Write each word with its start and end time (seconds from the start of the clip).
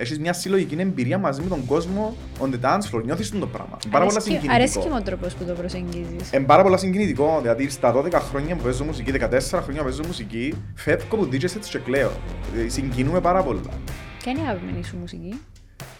έχεις 0.00 0.18
μια 0.18 0.32
συλλογική 0.32 0.76
εμπειρία 0.78 1.18
μαζί 1.18 1.42
με 1.42 1.48
τον 1.48 1.66
κόσμο 1.66 2.16
on 2.40 2.46
the 2.46 2.60
dance 2.64 2.94
floor, 2.94 3.04
νιώθεις 3.04 3.30
τον 3.30 3.40
το 3.40 3.46
πράγμα. 3.46 3.78
Είναι 3.84 3.92
πάρα 3.92 4.06
πολλά 4.06 4.20
συγκινητικό. 4.20 4.54
Αρέσει 4.54 4.78
και 4.78 4.88
ο 4.88 5.02
τρόπος 5.02 5.34
που 5.34 5.44
το 5.44 5.52
προσεγγίζεις. 5.52 6.32
Είναι 6.32 6.44
πάρα 6.44 6.62
πολλά 6.62 6.76
συγκινητικό, 6.76 7.38
δηλαδή 7.40 7.68
στα 7.68 7.94
12 7.96 8.12
χρόνια 8.12 8.56
που 8.56 8.62
παίζω 8.62 8.84
μουσική, 8.84 9.12
14 9.12 9.60
χρόνια 9.62 9.80
που 9.80 9.84
παίζω 9.84 10.02
μουσική, 10.06 10.54
φεύγω 10.74 11.06
από 11.10 11.22
DJs 11.22 11.42
έτσι 11.42 11.70
και 11.70 11.78
κλαίω. 11.78 12.10
Δηλαδή, 12.52 12.68
Συγκινούμε 12.68 13.20
πάρα 13.20 13.42
πολλά. 13.42 13.70
Ποια 14.18 14.32
είναι 14.32 14.40
η 14.40 14.44
αγαπημένη 14.44 14.84
σου 14.84 14.96
μουσική; 14.96 15.40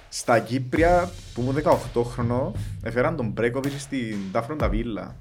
Στα 0.09 0.39
Κύπρια 0.39 1.11
που 1.35 1.41
ήμουν 1.41 1.62
18 1.95 2.03
χρονών, 2.05 2.53
έφεραν 2.82 3.17
τον 3.17 3.27
Μπρέκοβιτ 3.27 3.73
στην 3.79 4.17
Τάφροντα 4.32 4.69
Βίλα. 4.69 5.17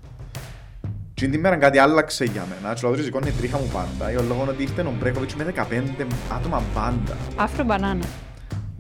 Και 1.14 1.26
την 1.26 1.34
ημέρα 1.34 1.56
κάτι 1.56 1.78
άλλαξε 1.78 2.24
για 2.24 2.46
μένα. 2.50 2.74
Και 2.74 2.86
ο 2.86 2.90
λαδρός 2.90 3.06
σηκώνει 3.06 3.32
τρίχα 3.32 3.58
μου 3.58 3.70
πάντα. 3.74 4.12
Για 4.12 4.22
λόγω 4.22 4.46
ότι 4.50 4.64
ήρθε 4.64 4.82
ο 4.82 4.94
Μπρέκοβιτς 5.00 5.36
με 5.36 5.44
15 5.44 6.08
άτομα 6.36 6.64
πάντα. 6.74 7.18
Άφρο 7.36 7.64
μπανάνα. 7.64 8.06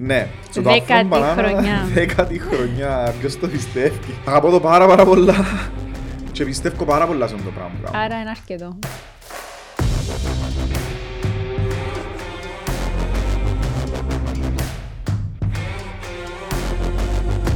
Ναι, 0.02 0.28
στο 0.52 0.62
Δέκατη 0.62 0.88
Τάφρον 0.88 1.08
Μπανάνα, 1.08 1.48
χρονιά. 1.48 1.88
Δέκατη 1.94 2.40
χρονιά. 2.40 3.14
Ποιος 3.20 3.40
το 3.40 3.48
πιστεύει; 3.48 4.16
Αγαπώ 4.26 4.50
το 4.50 4.60
πάρα 4.60 4.88
πάρα 4.88 5.06
πολλά. 5.06 5.36
Και 6.32 6.46
πιστεύω 6.46 6.84
πάρα 6.86 7.06
πολλά 7.08 7.28
σε 7.28 7.34
αυτό 7.34 7.46
το 7.46 7.54
πράγμα. 7.56 7.72
που 7.78 7.92
κάνω. 7.92 8.04
Άρα 8.04 8.20
είναι 8.20 8.30
αρκετό. 8.30 8.80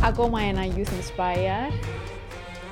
Ακόμα 0.03 0.39
ένα 0.41 0.61
Youth 0.75 0.89
Inspire. 0.89 1.73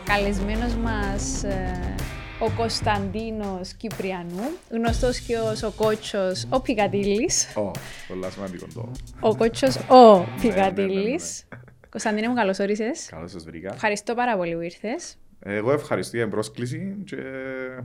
Καλεσμένος 0.03 0.75
μας 0.83 1.43
ε, 1.43 1.95
ο 2.43 2.49
Κωνσταντίνος 2.57 3.73
Κυπριανού, 3.73 4.57
γνωστός 4.69 5.19
και 5.19 5.37
ως 5.37 5.63
ο 5.63 5.71
κότσος 5.71 6.45
ο 6.49 6.61
Πικατήλης. 6.61 7.57
Ω, 7.57 7.71
πολλά 8.07 8.29
σημαντικό 8.29 8.65
το. 8.73 8.91
Ο 9.19 9.35
κότσος 9.35 9.75
ο 9.75 10.17
ναι, 10.17 10.19
ναι, 10.19 10.41
Πικατήλης. 10.41 11.47
Κωνσταντίνε 11.89 12.27
μου, 12.27 12.33
καλώς 12.33 12.59
όρισες. 12.59 13.07
Καλώς 13.09 13.31
σας 13.31 13.43
βρήκα. 13.43 13.73
Ευχαριστώ 13.73 14.13
πάρα 14.13 14.37
πολύ 14.37 14.55
που 14.55 14.61
ήρθες. 14.61 15.17
Εγώ 15.39 15.71
ευχαριστώ 15.71 16.15
για 16.15 16.25
την 16.25 16.33
πρόσκληση 16.33 16.95
και 17.05 17.15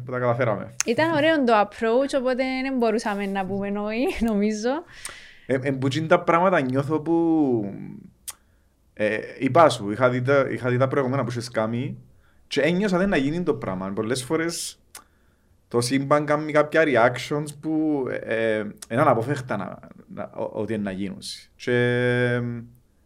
που 0.05 0.11
τα 0.11 0.19
καταφέραμε. 0.19 0.75
Ήταν 0.87 1.13
ωραίο 1.13 1.45
το 1.45 1.53
approach, 1.61 2.19
οπότε 2.19 2.43
δεν 2.63 2.77
μπορούσαμε 2.77 3.27
να 3.27 3.47
πούμε 3.47 3.69
όχι, 3.79 4.25
νομίζω. 4.25 4.71
Ε, 5.47 5.59
ε, 5.63 5.71
που 5.71 5.89
είναι 5.97 6.07
τα 6.07 6.21
πράγματα 6.21 6.61
νιώθω 6.61 7.01
που... 7.01 7.15
Ε, 8.95 9.19
είπα 9.39 9.69
σου, 9.69 9.91
είχα 9.91 10.11
δει, 10.11 10.23
τα, 10.23 10.47
είχα 10.51 10.71
δει 10.71 10.77
τα 10.77 10.89
προηγούμενα 10.89 11.25
που 11.25 11.31
είχες 11.31 11.51
κάνει 11.51 11.99
και 12.47 12.61
ένιωσα 12.61 12.99
δεν 12.99 13.09
να 13.09 13.17
γίνει 13.17 13.43
το 13.43 13.55
πράγμα. 13.55 13.93
Πολλές 13.93 14.25
φορές 14.25 14.79
το 15.69 15.81
σύμπαν 15.81 16.25
κάνει 16.25 16.53
κάποια 16.53 16.83
reactions 16.87 17.47
που 17.61 18.05
ε, 18.11 18.57
ε, 18.57 18.59
είναι 18.91 19.01
αναπόφευκτα 19.01 19.57
να, 19.57 19.79
να, 20.15 20.31
ο- 20.37 20.51
ότι 20.61 20.73
είναι 20.75 20.83
να 20.83 20.91
γίνουν. 20.91 21.19
Και 21.57 21.73
ε, 21.73 22.43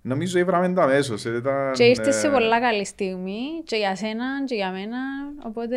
νομίζω 0.03 0.39
ήβραμε 0.39 0.73
το 0.73 0.81
αμέσως. 0.81 1.25
ε, 1.25 1.37
Ήταν, 1.37 1.73
Και 1.73 1.85
ήρθες 1.85 2.15
σε 2.15 2.27
ε, 2.27 2.31
πολλά 2.31 2.61
καλή 2.61 2.85
στιγμή, 2.87 3.41
και 3.65 3.77
για 3.77 3.97
σένα 3.97 4.25
και 4.45 4.55
για 4.55 4.71
μένα, 4.71 4.99
οπότε 5.45 5.77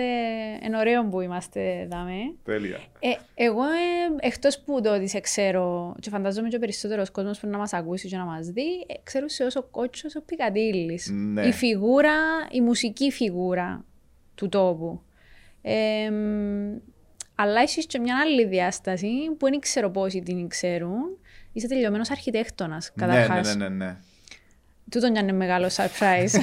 είναι 0.66 0.78
ωραίο 0.78 1.06
που 1.08 1.22
είμαστε 1.22 1.88
δάμε. 1.92 2.14
Τέλεια. 2.44 2.78
Ε, 3.00 3.10
εγώ, 3.36 3.64
ε, 3.64 4.28
εκτός 4.28 4.60
που 4.60 4.82
το 4.82 4.96
ότι 4.96 5.08
σε 5.08 5.20
ξέρω, 5.20 5.96
και 6.00 6.10
φαντάζομαι 6.10 6.48
και 6.48 6.56
ο 6.56 6.60
περισσότερος 6.60 7.12
κόσμος 7.12 7.40
που 7.40 7.48
να 7.48 7.58
μας 7.58 7.74
ακούσει 7.74 8.08
και 8.08 8.18
να 8.18 8.26
μας 8.26 8.48
δει, 8.48 8.86
ε, 8.88 8.94
ξέρω 9.04 9.28
σε 9.28 9.44
όσο 9.44 9.64
κότσος 9.64 10.16
ο 10.16 10.22
Πικαντήλης. 10.22 11.10
Ναι. 11.14 11.42
Η 11.46 11.52
φιγούρα, 11.52 12.14
η 12.52 12.62
μουσική 12.62 13.12
φιγούρα 13.12 13.86
του 14.36 14.50
τόπου. 14.50 15.02
Ε, 15.62 16.10
μ, 16.10 16.78
αλλά 17.36 17.62
έχεις 17.62 17.86
και 17.86 18.00
μια 18.00 18.18
άλλη 18.22 18.46
διάσταση 18.46 19.08
που 19.38 19.50
δεν 19.50 19.60
ξέρω 19.60 19.90
πόσοι 19.90 20.22
την 20.22 20.48
ξέρουν. 20.48 21.18
Είσαι 21.54 21.68
τελειωμένος 21.68 22.12
αρχιτέκτονας, 22.12 22.92
Ναι, 22.96 23.06
καταρχάς. 23.06 23.56
ναι, 23.56 23.64
ναι, 23.64 23.76
ναι, 23.76 23.86
ναι. 23.86 23.98
Τούτο 24.94 25.08
είναι 25.08 25.20
ένα 25.20 25.34
μεγάλο 25.34 25.68
surprise. 25.68 26.40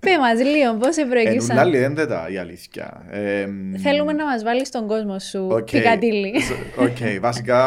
Πε 0.00 0.18
μας 0.18 0.38
λίγο, 0.42 0.74
πώς 0.74 0.94
σε 0.94 1.00
Εν 1.00 1.08
προέκυψαν. 1.08 1.50
ούλα 1.50 1.60
άλλη 1.60 1.78
δεν 1.78 1.94
τα 2.08 2.26
η 2.30 2.38
αλήθεια. 2.38 3.02
Ε, 3.10 3.46
μ, 3.46 3.74
Θέλουμε 3.82 4.12
να 4.12 4.24
μας 4.24 4.42
βάλεις 4.42 4.68
στον 4.68 4.86
κόσμο 4.86 5.18
σου, 5.18 5.46
Οκ. 5.50 5.70
Πικαντήλη. 5.70 6.32
Οκ, 6.78 7.20
βασικά 7.20 7.62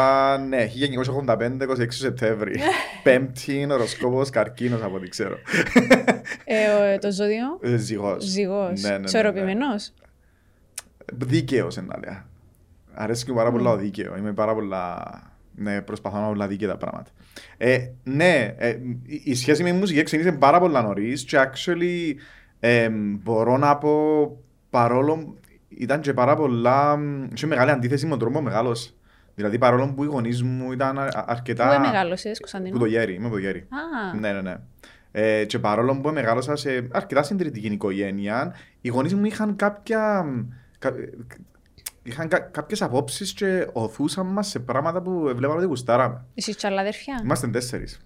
ναι, 0.48 0.66
1985, 0.66 1.66
26 1.66 1.86
Σεπτέμβρη. 1.88 2.52
Πέμπτη 3.02 3.66
οροσκόπος 3.70 4.30
καρκίνος 4.30 4.82
από 4.82 4.94
ό,τι 4.96 5.08
ξέρω. 5.08 5.36
ε, 6.44 6.94
ο- 6.94 6.98
το 6.98 7.12
ζώδιο, 7.12 7.58
Ε, 7.60 7.76
Ζυγός. 7.76 8.24
ζυγός, 8.24 8.80
Ναι, 8.80 8.88
ναι, 8.88 8.92
ναι, 8.94 8.98
ναι. 8.98 9.04
ισορροπημένος; 9.04 9.92
Δίκαιος 11.12 11.76
είναι 11.76 11.86
να 11.88 11.98
λέω. 11.98 12.22
Αρέσκει 12.94 13.30
μου 13.30 13.36
πάρα 13.36 13.50
πολλά 13.50 13.70
ο 13.70 13.76
δίκαιο. 13.76 14.16
Είμαι 14.18 14.32
πάρα 14.32 14.54
πολλά... 14.54 15.02
Ναι, 15.54 15.80
προσπαθώ 15.80 16.16
να 16.16 16.22
είμαι 16.22 16.32
όλα 16.32 16.46
δίκαια 16.46 16.68
τα 16.68 16.76
πράγματα. 16.76 17.10
Ε, 17.56 17.78
ναι, 18.04 18.54
ε, 18.58 18.68
η- 19.06 19.22
η 19.24 19.34
σχέση 19.34 19.62
με 19.62 19.70
τη 19.70 19.76
μουσική 19.76 20.02
ξεκίνησε 20.02 20.36
πάρα 20.36 20.60
πολλά 20.60 20.82
νωρίς 20.82 21.24
και 21.24 21.38
actually 21.40 22.14
ε, 22.60 22.88
μπορώ 22.90 23.56
να 23.56 23.76
πω 23.76 23.90
παρόλο 24.70 25.34
ήταν 25.68 26.00
και 26.00 26.12
πάρα 26.12 26.36
πολλά 26.36 26.98
και 27.34 27.46
μεγάλη 27.46 27.70
αντίθεση 27.70 28.04
με 28.04 28.10
τον 28.10 28.18
τρόπο 28.18 28.40
μεγάλος. 28.40 28.92
Δηλαδή 29.34 29.58
παρόλο 29.58 29.92
που 29.96 30.04
οι 30.04 30.06
γονείς 30.06 30.42
μου 30.42 30.72
ήταν 30.72 30.98
α- 30.98 31.24
αρκετά... 31.26 31.74
Πού 31.76 31.80
μεγάλωσες, 31.80 32.38
Κωνσταντίνο; 32.38 32.72
Που 32.72 32.78
το 32.78 32.84
γέρι, 32.86 33.14
είμαι 33.14 33.24
από 33.26 33.34
το 33.34 33.40
γέρι. 33.40 33.58
Α, 33.58 34.18
Ναι, 34.18 34.32
ναι, 34.32 34.40
ναι. 34.40 34.56
Ε, 35.12 35.44
και 35.44 35.58
παρόλο 35.58 36.00
που 36.00 36.10
μεγάλωσα 36.12 36.56
σε 36.56 36.88
αρκετά 36.92 37.22
συντηρητική 37.22 37.66
οικογένεια, 37.66 38.54
οι 38.80 38.88
γονείς 38.88 39.14
μου 39.14 39.24
είχαν 39.24 39.56
κάποια... 39.56 40.24
κα- 40.78 40.94
είχαν 42.08 42.28
κα, 42.28 42.38
κάποιες 42.38 42.82
απόψεις 42.82 43.32
και 43.32 43.66
οθούσαν 43.72 44.26
μας 44.26 44.48
σε 44.48 44.58
πράγματα 44.58 45.02
που 45.02 45.32
βλέπαμε 45.34 45.58
ότι 45.58 45.66
γουστάραμε. 45.66 46.24
εσείς 46.34 46.56
και 46.56 46.66
άλλα 46.66 46.80
αδερφιά. 46.80 47.20
Είμαστε 47.24 47.48
τέσσερις. 47.48 48.00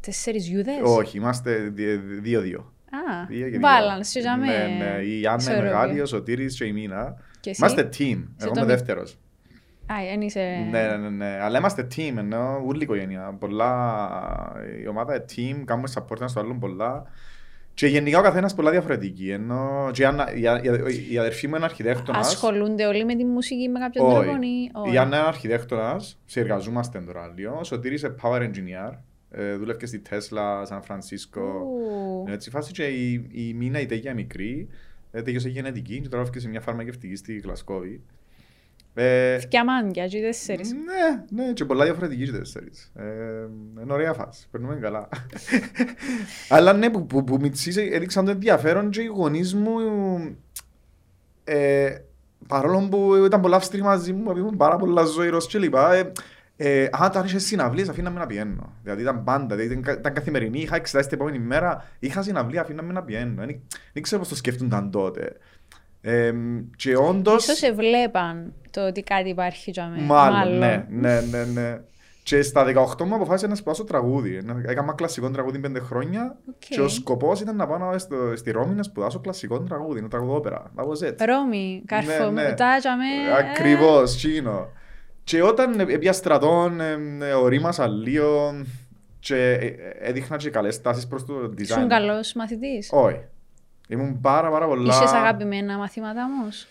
Τέσσερις 0.00 0.48
γιούδες; 0.48 0.80
Όχι, 0.82 1.16
είμαστε 1.18 1.56
δι- 1.56 2.00
δύο-δύο. 2.22 2.72
Α, 2.90 3.26
Δύο 3.28 3.50
και 3.50 3.58
δύο. 3.58 3.68
balance, 3.68 4.06
και 4.12 4.20
για 4.20 4.36
Ναι, 4.36 4.46
με 4.46 4.84
ναι. 4.84 5.02
Η 5.02 5.26
Άννα 5.26 5.30
είναι 5.32 5.36
ισορροπία. 5.36 5.62
μεγάλη, 5.62 6.00
ο 6.00 6.06
Σωτήρης 6.06 6.56
και 6.58 6.64
η 6.64 6.72
Μίνα. 6.72 7.16
Και 7.40 7.50
εσύ; 7.50 7.60
Είμαστε 7.60 7.88
team. 7.92 8.24
Εγώ 8.36 8.52
το 8.52 8.60
είμαι 8.60 8.60
μη- 8.60 8.66
δεύτερος. 8.66 9.18
Α, 9.86 9.94
δεν 10.10 10.20
είσαι... 10.20 10.40
Ναι, 10.70 10.82
ναι, 10.86 10.96
ναι, 10.96 11.08
ναι. 11.08 11.38
Αλλά 11.42 11.58
είμαστε 11.58 11.86
team, 11.96 12.14
ενώ 12.16 12.62
ούλη 12.66 12.78
η 12.78 12.82
οικογένεια. 12.82 13.36
Πολλά... 13.38 13.72
Η 14.82 14.88
ομάδα 14.88 15.14
είναι 15.14 15.24
team, 15.36 15.62
κάνουμε 15.64 15.88
support 15.94 16.16
ένα 16.18 16.28
στο 16.28 16.40
άλλον 16.40 16.58
πολλά. 16.58 17.02
Και 17.74 17.86
γενικά 17.86 18.18
ο 18.18 18.22
καθένας 18.22 18.54
πολλά 18.54 18.70
διαφορετική. 18.70 19.30
Ενώ 19.30 19.90
και 19.92 20.02
η, 20.02 20.04
Άννα, 20.04 20.34
η, 20.34 20.40
η, 20.40 21.12
η 21.12 21.18
αδερφή 21.18 21.48
μου 21.48 21.56
είναι 21.56 21.64
αρχιτέκτονας. 21.64 22.26
Ασχολούνται 22.26 22.86
όλοι 22.86 23.04
με 23.04 23.14
τη 23.14 23.24
μουσική 23.24 23.68
με 23.68 23.78
κάποιον 23.78 24.06
Όχι. 24.06 24.14
τρόπο 24.14 24.38
ή... 24.42 24.48
Η 24.48 24.70
όχι. 24.72 24.98
Άννα 24.98 25.16
είναι 25.16 25.26
αρχιτέκτονας, 25.26 26.18
συνεργαζόμαστε 26.24 26.98
τώρα 26.98 27.32
λίγο. 27.36 27.56
Ο 27.60 27.64
Σωτήρης 27.64 28.02
είναι 28.02 28.14
power 28.22 28.40
engineer. 28.40 28.98
Ε, 29.30 29.56
δούλευε 29.56 29.86
στη 29.86 30.02
Tesla, 30.10 30.62
Σαν 30.62 30.82
Φρανσίσκο. 30.82 31.40
Ου. 31.40 32.24
Έτσι 32.28 32.50
φάση 32.50 32.72
και 32.72 32.84
η, 32.84 33.28
η 33.32 33.54
Μίνα 33.54 33.80
η 33.80 33.86
Τέγια 33.86 34.14
μικρή. 34.14 34.68
Ε, 35.10 35.22
τελείωσε 35.22 35.48
γενετική 35.48 36.00
και 36.00 36.08
τώρα 36.08 36.22
έφυγε 36.22 36.38
σε 36.38 36.48
μια 36.48 36.60
φαρμακευτική 36.60 37.16
στη 37.16 37.38
Γλασκόβη. 37.38 38.02
Ε, 38.96 39.38
Θκιά 39.38 39.64
μάντια, 39.64 40.06
και 40.06 40.16
οι 40.16 40.20
τέσσερις. 40.22 40.72
ναι, 40.72 41.42
ναι, 41.42 41.52
και 41.52 41.64
πολλά 41.64 41.84
διαφορετικοί 41.84 42.24
και 42.24 42.32
τέσσερις. 42.32 42.92
Ε, 42.94 43.02
είναι 43.82 43.92
ωραία 43.92 44.12
φάση, 44.12 44.46
περνούμε 44.50 44.74
καλά. 44.74 45.08
Αλλά 46.48 46.72
ναι, 46.72 46.90
που, 46.90 47.06
που, 47.06 47.24
που 47.24 47.36
μητσής 47.40 47.76
έδειξαν 47.76 48.24
το 48.24 48.30
ενδιαφέρον 48.30 48.90
και 48.90 49.02
οι 49.02 49.06
γονείς 49.06 49.54
μου, 49.54 49.76
ε, 51.44 51.94
παρόλο 52.48 52.88
που 52.90 53.14
ήταν 53.26 53.40
πολλά 53.40 53.56
αυστηροί 53.56 53.82
μαζί 53.82 54.12
μου, 54.12 54.22
επειδή 54.24 54.40
ήμουν 54.40 54.56
πάρα 54.56 54.76
πολλά 54.76 55.04
ζωηρός 55.04 55.46
και 55.46 55.58
λοιπά, 55.58 55.94
ε, 55.94 56.12
ε, 56.56 56.88
αν 56.92 57.10
τώρα 57.12 57.24
είχε 57.26 57.38
συναυλίες 57.38 57.88
αφήναμε 57.88 58.18
να 58.18 58.26
πιένω. 58.26 58.72
Δηλαδή 58.82 59.02
ήταν 59.02 59.24
πάντα, 59.24 59.56
δηλαδή, 59.56 59.64
ήταν, 59.72 59.82
κα- 59.82 59.98
ήταν 59.98 60.12
καθημερινή, 60.14 60.58
είχα 60.60 60.76
εξετάσει 60.76 61.08
την 61.08 61.18
επόμενη 61.18 61.38
μέρα, 61.44 61.84
είχα 61.98 62.22
συναυλία, 62.22 62.60
αφήναμε 62.60 62.92
να 62.92 63.02
πιένω. 63.02 63.34
Δεν, 63.46 63.60
δεν 63.92 64.02
ξέρω 64.02 64.20
πώς 64.20 64.28
το 64.28 64.36
σκέφτονταν 64.36 64.90
τότε. 64.90 65.36
Ε, 66.06 66.32
και 66.76 66.96
όντως... 66.96 67.42
Ίσως 67.44 67.56
σε 67.58 67.72
βλέπαν 67.72 68.52
το 68.70 68.86
ότι 68.86 69.02
κάτι 69.02 69.28
υπάρχει 69.28 69.70
για 69.70 69.86
μένα. 69.88 70.02
Μάλλον, 70.02 70.58
ναι, 70.58 70.86
ναι, 70.90 71.20
ναι, 71.20 71.44
ναι. 71.44 71.80
Και 72.22 72.42
στα 72.42 72.64
18 72.96 73.04
μου 73.04 73.14
αποφάσισα 73.14 73.48
να 73.48 73.54
σπουδάσω 73.54 73.84
τραγούδι. 73.84 74.40
Να- 74.44 74.62
Έκανα 74.66 74.92
κλασικό 74.92 75.30
τραγούδι 75.30 75.58
πέντε 75.58 75.80
χρόνια 75.80 76.36
Οκ. 76.48 76.54
και 76.68 76.80
ο 76.80 76.88
σκοπός 76.88 77.40
ήταν 77.40 77.56
να 77.56 77.66
πάω 77.66 77.78
να- 77.78 77.98
στο, 77.98 78.16
στη 78.36 78.50
Ρώμη 78.50 78.74
να 78.74 78.82
σπουδάσω 78.82 79.18
κλασικό 79.20 79.60
τραγούδι, 79.60 80.00
να 80.00 80.08
τραγουδώ 80.08 80.34
όπερα. 80.36 80.72
That 80.76 80.82
was 80.84 81.08
it. 81.08 81.14
Ρώμη, 81.26 81.82
καρφό, 81.86 82.24
Ναι, 82.24 82.30
ναι. 82.42 82.48
μετά 82.48 82.76
για 82.80 82.96
μένα... 82.96 83.36
Ακριβώς, 83.36 84.16
τσίνο. 84.16 84.68
Και 85.24 85.42
όταν 85.42 85.80
επήα 85.80 86.12
στρατόν, 86.12 86.80
ε, 86.80 86.96
ε, 87.20 87.32
ορίμασα 87.32 87.88
λίγο 87.88 88.54
και 89.18 89.36
ε, 89.36 89.52
ε, 89.66 89.74
έδειχνα 90.00 90.36
και 90.36 90.50
καλές 90.50 90.80
τάσεις 90.80 91.06
προς 91.06 91.24
το 91.24 91.34
design. 91.56 91.60
Ήσουν 91.60 91.88
καλός 91.88 92.32
μαθητής; 92.32 92.88
Όχι. 92.92 93.20
Ήμουν 93.88 94.20
πάρα 94.20 94.50
πάρα 94.50 94.66
πολλά... 94.66 94.94
Είχες 94.94 95.12
αγαπημένα 95.12 95.78
μαθήματα 95.78 96.24
όμως. 96.24 96.66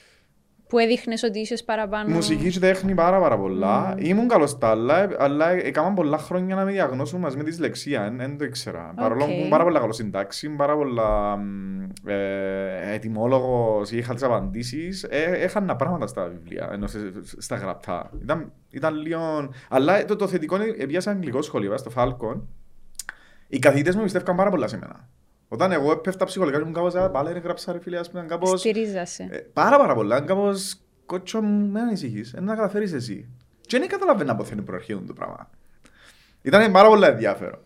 Που 0.67 0.79
έδειχνες 0.79 1.23
ότι 1.23 1.39
είσαι 1.39 1.63
παραπάνω. 1.65 2.13
Μουσική 2.13 2.49
και 2.49 2.59
τέχνη 2.59 2.93
πάρα, 2.93 3.19
πάρα 3.19 3.37
πολλά. 3.37 3.93
Mm. 3.93 4.03
Ήμουν 4.03 4.27
καλός 4.27 4.49
στα 4.49 4.69
άλλα, 4.69 5.09
αλλά 5.19 5.49
έκανα 5.49 5.93
πολλά 5.93 6.17
χρόνια 6.17 6.55
να 6.55 6.63
με 6.65 6.71
διαγνώσουν 6.71 7.19
μαζί 7.19 7.37
με 7.37 7.43
τη 7.43 7.49
δυσλεξία. 7.49 8.13
Δεν 8.17 8.37
το 8.37 8.43
ήξερα. 8.43 8.93
Παρόλο 8.95 9.25
που 9.25 9.31
Οκ. 9.31 9.37
ήμουν 9.37 9.49
πάρα 9.49 9.63
πολλά 9.63 9.79
καλός 9.79 9.95
στην 9.95 10.11
τάξη, 10.11 10.49
πάρα 10.49 10.75
πολλά 10.75 11.39
ε, 12.05 12.93
ετοιμόλογος, 12.93 13.91
είχα 13.91 14.13
τις 14.13 14.23
απαντήσεις. 14.23 15.03
Ε, 15.03 15.23
έχανα 15.23 15.75
πράγματα 15.75 16.07
στα 16.07 16.27
βιβλία, 16.27 16.69
ενώ 16.71 16.87
σε- 16.87 17.11
στα 17.37 17.55
γραπτά. 17.55 18.09
Ήταν, 18.21 18.51
ήταν 18.69 18.95
λίγο. 18.95 19.49
Αλλά 19.69 20.05
το, 20.05 20.15
το 20.15 20.27
θετικό 20.27 20.55
είναι, 20.55 20.65
επειδή 20.65 21.01
σε 21.01 21.09
αγγλικό 21.09 21.45
σχολείο, 21.45 21.77
στο 21.77 21.91
Falcon, 21.95 22.41
οι 23.47 23.59
καθηγητές 23.59 23.95
μου 23.95 24.03
πιστεύκαν 24.03 24.35
πάρα 24.35 24.49
πολλά 24.49 24.67
σε 24.67 24.77
μένα. 24.77 25.07
Όταν 25.53 25.71
εγώ 25.71 25.91
έπεφτα 25.91 26.25
ψυχολογικά 26.25 26.61
και 26.61 26.67
μου 26.67 26.73
κάπως, 26.73 26.95
«Α, 26.95 27.09
πάλι 27.09 27.33
ρε 27.33 27.39
γράψα 27.39 27.71
ρε 27.71 27.79
φίλε, 27.79 27.97
ας 27.97 28.09
πούμε, 28.09 28.25
κάπως... 28.27 28.59
Στηρίζασαι. 28.59 29.27
Ε, 29.31 29.37
πάρα 29.37 29.77
πάρα 29.77 29.93
πολλά. 29.95 30.17
Είναι 30.17 30.25
κάπως 30.25 30.77
κότσο 31.05 31.41
μου, 31.41 31.67
με 31.67 31.79
ανησυχείς. 31.79 32.31
Δεν 32.31 32.43
να 32.43 32.55
καταφέρεις 32.55 32.93
εσύ. 32.93 33.29
Και 33.61 33.79
δεν 33.79 33.87
καταλαβαίνω 33.87 34.31
από 34.31 34.43
θέλει 34.43 34.61
προαρχήν 34.61 35.07
το 35.07 35.13
πράγμα. 35.13 35.49
Ήταν 36.41 36.71
πάρα 36.71 36.87
πολύ 36.87 37.05
ενδιαφέρον. 37.05 37.59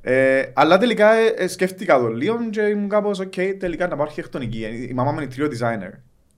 Ε, 0.00 0.42
αλλά 0.54 0.78
τελικά 0.78 1.12
ε, 1.12 1.26
ε, 1.26 1.46
σκέφτηκα 1.48 1.98
το 1.98 2.08
λίγο 2.08 2.50
και 2.50 2.60
ήμουν 2.60 2.88
κάπως 2.88 3.18
οκ, 3.18 3.34
τελικά 3.58 3.88
να 3.88 3.96
πάω 3.96 4.04
αρχιτεκτονική. 4.04 4.86
Η 4.90 4.92
μαμά 4.94 5.12
μου 5.12 5.20
είναι 5.20 5.30
interior 5.34 5.48
designer. 5.48 5.92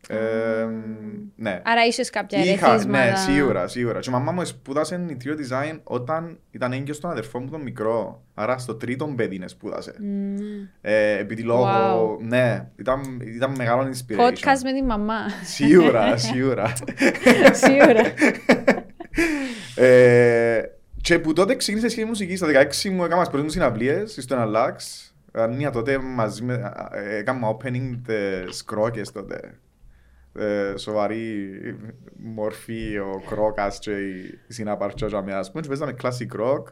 Ε, 0.09 0.67
ναι. 1.37 1.61
Άρα 1.65 1.87
είσαι 1.87 2.03
κάποια 2.13 2.39
Είχα, 2.45 2.69
ερεθίσματα. 2.69 3.05
ναι, 3.05 3.17
σίγουρα, 3.17 3.69
σίγουρα. 3.69 3.99
Και 4.01 4.09
η 4.11 4.13
μαμά 4.13 4.33
μου 4.33 4.45
σπούδασε 4.45 5.07
interior 5.09 5.37
design 5.73 5.79
όταν 5.85 6.39
ήταν 6.51 6.73
έγκυος 6.73 6.97
στον 6.97 7.11
αδερφό 7.11 7.39
μου 7.41 7.51
τον 7.51 7.61
μικρό. 7.61 8.23
Άρα 8.35 8.59
στο 8.59 8.75
τρίτο 8.75 9.07
παιδί 9.17 9.35
είναι 9.35 9.49
σπούδασε. 9.49 9.95
Μμμ. 10.01 10.37
Ε, 10.81 11.19
επειδή 11.19 11.43
λόγω, 11.43 11.67
Wow. 11.67 12.19
ναι, 12.21 12.69
ήταν, 12.77 13.21
ήταν 13.25 13.55
μεγάλο 13.57 13.83
inspiration. 13.83 14.21
Podcast 14.29 14.61
με 14.65 14.73
τη 14.73 14.83
μαμά. 14.83 15.19
Σίγουρα, 15.45 16.17
σίγουρα. 16.27 16.73
Σίγουρα. 17.53 18.03
ε, 19.87 20.63
και 21.01 21.19
που 21.19 21.33
τότε 21.33 21.57
ξεκίνησε 21.57 21.87
η 21.87 21.91
σχέση 21.91 22.07
μουσική, 22.07 22.37
στα 22.37 22.47
16 22.85 22.89
μου 22.91 23.05
έκανα 23.05 23.21
τις 23.21 23.29
πρώτες 23.31 23.43
μου 23.45 23.51
συναυλίες 23.51 24.17
στον 24.21 24.39
Αλάξ. 24.39 25.11
Ανία 25.33 25.71
τότε 25.71 25.99
μαζί 25.99 26.43
με, 26.43 26.73
ε, 26.93 27.17
έκανα 27.17 27.57
opening 27.57 27.99
τις 28.47 28.65
κρόκες 28.65 29.13
τότε. 29.13 29.59
Ε, 30.39 30.77
σοβαρή 30.77 31.49
μορφή 32.17 32.99
ο 32.99 33.23
κρόκας 33.29 33.79
και 33.79 33.91
η 33.91 34.39
συναπαρτσιά 34.49 35.07
για 35.09 35.23
μένα, 35.23 35.39
ας 35.39 35.51
πούμε, 35.51 35.63
και 35.63 35.69
παίζαμε 35.69 35.97
classic 36.03 36.41
rock. 36.41 36.63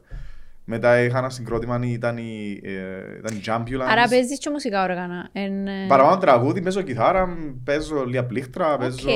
Μετά 0.65 1.01
είχα 1.03 1.19
ένα 1.19 1.31
συγκρότημα, 1.31 1.81
ήταν 1.85 2.17
η, 2.17 2.61
ε, 2.63 3.19
ήταν 3.19 3.37
η 3.37 3.41
Jambulance. 3.47 3.87
Άρα 3.91 4.09
παίζεις 4.09 4.39
και 4.39 4.51
μουσικά 4.51 4.83
όργανα. 4.83 5.29
Εν, 5.33 5.67
ε, 5.67 5.87
Παραπάνω 5.89 6.19
τραγούδι, 6.19 6.63
παίζω 6.63 6.83
κιθάρα, 6.83 7.37
παίζω 7.65 8.05
λίγα 8.05 8.25
πλήκτρα, 8.25 8.77
παίζω... 8.79 9.09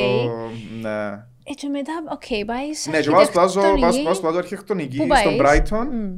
Ναι. 0.81 1.07
Ε, 1.45 1.53
και 1.55 1.69
μετά, 1.69 1.93
οκ, 2.13 2.47
πάει 2.47 2.75
σε 2.75 2.91
Ναι, 2.91 3.01
και 3.01 3.11
πάω 3.11 3.25
σπουδάζω- 3.25 3.61
πάω- 3.63 3.71
αρχιτεκτονική. 3.73 4.05
πάω 4.05 4.15
σπουδάζω 4.15 4.39
αρχιτεκτονική 4.39 4.97
Πού 4.97 5.07
στον 5.17 5.37
πάεις; 5.37 5.63
Brighton. 5.71 5.87
Μμ. 5.93 6.17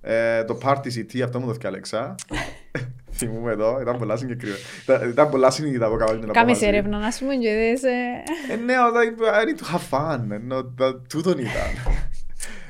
Ε, 0.00 0.44
το 0.44 0.58
party 0.64 0.86
city, 0.98 1.20
αυτό 1.20 1.40
μου 1.40 1.46
το 1.46 1.52
διάλεξα. 1.52 2.14
Θυμούμαι 3.12 3.52
εδώ, 3.52 3.78
ήταν 3.80 3.98
πολλά 3.98 4.16
συγκεκριμένα. 4.16 4.58
Ήταν- 4.82 5.08
Ήταν 5.10 5.30
πολλά 5.30 5.50
συνειδητά 5.50 5.88
που 5.88 5.94
έκανα 5.94 6.10
την 6.10 6.20
κάμες 6.20 6.36
απόφαση. 6.38 6.66
έρευνα, 6.66 6.98
να 6.98 7.08
πούμε, 7.18 7.34
και 7.36 7.48
δες... 7.54 7.82
ε, 7.82 8.52
Ε, 8.52 8.56
ναι, 8.56 8.74
όταν 8.88 9.08
είπα, 9.08 9.32
I 9.32 9.44
need 9.44 9.60
to 9.62 9.74
have 9.76 10.14
fun. 10.14 10.20
Ενώ 10.30 10.64
τα- 10.64 11.00
τούτον 11.08 11.38
ήταν. 11.38 11.94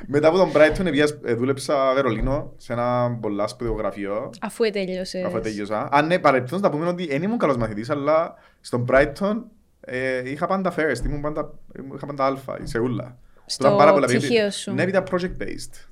Μετά 0.07 0.29
από 0.29 0.37
τον 0.37 0.51
Brighton 0.55 0.87
επίας- 0.87 1.19
ε, 1.25 1.35
δούλεψα 1.35 1.93
Βερολίνο 1.95 2.53
σε 2.57 2.73
ένα 2.73 3.19
πολλά 3.21 3.47
σπουδαίο 3.47 3.73
γραφείο. 3.75 4.31
Αφού 4.41 4.71
τέλειωσες. 4.71 5.25
Αφού 5.25 5.41
τέλειωσα. 5.41 5.89
Αν 5.93 6.07
ναι, 6.07 6.19
παρεπτόντως 6.19 6.61
να 6.61 6.71
πούμε 6.71 6.87
ότι 6.89 7.07
δεν 7.07 7.23
ήμουν 7.23 7.39
καλός 7.39 7.57
μαθητής, 7.57 7.91
αλλά 7.91 8.35
στον 8.61 8.87
Brighton 8.91 9.35
ε, 9.81 10.31
είχα 10.31 10.47
πάντα 10.47 10.75
first, 10.77 11.05
ήμουν 11.07 11.21
πάντα, 11.21 11.55
είχα 11.97 12.07
πάντα 12.07 12.25
αλφα, 12.25 12.59
σε 12.63 12.79
ούλα. 12.79 13.19
Στο 13.47 13.67
Ήταν 13.67 13.79
πάρα 13.79 13.93
πολλά 13.93 14.07
πτυχίο 14.07 14.29
παιδιά. 14.29 14.51
σου. 14.51 14.73
Ναι, 14.75 14.83
ήταν 14.83 15.05
project 15.11 15.43
based. 15.43 15.87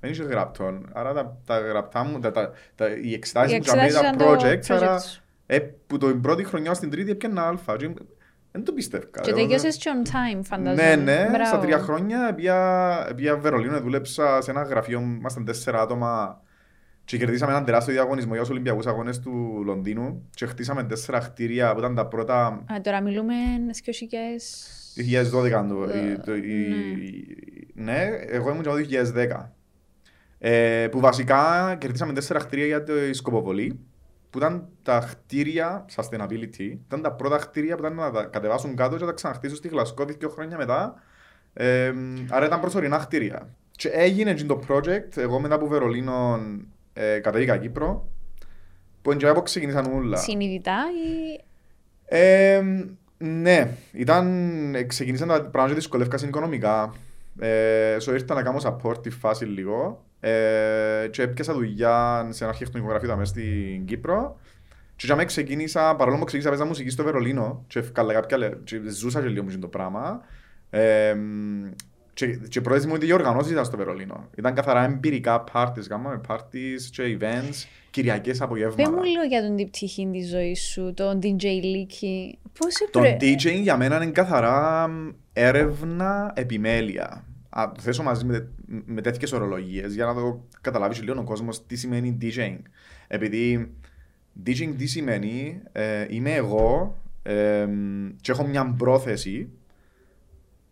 Δεν 0.00 0.10
είχε 0.10 0.22
γραπτών. 0.22 0.88
Άρα 0.92 1.12
τα, 1.12 1.36
τα 1.46 1.58
γραπτά 1.58 2.04
μου, 2.04 2.18
τα, 2.18 2.30
τα, 2.30 2.50
τα, 2.74 2.88
οι 2.88 3.00
Οι 3.02 3.12
εξετάσεις 3.14 3.52
μου 3.52 3.58
εξετάσεις 3.58 3.98
ήταν 3.98 4.14
ήταν 4.14 4.16
το 4.18 4.32
project, 4.32 4.60
άρα 4.68 4.96
project 4.96 5.00
σου. 5.02 5.22
ε, 5.46 5.58
που 5.58 5.98
το 5.98 6.06
πρώτη 6.22 6.44
χρονιά 6.44 6.74
στην 6.74 6.90
τρίτη 6.90 7.10
έπιανα 7.10 7.46
αλφα. 7.46 7.76
Και 7.76 7.90
Δεν 8.52 8.64
το 8.64 8.72
πιστεύω. 8.72 9.04
Και 9.22 9.32
τελειώσες 9.32 9.76
και 9.76 9.90
on 10.04 10.08
time, 10.08 10.40
φαντάζομαι. 10.44 10.94
Ναι, 10.96 11.02
ναι, 11.02 11.26
Μπράβο. 11.30 11.44
στα 11.46 11.58
τρία 11.58 11.78
χρόνια 11.78 12.34
πήγα, 12.34 13.14
πήγα 13.14 13.36
Βερολίνο, 13.36 13.80
δούλεψα 13.80 14.40
σε 14.40 14.50
ένα 14.50 14.62
γραφείο, 14.62 15.00
ήμασταν 15.00 15.44
τέσσερα 15.44 15.80
άτομα 15.80 16.42
και 17.04 17.18
κερδίσαμε 17.18 17.52
έναν 17.52 17.64
τεράστιο 17.64 17.92
διαγωνισμό 17.92 18.32
για 18.32 18.40
τους 18.40 18.50
Ολυμπιακούς 18.50 18.86
Αγώνες 18.86 19.20
του 19.20 19.62
Λονδίνου 19.64 20.28
και 20.34 20.46
χτίσαμε 20.46 20.82
τέσσερα 20.84 21.18
κτίρια 21.18 21.72
που 21.72 21.78
ήταν 21.78 21.94
τα 21.94 22.06
πρώτα 22.06 22.44
Α, 22.46 22.80
τώρα 22.82 23.00
μιλούμε 23.00 23.34
σκιωσικές... 23.70 24.68
2012 25.32 25.66
το, 25.68 25.82
Ε, 25.92 26.10
η- 26.10 26.18
το, 26.24 26.34
η- 26.34 27.70
ναι, 27.74 28.08
εγώ 28.26 28.50
ήμουν 28.50 28.62
και 28.62 28.68
το 28.68 28.74
2010. 29.14 29.50
Ε, 30.38 30.88
που 30.90 31.00
βασικά 31.00 31.74
κερδίσαμε 31.80 32.12
τέσσερα 32.12 32.38
κτίρια 32.38 32.66
για 32.66 32.82
τη 32.82 33.12
σκοποβολή 33.12 33.80
που 34.30 34.38
ήταν 34.38 34.68
τα 34.82 34.98
κτίρια 34.98 35.84
sustainability, 35.96 36.76
ήταν 36.86 37.02
τα 37.02 37.12
πρώτα 37.12 37.36
κτίρια 37.36 37.74
που 37.74 37.80
ήταν 37.80 37.94
να 37.94 38.10
τα 38.10 38.24
κατεβάσουν 38.24 38.76
κάτω 38.76 38.96
και 38.96 39.00
να 39.00 39.08
τα 39.08 39.14
ξαναχτίσουν 39.14 39.56
στη 39.56 39.68
Γλασκό 39.68 40.04
δύο 40.04 40.28
χρόνια 40.28 40.56
μετά. 40.56 40.94
Ε, 41.52 41.92
άρα 42.28 42.46
ήταν 42.46 42.60
προσωρινά 42.60 42.96
κτίρια. 42.96 43.48
Και 43.70 43.88
έγινε 43.88 44.34
και 44.34 44.44
το 44.44 44.60
project, 44.68 45.16
εγώ 45.16 45.40
μετά 45.40 45.54
από 45.54 45.66
Βερολίνο 45.66 46.40
ε, 46.92 47.18
κατέβηκα 47.18 47.56
Κύπρο, 47.56 48.08
που 49.02 49.10
εντιαφέρει 49.10 49.38
που 49.38 49.44
ξεκινήσαν 49.44 49.92
όλα. 49.92 50.16
Συνειδητά 50.16 50.84
ή... 50.90 51.40
Ε, 52.04 52.62
ναι, 53.18 53.70
ήταν, 53.92 54.74
ξεκινήσαν 54.86 55.28
τα 55.28 55.42
πράγματα 55.42 55.68
και 55.68 55.80
δυσκολεύκασαν 55.80 56.28
οικονομικά. 56.28 56.94
Ε, 57.38 57.96
so 57.96 58.12
ήρθα 58.12 58.34
να 58.34 58.42
κάνω 58.42 58.58
support 58.62 59.02
τη 59.02 59.10
φάση 59.10 59.44
λίγο 59.44 60.04
ε, 60.20 61.08
και 61.10 61.22
έπιασα 61.22 61.52
δουλειά 61.52 62.28
σε 62.30 62.42
ένα 62.44 62.52
αρχιτεκτονικό 62.52 62.90
γραφείο 62.90 63.16
μέσα 63.16 63.32
στην 63.32 63.84
Κύπρο 63.84 64.38
και 64.96 65.06
για 65.06 65.14
μένα 65.14 65.26
ξεκίνησα, 65.26 65.96
παρόλο 65.96 66.18
που 66.18 66.24
ξεκίνησα 66.24 66.50
παίζα 66.50 66.64
μουσική 66.64 66.90
στο 66.90 67.04
Βερολίνο 67.04 67.64
και 67.66 67.78
έφκαλα 67.78 68.12
κάποια, 68.12 68.38
λε- 68.38 68.64
και 68.64 68.80
ζούσα 68.88 69.20
και 69.20 69.28
λίγο 69.28 69.44
μου 69.44 69.58
το 69.58 69.68
πράγμα 69.68 70.20
ε, 70.70 71.14
και, 72.14 72.26
και 72.48 72.60
πρώτες 72.60 72.86
μου 72.86 72.96
οι 73.00 73.12
οργανώσεις 73.12 73.52
ήταν 73.52 73.64
στο 73.64 73.76
Βερολίνο. 73.76 74.28
Ήταν 74.36 74.54
καθαρά 74.54 74.84
εμπειρικά 74.84 75.44
parties, 75.52 75.86
κάναμε 75.88 76.20
parties 76.28 76.80
και 76.90 77.18
events, 77.20 77.66
κυριακές 77.90 78.40
απογεύματα. 78.40 78.82
Πες 78.82 78.88
μου 78.88 79.02
λίγο 79.02 79.22
για 79.22 79.42
τον 79.42 79.56
την 79.56 79.66
πτυχή 79.66 80.08
της 80.12 80.28
ζωής 80.28 80.60
σου, 80.62 80.92
τον 80.94 81.18
DJ 81.22 81.44
Leaky. 81.44 82.38
Πώς 82.58 82.74
σε 82.74 82.88
Το 82.90 83.00
πρε... 83.00 83.16
DJing 83.20 83.60
για 83.62 83.76
μένα 83.76 83.96
είναι 83.96 84.12
καθαρά 84.12 84.88
μ, 84.88 85.08
έρευνα 85.32 86.32
επιμέλεια. 86.34 87.24
Α, 87.58 87.72
το 87.74 87.80
θέσω 87.80 88.02
μαζί 88.02 88.24
με, 88.24 88.48
με 88.86 89.00
τέτοιες 89.00 89.32
ορολογίες 89.32 89.94
για 89.94 90.04
να 90.06 90.14
το 90.14 90.44
καταλάβεις 90.60 91.02
λίγο 91.02 91.20
ο 91.20 91.24
κόσμος 91.24 91.66
τι 91.66 91.76
σημαίνει 91.76 92.18
DJing. 92.20 92.58
Επειδή 93.08 93.74
DJing 94.46 94.74
τι 94.78 94.86
σημαίνει, 94.86 95.60
ε, 95.72 96.06
είμαι 96.08 96.34
εγώ 96.34 96.96
ε, 97.22 97.66
μ, 97.66 98.08
και 98.20 98.30
έχω 98.32 98.46
μια 98.46 98.74
πρόθεση 98.78 99.48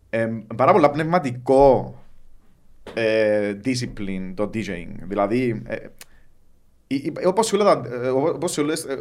ε, 0.09 0.27
πάρα 0.55 0.71
πολλά 0.71 0.89
πνευματικό 0.91 1.95
ε, 2.93 3.55
discipline 3.65 4.31
το 4.35 4.49
DJing. 4.53 4.91
Δηλαδή, 5.03 5.61
ε, 5.65 5.75
η- 6.87 6.95
η- 6.95 7.25
όπως 7.25 7.47
σε 7.47 7.55
όλα 7.55 7.63
τα, 7.81 7.95
ε, 7.95 8.07
όπως 8.09 8.51
σε 8.51 8.61
όλες, 8.61 8.85
ε, 8.85 8.91
ε, 8.93 8.95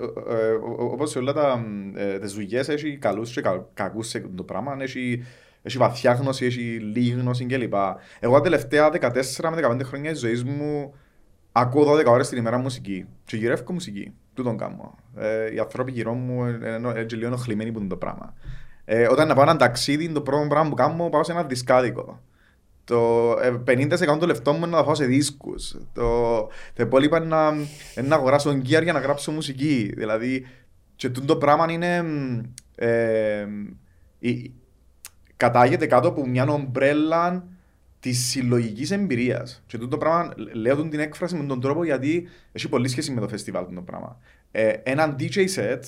ε, 0.49 0.53
όπως 0.79 1.11
σε 1.11 1.19
όλα 1.19 1.33
τα, 1.33 1.65
ε, 1.95 2.19
τις 2.19 2.33
δουλειές 2.33 2.69
έχει 2.69 2.97
καλούς 2.97 3.33
και 3.33 3.41
κα- 3.41 3.69
κακούς 3.75 4.09
σε 4.09 4.21
το 4.21 4.43
πράγμα, 4.43 4.77
έχει, 4.81 5.23
έχει 5.67 5.79
βαθιά 5.79 6.13
γνώση, 6.13 6.45
έχει 6.47 6.61
λίγη 6.61 7.11
γνώση 7.11 7.45
κλπ. 7.47 7.75
Εγώ 8.21 8.35
τα 8.35 8.41
τελευταία 8.41 8.91
14 8.93 9.51
με 9.51 9.61
15 9.63 9.81
χρόνια 9.85 10.11
της 10.11 10.21
ζωής 10.21 10.45
μου 10.45 10.95
ακούω 11.53 11.93
12 11.97 12.05
ώρες 12.07 12.29
την 12.29 12.39
ημέρα 12.39 12.59
μουσική 12.59 13.07
και 13.25 13.37
γυρεύω 13.37 13.73
μουσική. 13.73 14.13
Τούτον 14.35 14.57
κάνω. 14.57 14.95
Ε, 15.17 15.55
οι 15.55 15.59
άνθρωποι 15.59 15.93
γύρω 15.93 16.13
μου 16.13 16.47
είναι 16.47 16.93
έτσι 16.95 17.17
λίγο 17.17 17.27
ενοχλημένοι 17.27 17.73
που 17.73 17.79
είναι 17.79 17.89
το 17.89 17.97
πράγμα. 17.97 18.35
Ε, 18.85 19.07
όταν 19.11 19.29
να 19.29 19.35
πάω 19.35 19.43
ένα 19.45 19.57
ταξίδι, 19.57 20.09
το 20.09 20.21
πρώτο 20.21 20.47
πράγμα 20.49 20.69
που 20.69 20.75
κάνω 20.75 21.09
πάω 21.09 21.25
σε 21.25 21.33
ένα 21.33 21.45
δισκάδικο. 21.45 22.23
Το 22.85 23.31
ε, 23.43 23.51
50% 23.67 23.99
των 24.19 24.29
λεφτών 24.29 24.55
μου 24.59 24.63
είναι 24.63 24.71
να 24.71 24.77
τα 24.77 24.85
φάω 24.85 24.95
σε 24.95 25.05
δίσκους. 25.05 25.77
Το, 25.93 26.37
το 26.73 26.83
υπόλοιπα 26.83 27.17
είναι 27.17 27.27
να, 27.27 27.49
είναι 27.97 28.09
να 28.09 28.15
αγοράσω 28.15 28.51
gear 28.51 28.83
για 28.83 28.93
να 28.93 28.99
γράψω 28.99 29.33
μουσική. 29.33 29.93
Δηλαδή, 29.97 30.47
και 30.97 31.09
τούτο 31.09 31.27
το 31.27 31.37
πράγμα 31.37 31.73
είναι... 31.73 32.03
μ, 32.03 32.41
Ε, 32.75 33.47
η- 34.19 34.53
κατάγεται 35.37 35.87
κάτω 35.87 36.09
από 36.09 36.27
μια 36.27 36.47
ομπρέλα 36.47 37.47
της 38.01 38.19
συλλογικής 38.29 38.91
εμπειρίας. 38.91 39.63
Και 39.67 39.79
τούτο 39.79 39.91
το 39.91 39.99
πράγμα 39.99 40.35
λέω 40.53 40.77
τον 40.77 40.91
την 40.91 41.01
έκφραση 41.01 41.37
με 41.37 41.45
τον 41.45 41.61
τρόπο 41.61 41.85
γιατί 41.85 42.29
έχει 42.53 42.69
πολύ 42.69 42.89
σχέση 42.89 43.13
με 43.13 43.21
το 43.21 43.29
φεστιβάλ 43.29 43.65
το 43.75 43.81
πράγμα. 43.81 44.19
Ε, 44.51 44.69
έναν 44.83 45.17
DJ 45.19 45.37
set 45.37 45.81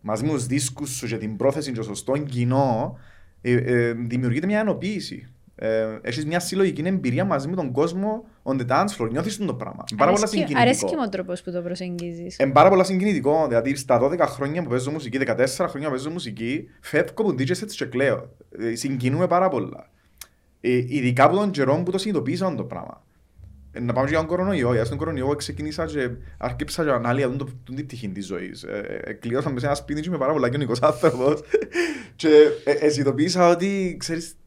μαζί 0.00 0.24
με 0.24 0.30
τους 0.30 0.46
δίσκους 0.46 0.90
σου 0.90 1.06
και 1.06 1.16
την 1.16 1.36
πρόθεση 1.36 1.70
και 1.70 1.76
το 1.76 1.82
σωστό 1.82 2.16
κοινό 2.18 2.98
ε, 3.42 3.52
ε, 3.52 3.92
δημιουργείται 3.92 4.46
μια 4.46 4.60
ενοποίηση. 4.60 5.28
Ε, 5.62 5.98
έχεις 6.02 6.26
μια 6.26 6.40
συλλογική 6.40 6.82
εμπειρία 6.84 7.24
μαζί 7.24 7.48
με 7.48 7.56
τον 7.56 7.72
κόσμο 7.72 8.24
on 8.42 8.52
the 8.60 8.66
dance 8.68 8.86
floor. 8.98 9.08
Νιώθεις 9.10 9.36
το 9.36 9.54
πράγμα. 9.54 9.84
Είναι 9.90 10.00
πάρα 10.00 10.12
πολλά 10.12 10.26
Αρέσκει 10.32 10.54
αρέσκει 10.56 10.74
συγκινητικό. 10.78 10.96
μου 11.00 11.02
ο 11.06 11.08
τρόπος 11.08 11.42
που 11.42 11.50
το 11.52 11.60
προσεγγίζεις. 11.62 12.36
Είναι 12.38 12.52
πάρα 12.52 12.68
πολλά 12.68 12.84
συγκινητικό. 12.84 13.46
Δηλαδή 13.48 13.74
στα 13.76 14.00
12 14.02 14.18
χρόνια 14.18 14.62
που 14.62 14.68
παίζω 14.68 14.90
μουσική, 14.90 15.18
14 15.26 15.66
χρόνια 15.68 15.88
που 15.88 15.94
παίζω 15.94 16.10
μουσική, 16.10 16.64
φεύγω 16.80 17.12
από 17.16 17.34
DJ 17.38 17.50
sets 17.50 17.70
και 17.76 17.84
κλαίω. 17.84 18.36
Ε, 18.58 18.74
Συγκινούμε 18.74 19.26
πάρα 19.26 19.48
πολλά. 19.48 19.90
Ε, 20.60 20.70
ειδικά 20.76 21.24
από 21.24 21.36
τον 21.36 21.50
καιρό 21.50 21.82
που 21.84 21.90
το 21.90 21.98
συνειδητοποίησα 21.98 22.54
το 22.54 22.64
πράγμα. 22.64 23.04
Ε, 23.72 23.80
Να 23.80 23.92
πάμε 23.92 24.04
και 24.06 24.10
για 24.12 24.18
τον 24.20 24.28
κορονοϊό. 24.28 24.72
Για 24.74 24.84
τον 24.88 24.98
κορονοϊό 24.98 25.34
ξεκίνησα 25.34 25.84
και 25.86 26.10
άρχισα 26.38 26.84
και 26.84 26.90
ανάλυα 26.90 27.28
τον, 27.28 27.38
τον, 27.38 27.60
τον, 27.64 27.74
την 27.74 27.84
πτυχή 27.86 28.08
της 28.08 28.26
ζωής. 28.26 28.62
Ε, 28.62 29.00
ε, 29.04 29.12
κλείωσα 29.12 29.48
μέσα 29.48 29.60
σε 29.60 29.66
ένα 29.66 29.74
σπίτι 29.74 30.00
και 30.00 30.08
είμαι 30.08 30.18
πάρα 30.18 30.32
πολλά 30.32 30.46
κοινωνικός 30.48 30.80
άνθρωπος. 30.82 31.40
και 32.16 32.28
ε, 32.64 32.70
ε, 32.70 32.88
συνειδητοποίησα 32.88 33.48
ότι, 33.48 33.96
ξέρεις, 33.98 34.28
υ- 34.30 34.38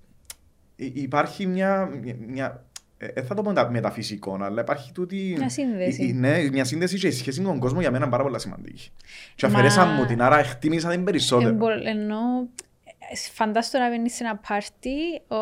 υπάρχει 0.75 1.45
μια, 1.45 1.89
μια, 2.01 2.15
μια 2.27 2.63
ε, 2.97 3.07
ε, 3.13 3.21
θα 3.21 3.35
το 3.35 3.41
πω 3.41 3.49
μετα- 3.49 3.69
μεταφυσικό, 3.71 4.37
αλλά 4.41 4.61
υπάρχει 4.61 4.91
τούτη... 4.91 5.35
Μια 5.37 5.49
σύνδεση. 5.49 6.03
η- 6.03 6.07
η- 6.07 6.13
Ναι, 6.13 6.49
μια 6.51 6.63
σύνδεση 6.65 6.97
και 6.99 7.07
η 7.07 7.11
σχέση 7.11 7.41
με 7.41 7.47
τον 7.47 7.59
κόσμο 7.59 7.79
για 7.81 7.91
μένα 7.91 8.03
είναι 8.03 8.11
πάρα 8.11 8.23
πολύ 8.23 8.39
σημαντική. 8.39 8.91
Και 9.35 9.47
Μα- 9.47 9.53
αφαιρέσα 9.53 9.85
μου 9.85 10.05
την, 10.05 10.21
άρα 10.21 10.37
εκτίμησα 10.39 10.89
την 10.89 11.03
περισσότερο. 11.03 11.49
Εμπο- 11.49 11.69
Ενώ 11.69 12.17
ε, 13.11 13.15
φαντάσου 13.33 13.77
να 13.77 13.89
μπαίνεις 13.89 14.13
σε 14.15 14.23
ένα 14.23 14.35
πάρτι 14.47 14.97
ο, 15.27 15.35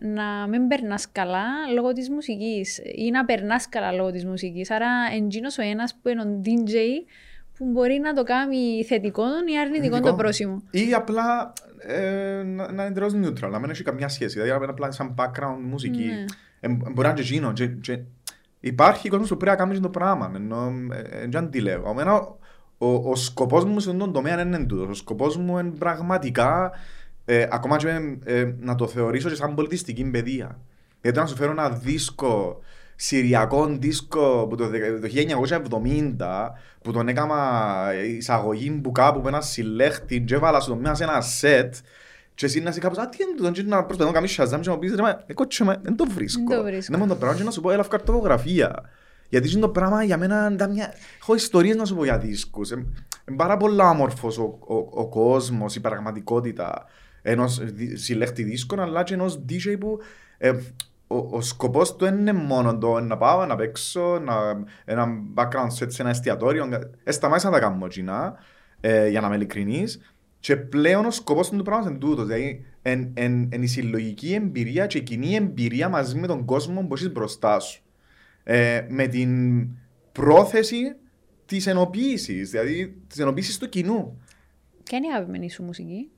να 0.00 0.46
μην 0.48 0.68
περνάς 0.68 1.12
καλά 1.12 1.44
λόγω 1.74 1.92
της 1.92 2.10
μουσικής 2.10 2.78
ή 2.96 3.10
να 3.10 3.24
περνάς 3.24 3.68
καλά 3.68 3.92
λόγω 3.92 4.10
της 4.10 4.24
μουσικής. 4.24 4.70
Άρα 4.70 4.88
εντζήνος 5.16 5.58
ο 5.58 5.62
ένας 5.62 5.94
που 6.02 6.08
είναι 6.08 6.20
ο 6.22 6.40
DJ 6.44 6.74
που 7.58 7.64
μπορεί 7.70 7.98
να 7.98 8.12
το 8.12 8.22
κάνει 8.22 8.84
θετικό 8.86 9.22
ή 9.52 9.58
αρνητικό 9.58 9.94
Θετικό. 9.94 10.10
το 10.10 10.16
πρόσημο. 10.16 10.62
Ή 10.70 10.94
απλά 10.94 11.52
ε, 11.78 12.42
να, 12.42 12.64
να 12.64 12.72
είναι 12.72 12.84
εντελώς 12.84 13.12
neutral, 13.14 13.50
να 13.50 13.58
μην 13.58 13.70
έχει 13.70 13.82
καμιά 13.82 14.08
σχέση. 14.08 14.32
Δηλαδή 14.32 14.50
να 14.50 14.56
είναι 14.56 14.66
απλά 14.72 14.90
σαν 14.90 15.14
background 15.18 15.58
μουσική. 15.68 16.04
Ναι. 16.04 16.24
Ε, 16.60 16.68
μπορεί 16.68 16.92
να 16.94 17.08
είναι 17.08 17.20
και 17.20 17.20
εκείνο. 17.34 17.52
και- 17.52 17.66
και 17.66 17.98
Υπάρχει 18.60 19.08
κόσμος 19.08 19.28
που 19.28 19.36
πρέπει 19.36 19.58
να 19.58 19.64
κάνει 19.64 19.80
το 19.80 19.88
πράγμα. 19.88 20.32
Ενώ 20.34 20.72
ε, 20.92 21.26
δεν 21.28 21.36
αντιλέγω. 21.36 21.90
Εμένα 21.90 22.14
ο, 22.78 22.86
ο 23.10 23.14
σκοπός 23.16 23.64
μου 23.64 23.80
σε 23.80 23.90
αυτόν 23.90 24.04
τον 24.04 24.12
τομέα 24.12 24.36
δεν 24.36 24.46
είναι 24.46 24.64
τούτος. 24.64 24.88
Ο 24.88 24.94
σκοπός 24.94 25.36
μου 25.36 25.58
είναι 25.58 25.70
πραγματικά 25.78 26.70
ε, 27.24 27.46
ακόμα 27.50 27.76
και 27.76 28.16
ε, 28.24 28.52
να 28.60 28.74
το 28.74 28.86
θεωρήσω 28.86 29.28
και 29.28 29.34
σαν 29.34 29.54
πολιτιστική 29.54 30.04
παιδεία. 30.04 30.58
Γιατί 31.02 31.18
να 31.18 31.26
σου 31.26 31.36
φέρω 31.36 31.50
ένα 31.50 31.70
δίσκο, 31.70 32.60
συριακό 33.00 33.66
δίσκο 33.66 34.46
που 34.48 34.56
το, 34.56 34.68
δεκα- 34.68 35.00
το 35.00 35.08
1970 36.18 36.48
που 36.82 36.92
τον 36.92 37.08
έκανα 37.08 37.36
εισαγωγή 38.16 38.70
που 38.70 38.92
κάπου 38.92 39.20
με 39.20 39.28
ένα 39.28 39.40
συλλέχτη 39.40 40.20
και 40.20 40.34
έβαλα 40.34 40.60
στο 40.60 40.76
μέσα 40.76 40.94
σε 40.94 41.04
ένα 41.04 41.20
σετ 41.20 41.74
και 42.34 42.46
εσύ 42.46 42.60
να 42.60 42.70
είσαι 42.70 42.80
κάπως, 42.80 42.98
α, 42.98 43.08
τι 43.08 43.16
είναι 43.22 43.34
τούτο, 43.36 43.50
και 43.50 43.62
να 43.62 43.84
προσπαθώ 43.84 44.10
να 44.10 44.14
κάνεις 44.14 44.40
shazam 44.40 44.58
και 44.60 44.68
να 44.68 44.72
μου 44.72 44.78
πεις, 44.78 44.94
ρε, 44.94 45.02
μα, 45.02 45.22
ε, 45.26 45.32
κότσο, 45.32 45.64
μα, 45.64 45.76
δεν 45.82 45.96
το 45.96 46.06
βρίσκω. 46.14 46.42
Δεν 46.48 46.56
το 46.56 46.62
βρίσκω. 46.64 46.92
Ναι, 46.92 46.98
μόνο 46.98 47.12
το 47.12 47.18
πράγμα 47.18 47.36
και 47.38 47.44
να 47.44 47.50
σου 47.50 47.60
πω, 47.60 47.70
έλα 47.70 47.84
καρτογραφία. 47.88 48.82
Γιατί 49.28 49.50
είναι 49.50 49.60
το 49.60 49.68
πράγμα 49.68 50.02
για 50.02 50.16
μένα, 50.18 50.50
ήταν 50.52 50.72
μια... 50.72 50.94
έχω 51.20 51.34
ιστορίες 51.34 51.76
να 51.76 51.84
σου 51.84 51.94
πω 51.94 52.04
για 52.04 52.18
δίσκους. 52.18 52.70
Είναι 52.70 52.84
πάρα 53.36 53.56
πολλά 53.56 53.88
όμορφος 53.90 54.38
ο, 54.38 54.58
ο, 54.66 54.74
ο 54.90 55.08
κόσμος, 55.08 55.74
η 55.76 55.80
πραγματικότητα 55.80 56.84
ενός 57.22 57.60
δι- 57.64 57.98
συλλέχτη 57.98 58.42
δίσκων, 58.42 58.80
αλλά 58.80 59.02
και 59.02 59.14
ενός 59.14 59.40
DJ 59.48 59.76
που 59.80 59.98
ε, 60.38 60.52
ο, 61.08 61.16
ο 61.16 61.40
σκοπός 61.40 61.96
του 61.96 62.04
είναι 62.04 62.32
μόνο 62.32 62.78
το 62.78 63.00
να 63.00 63.16
πάω, 63.16 63.46
να 63.46 63.56
παίξω, 63.56 64.18
να, 64.18 64.34
ένα 64.84 65.06
background 65.34 65.78
set 65.78 65.86
σε 65.86 66.02
ένα 66.02 66.10
εστιατόριο. 66.10 66.68
Ε, 67.04 67.12
σταμάτησα 67.12 67.50
να 67.50 67.54
τα 67.54 67.60
κάνω 67.60 67.86
εκείνα, 67.86 68.36
ε, 68.80 69.08
για 69.08 69.20
να 69.20 69.26
είμαι 69.26 69.36
ειλικρινής. 69.36 70.14
Και 70.40 70.56
πλέον 70.56 71.04
ο 71.04 71.10
σκοπός 71.10 71.48
του 71.48 71.62
πράγματος 71.62 71.90
είναι 71.90 71.98
τούτος. 71.98 72.26
Δηλαδή, 72.26 72.64
εν, 72.82 73.10
εν, 73.14 73.48
εν 73.52 73.62
η 73.62 73.66
συλλογική 73.66 74.34
εμπειρία 74.34 74.86
και 74.86 74.98
η 74.98 75.02
κοινή 75.02 75.34
εμπειρία 75.34 75.88
μαζί 75.88 76.18
με 76.18 76.26
τον 76.26 76.44
κόσμο 76.44 76.86
που 76.86 76.94
έχεις 76.94 77.12
μπροστά 77.12 77.60
σου. 77.60 77.82
Ε, 78.42 78.86
με 78.88 79.06
την 79.06 79.68
πρόθεση 80.12 80.96
της 81.44 81.66
ενοποίησης, 81.66 82.50
δηλαδή 82.50 83.02
της 83.06 83.18
ενοποίησης 83.18 83.58
του 83.58 83.68
κοινού. 83.68 84.22
Ποια 84.82 84.98
είναι 84.98 85.06
η 85.06 85.10
αγαπημένη 85.10 85.50
σου 85.50 85.62
μουσική; 85.62 86.10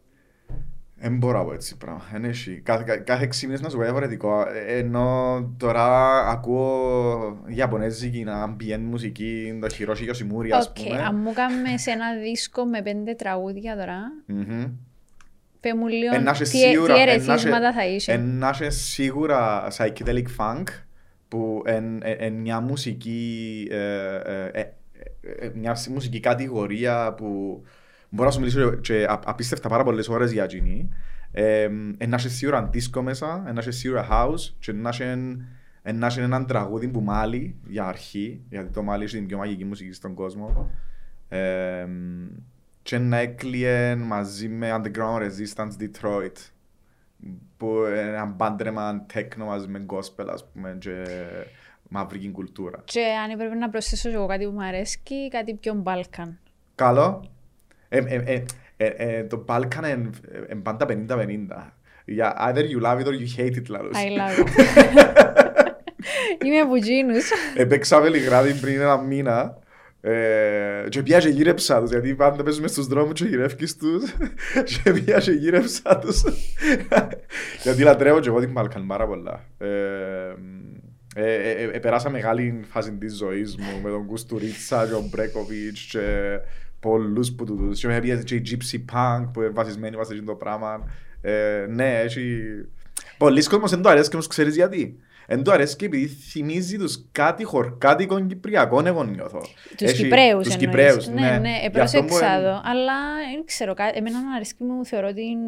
Δεν 1.03 1.17
μπορώ 1.17 1.41
να 1.41 1.47
πω 1.47 1.53
έτσι 1.53 1.77
πράγμα. 1.77 2.03
Δεν 2.13 2.25
έχει. 2.25 2.61
Κάθε, 2.65 2.83
κα- 2.87 2.97
κάθε 2.99 3.25
έξι 3.25 3.47
μήνες 3.47 3.61
να 3.61 3.69
σου 3.69 3.77
πω 3.77 3.83
διαφορετικό. 3.83 4.41
Ε, 4.41 4.79
Ενώ 4.79 5.41
τώρα 5.57 6.19
ακούω 6.29 7.39
Ιαπωνέζικη, 7.47 8.25
ambient 8.29 8.81
μουσική, 8.81 9.59
το 9.61 9.67
Hiroshi 9.79 10.09
Yoshimura 10.11 10.51
ας 10.53 10.67
Οκ, 10.67 10.75
πούμε. 10.85 10.99
αν 11.03 11.17
μου 11.25 11.33
κάνουμε 11.33 11.77
σε 11.79 11.91
ένα 11.91 12.07
δίσκο 12.23 12.65
με 12.65 12.83
πέντε 12.83 13.15
τραγούδια 13.15 13.77
τώρα, 13.77 13.99
Μμμ. 14.27 14.65
πέ 15.61 15.75
μου 15.75 15.87
λίγο 15.89 16.15
Εν 16.15 16.23
να 16.23 16.31
είσαι 16.31 16.43
τι, 16.43 16.49
σίγουρα- 16.57 16.95
τι 16.95 17.01
εν 17.01 17.07
να 17.07 17.13
ερεθίσματα 17.13 17.69
είσαι- 17.69 17.73
θα 17.75 17.87
είσαι. 17.87 18.13
εν 18.13 18.39
να 18.39 18.49
είσαι 18.49 18.71
σίγουρα 18.71 19.69
psychedelic 19.77 20.27
funk 20.39 20.65
που 21.29 21.63
είναι 21.69 22.31
μια 22.31 22.61
μουσική 22.61 23.67
ε, 23.71 23.77
ε, 24.17 24.51
ε, 24.53 24.61
ε, 25.47 25.51
μια 25.55 25.77
μουσική 25.91 26.21
κατηγορία 26.21 27.15
που 27.17 27.63
μπορώ 28.11 28.29
να 28.29 28.35
σου 28.35 28.41
μιλήσω 28.41 28.75
και 28.75 29.05
α- 29.05 29.21
απίστευτα 29.25 29.69
πάρα 29.69 29.85
πολλές 29.85 30.09
ώρες 30.09 30.33
για 30.33 30.45
εκείνη. 30.45 30.89
Ε, 31.33 31.69
εν 31.99 32.09
να 32.09 32.17
είσαι 32.17 32.29
σίγουρα 32.29 32.71
disco 32.73 33.01
μέσα, 33.03 33.45
εν 33.47 33.55
να 33.55 33.61
είσαι 33.61 33.71
σίγουρα 33.71 34.09
house 34.11 34.55
και 34.59 34.71
εν 34.71 34.81
να 34.81 34.89
είσαι 34.89 35.37
εν 35.83 35.99
να 35.99 36.07
είσαι 36.07 36.23
έναν 36.23 36.47
τραγούδι 36.47 36.89
που 36.89 37.01
μάλει 37.01 37.57
για 37.67 37.85
αρχή, 37.87 38.41
γιατί 38.49 38.71
το 38.73 38.83
μάλι 38.83 39.03
είναι 39.03 39.11
την 39.11 39.27
πιο 39.27 39.39
μαγική 39.39 39.65
μουσική 39.65 39.93
στον 39.93 40.15
κόσμο. 40.15 40.71
Ε, 41.29 41.87
και 42.83 42.99
να 42.99 43.17
έκλειε 43.17 43.97
μαζί 43.97 44.49
με 44.49 44.75
Underground 44.77 45.19
Resistance 45.19 45.73
Detroit 45.81 46.33
που 47.57 47.67
είναι 47.89 48.01
ένα 48.01 48.25
μπάντρεμα 48.25 49.05
τέκνο 49.13 49.45
μαζί 49.45 49.69
με 49.69 49.87
gospel 49.89 50.27
ας 50.33 50.49
πούμε 50.53 50.77
και 50.79 51.05
μαύρικη 51.89 52.31
κουλτούρα. 52.31 52.83
Και 52.85 53.05
αν 53.25 53.31
έπρεπε 53.31 53.55
να 53.55 53.71
προσθέσω 53.71 54.09
και 54.09 54.15
εγώ 54.15 54.27
κάτι 54.27 54.45
που 54.45 54.51
μου 54.51 54.63
αρέσει, 54.63 55.01
κάτι 55.31 55.55
πιο 55.55 55.75
Μπάλκαν. 55.75 56.39
Καλό. 56.75 57.31
Ε, 57.93 57.99
ε, 57.99 58.23
ε, 58.25 58.45
ε, 58.77 58.87
ε, 58.87 59.25
το 59.25 59.45
Balkan 59.49 59.89
είναι 59.91 60.11
ε, 60.49 60.55
πάντα 60.55 60.87
50-50. 60.89 60.93
Yeah, 62.19 62.33
either 62.39 62.65
you 62.65 62.81
love 62.83 63.01
it 63.01 63.07
or 63.07 63.15
you 63.15 63.29
hate 63.37 63.57
it 63.57 63.69
λαλούς. 63.69 63.97
I 63.97 64.09
love 64.19 64.47
it. 64.47 64.57
Είμαι 66.45 66.59
από 66.59 66.75
εκείνους. 66.75 67.31
Έπαιξα 67.55 68.01
Βελιγράδι 68.01 68.55
πριν 68.55 68.81
ένα 68.81 68.99
μήνα 68.99 69.59
ε, 70.01 70.89
και 70.89 71.03
πια 71.03 71.19
και 71.19 71.29
γύρεψα 71.29 71.81
τους, 71.81 71.91
γιατί 71.91 72.15
πάντα 72.15 72.43
παίζουμε 72.43 72.69
στους 72.69 72.87
δρόμους 72.87 73.21
και 73.21 73.25
γυρεύκεις 73.25 73.77
τους 73.77 74.15
και 74.83 74.93
πια 74.93 75.19
και 75.19 75.31
γύρεψα 75.31 75.99
τους 75.99 76.23
γιατί 77.63 77.83
λατρεύω 77.83 78.21
και 78.21 78.29
εγώ 78.29 78.41
την 78.41 78.53
Balkan 78.57 78.85
πάρα 78.87 79.07
πολλά. 79.07 79.45
Ε, 79.59 79.69
ε, 81.15 81.33
ε, 81.35 81.51
ε, 81.51 81.71
ε, 81.73 81.79
περάσα 81.79 82.11
μεγάλη 82.11 82.61
φάση 82.69 82.93
της 82.93 83.17
ζωής 83.17 83.57
μου 83.57 83.81
με 83.83 83.91
τον 83.91 84.07
Κουστουρίτσα 84.07 84.85
και 84.85 84.91
τον 84.91 85.09
Μπρέκοβιτς 85.09 85.87
και 85.91 86.01
πολλούς 86.81 87.33
που 87.33 87.45
τούτους 87.45 87.81
και 87.81 87.87
με 87.87 88.01
πιέζει 88.01 88.25
και 88.25 88.35
η 88.35 88.43
Gypsy 88.47 88.95
Punk 88.95 89.29
που 89.33 89.41
είναι 89.41 89.51
βασισμένη 89.51 89.97
βάσει 89.97 90.13
σε 90.13 90.19
αυτό 90.19 90.31
το 90.31 90.37
πράγμα. 90.37 90.85
Ε, 91.21 91.67
ναι, 91.69 92.01
έχει... 92.01 92.43
Πολλοί 93.19 93.45
κόσμος 93.45 93.71
δεν 93.71 93.83
το 93.83 93.89
αρέσει 93.89 94.09
και 94.09 94.15
όμως 94.15 94.27
ξέρεις 94.27 94.55
γιατί. 94.55 94.99
Δεν 95.33 95.43
του 95.43 95.53
αρέσει 95.53 95.77
και 95.77 95.85
επειδή 95.85 96.07
θυμίζει 96.07 96.77
τους 96.79 97.05
κάτι 97.13 97.45
χορκάτικων 97.45 98.27
Κυπριακών 98.29 98.87
εγώ 98.87 99.05
νιώθω. 99.05 99.41
Τους 99.77 99.89
Έχει- 99.91 100.03
Κυπρέους 100.03 100.45
Τους 100.45 100.55
εννοείς. 100.55 100.57
Κυπρέους, 100.57 101.07
ναι. 101.09 101.21
ναι. 101.21 101.39
Ναι, 101.39 101.69
Γι' 101.73 101.81
αυτό 101.81 101.99
που 101.99 102.05
επρόσεξα 102.05 102.33
εν- 102.35 102.43
το. 102.43 102.49
Αλλά 102.65 102.95
δεν 103.35 103.45
ξέρω, 103.45 103.75
κα- 103.75 103.91
εμένα 103.95 104.19
μου 104.19 104.35
αρέσει 104.35 104.55
μου 104.59 104.85
θεωρώ 104.85 105.09
ότι 105.09 105.23
είναι 105.23 105.47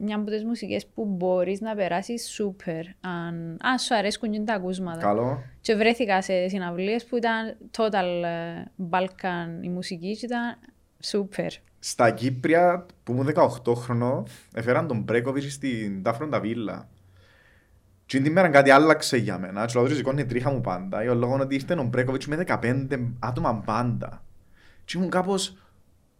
μια 0.00 0.16
από 0.16 0.30
τις 0.30 0.44
μουσικές 0.44 0.86
που 0.86 1.04
μπορείς 1.04 1.60
να 1.60 1.74
περάσεις 1.74 2.28
σούπερ. 2.28 2.84
Αν, 3.00 3.56
αν 3.62 3.78
σου 3.78 3.94
αρέσκουν 3.94 4.30
και 4.30 4.40
τα 4.40 4.54
ακούσματα. 4.54 5.00
Καλό. 5.00 5.42
Και 5.60 5.74
βρέθηκα 5.74 6.22
σε 6.22 6.48
συναυλίες 6.48 7.04
που 7.04 7.16
ήταν 7.16 7.56
total 7.76 8.24
ε, 8.24 8.64
Balkan 8.90 9.64
η 9.64 9.68
μουσική 9.68 10.16
και 10.16 10.26
ήταν 10.26 10.58
σούπερ. 11.02 11.50
Στα 11.78 12.10
Κύπρια 12.10 12.86
που 13.04 13.12
ήμουν 13.12 13.32
18 13.64 13.74
χρονών 13.74 14.26
έφεραν 14.54 14.86
τον 14.86 15.00
Μπρέκοβιτς 15.02 15.52
στην 15.52 16.02
Τάφροντα 16.02 16.40
Βίλα. 16.40 16.88
Και 18.08 18.20
την 18.20 18.32
μέρα 18.32 18.48
κάτι 18.48 18.70
άλλαξε 18.70 19.16
για 19.16 19.38
μένα. 19.38 19.64
Και 19.66 19.72
λόγω 19.74 19.88
σηκώνει 19.88 20.20
η 20.20 20.26
τρίχα 20.26 20.50
μου 20.50 20.60
πάντα. 20.60 21.02
Για 21.02 21.14
λόγω 21.14 21.38
ότι 21.40 21.54
ήρθε 21.54 21.74
ο 21.74 21.82
Μπρέκοβιτς 21.82 22.26
με 22.26 22.44
15 22.46 22.86
άτομα 23.18 23.52
μπάντα. 23.52 24.24
Και 24.84 24.96
ήμουν 24.98 25.10
κάπως 25.10 25.56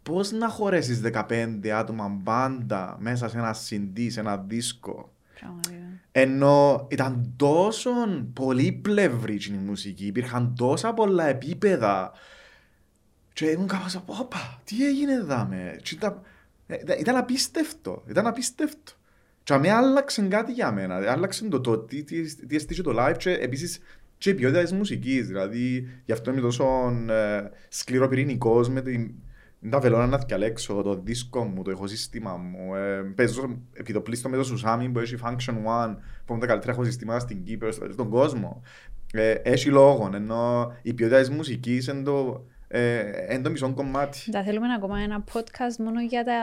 πώς 0.02 0.30
να 0.30 0.48
χωρέσεις 0.48 1.00
15 1.00 1.68
άτομα 1.68 2.08
μπάντα 2.08 2.96
μέσα 3.00 3.28
σε 3.28 3.38
ένα 3.38 3.54
CD, 3.54 4.06
σε 4.08 4.20
ένα 4.20 4.36
δίσκο; 4.36 5.12
Πραγματικά. 5.40 5.76
Ενώ 6.12 6.86
ήταν 6.90 7.32
τόσο 7.36 7.90
πολύπλευρη 8.32 9.34
η 9.34 9.52
μουσική, 9.66 10.06
υπήρχαν 10.06 10.54
τόσα 10.56 10.94
πολλά 10.94 11.24
επίπεδα. 11.26 12.12
Και 13.32 13.46
ήμουν 13.46 13.66
κάπως, 13.66 14.02
όπα, 14.06 14.60
τι 14.64 14.86
έγινε 14.86 15.12
εδώ 15.12 15.46
με. 15.50 15.78
Και 15.82 15.94
Ήταν, 15.94 16.20
ε, 16.66 16.74
ήταν- 16.74 16.98
ήταν 17.00 17.16
απίστευτο, 17.16 18.02
ήταν 18.08 18.26
απίστευτο. 18.26 18.92
Και 19.48 19.54
αμέ 19.54 19.70
άλλαξε 19.70 20.22
κάτι 20.22 20.52
για 20.52 20.72
μένα, 20.72 21.12
άλλαξε 21.12 21.48
το, 21.48 21.60
το 21.60 21.78
τι, 21.78 22.04
τι, 22.04 22.46
τι 22.46 22.56
έστεισε 22.56 22.82
το 22.82 22.94
live 22.98 23.14
και 23.16 23.30
επίσης 23.30 23.78
και 24.18 24.30
η 24.30 24.34
ποιότητας 24.34 24.62
της 24.62 24.72
μουσικής, 24.72 25.26
δηλαδή 25.26 25.88
γι' 26.04 26.12
αυτό 26.12 26.30
είμαι 26.30 26.40
τόσο 26.40 26.64
ε, 27.08 27.50
σκληροπυρηνικός 27.68 28.68
με 28.68 28.82
την, 28.82 29.14
τα 29.70 29.78
βελώνα 29.80 30.06
να 30.06 30.18
διαλέξω, 30.18 30.82
το 30.82 31.00
δίσκο 31.04 31.44
μου, 31.44 31.62
το 31.62 31.70
ηχοσύστημα 31.70 32.36
μου. 32.36 32.74
Ε, 32.74 33.12
παίζω 33.14 33.58
επιδοπλίστο 33.72 34.28
με 34.28 34.36
το 34.36 34.54
Susami 34.54 34.90
που 34.92 34.98
έχει 34.98 35.16
Function 35.22 35.54
One, 35.54 35.96
που 36.24 36.32
είναι 36.32 36.40
τα 36.40 36.46
καλύτερα 36.46 36.72
ηχοσυστήματα 36.72 37.18
στην 37.18 37.42
Κύπρο, 37.42 37.72
στον 37.72 38.08
κόσμο. 38.08 38.62
Ε, 39.12 39.30
έχει 39.30 39.68
λόγο, 39.68 40.10
ενώ 40.14 40.72
η 40.82 40.94
ποιότητας 40.94 41.26
της 41.26 41.36
μουσικής 41.36 41.86
είναι 41.86 42.02
το, 42.02 42.44
ε, 42.50 42.57
είναι 43.30 43.40
το 43.42 43.50
μισό 43.50 43.72
κομμάτι. 43.74 44.18
Θα 44.30 44.42
θέλουμε 44.42 44.66
ακόμα 44.76 44.98
ένα 45.00 45.24
podcast 45.32 45.76
μόνο 45.78 46.00
για 46.00 46.24
τα, 46.24 46.34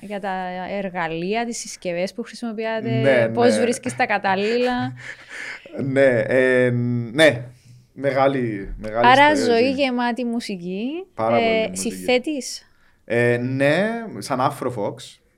για 0.00 0.20
τα 0.20 0.32
εργαλεία, 0.70 1.44
τις 1.44 1.58
συσκευές 1.58 2.12
που 2.14 2.22
χρησιμοποιάτε, 2.22 2.90
Ναι, 2.90 3.28
πώς 3.28 3.54
ναι. 3.56 3.60
βρίσκεις 3.60 3.96
τα 3.96 4.06
κατάλληλα. 4.06 4.92
ναι, 5.92 6.18
ε, 6.26 6.70
ναι, 7.12 7.44
μεγάλη, 7.92 8.74
μεγάλη 8.78 9.06
Άρα 9.06 9.32
ιστορία 9.32 9.54
ζωή 9.56 9.68
εκεί. 9.68 9.82
γεμάτη 9.82 10.24
μουσική. 10.24 10.86
Πάρα 11.14 11.36
πολύ 11.36 11.62
ε, 11.62 11.68
μουσική. 11.68 11.94
Συθέτεις; 11.94 12.62
Ε, 13.04 13.36
ναι, 13.36 13.84
σαν 14.18 14.38
Afrofox, 14.40 14.94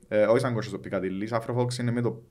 ε, 0.07 0.23
όχι 0.23 0.39
σαν 0.39 0.53
κότσος 0.53 0.73
ο 0.73 0.79
Πικατήλης. 0.79 1.31
Afrofox 1.33 1.77
είναι 1.79 1.91
με 1.91 2.01
το 2.01 2.21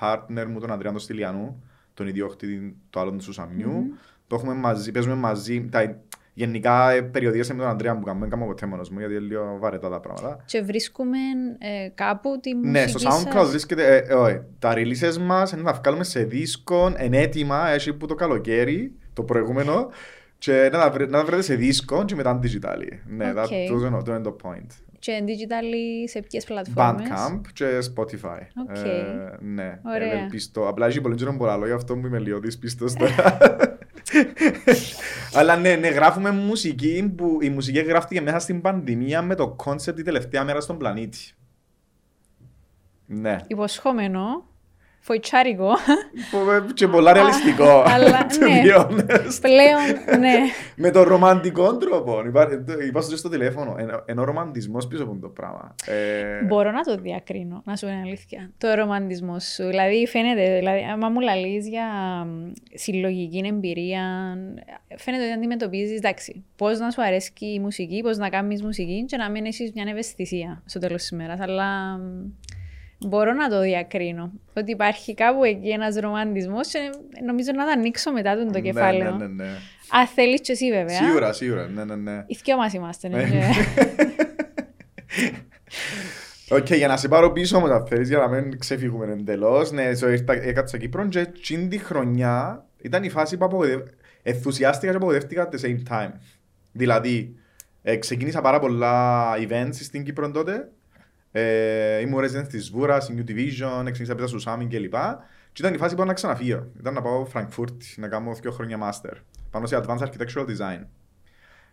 partner 0.00 0.44
μου, 0.48 0.60
τον 0.60 0.70
Ανδρέα 0.72 0.90
τον 0.90 1.00
Στυλιανού, 1.00 1.62
τον 1.94 2.06
ιδιόχτη 2.06 2.76
του 2.90 3.00
άλλου 3.00 3.16
του 3.16 3.22
Σουσαμιού. 3.22 3.96
Το 4.26 4.34
έχουμε 4.34 4.54
μαζί, 4.54 4.90
παίζουμε 4.92 5.14
μαζί. 5.14 5.68
Τα, 5.70 5.98
γενικά, 6.38 6.90
ε, 6.90 7.00
περιοδίες 7.02 7.48
με 7.48 7.54
τον 7.58 7.66
Ανδρέα 7.66 7.98
που 7.98 8.04
κάνουμε, 8.04 8.26
δεν 8.26 8.38
κάνω 8.38 8.50
ποτέ 8.50 8.66
μόνος 8.66 8.90
μου, 8.90 8.98
γιατί 8.98 9.14
είναι 9.14 9.22
λίγο 9.24 9.56
βαρετά 9.60 9.88
τα 9.90 10.00
πράγματα. 10.00 10.42
Και 10.44 10.60
βρίσκουμε 10.62 11.18
ε, 11.58 11.88
κάπου 11.94 12.38
τη 12.42 12.54
μουσική 12.54 12.70
Ναι, 12.70 12.86
στο 12.86 13.10
SoundCloud 13.10 13.32
σας. 13.32 13.48
βρίσκεται. 13.50 13.96
Ε, 13.96 14.04
ε, 14.08 14.14
όχι. 14.14 14.40
τα 14.58 14.72
releases 14.76 15.16
μας 15.20 15.52
είναι 15.52 15.62
να 15.62 15.72
βγάλουμε 15.72 16.04
σε 16.04 16.22
δίσκο, 16.24 16.92
εν 16.96 17.12
έτοιμα, 17.12 17.68
έτσι 17.70 17.92
που 17.92 18.06
το 18.06 18.14
καλοκαίρι, 18.14 18.92
το 19.12 19.22
προηγούμενο, 19.22 19.88
και 20.38 20.68
να 20.72 20.78
τα, 20.78 20.90
βρε- 20.90 21.10
να 21.10 21.18
τα 21.18 21.24
βρείτε 21.24 21.42
σε 21.42 21.54
δίσκο 21.54 22.04
και 22.04 22.14
μετά 22.14 22.38
digital. 22.42 22.78
Ναι, 23.06 23.30
Οκ. 23.30 23.36
that, 23.36 23.40
αυτό 23.40 23.86
είναι- 23.86 23.96
αυτό 23.96 24.10
είναι 24.10 24.20
το 24.20 24.36
point. 24.42 24.66
Και 24.98 25.12
digital 25.26 25.64
σε 26.08 26.20
ποιες 26.20 26.44
πλατφόρμες; 26.44 27.08
Bandcamp 27.10 27.40
και 27.52 27.64
Spotify. 27.94 28.40
Οκ. 28.70 28.76
Ε, 28.76 29.36
ναι, 29.40 29.80
Ωραία. 29.94 30.12
ευελπιστώ. 30.12 30.68
Απλά 30.68 30.86
έχει 30.86 31.00
πολύ 31.00 31.14
τζιαιρόν 31.14 31.36
πολλά 31.38 31.56
λόγια, 31.56 31.74
αυτό 31.74 31.96
που 31.96 32.06
είμαι 32.06 32.18
λίγο 32.18 32.38
δυσπιστός 32.38 32.94
τώρα. 32.94 33.38
Αλλά 35.36 35.56
ναι, 35.56 35.74
ναι, 35.74 35.88
γράφουμε 35.88 36.30
μουσική 36.30 37.12
που 37.16 37.38
η 37.40 37.50
μουσική 37.50 37.78
γράφτηκε 37.78 38.20
μέσα 38.20 38.38
στην 38.38 38.60
πανδημία 38.60 39.22
με 39.22 39.34
το 39.34 39.48
κόνσεπτ 39.48 39.98
η 39.98 40.02
τελευταία 40.02 40.44
μέρα 40.44 40.60
στον 40.60 40.78
πλανήτη. 40.78 41.18
Ναι. 43.06 43.36
Υποσχόμενο. 43.46 44.44
Φοητσάρικο. 45.06 45.68
Που- 46.30 46.72
Και 46.74 46.88
πολλά 46.88 47.12
ρεαλιστικό. 47.12 47.82
Αλλά, 47.86 48.26
to 48.32 48.38
ναι. 48.38 48.62
be 48.64 48.78
honest. 48.80 49.38
Πλέον, 49.40 50.18
ναι. 50.20 50.34
Με 50.76 50.90
τον 50.90 51.02
ρομαντικό 51.02 51.76
τρόπο. 51.76 52.22
Είπα 52.26 52.48
είπα 52.88 53.00
στο 53.00 53.16
στο 53.16 53.28
τηλέφωνο. 53.28 53.74
Ενώ- 53.78 54.02
Ενώ 54.06 54.22
ο 54.22 54.24
ρομαντισμός 54.24 54.86
πίσω 54.86 55.02
από 55.02 55.16
το 55.20 55.28
πράγμα. 55.28 55.74
Ε, 55.86 56.44
Μπορώ 56.44 56.70
να 56.70 56.80
το 56.80 56.96
διακρίνω, 56.96 57.62
να 57.64 57.76
σου 57.76 57.86
είναι 57.86 58.00
αλήθεια. 58.04 58.50
Το 58.58 58.74
ρομαντισμός 58.74 59.44
σου. 59.44 59.66
Δηλαδή, 59.66 60.06
φαίνεται, 60.06 60.58
δηλαδή, 60.58 60.80
άμα 60.92 61.08
μου 61.08 61.20
λαλείς 61.20 61.68
για 61.68 61.84
μ, 62.26 62.52
συλλογική 62.74 63.42
εμπειρία, 63.46 64.02
φαίνεται 64.96 65.24
ότι 65.24 65.32
αντιμετωπίζεις, 65.32 65.96
εντάξει, 65.96 66.44
πώς 66.56 66.78
να 66.78 66.90
σου 66.90 67.02
αρέσει 67.02 67.32
η 67.38 67.58
μουσική, 67.60 68.00
πώς 68.02 68.16
να 68.16 68.28
κάνεις 68.28 68.62
μουσική 68.62 69.04
και 69.04 69.16
να 69.16 69.30
μην 69.30 69.44
έχεις 69.44 69.72
μια 69.74 69.84
ευαισθησία 69.88 70.62
στο 70.66 70.78
τέλος 70.78 71.00
της 71.00 71.10
ημέρα. 71.10 71.36
Αλλά 71.40 71.96
μ, 71.98 72.00
μπορώ 72.98 73.32
να 73.32 73.48
το 73.48 73.60
διακρίνω. 73.60 74.32
Ότι 74.54 74.70
υπάρχει 74.70 75.14
κάπου 75.14 75.44
εκεί 75.44 75.68
ένας 75.68 75.96
ρομαντισμός 75.96 76.68
και 76.68 76.78
νομίζω 77.26 77.50
να 77.54 77.64
το 77.64 77.70
ανοίξω 77.70 78.12
μετά 78.12 78.36
τον 78.36 78.46
το 78.46 78.52
ναι, 78.52 78.60
κεφάλαιο. 78.60 79.16
Ναι, 79.16 79.26
ναι, 79.26 79.44
ναι. 79.44 79.50
Αν 79.90 80.06
θέλεις 80.06 80.40
και 80.40 80.52
εσύ, 80.52 80.70
βέβαια. 80.70 81.02
Σίγουρα, 81.02 81.32
σίγουρα. 81.32 81.66
Ναι, 81.66 81.84
ναι, 81.84 81.96
ναι. 81.96 82.24
Οι 82.26 82.38
δυο 82.44 82.56
μας 82.56 82.72
είμαστε. 82.72 83.08
ναι. 83.08 83.22
Ε. 83.22 83.50
Οκ, 86.50 86.72
για 86.72 86.88
να 86.88 86.96
σε 86.96 87.08
πάρω 87.08 87.32
πίσω 87.32 87.60
μου 87.60 87.68
τα 87.68 87.84
θέλεις, 87.88 88.08
για 88.08 88.18
να 88.18 88.28
μην 88.28 88.58
ξεφύγουμε 88.58 89.12
εντελώς. 89.12 89.70
Ναι, 89.72 89.90
so, 90.00 90.10
ήρθα, 90.10 90.32
έκατσα 90.32 90.78
Κύπρο 90.78 91.08
και 91.08 91.18
εκείνη 91.18 91.68
τη 91.68 91.78
χρονιά 91.78 92.64
ήταν 92.82 93.04
η 93.04 93.10
φάση 93.10 93.36
που 93.36 93.44
απογοητευ... 93.44 93.80
ενθουσιάστηκα 94.22 94.90
και 94.90 94.96
απογοητεύτηκα 94.96 95.48
at 95.48 95.54
the 95.54 95.66
same 95.66 95.78
time. 95.90 96.12
Δηλαδή, 96.72 97.36
ε, 97.82 97.96
ξεκίνησα 97.96 98.40
πάρα 98.40 98.58
πολλά 98.58 99.32
events 99.36 99.74
στην 99.74 100.04
Κύπρο 100.04 100.30
τότε. 100.30 100.70
Ε, 101.38 102.00
ήμουν 102.00 102.24
resident 102.24 102.46
της 102.48 102.70
Βούρας, 102.70 103.08
η 103.08 103.14
New 103.16 103.30
Division, 103.30 103.82
ξεκίνησα 103.84 104.14
πέτα 104.14 104.26
στο 104.26 104.38
Σάμιν 104.38 104.68
κλπ. 104.68 104.94
Και 105.52 105.62
ήταν 105.62 105.74
η 105.74 105.76
φάση 105.76 105.94
που 105.94 106.04
να 106.04 106.12
ξαναφύγω. 106.12 106.66
Ήταν 106.78 106.94
να 106.94 107.02
πάω 107.02 107.26
Frankfurt 107.34 107.76
να 107.96 108.08
κάνω 108.08 108.32
δύο 108.32 108.50
χρόνια 108.50 108.78
master. 108.82 109.12
Πάνω 109.50 109.66
σε 109.66 109.80
Advanced 109.82 109.98
Architectural 109.98 110.46
Design. 110.46 110.84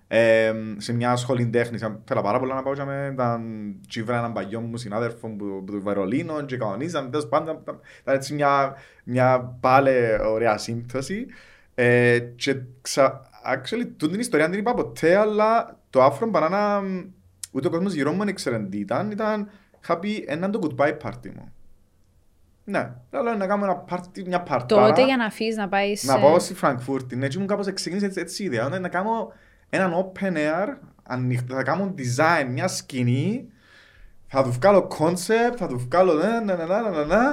Ε, 0.07 0.53
σε 0.77 0.93
μια 0.93 1.15
σχολή 1.15 1.47
τέχνης, 1.47 1.81
θέλω 2.05 2.21
πάρα 2.21 2.39
πολλά 2.39 2.55
να 2.55 2.63
πάω 2.63 2.73
και 2.73 2.83
με 2.83 3.09
ήταν 3.13 3.41
τσίβρα 3.87 4.17
έναν 4.17 4.33
παγιό 4.33 4.59
μου 4.59 4.77
συνάδελφο 4.77 5.27
που, 5.27 5.63
που 5.65 5.71
το 5.71 5.81
Βερολίνο 5.81 6.45
και 6.45 6.57
κανονίζαμε, 6.57 7.09
τέλος 7.09 7.27
πάντων 7.27 7.59
ήταν 7.61 7.79
ήταν 8.01 8.15
έτσι 8.15 8.33
μια, 8.33 8.75
μια 9.03 9.57
πάλι 9.59 9.91
ωραία 10.25 10.57
σύμπτωση 10.57 11.25
ε, 11.75 12.19
και 12.19 12.61
ξα, 12.81 13.21
actually 13.53 13.87
τούτη 13.97 14.11
την 14.11 14.19
ιστορία 14.19 14.45
δεν 14.45 14.51
την 14.51 14.59
είπα 14.59 14.73
ποτέ 14.73 15.15
αλλά 15.15 15.79
το 15.89 16.05
Afro 16.05 16.31
Banana 16.31 16.81
μ, 16.83 16.99
ούτε 17.53 17.67
ο 17.67 17.69
κόσμος 17.69 17.93
γύρω 17.93 18.11
μου 18.11 18.17
δεν 18.17 18.27
ήξερε 18.27 18.59
τι 18.59 18.77
ήταν 18.77 19.11
ήταν 19.11 19.49
happy 19.87 20.23
έναν 20.25 20.51
το 20.51 20.59
goodbye 20.63 20.97
party 21.03 21.31
μου. 21.35 21.51
Ναι, 22.65 22.91
λέω 23.11 23.35
να 23.35 23.47
κάνω 23.47 23.63
ένα 23.65 23.85
party, 23.89 24.23
μια 24.25 24.41
παρτάρα 24.41 24.87
Τότε 24.87 25.05
για 25.05 25.17
να 25.17 25.25
αφήσει 25.25 25.57
να 25.57 25.67
πάεις. 25.67 26.03
να 26.03 26.19
πάω 26.19 26.39
στη 26.39 26.53
Φραγκφούρτη, 26.53 27.15
ναι, 27.15 27.27
και 27.27 27.39
μου 27.39 27.45
κάπως 27.45 27.73
ξεκίνησε 27.73 28.05
έτσι, 28.05 28.19
έτσι 28.19 28.43
η 28.43 28.45
ιδέα, 28.45 28.69
ναι, 28.69 28.79
να 28.79 28.87
κάνω 28.87 29.33
έναν 29.69 29.93
open 29.93 30.33
air, 30.33 30.77
ανοιχτό, 31.03 31.55
θα 31.55 31.63
κάνω 31.63 31.93
design, 31.97 32.47
μια 32.49 32.67
σκηνή, 32.67 33.47
θα 34.27 34.43
του 34.43 34.51
βγάλω 34.51 34.87
concept, 34.99 35.55
θα 35.57 35.67
του 35.67 35.77
βγάλω 35.77 36.13
ναι, 36.13 36.27
ναι, 36.27 36.55
ναι, 36.55 36.65
ναι, 36.65 36.89
ναι, 36.89 37.05
ναι, 37.05 37.23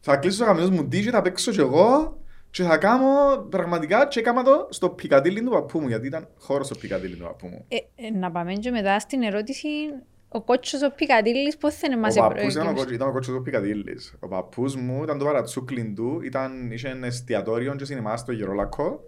θα 0.00 0.16
κλείσω 0.16 0.38
το 0.38 0.44
καμινός 0.44 0.70
μου 0.70 0.88
DJ, 0.92 1.02
θα 1.02 1.22
παίξω 1.22 1.50
κι 1.50 1.60
εγώ 1.60 2.18
και 2.50 2.62
θα 2.62 2.76
κάνω 2.76 3.06
πραγματικά 3.50 4.06
και 4.06 4.20
έκανα 4.20 4.42
το 4.42 4.68
στο 4.70 4.88
πικαντήλι 4.90 5.42
του 5.42 5.50
παππού 5.50 5.80
μου, 5.80 5.88
γιατί 5.88 6.06
ήταν 6.06 6.28
χώρος 6.38 6.66
στο 6.66 6.74
πικαντήλι 6.74 7.16
του 7.16 7.22
παππού 7.24 7.46
μου. 7.46 7.64
Ε, 7.68 7.76
ε, 8.06 8.10
να 8.10 8.30
πάμε 8.30 8.52
και 8.52 8.70
μετά 8.70 8.98
στην 8.98 9.22
ερώτηση. 9.22 9.68
Ο 10.30 10.42
κότσος 10.42 10.82
ο 10.82 10.90
Πικαντήλης 10.96 11.56
πώς 11.56 11.74
θα 11.74 11.86
είναι 11.86 11.96
Ο 11.96 11.98
μας 11.98 12.14
παππούς 12.14 12.52
ήταν 12.54 12.66
ο 12.66 12.70
κότσος- 12.70 12.90
ήταν 12.90 13.08
ο 13.08 13.12
κότσος 13.12 13.34
του 13.34 13.42
Πικαδίλης. 13.42 14.16
Ο 14.20 14.28
παππούς 14.28 14.76
μου 14.76 15.02
ήταν 15.02 15.18
το 15.18 15.24
παρατσούκλιν 15.24 15.94
του, 15.94 16.20
ήταν, 16.24 16.70
είχε 16.70 16.88
ένα 16.88 17.06
εστιατόριο 17.06 17.74
και 17.74 17.84
σινεμά 17.84 18.16
στο 18.16 18.32
Γερόλακο 18.32 19.04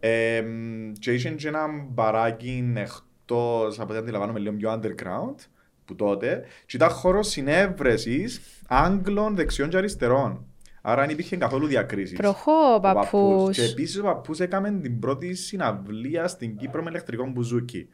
ε, 0.00 0.44
και 0.98 1.12
είχε 1.12 1.30
και 1.30 1.48
ένα 1.48 1.66
μπαράκι 1.88 2.72
εκτός, 2.76 3.80
από 3.80 3.90
ό,τι 3.90 3.98
αντιλαμβάνομαι 3.98 4.38
λίγο 4.38 4.54
πιο 4.54 4.72
underground, 4.72 5.34
που 5.84 5.94
τότε, 5.94 6.44
και 6.66 6.76
ήταν 6.76 6.88
χώρος 6.88 7.28
συνέβρεσης 7.28 8.40
Άγγλων 8.68 9.34
δεξιών 9.34 9.68
και 9.68 9.76
αριστερών. 9.76 10.46
Άρα 10.86 11.00
δεν 11.00 11.10
υπήρχε 11.10 11.36
καθόλου 11.36 11.66
διακρίσεις. 11.66 12.16
Προχώ 12.16 12.52
ο 12.52 12.74
Ο 12.74 12.80
παππούς. 12.80 13.10
παππούς. 13.10 13.56
Και 13.56 13.62
επίσης 13.64 13.98
ο 13.98 14.02
παππούς 14.02 14.40
έκαμε 14.40 14.70
την 14.82 14.98
πρώτη 14.98 15.34
συναυλία 15.34 16.28
στην 16.28 16.56
Κύπρο 16.56 16.82
με 16.82 16.90
ηλεκτρικό 16.90 17.26
μπουζούκι. 17.26 17.88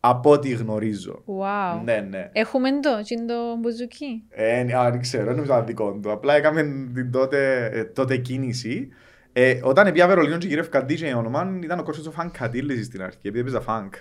Από 0.00 0.30
ό,τι 0.30 0.48
γνωρίζω. 0.50 1.22
Wow. 1.26 1.80
Ναι, 1.84 2.06
ναι. 2.10 2.30
Έχουμε 2.32 2.70
το, 2.80 3.02
τι 3.06 3.14
είναι 3.14 3.24
το 3.26 3.56
μπουζουκί. 3.60 4.22
Ε, 4.28 4.76
α, 4.76 4.90
δεν 4.90 5.00
ξέρω, 5.00 5.24
δεν 5.24 5.34
νομίζω 5.34 5.52
να 5.54 5.60
δικό 5.60 5.98
του. 6.02 6.10
Απλά 6.10 6.34
έκαμε 6.34 6.62
την 6.94 7.10
τότε, 7.10 7.64
ε, 7.72 7.84
τότε 7.84 8.16
κίνηση. 8.16 8.88
Ε, 9.32 9.60
όταν 9.62 9.92
πια 9.92 10.06
Βερολίνο 10.06 10.36
και 10.38 10.46
γύρευκα 10.46 10.84
DJ 10.88 11.12
όνομα, 11.16 11.58
ήταν 11.62 11.78
ο 11.78 11.82
κόσμος 11.82 12.06
του 12.06 12.12
φανκ 12.12 12.38
κατήλυσης 12.38 12.86
στην 12.86 13.02
αρχή, 13.02 13.18
επειδή 13.22 13.38
έπαιζα 13.38 13.60
φανκ. 13.60 13.94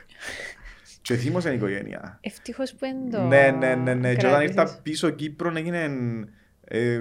και 1.02 1.14
θύμωσε 1.14 1.52
η 1.52 1.56
οικογένεια. 1.56 2.20
Ευτυχώς 2.22 2.74
που 2.74 2.86
είναι 2.86 3.10
το 3.12 3.22
Ναι, 3.22 3.56
ναι, 3.60 3.76
ναι, 3.76 3.94
ναι. 3.94 4.16
Και 4.16 4.28
όταν 4.28 4.40
κράτησες. 4.40 4.56
ήρθα 4.66 4.80
πίσω 4.84 5.10
Κύπρο 5.10 5.52
έγινε... 5.56 5.90
Ε, 6.72 6.98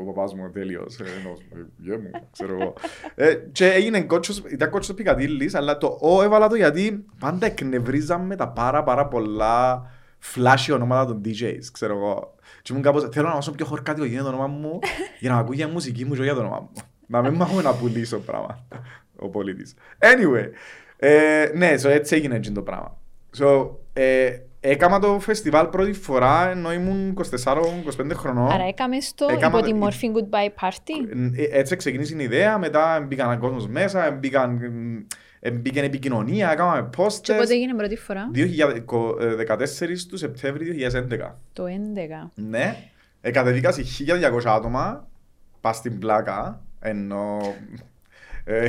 ο 0.00 0.12
παπάς 0.12 0.34
μου 0.34 0.50
τέλειος, 0.50 1.00
ε, 1.00 1.04
εννοώς, 1.16 1.38
ε, 1.40 1.66
γε 1.76 1.96
μου, 1.96 2.10
ξέρω 2.32 2.56
εγώ. 2.60 2.74
Ε, 3.14 3.34
και 3.52 3.66
έγινε 3.66 4.02
κότσος, 4.02 4.38
ήταν 4.38 4.70
κότσος 4.70 4.94
πικαδίλης, 4.94 5.54
αλλά 5.54 5.78
το 5.78 5.98
«ο» 6.00 6.22
έβαλα 6.22 6.48
το 6.48 6.54
γιατί 6.54 7.04
πάντα 7.18 7.46
εκνευρίζαμε 7.46 8.36
τα 8.36 8.48
πάρα 8.48 8.82
πάρα 8.82 9.06
πολλά 9.06 9.82
flashy 10.34 10.72
ονόματα 10.72 11.06
των 11.06 11.22
DJs, 11.24 11.64
ξέρω 11.72 11.96
εγώ. 11.96 12.34
Και 12.62 12.72
ήμουν 12.72 12.84
κάπως, 12.84 13.08
θέλω 13.12 13.28
να 13.28 13.34
όσο 13.34 13.50
πιο 13.50 13.66
χορκάτικο 13.66 14.04
γίνεται 14.04 14.22
το 14.22 14.28
όνομα 14.28 14.46
μου, 14.46 14.78
για 15.20 15.30
να 15.30 15.36
ακούει 15.36 15.56
για 15.56 15.68
μουσική 15.68 16.04
μου 16.04 16.14
και 16.14 16.22
για 16.22 16.34
το 16.34 16.40
όνομα 16.40 16.60
μου. 16.60 16.70
Να 17.06 17.22
μην 17.22 17.34
μάθουμε 17.34 17.62
να 17.62 17.74
πουλήσω 17.74 18.18
πράγμα, 18.18 18.66
ο 19.16 19.28
πολίτης. 19.28 19.74
Anyway, 19.98 20.46
ε, 20.96 21.50
ναι, 21.54 21.74
so 21.82 21.88
έτσι 21.88 22.16
έγινε 22.16 22.36
εκείνο 22.36 22.54
το 22.54 22.62
πράγμα. 22.62 22.98
So, 23.38 23.70
ε, 23.92 24.38
έκανα 24.60 24.98
το 24.98 25.20
φεστιβάλ 25.20 25.66
πρώτη 25.66 25.92
φορά 25.92 26.48
ενώ 26.50 26.72
ήμουν 26.72 27.14
24-25 27.44 28.10
χρονών. 28.14 28.50
Άρα 28.50 28.64
έκαμες 28.64 29.06
στο 29.06 29.26
Έκαμα 29.30 29.58
υπό 29.58 29.66
τη 29.66 29.70
το- 29.72 29.76
μορφή 29.76 30.10
goodbye 30.14 30.64
party; 30.64 31.08
Ε, 31.36 31.58
Έτσι 31.58 31.76
ξεκίνησε 31.76 32.14
η 32.18 32.22
ιδέα, 32.22 32.58
μετά 32.58 33.04
μπήκαν 33.08 33.38
κόσμος 33.38 33.68
μέσα, 33.68 34.10
μπήκαν, 34.10 34.60
ε, 35.40 35.50
μπήκαν 35.50 35.84
επικοινωνία, 35.84 36.52
έκαναμε 36.52 36.88
Και 36.90 37.02
posters. 37.02 37.36
πότε 37.38 37.54
έγινε 37.54 37.74
πρώτη 37.74 37.96
φορά; 37.96 38.28
2014 38.32 40.06
του 40.08 40.16
Σεπτέμβρη 40.16 40.64
2011. 40.64 41.38
Το 41.52 41.64
11. 41.66 42.30
Ναι, 42.34 42.76
ε, 43.20 43.30
κατεβήκα 43.30 43.72
σε 43.72 43.82
1200 43.82 44.50
άτομα, 44.50 45.08
πας 45.60 45.76
στην 45.76 45.98
πλάκα, 45.98 46.62
ενώ 46.80 47.38
Ε, 47.42 47.76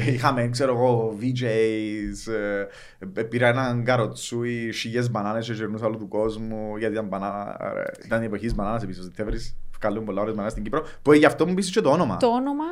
είχαμε, 0.07 0.49
ξέρω 0.49 0.73
εγώ, 0.73 1.17
VJs, 1.21 2.33
ε, 3.15 3.23
πήρα 3.23 3.47
έναν 3.47 3.83
καροτσούι, 3.83 4.71
χιλιές 4.73 5.11
μπανάνες 5.11 5.45
και 5.45 5.53
γερνούσα 5.53 5.85
όλου 5.85 5.97
του 5.97 6.07
κόσμου, 6.07 6.77
γιατί 6.77 6.93
ήταν 6.93 7.07
μπανάνα, 7.07 7.57
ρε, 7.73 7.83
ήταν 8.05 8.21
η 8.21 8.25
εποχή 8.25 8.43
της 8.43 8.55
μπανάνας 8.55 8.83
επίσης, 8.83 9.07
δεν 9.07 9.25
βρεις, 9.25 9.55
βγάλουν 9.79 10.05
πολλά 10.05 10.21
ώρες 10.21 10.31
μπανάνες 10.31 10.51
στην 10.51 10.63
Κύπρο, 10.63 10.85
που 11.01 11.13
γι' 11.13 11.25
αυτό 11.25 11.47
μου 11.47 11.53
πείσει 11.53 11.71
και 11.71 11.81
το 11.81 11.89
όνομα. 11.89 12.17
Το 12.17 12.27
όνομα; 12.27 12.63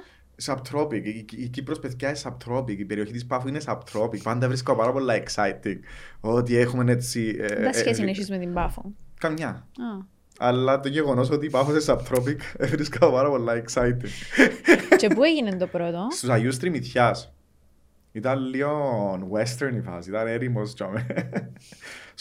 Subtropic, 0.45 1.03
η, 1.03 1.09
η, 1.09 1.25
η 1.29 1.47
Κύπρος 1.47 1.79
παιδιά 1.79 2.09
είναι 2.09 2.17
subtropic, 2.23 2.77
η 2.77 2.85
περιοχή 2.85 3.11
της 3.11 3.25
Πάφου 3.25 3.47
είναι 3.47 3.59
subtropic, 3.65 4.21
πάντα 4.23 4.47
βρίσκω 4.47 4.75
πάρα 4.75 4.91
πολλά 4.91 5.13
exciting, 5.23 5.79
ότι 6.19 6.55
έχουμε 6.55 6.91
έτσι... 6.91 7.35
ε, 7.39 7.47
Δεν 7.47 7.65
ε, 7.65 7.73
σχέση 7.73 8.03
ε, 8.03 8.09
έχεις 8.09 8.29
με 8.29 8.37
την 8.37 8.53
Πάφο. 8.53 8.93
Καμιά. 9.19 9.67
Α. 10.39 10.47
Αλλά 10.47 10.79
το 10.79 10.87
γεγονός 10.87 11.29
ότι 11.29 11.45
υπάρχω 11.45 11.79
σε 11.79 11.95
subtropic 11.95 12.37
βρίσκω 12.73 13.11
πάρα 13.11 13.29
πολλά 13.29 13.63
exciting. 13.63 14.37
Και 14.97 15.07
πού 15.07 15.23
έγινε 15.23 15.55
το 15.55 15.67
πρώτο; 15.67 16.07
Στους 16.11 16.29
Αγίους 16.29 16.57
Τριμηθιάς. 16.57 17.33
Ήταν 18.11 18.39
λίγο 18.49 18.69
western 19.33 19.73
η 19.75 19.81
φάση, 19.81 20.09
ήταν 20.09 20.27
έρημος 20.27 20.73
τζάμε. 20.73 21.05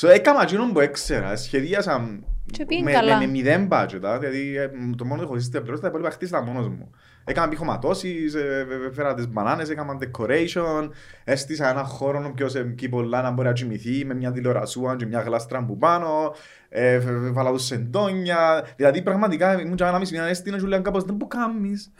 So 0.00 0.08
έκανα 0.08 0.42
εκείνον 0.42 0.72
που 0.72 0.80
έξερα, 0.80 1.36
σχεδίασα 1.36 2.20
Και 2.52 2.64
πήγε 2.64 2.82
με, 2.82 2.92
καλά. 2.92 3.18
με, 3.18 3.26
με 3.26 3.30
μηδέν 3.32 3.68
budget, 3.70 4.00
α, 4.02 4.18
δηλαδή 4.18 4.56
ε, 4.56 4.70
το 4.96 5.04
μόνο 5.04 5.22
που 5.22 5.28
χωρίστηκε 5.28 5.60
πλήρως, 5.60 5.80
τα 5.80 5.88
υπόλοιπα 5.88 6.10
χτίστα 6.10 6.42
μόνος 6.42 6.68
μου. 6.68 6.90
Έκανα 7.30 7.48
πηχωματώσεις, 7.48 8.34
ε, 8.34 8.66
ε, 8.70 8.86
ε, 8.86 8.92
φέρα 8.92 9.14
τις 9.14 9.28
μπανάνες, 9.28 9.68
έκανα 9.70 9.98
decoration, 10.00 10.88
έστησα 11.24 11.68
ένα 11.70 11.84
χώρο 11.84 12.24
όποιος 12.26 12.54
εκεί 12.54 12.88
πολλά 12.88 13.22
να 13.22 13.30
μπορεί 13.30 13.48
να 13.48 13.54
κοιμηθεί 13.54 14.04
με 14.04 14.14
μια 14.14 14.32
τηλεορασούα 14.32 14.96
και 14.96 15.06
μια 15.06 15.20
γλάστρα 15.20 15.64
που 15.64 15.78
πάνω, 15.78 16.34
ε, 16.68 16.92
ε, 16.92 16.94
ε, 16.94 17.30
βάλα 17.30 17.50
τους 17.52 17.64
σεντόνια, 17.64 18.66
δηλαδή 18.76 19.02
πραγματικά 19.02 19.60
ήμουν 19.60 19.76
και 19.76 19.84
ένα 19.84 19.98
μισή 19.98 20.12
μήνα 20.12 20.26
έστεινα 20.26 20.58
και 20.58 20.66
λέω 20.66 20.82
κάπως 20.82 21.04
δεν 21.04 21.16
που 21.16 21.26
κάνεις. 21.26 21.90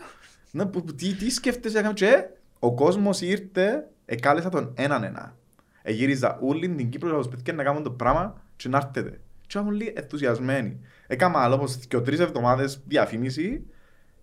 Να, 0.51 0.67
που, 0.67 0.85
που- 0.85 0.95
τι, 0.95 1.15
τι 1.15 1.31
σκέφτεσαι, 1.31 1.79
έκαμε 1.79 1.95
και 1.95 2.25
ο 2.59 2.75
κόσμος 2.75 3.21
ήρθε, 3.21 3.89
εκάλεσα 4.05 4.49
τον 4.49 4.73
έναν 4.77 5.05
ένα. 5.05 5.35
Εγύριζα 5.83 6.39
όλη 6.41 6.69
την 6.69 6.89
Κύπρο 6.89 7.09
για 7.09 7.19
τους 7.19 7.29
παιδιά 7.29 7.53
να 7.53 7.63
κάνουν 7.63 7.83
το 7.83 7.91
πράγμα 7.91 8.43
και 8.57 8.69
να 8.69 8.77
έρθετε. 8.77 9.21
Και 9.47 9.59
ήμουν 9.59 9.73
όλοι 9.73 9.93
ενθουσιασμένοι. 9.97 10.81
Έκανα 11.07 11.39
άλλο 11.39 11.55
όπως 11.55 11.77
και 11.89 11.99
τρεις 12.01 12.21
εβδομάδες 12.21 12.81
διαφήμιση 12.87 13.65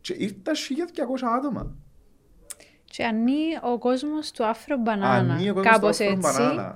και 0.05 0.15
ήρθα 0.17 0.51
1200 0.53 1.27
άτομα. 1.37 1.75
Και 2.85 3.03
ανοίγει 3.05 3.57
ο 3.73 3.77
κόσμος 3.77 4.31
του 4.31 4.43
Afro 4.43 4.89
Banana. 4.89 5.01
Ανοίγει 5.03 5.49
ο 5.49 5.53
κόσμος 5.53 5.73
Κάπως 5.73 5.95
στο 5.95 6.05
Afro 6.05 6.09
έτσι. 6.17 6.29
Banana. 6.39 6.73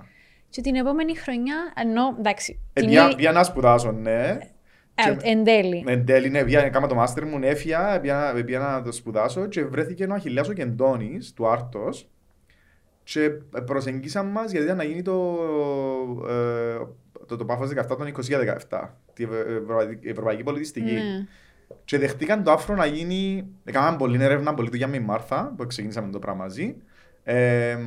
Και 0.49 0.61
την 0.61 0.75
επόμενη 0.75 1.15
χρονιά, 1.15 1.55
ενώ 1.75 2.15
εντάξει. 2.19 2.59
Ε, 2.73 2.79
την 2.81 2.89
πια- 2.89 3.09
ή- 3.11 3.15
πια 3.15 3.31
να 3.31 3.43
σπουδάσω, 3.43 3.91
ναι. 3.91 4.37
ε, 4.95 5.03
και- 5.03 5.17
εν 5.29 5.43
τέλει. 5.43 5.83
Εν 5.87 6.05
τέλει, 6.05 6.29
ναι, 6.29 6.43
πήγα, 6.43 6.63
έκανα 6.65 6.87
το 6.87 6.95
μάστερ 6.95 7.25
μου, 7.25 7.39
έφυγα, 7.41 7.99
πήγα, 7.99 8.33
πήγα 8.45 8.59
να 8.59 8.81
το 8.81 8.91
σπουδάσω 8.91 9.47
και 9.47 9.65
βρέθηκε 9.65 10.05
ο 10.05 10.13
Αχιλιάς 10.13 10.49
ο 10.49 10.53
Κεντώνης 10.53 11.33
του 11.33 11.47
Άρτος 11.47 12.09
και 13.03 13.29
προσεγγίσαν 13.65 14.25
μας 14.27 14.51
γιατί 14.51 14.65
ήταν 14.65 14.77
να 14.77 14.83
γίνει 14.83 15.01
το, 15.01 15.37
ε, 16.29 16.77
το, 17.27 17.35
το 17.35 17.45
Πάφος 17.45 17.69
17 17.69 17.97
τον 17.97 18.05
2017, 18.69 18.95
τη 19.13 19.23
Ευρω- 19.23 19.37
Ευρωπαϊκή, 19.61 20.07
Ευρωπαϊκή 20.09 20.43
Πολιτιστική. 20.43 20.91
Ναι. 20.93 21.27
Και 21.85 21.97
δεχτήκαν 21.97 22.43
το 22.43 22.51
άφρο 22.51 22.75
να 22.75 22.85
γίνει. 22.85 23.47
Έκαναν 23.63 23.97
πολλή 23.97 24.23
έρευνα, 24.23 24.53
πολλή 24.53 24.69
δουλειά 24.69 24.87
με 24.87 24.97
η 24.97 24.99
Μάρθα, 24.99 25.53
που 25.57 25.67
ξεκινήσαμε 25.67 26.11
το 26.11 26.19
πράγμα 26.19 26.43
μαζί. 26.43 26.75
Ε, 27.23 27.77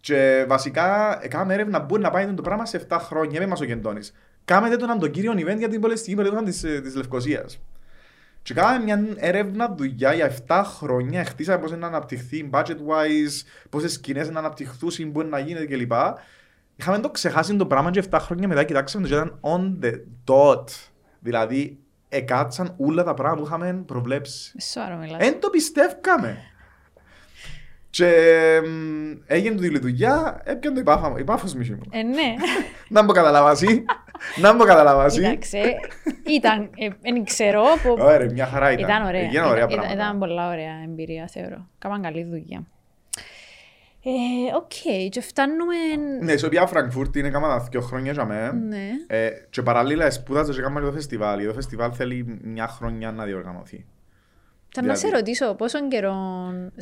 και 0.00 0.44
βασικά 0.48 1.18
έκαναμε 1.22 1.54
έρευνα 1.54 1.80
που 1.80 1.84
μπορεί 1.84 2.02
να 2.02 2.10
πάει 2.10 2.26
το 2.26 2.42
πράγμα 2.42 2.66
σε 2.66 2.86
7 2.88 2.98
χρόνια. 3.00 3.40
Με 3.40 3.46
μας 3.46 3.60
ο 3.60 3.64
Κεντώνης. 3.64 4.14
Κάμετε 4.44 4.76
τον 4.76 4.98
το 4.98 5.08
κύριο 5.08 5.32
event 5.32 5.58
για 5.58 5.68
την 5.68 5.80
πολιτιστική 5.80 6.16
περίοδο 6.16 6.42
της, 6.42 6.64
ε, 6.64 6.80
της 6.80 6.94
Λευκοσίας. 6.94 7.60
Και 8.42 8.54
κάναμε 8.54 8.84
μια 8.84 9.04
έρευνα 9.16 9.74
δουλειά 9.76 10.12
για 10.12 10.26
7 10.26 10.62
χρόνια. 10.64 11.24
Χτίσαμε 11.24 11.58
πώς 11.58 11.70
να 11.70 11.86
αναπτυχθεί 11.86 12.50
budget 12.52 12.76
wise, 12.76 13.46
πόσες 13.70 13.92
σκηνές 13.92 14.30
να 14.30 14.38
αναπτυχθούν, 14.38 15.10
μπορεί 15.10 15.28
να 15.28 15.38
γίνεται 15.38 15.66
κλπ. 15.66 15.92
Είχαμε 16.76 16.98
το 16.98 17.10
ξεχάσει 17.10 17.56
το 17.56 17.66
πράγμα 17.66 17.90
και 17.90 18.02
7 18.10 18.18
χρόνια 18.20 18.48
μετά 18.48 18.64
κοιτάξαμε 18.64 19.08
το 19.08 19.14
και 19.14 19.20
ήταν 19.20 19.38
on 19.40 19.84
the 19.84 19.92
dot. 20.26 20.64
Δηλαδή, 21.20 21.78
εκάτσαν 22.08 22.74
όλα 22.78 23.04
τα 23.04 23.14
πράγματα 23.14 23.40
που 23.42 23.46
είχαμε 23.46 23.82
προβλέψει. 23.86 24.60
Σώρο 24.60 24.96
μιλάς. 24.96 25.26
Εν 25.26 25.40
το 25.40 25.50
πιστεύκαμε. 25.50 26.36
Και 27.90 28.12
μ, 28.66 29.12
έγινε 29.26 29.54
τούτη 29.54 29.66
η 29.66 29.78
δουλειά, 29.78 30.40
έπιανε 30.44 30.74
το 30.74 30.80
υπάφα- 30.80 31.18
υπάφος 31.18 31.54
μισή 31.54 31.72
μου. 31.72 31.80
Ε, 31.90 32.02
ναι. 32.02 32.34
Να 32.88 33.02
μου 33.04 33.12
καταλαβάσει. 33.12 33.84
Να 34.36 34.54
μου 34.54 34.64
καταλαβάσει. 34.64 35.20
Κοίταξε. 35.20 35.62
Ήταν, 36.26 36.70
ε, 36.76 36.88
δεν 37.00 37.24
ξέρω. 37.24 37.62
που- 37.82 37.96
Ωραία, 38.04 38.30
μια 38.32 38.46
χαρά 38.46 38.72
ήταν. 38.72 38.84
Ήταν 38.88 39.06
ωραία. 39.06 39.20
Έγιναν 39.20 39.44
ωραία 39.44 39.56
Ήταν- 39.64 39.68
πράγματα. 39.68 39.94
Ήταν 40.02 40.18
πολλά 40.18 40.48
ωραία 40.48 40.72
εμπειρία, 40.84 41.28
θεωρώ. 41.32 41.68
Κάμαν 41.78 42.02
καλή 42.02 42.24
δουλειά. 42.24 42.62
Ε, 44.10 44.56
Οκ, 44.56 45.08
και 45.10 45.20
φτάνουμε... 45.20 45.74
Ναι, 46.22 46.36
σε 46.36 46.46
οποία 46.46 46.66
Φραγκφούρτη 46.66 47.18
είναι 47.18 47.30
κάμα 47.30 47.66
δύο 47.70 47.80
χρόνια 47.80 48.12
για 48.12 48.24
μέ. 48.24 48.52
Ναι. 48.52 48.88
Ε, 49.06 49.28
και 49.50 49.62
παράλληλα 49.62 50.10
σπούδαζα 50.10 50.52
και 50.52 50.60
κάμα 50.60 50.80
και 50.80 50.86
το 50.86 50.92
φεστιβάλ. 50.92 51.46
Το 51.46 51.52
φεστιβάλ 51.52 51.90
θέλει 51.94 52.38
μια 52.42 52.68
χρονιά 52.68 53.12
να 53.12 53.24
διοργανωθεί. 53.24 53.84
Θα 54.74 54.82
να 54.82 54.94
σε 54.94 55.06
Δηλαδή- 55.06 55.24
ρωτήσω 55.24 55.54
πόσο 55.54 55.88
καιρό 55.88 56.14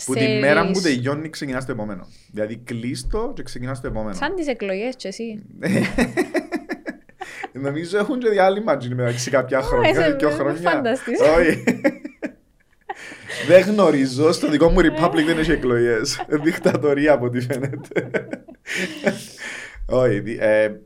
Που 0.05 0.15
τη 0.15 0.39
μέρα 0.41 0.61
που 0.67 0.67
θέλεις- 0.67 0.83
τελειώνει 0.83 1.31
ξεκινάς 1.31 1.67
το 1.67 1.73
επόμενο. 1.73 2.07
Δηλαδή 2.33 2.57
κλείς 2.57 3.07
το 3.11 3.33
και 3.35 3.43
ξεκινάς 3.43 3.81
το 3.81 3.87
επόμενο. 3.87 4.15
Σαν 4.17 4.35
τις 4.35 4.47
εκλογές 4.47 4.97
και 4.97 5.09
εσύ. 5.09 5.43
Νομίζω 7.53 7.99
έχουν 7.99 8.19
και 8.19 8.29
διάλειμμα 8.29 8.77
τζιν 8.77 8.95
μεταξύ 8.95 9.31
κάποια 9.31 9.61
χρόνια. 9.63 9.95
σε- 9.95 10.13
Δύο 10.19 10.29
μη 10.29 10.35
χρόνια. 10.35 10.71
φανταστείς. 10.71 11.21
Όχι. 11.21 11.65
Δεν 13.47 13.63
γνωρίζω, 13.63 14.33
στο 14.33 14.51
δικό 14.51 14.69
μου 14.71 14.79
Republic 14.81 15.23
δεν 15.27 15.39
έχει 15.39 15.51
εκλογές. 15.51 16.25
Δικτατορία 16.29 17.13
από 17.13 17.25
ό,τι 17.25 17.41
φαίνεται. 17.41 18.09
Όχι, 19.89 20.21
δι- 20.21 20.41
ε, 20.41 20.81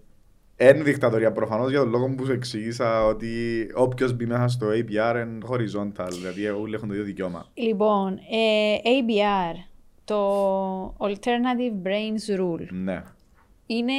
εν 0.56 0.84
δικτατορία 0.84 1.32
προφανώς 1.32 1.70
για 1.70 1.78
τον 1.78 1.88
λόγο 1.90 2.14
που 2.16 2.24
σου 2.24 2.32
εξήγησα 2.32 3.04
ότι 3.04 3.30
όποιος 3.74 4.12
μπει 4.12 4.26
μέσα 4.26 4.48
στο 4.48 4.66
APR 4.68 5.14
είναι 5.26 5.38
horizontal, 5.50 6.08
δηλαδή 6.10 6.48
όλοι 6.48 6.74
έχουν 6.74 6.88
το 6.88 6.94
ίδιο 6.94 7.06
δικαίωμα. 7.06 7.46
Λοιπόν, 7.54 8.12
ε, 8.14 8.76
ABR, 8.84 9.56
το 10.04 10.94
Alternative 10.98 11.86
Brains 11.86 12.40
Rule, 12.40 12.66
Ναι. 12.70 13.02
είναι 13.66 13.92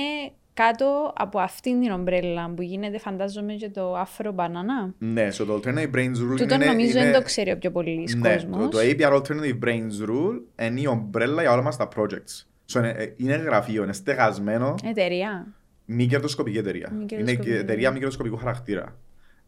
κάτω 0.66 1.14
από 1.18 1.40
αυτήν 1.40 1.82
την 1.82 1.92
ομπρέλα 1.92 2.50
που 2.56 2.62
γίνεται 2.62 2.98
φαντάζομαι 2.98 3.54
και 3.54 3.70
το 3.70 4.02
Afro 4.02 4.28
Banana. 4.36 4.94
Ναι, 4.98 5.28
so 5.32 5.46
το 5.46 5.62
Alternative 5.64 5.96
Brains 5.96 6.16
Rule 6.16 6.38
Τούτο 6.38 6.56
είναι... 6.56 6.66
νομίζω 6.66 6.98
είναι- 6.98 7.04
δεν 7.04 7.14
το 7.14 7.22
ξέρει 7.22 7.52
ο 7.52 7.58
πιο 7.58 7.72
πολλής 7.72 8.16
Ναι, 8.16 8.34
κόσμος. 8.34 8.62
το, 8.62 8.70
το 8.70 8.78
APR 8.82 9.14
Alternative 9.22 9.60
Brains 9.66 10.10
Rule 10.10 10.66
είναι 10.66 10.80
η 10.80 10.88
ομπρέλα 10.88 11.42
για 11.42 11.52
όλα 11.52 11.62
μας 11.62 11.78
τα 11.78 11.88
projects. 11.96 12.46
So, 12.74 12.76
είναι, 12.78 12.90
ε, 12.90 13.14
είναι 13.18 13.36
γραφείο, 13.36 13.84
είναι 13.84 13.94
στεγασμένο, 13.94 14.76
Εταιρεία. 14.86 15.48
μη 15.86 16.06
κερδοσκοπική 16.06 16.58
εταιρεία. 16.58 16.90
Μη 16.92 16.96
Είναι 16.98 17.06
κερδοσκοπική 17.06 17.50
και 17.52 17.58
εταιρεία 17.58 17.92
μη 17.92 17.98
κερδοσκοπικού 17.98 18.38
χαρακτήρα. 18.38 18.96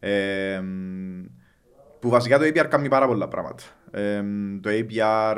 Ε, 0.00 0.60
μ, 0.60 1.24
που 2.00 2.08
βασικά 2.08 2.38
το 2.38 2.44
APR 2.44 2.66
κάνει 2.68 2.88
πάρα 2.88 3.06
πολλά 3.06 3.28
πράγματα. 3.28 3.62
Ε, 3.90 4.20
μ, 4.20 4.60
το 4.60 4.70
APR 4.70 5.36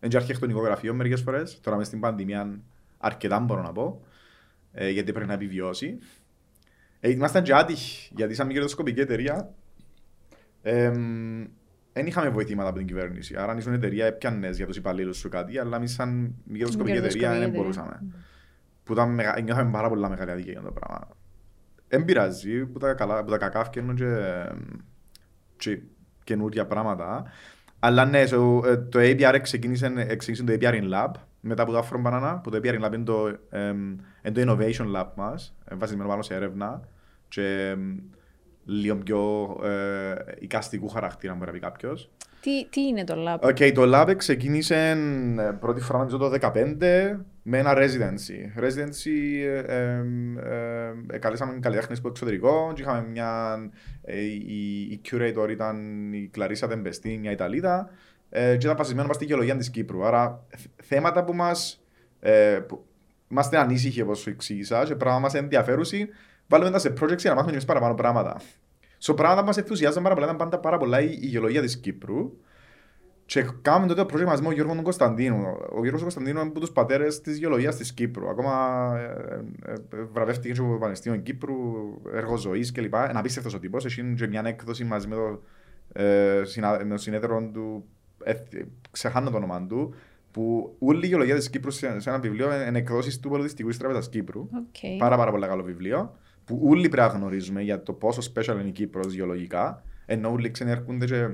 είναι 0.00 0.08
και 0.10 0.16
αρχιτεκτονικό 0.16 0.60
γραφείο 0.60 0.94
μερικές 0.94 1.20
φορές. 1.20 1.60
Τώρα 1.62 1.76
μες 1.76 1.86
στην 1.86 2.00
πανδημία 2.00 2.58
αρκετά 2.98 3.38
μπορώ 3.40 3.62
να 3.62 3.72
πω. 3.72 4.00
Ε, 4.80 4.90
γιατί 4.90 5.12
πρέπει 5.12 5.28
να 5.28 5.34
επιβιώσει. 5.34 5.98
Ε, 7.00 7.10
ήμασταν 7.10 7.42
και 7.42 7.54
άτυχοι, 7.54 8.12
γιατί 8.16 8.34
σαν 8.34 8.46
μη 8.46 8.52
κερδοσκοπική 8.52 9.00
εταιρεία 9.00 9.54
δεν 11.92 12.06
είχαμε 12.06 12.28
βοηθήματα 12.28 12.68
από 12.68 12.78
την 12.78 12.86
κυβέρνηση. 12.86 13.36
Άρα, 13.36 13.52
αν 13.52 13.58
ήσουν 13.58 13.72
εταιρεία, 13.72 14.06
έπιανες 14.06 14.56
για 14.56 14.66
τους 14.66 14.76
υπαλλήλους 14.76 15.16
σου 15.16 15.28
κάτι, 15.28 15.58
αλλά 15.58 15.76
εμείς, 15.76 15.92
σαν 15.92 16.34
μη 16.44 16.58
κερδοσκοπική 16.58 16.96
εταιρεία, 16.96 17.30
δεν 17.30 17.42
εταιρεία. 17.42 17.60
μπορούσαμε. 17.60 18.02
Που 18.84 18.92
ήταν 18.92 19.14
μεγα... 19.14 19.40
νιώθαμε 19.40 19.70
πάρα 19.70 19.88
πολλά 19.88 20.08
μεγάλη 20.08 20.30
αδικία 20.30 20.52
για 20.52 20.60
το 20.60 20.72
πράγμα. 20.72 21.08
Δεν 21.88 22.04
πειράζει, 22.04 22.66
που 22.66 22.78
τα, 22.78 22.94
καλά, 22.94 23.24
που 23.24 23.30
τα 23.30 23.38
κακά 23.38 23.64
φτιάχνουν 23.64 23.96
και, 23.96 24.14
και 25.56 25.80
καινούργια 26.24 26.66
πράγματα. 26.66 27.24
Αλλά 27.78 28.04
ναι, 28.04 28.24
so, 28.26 28.64
ε, 28.66 28.76
το 28.76 28.98
APR 28.98 29.38
ξεκίνησε, 29.42 30.16
ξεκίνησε 30.16 30.44
το 30.44 30.52
APR 30.52 30.82
in 30.82 30.92
Lab 30.92 31.12
μετά 31.40 31.62
από 31.62 31.72
το 31.72 31.78
Afro 31.78 32.06
Banana, 32.06 32.40
που 32.42 32.50
το 32.50 32.60
APR 32.62 32.80
in 32.80 32.84
Lab 32.84 32.92
είναι 32.92 33.04
το, 33.04 33.38
εμ, 33.50 33.96
είναι 34.22 34.32
το 34.32 34.40
innovation 34.46 34.96
lab 34.96 35.06
μας, 35.14 35.56
ε, 35.64 35.74
βασισμένο 35.74 36.08
πάνω 36.08 36.22
σε 36.22 36.34
έρευνα 36.34 36.88
και 37.28 37.68
εμ, 37.68 37.96
λίγο 38.64 38.96
πιο 38.96 39.46
ε, 39.64 40.14
εικαστικού 40.38 40.88
χαρακτήρα, 40.88 41.32
μπορεί 41.34 41.46
να 41.46 41.52
πει 41.52 41.58
κάποιος. 41.58 42.10
Τι, 42.40 42.68
τι 42.68 42.80
είναι 42.80 43.04
το 43.04 43.14
lab; 43.16 43.38
Οκ, 43.40 43.72
το 43.74 43.82
lab 43.94 44.14
ξεκίνησε 44.16 44.90
ε, 45.38 45.50
πρώτη 45.60 45.80
φορά 45.80 45.98
νομίζω 45.98 46.16
το 46.16 46.30
2015 46.40 47.16
με 47.42 47.58
ένα 47.58 47.74
residency. 47.76 48.62
Residency, 48.62 49.44
ε, 49.44 49.58
ε, 49.58 50.04
ε, 50.36 50.92
ε, 51.10 51.18
καλέσαμε 51.18 51.58
καλλιτέχνες 51.60 51.98
από 51.98 52.08
εξωτερικό 52.08 52.72
και 52.74 52.82
είχαμε 52.82 53.08
μια, 53.08 53.56
ε, 54.02 54.20
η, 54.20 54.80
η 54.90 55.00
curator 55.10 55.48
ήταν 55.50 56.12
η 56.12 56.28
Κλαρίσα 56.32 56.68
Τεμπεστή, 56.68 57.18
μια 57.18 57.30
Ιταλίδα 57.30 57.90
ε, 58.30 58.56
και 58.56 58.66
ήταν 58.66 58.76
βασισμένο 58.76 59.06
μας 59.06 59.16
στη 59.16 59.24
γεωλογία 59.24 59.56
της 59.56 59.70
Κύπρου. 59.70 60.06
Άρα 60.06 60.44
θ- 60.56 60.82
θέματα 60.82 61.24
που 61.24 61.34
μας, 61.34 61.82
ε, 62.20 62.58
που, 62.68 62.84
είμαστε 63.28 63.58
ανήσυχοι 63.58 64.02
όπως 64.02 64.18
σου 64.18 64.30
εξήγησα 64.30 64.84
και 64.84 64.94
πράγματα 64.94 65.20
μας 65.20 65.34
ενδιαφέρουσι, 65.34 66.08
βάλουμε 66.46 66.70
τα 66.70 66.78
σε 66.78 66.88
projects 66.88 67.18
για 67.18 67.30
να 67.30 67.34
μάθουμε 67.34 67.44
και 67.44 67.50
εμείς 67.50 67.64
παραπάνω 67.64 67.94
πράγματα. 67.94 68.40
Στο 68.98 69.14
πράγματα 69.14 69.40
που 69.40 69.46
μας 69.46 69.56
ενθουσιάζαν 69.56 70.02
πάρα 70.02 70.14
πολλά 70.14 70.26
ήταν 70.26 70.38
πάντα 70.38 70.58
πάρα 70.58 70.76
πολλά 70.76 71.00
η, 71.00 71.18
η 71.20 71.26
γεωλογία 71.26 71.60
της 71.60 71.78
Κύπρου 71.78 72.32
Και 73.24 73.46
κάναμε 73.62 73.86
τότε 73.86 74.04
το 74.04 74.14
project 74.14 74.24
μαζί 74.24 74.40
με 74.42 74.46
τον 74.46 74.54
Γιώργος 74.54 74.74
τον 74.74 74.84
Κωνσταντίνου. 74.84 75.42
Ο 75.70 75.80
Γιώργος 75.80 76.02
Κωνσταντίνου 76.02 76.38
είναι 76.38 76.48
από 76.48 76.60
τους 76.60 76.70
πατέρες 76.70 77.20
της 77.20 77.38
γεωλογίας 77.38 77.76
της 77.76 77.92
Κύπρου. 77.92 78.28
Ακόμα 78.28 78.92
ε, 78.98 79.34
ε, 79.66 79.72
ε, 79.72 80.02
βραβεύτηκε 80.12 80.52
και 80.52 80.60
από 80.60 80.72
το 80.72 80.78
Πανεπιστήμιο 80.78 81.18
Κύπρου, 81.18 81.54
έργο 82.12 82.36
ζωής 82.36 82.72
κλπ. 82.72 82.94
Είναι 82.94 83.18
απίστευτος 83.18 83.54
ο 83.54 83.58
τύπος. 83.58 83.84
Έχει 83.84 84.14
και 84.14 84.26
μια 84.26 84.42
έκδοση 84.44 84.84
μαζί 84.84 85.08
με 85.08 85.14
το, 85.14 85.42
ε, 85.92 86.42
συνα, 86.44 86.84
με 86.84 86.94
το 86.94 86.96
συνέδριο 86.96 87.50
του, 87.52 87.84
ε, 87.84 87.97
ξεχάνω 88.90 89.30
το 89.30 89.36
όνομα 89.36 89.66
του, 89.66 89.94
που 90.30 90.74
όλη 90.78 91.04
η 91.04 91.08
γεωλογία 91.08 91.34
της 91.34 91.50
Κύπρου 91.50 91.70
σε, 91.70 92.00
σε 92.00 92.08
ένα 92.08 92.18
βιβλίο 92.18 92.66
είναι 92.66 92.78
εκδόσεις 92.78 93.20
του 93.20 93.28
Πολιτιστικού 93.28 93.68
Ιστράπεζας 93.68 94.08
Κύπρου. 94.08 94.48
Okay. 94.52 94.96
Πάρα 94.98 95.16
πάρα 95.16 95.30
πολύ 95.30 95.46
καλό 95.46 95.62
βιβλίο 95.62 96.16
που 96.44 96.60
όλοι 96.64 96.88
πρέπει 96.88 97.12
να 97.12 97.18
γνωρίζουμε 97.18 97.62
για 97.62 97.82
το 97.82 97.92
πόσο 97.92 98.32
special 98.34 98.54
είναι 98.60 98.68
η 98.68 98.72
Κύπρος 98.72 99.12
γεωλογικά 99.12 99.82
ενώ 100.06 100.30
όλοι 100.30 100.50
ξενέρχονται 100.50 101.06
και 101.06 101.30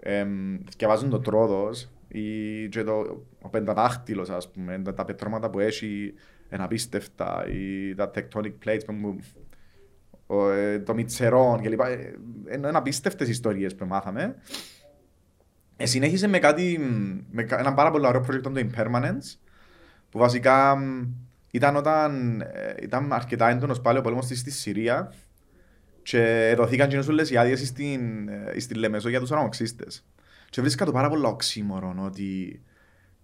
εμ, 0.00 0.58
διαβάζουν 0.76 1.10
το 1.10 1.18
τρόδος 1.18 1.88
ή 2.08 2.68
και 2.68 2.82
το, 2.82 3.24
ο 3.40 3.48
πενταδάχτυλος 3.48 4.30
ας 4.30 4.50
πούμε, 4.50 4.82
τα, 4.84 4.94
τα 4.94 5.04
πετρώματα 5.04 5.50
που 5.50 5.58
έχει 5.58 6.14
είναι 6.52 6.62
απίστευτα 6.62 7.46
ή 7.48 7.94
τα 7.94 8.10
tectonic 8.14 8.52
plates 8.64 8.80
που, 8.86 9.18
ο, 10.26 10.50
ε, 10.50 10.78
το 10.78 10.94
μιτσερόν 10.94 11.60
κλπ. 11.62 11.80
Ε, 11.80 12.14
Είναι 12.54 12.70
απίστευτες 12.72 13.28
ιστορίες 13.28 13.74
που 13.74 13.86
μάθαμε. 13.86 14.36
Ε, 15.82 15.86
συνέχισε 15.86 16.26
με 16.28 16.38
κάτι, 16.38 16.78
με 17.30 17.42
κα- 17.42 17.58
ένα 17.58 17.74
πάρα 17.74 17.90
πολύ 17.90 18.06
ωραίο 18.06 18.24
project 18.28 18.42
το 18.42 18.52
Impermanence 18.54 19.38
που 20.10 20.18
βασικά 20.18 20.76
μ, 20.76 21.06
ήταν 21.50 21.76
όταν 21.76 22.40
ε, 22.40 22.74
ήταν 22.82 23.12
αρκετά 23.12 23.48
έντονος 23.48 23.80
πάλι 23.80 23.98
ο 23.98 24.00
πόλεμος 24.00 24.24
στη, 24.24 24.36
στη 24.36 24.50
Συρία 24.50 25.12
και 26.02 26.54
δοθήκαν 26.56 26.88
και 26.88 26.98
όλες 26.98 27.30
οι 27.30 27.36
άδειες 27.36 27.66
στην, 27.66 28.28
ε, 28.28 28.58
στην 28.60 28.76
Λεμεσό 28.76 29.08
για 29.08 29.20
τους 29.20 29.32
αναμοξίστες. 29.32 30.06
Και 30.50 30.60
βρίσκα 30.60 30.84
το 30.84 30.92
πάρα 30.92 31.08
πολύ 31.08 31.26
οξύμορο 31.26 31.94
ότι 32.04 32.60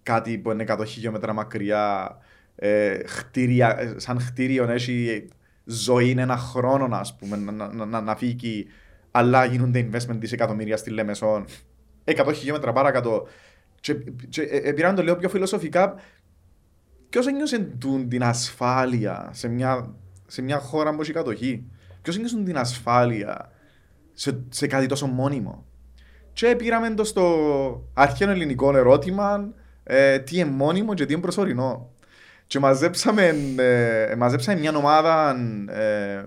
κάτι 0.03 0.37
που 0.37 0.51
είναι 0.51 0.65
100 0.67 0.83
χιλιόμετρα 0.85 1.33
μακριά, 1.33 2.17
ε, 2.55 2.99
χτίρια, 3.07 3.79
ε, 3.79 3.93
σαν 3.97 4.19
χτίριο 4.19 4.63
έχει 4.71 5.27
ζωή 5.65 6.09
ένα 6.09 6.37
χρόνο, 6.37 6.95
ας 6.95 7.15
πούμε, 7.15 7.35
να, 7.37 7.51
να, 7.51 7.85
να, 7.85 8.01
να 8.01 8.15
φύγει, 8.15 8.67
αλλά 9.11 9.45
γίνονται 9.45 9.89
investment 9.91 10.17
δισεκατομμύρια 10.19 10.77
στη 10.77 10.89
Λεμεσό, 10.89 11.45
100 12.07 12.33
χιλιόμετρα 12.33 12.73
παρακάτω. 12.73 13.27
Και, 13.79 13.93
και 14.29 14.41
ε, 14.41 14.57
ε, 14.57 14.71
πήραν 14.71 14.95
το 14.95 15.03
λέω 15.03 15.15
πιο 15.15 15.29
φιλοσοφικά, 15.29 15.95
ποιος 17.09 17.27
ένιωσε 17.27 17.59
τούν 17.59 18.09
την 18.09 18.23
ασφάλεια 18.23 19.29
σε 19.33 19.47
μια, 19.47 19.95
σε 20.27 20.41
μια 20.41 20.59
χώρα 20.59 20.95
που 20.95 21.01
έχει 21.01 21.11
κατοχή; 21.11 21.63
Ποιος 22.01 22.15
ένιωσε 22.15 22.43
την 22.43 22.57
ασφάλεια 22.57 23.51
σε, 24.13 24.39
σε 24.49 24.67
κάτι 24.67 24.85
τόσο 24.85 25.05
μόνιμο; 25.07 25.65
Και 26.33 26.55
πήραμε 26.55 26.93
το 26.93 27.03
στο 27.03 27.89
αρχαίο 27.93 28.29
ελληνικό 28.29 28.77
ερώτημα 28.77 29.53
ε, 29.83 30.19
τι 30.19 30.37
είναι 30.37 30.49
μόνιμο 30.49 30.93
και 30.93 31.05
τι 31.05 31.13
είναι 31.13 31.21
προσωρινό. 31.21 31.89
Και 32.47 32.59
μαζέψαμε, 32.59 33.35
ε, 33.57 34.15
μαζέψαμε 34.15 34.59
μια 34.59 34.75
ομάδα 34.75 35.35
ε, 35.69 36.25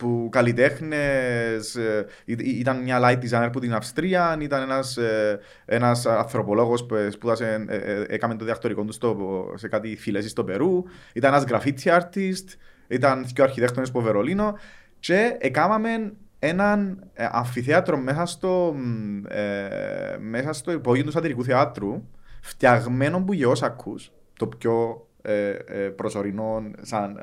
που 0.00 0.28
καλλιτέχνες, 0.30 1.74
ε, 1.76 2.06
ή- 2.24 2.32
ή- 2.38 2.58
ήταν 2.58 2.82
μια 2.82 2.98
light 3.02 3.18
designer 3.18 3.44
από 3.46 3.60
την 3.60 3.74
Αυστρία, 3.74 4.38
ήταν 4.40 4.62
ένας, 4.62 4.96
ε, 4.96 5.38
ένας 5.64 6.06
ανθρωπολόγος 6.06 6.86
που 6.86 6.94
σπούδασε, 7.10 7.64
ε, 7.68 7.76
ε, 7.76 8.04
έκαμε 8.08 8.34
το 8.34 8.44
διακτορικό 8.44 8.84
του 8.84 8.92
στο, 8.92 9.52
σε 9.56 9.68
κάτι 9.68 9.96
φυλές 9.96 10.30
στο 10.30 10.44
Περού, 10.44 10.82
ήταν 11.12 11.34
ένας 11.34 11.44
graffiti 11.48 11.98
artist, 11.98 12.44
ήταν 12.88 13.26
και 13.32 13.40
ο 13.40 13.44
αρχιτέκτονες 13.44 13.88
από 13.88 14.00
Βερολίνο 14.00 14.58
και 15.00 15.36
έκαναμε 15.38 16.12
έναν 16.38 17.04
ε, 17.12 17.28
αμφιθέατρο 17.30 17.96
μέσα 17.98 18.26
στο, 18.26 18.74
μ, 18.76 19.22
ε, 19.28 20.16
μέσα 20.18 20.52
στο 20.52 20.72
υπόγειο 20.72 21.04
του 21.04 21.10
σατυρικού 21.10 21.44
θεάτρου, 21.44 22.02
φτιαγμένο 22.40 23.22
που 23.24 23.32
γεώς 23.32 23.62
ακούς, 23.62 24.12
το 24.38 24.46
πιο 24.46 25.04
ε, 25.22 25.48
ε, 25.48 25.88
προσωρινό, 25.88 26.70
σαν, 26.80 27.18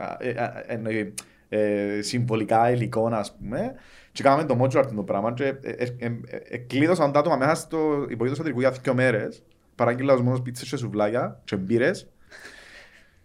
ε, 1.50 1.60
ε, 1.60 1.64
ε, 1.64 1.82
εννοεί, 1.82 1.98
ε, 1.98 2.02
συμβολικά 2.02 2.72
υλικό, 2.72 3.08
ας 3.12 3.36
πούμε, 3.36 3.74
και 4.12 4.24
κάναμε 4.24 4.44
το 4.44 4.58
modular 4.62 4.86
το 4.96 5.04
πράγμα 5.04 5.34
και 5.34 5.44
ε, 5.44 5.54
ε, 5.62 5.84
ε, 6.00 6.06
ε, 6.06 6.12
ε, 6.50 6.58
κλείδωσαν 6.58 7.12
τα 7.12 7.20
άτομα 7.20 7.36
μέσα 7.36 7.56
στο 7.56 7.78
υπόγειο 8.10 8.30
του 8.32 8.36
σατυρικού 8.36 8.60
για 8.60 8.72
δύο 8.72 8.94
μέρες, 8.94 9.44
παράγγειλα 9.76 10.14
ως 10.14 10.22
μόνος 10.22 10.42
πίτσες 10.42 10.70
και 10.70 10.78
σουβλάκια 10.78 11.42
και 11.44 11.56
μπύρες, 11.56 12.08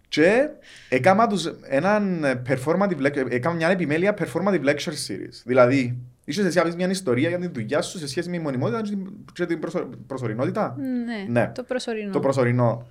και 0.09 0.49
έκανα 0.89 1.27
τους 1.27 1.47
έναν 1.63 2.25
performative 2.49 3.01
lecture, 3.07 3.27
έκανα 3.31 3.55
μια 3.57 3.69
επιμέλεια 3.69 4.17
performative 4.19 4.65
lecture 4.65 4.93
series. 5.09 5.43
Δηλαδή, 5.45 5.99
ίσως 6.25 6.45
εσύ 6.45 6.59
να 6.59 6.65
πεις 6.65 6.77
μια 6.77 6.89
ιστορία 6.91 7.29
για 7.29 7.39
την 7.39 7.53
δουλειά 7.53 7.83
σου 7.83 7.99
σε 7.99 8.09
σχέση 8.09 8.31
με 8.31 8.37
τη 8.37 8.43
μονιμότητα 8.43 8.81
και 8.83 8.89
την- 8.89 9.13
και 9.33 9.47
την 9.47 9.59
προσω- 9.59 9.89
προσωρινότητα; 10.07 10.77
Ναι, 11.07 11.41
Ναι. 11.41 11.53
το 11.55 11.63
προσωρινό. 11.63 12.13
Το 12.13 12.21
προσωρινό. 12.21 12.87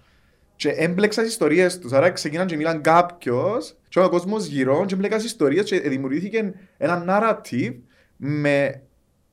Και 0.62 0.69
έμπλεξα 0.69 1.21
τις 1.21 1.32
ιστορίες 1.32 1.80
τους, 1.80 1.91
άρα 1.91 2.12
ξεκίναν 2.12 2.47
και 2.47 2.56
μίλαν 2.56 2.82
κάποιος 2.82 3.76
και 3.89 4.00
ο 4.00 4.10
κόσμος 4.10 4.45
γύρω 4.45 4.86
και 4.86 4.93
έμπλεξα 4.93 5.17
τις 5.17 5.26
ιστορίες 5.26 5.65
και 5.65 5.80
δημιουργήθηκε 5.80 6.54
ένα 6.78 7.06
narrative 7.08 7.74
με 8.17 8.82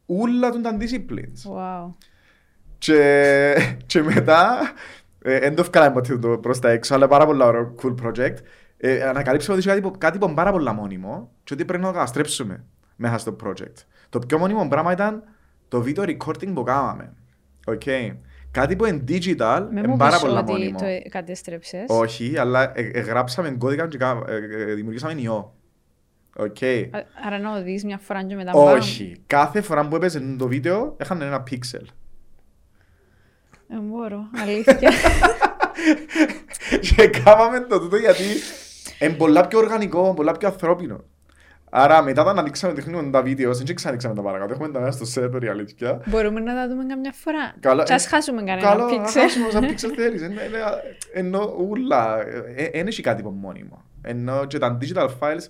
όλα 0.06 0.50
των 0.50 0.62
τα 0.62 0.76
disciplines. 0.80 1.50
Wow. 1.56 1.94
Και, 2.78 3.54
και 3.86 4.02
μετά, 4.02 4.72
ε, 5.22 5.38
δεν 5.38 5.54
το 5.54 5.60
ευκάλαμε 5.62 5.92
ποτέ 5.94 6.18
το 6.18 6.38
προς 6.38 6.58
τα 6.58 6.70
έξω, 6.70 6.94
αλλά 6.94 7.08
πάρα 7.08 7.26
πολύ 7.26 7.42
ωραίο 7.42 7.74
cool 7.82 7.94
project. 8.02 8.36
Ε, 8.76 9.02
ανακαλύψαμε 9.02 9.58
ότι 9.58 9.66
είχε 9.66 9.76
κάτι, 9.76 9.80
που- 9.80 9.98
κάτι 9.98 10.18
που 10.18 10.26
είναι 10.26 10.34
πάρα 10.34 10.52
πολύ 10.52 10.72
μόνιμο 10.72 11.30
και 11.44 11.54
ότι 11.54 11.64
πρέπει 11.64 11.82
να 11.82 11.88
το 11.88 11.94
καταστρέψουμε 11.94 12.64
μέσα 12.96 13.18
στο 13.18 13.36
project. 13.44 13.84
Το 14.08 14.18
πιο 14.18 14.38
μόνιμο 14.38 14.68
πράγμα 14.68 14.92
ήταν 14.92 15.22
το 15.68 15.84
video 15.86 16.16
recording 16.16 16.52
που 16.54 16.62
κάναμε. 16.62 17.12
Okay. 17.66 18.16
Κάτι 18.60 18.76
που 18.76 18.84
είναι 18.84 19.04
digital 19.08 19.66
Με 19.70 19.78
είναι 19.80 19.88
μου 19.88 19.96
πάρα 19.96 20.10
πεις 20.10 20.20
πολύ 20.20 20.36
ότι 20.38 20.52
μόνιμο. 20.52 20.78
το 20.78 20.84
ε- 20.84 21.02
κατέστρεψες. 21.10 21.84
Όχι, 21.88 22.38
αλλά 22.38 22.72
ε, 22.78 22.90
ε, 22.92 23.00
γράψαμε 23.00 23.50
κώδικα 23.50 23.88
και 23.88 23.98
κα- 23.98 24.22
ε, 24.28 24.34
ε, 24.34 24.74
δημιουργήσαμε 24.74 25.20
ιό. 25.20 25.52
Okay. 26.40 26.88
Α- 26.90 26.98
Άρα 27.26 27.38
να 27.38 27.56
οδείς 27.58 27.84
μια 27.84 27.98
φορά 27.98 28.24
και 28.24 28.34
μετά 28.34 28.52
Όχι. 28.52 29.16
Κάθε 29.26 29.60
φορά 29.60 29.88
που 29.88 29.96
έπαιζε 29.96 30.20
το 30.38 30.46
βίντεο 30.48 30.96
είχαν 31.02 31.22
ένα 31.22 31.42
pixel. 31.50 31.84
Δεν 33.68 33.78
Ε, 33.78 33.80
μπορώ, 33.80 34.20
αλήθεια. 34.42 34.78
και 36.96 37.06
κάναμε 37.08 37.60
το 37.60 37.78
τούτο 37.80 37.96
γιατί 37.96 38.22
είναι 38.98 39.12
πολλά 39.14 39.46
πιο 39.46 39.58
οργανικό, 39.58 40.14
πολλά 40.14 40.32
πιο 40.32 40.48
ανθρώπινο. 40.48 41.04
Άρα 41.70 42.02
μετά 42.02 42.22
όταν 42.22 42.38
ανοίξαμε 42.38 42.72
τεχνίγουν 42.74 43.10
τα 43.10 43.22
βίντεο, 43.22 43.54
δεν 43.54 43.74
ξανανοίξαμε 43.74 44.14
τα 44.14 44.22
παρακάτω, 44.22 44.52
έχουμε 44.52 44.68
τα 44.68 44.80
μέσα 44.80 44.92
στο 44.92 45.04
σερβερ 45.04 45.42
η 45.42 45.48
αλήθεια. 45.48 46.02
Μπορούμε 46.06 46.40
να 46.40 46.54
τα 46.54 46.68
δούμε 46.68 46.84
καμιά 46.86 47.12
φορά. 47.12 47.54
Καλά, 47.60 47.82
Και 47.82 47.92
ας 47.94 48.04
ε, 48.06 48.08
χάσουμε 48.08 48.42
κανένα 48.42 48.68
Καλό, 48.68 48.84
να 48.84 48.90
πίξελ. 48.90 49.22
χάσουμε 49.22 49.46
όσα 49.46 49.60
pixel 49.60 49.92
θέλεις. 49.96 50.22
Εν- 50.22 50.30
εν- 50.38 50.52
Ενώ 51.12 51.54
ούλα, 51.68 52.16
δεν 52.72 52.86
έχει 52.86 53.02
κάτι 53.02 53.22
που 53.22 53.30
μόνιμο. 53.30 53.84
Ενώ 54.02 54.44
και 54.46 54.58
τα 54.58 54.78
digital 54.80 55.08
files, 55.20 55.46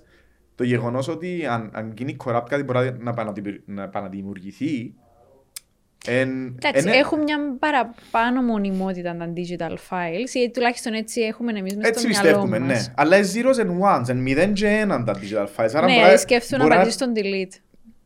το 0.55 0.63
γεγονός 0.63 1.07
ότι 1.07 1.45
αν, 1.49 1.69
αν 1.73 1.93
γίνει 1.97 2.17
corrupt 2.25 2.45
κάτι 2.49 2.63
μπορεί 2.63 2.95
να 2.99 3.09
επαναδημιουργ- 3.09 3.61
να 3.65 3.83
επαναδημιουργηθεί, 3.83 4.75
εν- 4.75 4.93
Εντάξει, 6.07 6.87
είναι- 6.87 6.97
έχουν 6.97 7.19
μια 7.21 7.37
παραπάνω 7.59 8.41
μονιμότητα 8.41 9.15
τα 9.17 9.33
digital 9.35 9.71
files 9.71 10.33
ή 10.33 10.49
τουλάχιστον 10.51 10.93
έτσι 10.93 11.21
έχουμε 11.21 11.51
εμείς 11.57 11.75
μες 11.75 11.87
Έτσι 11.87 11.99
στο 11.99 12.07
μυαλό 12.09 12.27
πιστεύουμε, 12.27 12.59
ναι. 12.59 12.65
μας. 12.73 12.91
Αλλά 12.95 13.17
είναι 13.17 13.27
zeros 13.33 13.55
and 13.61 13.99
ones, 14.01 14.09
είναι 14.09 14.19
μηδέν 14.21 14.53
και 14.53 14.67
έναν 14.67 15.05
τα 15.05 15.13
digital 15.15 15.45
files. 15.55 15.69
Άρα 15.73 15.87
μπορεί 15.87 16.11
Ναι, 16.11 16.17
σκέφτομαι 16.17 16.57
να 16.63 16.67
μπορεί 16.69 16.75
πατήσεις 16.77 16.97
τον 16.99 17.13
delete. 17.15 17.59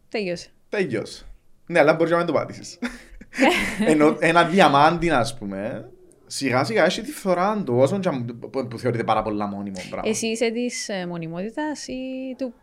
Τελείωσε. 0.09 0.47
Τέλειος. 0.69 1.25
Ναι, 1.65 1.79
αλλά 1.79 1.93
μπορείς 1.93 2.11
να 2.11 2.17
μην 2.17 2.25
το 2.25 2.33
πάτησες. 2.33 2.79
Ενώ 3.87 4.17
ένα 4.19 4.43
διαμάντι, 4.43 5.09
ας 5.09 5.37
πούμε, 5.37 5.89
σιγά 6.27 6.63
σιγά 6.63 6.85
έχει 6.85 7.01
τη 7.01 7.11
φθορά 7.11 7.61
του, 7.65 7.75
όσο 7.77 7.99
και 7.99 8.07
αν- 8.07 8.37
που, 8.51 8.67
που 8.67 8.77
θεωρείται 8.79 9.03
πάρα 9.03 9.21
πολλά 9.21 9.45
μόνιμο 9.47 9.79
πράγμα. 9.89 10.09
Εσύ 10.09 10.27
είσαι 10.27 10.49
της 10.49 10.89
ε, 10.89 11.05
μονιμότητας 11.07 11.87
ή 11.87 12.35
του 12.37 12.53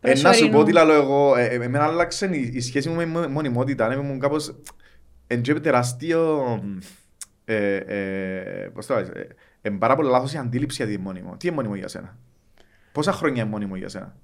Ε, 0.00 0.08
να 0.10 0.16
σου 0.16 0.22
προσωρινού. 0.22 0.56
πω 0.58 0.64
τι 0.64 0.72
λαλώ 0.72 0.92
εγώ, 0.92 1.36
ε, 1.36 1.44
ε, 1.44 1.54
εμένα 1.64 1.84
άλλαξε 1.84 2.26
η, 2.26 2.50
η 2.54 2.60
σχέση 2.60 2.88
μου 2.88 2.94
με 2.94 3.06
μο- 3.06 3.28
μονιμότητα, 3.28 3.94
ήμουν 3.94 4.18
κάπως 4.18 4.54
εν 5.26 5.42
και 5.42 5.54
τεραστίο, 5.54 6.44
ε, 7.44 7.76
ε, 7.76 8.68
πώς 8.68 8.86
το 8.86 8.94
λες, 8.94 9.08
ε, 9.08 9.28
εν 9.62 9.78
πάρα 9.78 9.96
πολύ 9.96 10.08
λάθος 10.10 10.32
η 10.32 10.36
αντίληψη 10.36 10.76
για 10.76 10.86
τι 10.86 10.92
είναι 10.92 11.02
μόνιμο. 11.02 11.36
Τι 11.36 11.46
είναι 11.46 11.56
μόνιμο 11.56 11.74
για 11.74 11.88
σένα; 11.88 12.18
Πόσα 12.92 13.12
χρόνια 13.12 13.42
είναι 13.42 13.50
μόνιμο 13.50 13.76
για 13.76 13.88
σένα; 13.88 14.16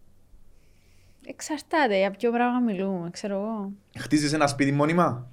Εξαρτάται, 1.26 1.96
για 1.98 2.10
ποιο 2.10 2.30
πράγμα 2.32 2.58
μιλούμε, 2.60 3.10
ξέρω 3.10 3.34
εγώ. 3.34 3.72
Χτίζεις 3.98 4.32
ένα 4.32 4.46
σπίτι 4.46 4.72
μόνιμα; 4.72 5.30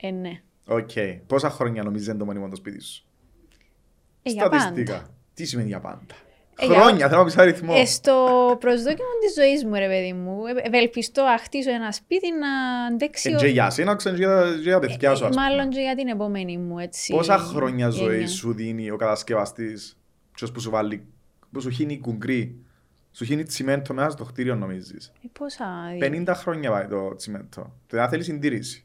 Ε, 0.00 0.10
ναι. 0.10 0.40
Οκ. 0.66 0.90
Πόσα 1.26 1.50
χρόνια 1.50 1.82
νομίζεις 1.82 2.06
είναι 2.06 2.16
το 2.16 2.24
μόνιμο 2.24 2.48
το 2.48 2.56
σπίτι 2.56 2.80
σου; 2.82 3.04
Ε, 4.22 4.30
για 4.30 4.44
Στατιστικά. 4.46 4.92
πάντα. 4.92 5.08
Τι 5.34 5.44
σημαίνει 5.44 5.68
για 5.68 5.80
πάντα; 5.80 6.00
Ε, 6.58 6.66
για- 6.66 6.74
Χρόνια, 6.80 7.08
θέλω 7.08 7.18
να 7.20 7.24
πεις 7.26 7.36
αριθμό. 7.36 7.74
Ε, 7.76 7.84
στο 7.84 8.14
προσδόκιμο 8.60 9.08
της 9.24 9.34
ζωής 9.34 9.64
μου, 9.64 9.74
ρε 9.74 9.86
παιδί 9.86 10.12
μου, 10.12 10.46
ε, 10.46 10.66
ευελπιστώ 10.66 11.22
να 11.22 11.38
χτίσω 11.38 11.70
ένα 11.70 11.92
σπίτι 11.92 12.30
να 12.32 12.48
αντέξει. 12.86 13.28
Εν 13.28 13.36
ο- 13.36 13.38
και 13.38 13.46
για 13.46 13.70
σένα, 13.70 13.94
ξέρεις 13.96 14.18
και 14.18 14.24
για- 14.24 14.52
και 14.54 14.60
για 14.62 14.72
τα 14.72 14.78
παιδιά 14.78 15.14
σου, 15.14 15.24
Ε, 15.24 15.26
ας 15.28 15.34
πούμε. 15.34 15.48
Μάλλον 15.48 15.70
και 15.70 15.80
για 15.80 15.94
την 15.94 16.08
επόμενη 16.08 16.58
μου, 16.58 16.78
έτσι. 16.78 17.12
Πόσα 17.12 17.38
χρόνια 17.38 17.88
ζωής 17.88 18.12
έννοια. 18.12 18.28
σου 18.28 18.52
δίνει 18.52 18.90
ο 18.90 18.96
κατασκευαστής 18.96 19.96
ποιος 20.34 20.52
που 20.52 20.60
σου 20.60 20.70
βάλει, 20.70 21.06
που 21.52 21.60
σου 21.60 21.70
χύνει 21.70 21.98
κουγκρί, 21.98 22.56
σου 23.12 23.24
χύνει 23.24 23.42
τσιμέντο 23.42 23.94
μέσα 23.94 24.10
στο 24.10 24.24
κτίριο 24.24 24.54
νομίζεις; 24.54 25.12
Ε, 25.24 25.28
πόσα. 25.38 25.66
50 25.98 26.34
χρόνια 26.34 26.70
πάει 26.70 26.86
το 26.86 27.14
τσιμέντο. 27.16 27.72
Δεν 27.88 28.08
θέλει 28.08 28.22
συντήρηση. 28.24 28.84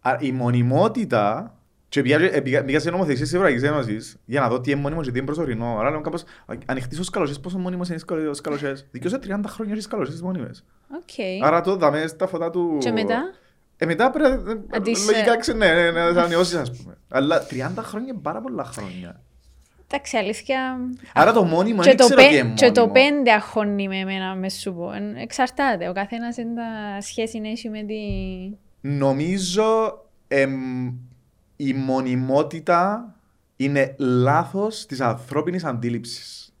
Α, 0.00 0.16
η 0.20 0.32
μονιμότητα 0.32 1.55
και 1.88 2.02
πήγα, 2.02 2.18
ε, 2.20 2.40
πήγα, 2.40 2.64
πήγα 2.64 2.80
σε 2.80 2.90
νομοθεσίες 2.90 3.20
της 3.20 3.32
Ευρωπαϊκής 3.32 3.62
Ένωσης 3.62 4.16
για 4.24 4.40
να 4.40 4.48
δω 4.48 4.60
τι 4.60 4.70
είναι 4.70 4.80
μόνιμο 4.80 5.02
και 5.02 5.10
τι 5.10 5.16
είναι 5.16 5.26
προσωρινό. 5.26 5.76
Άρα 5.78 5.90
λέμε 5.90 6.02
κάπως, 6.02 6.24
ανοιχτείς 6.66 6.98
ως 6.98 7.10
καλωσίες, 7.10 7.40
πόσο 7.40 7.58
μόνιμος 7.58 7.88
είναι 7.88 7.98
ως 8.30 8.40
καλωσίες. 8.40 8.86
Δικαιώσε 8.90 9.18
30 9.18 9.40
χρόνια 9.46 9.74
στις 9.74 9.86
καλωσίες 9.86 10.20
μόνιμες. 10.22 10.64
Οκ. 10.96 11.44
Άρα 11.46 11.60
το 11.60 11.76
δαμε 11.76 12.06
στα 12.06 12.26
φωτά 12.26 12.50
του... 12.50 12.76
Και 12.80 12.90
μετά, 12.90 13.22
Ε, 13.76 13.86
μετά 13.86 14.10
πρέπει 14.10 14.42
να... 14.44 14.76
Αντίς- 14.76 15.10
Λογικά 15.10 15.36
ξε- 15.38 15.56
ναι, 15.56 15.72
ναι, 15.72 15.90
ναι, 15.90 16.12
θα 16.12 16.22
ανιώσεις 16.22 16.54
ας 16.54 16.70
πούμε. 16.76 16.96
Αλλά 17.08 17.46
30 17.50 17.70
χρόνια 17.78 18.08
είναι 18.12 18.20
πάρα 18.22 18.40
πολλά 18.40 18.64
χρόνια. 18.64 19.20
εντάξει, 19.90 20.16
αλήθεια... 20.16 20.78
Άρα 21.14 21.32
το 21.32 21.42
μόνιμο 21.44 21.82
Και 21.82 21.88
δεν 21.88 21.96
το, 21.96 22.04
ξέρω 22.04 22.20
τι 22.20 22.28
πέ, 22.28 22.34
είναι 22.36 22.52
και 22.54 22.70
το 22.70 22.86
μόνιμο. 22.86 22.92
πέντε 23.14 23.32
αγχώνει 23.32 23.88
με 23.88 23.98
εμένα, 23.98 24.34
μες 24.34 24.54
σου 24.54 24.74
πω. 24.74 24.92
Εν- 24.92 25.16
Εξαρτάται. 25.16 25.88
Ο 25.88 25.92
καθένας 25.92 26.36
είναι 26.36 26.54
τα 26.54 27.00
σχέση 27.00 27.38
να 27.40 27.48
έχει 27.48 27.68
με 27.68 27.82
τη... 27.82 27.94
Νομίζω 28.80 29.98
εμ, 30.28 30.52
η 31.56 31.72
μονιμότητα 31.74 33.14
είναι 33.56 33.94
λάθος 33.98 34.86
της 34.86 35.00
ανθρώπινης 35.00 35.64
αντίληψης. 35.64 36.54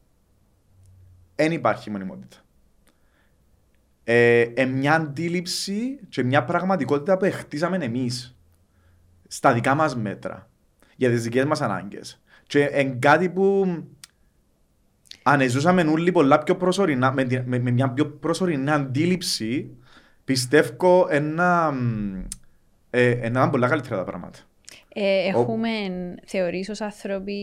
Δεν 1.34 1.52
υπάρχει 1.52 1.90
μονιμότητα. 1.90 2.36
Ε, 4.04 4.40
ε, 4.40 4.64
μια 4.64 4.94
αντίληψη 4.94 6.00
και 6.08 6.22
μια 6.22 6.44
πραγματικότητα 6.44 7.16
που 7.16 7.30
χτίσαμε 7.32 7.76
εμείς 7.76 8.36
στα 9.28 9.52
δικά 9.52 9.74
μας 9.74 9.96
μέτρα 9.96 10.50
για 10.96 11.10
τις 11.10 11.22
δικές 11.22 11.44
μας 11.44 11.60
ανάγκες. 11.60 12.22
Και 12.46 12.64
εν 12.64 13.00
κάτι 13.00 13.28
που 13.28 13.66
αν 15.22 15.50
ζούσαμε 15.50 15.82
όλοι 15.82 16.12
πολλά 16.12 16.38
πιο 16.38 16.56
προσωρινά, 16.56 17.12
με, 17.12 17.24
τη- 17.24 17.40
με, 17.40 17.58
με 17.58 17.70
μια 17.70 17.90
πιο 17.90 18.06
προσωρινή 18.06 18.70
αντίληψη, 18.70 19.76
πιστεύω 20.24 21.06
ένα, 21.10 21.74
ε, 22.90 23.10
ένα 23.10 23.50
πολλά 23.50 23.68
καλύτερα 23.68 23.96
τα 23.96 24.04
πράγματα. 24.04 24.38
Ε, 24.98 25.28
έχουμε 25.28 25.68
θεωρήσει 26.26 26.70
ως 26.70 26.80
άνθρωποι 26.80 27.34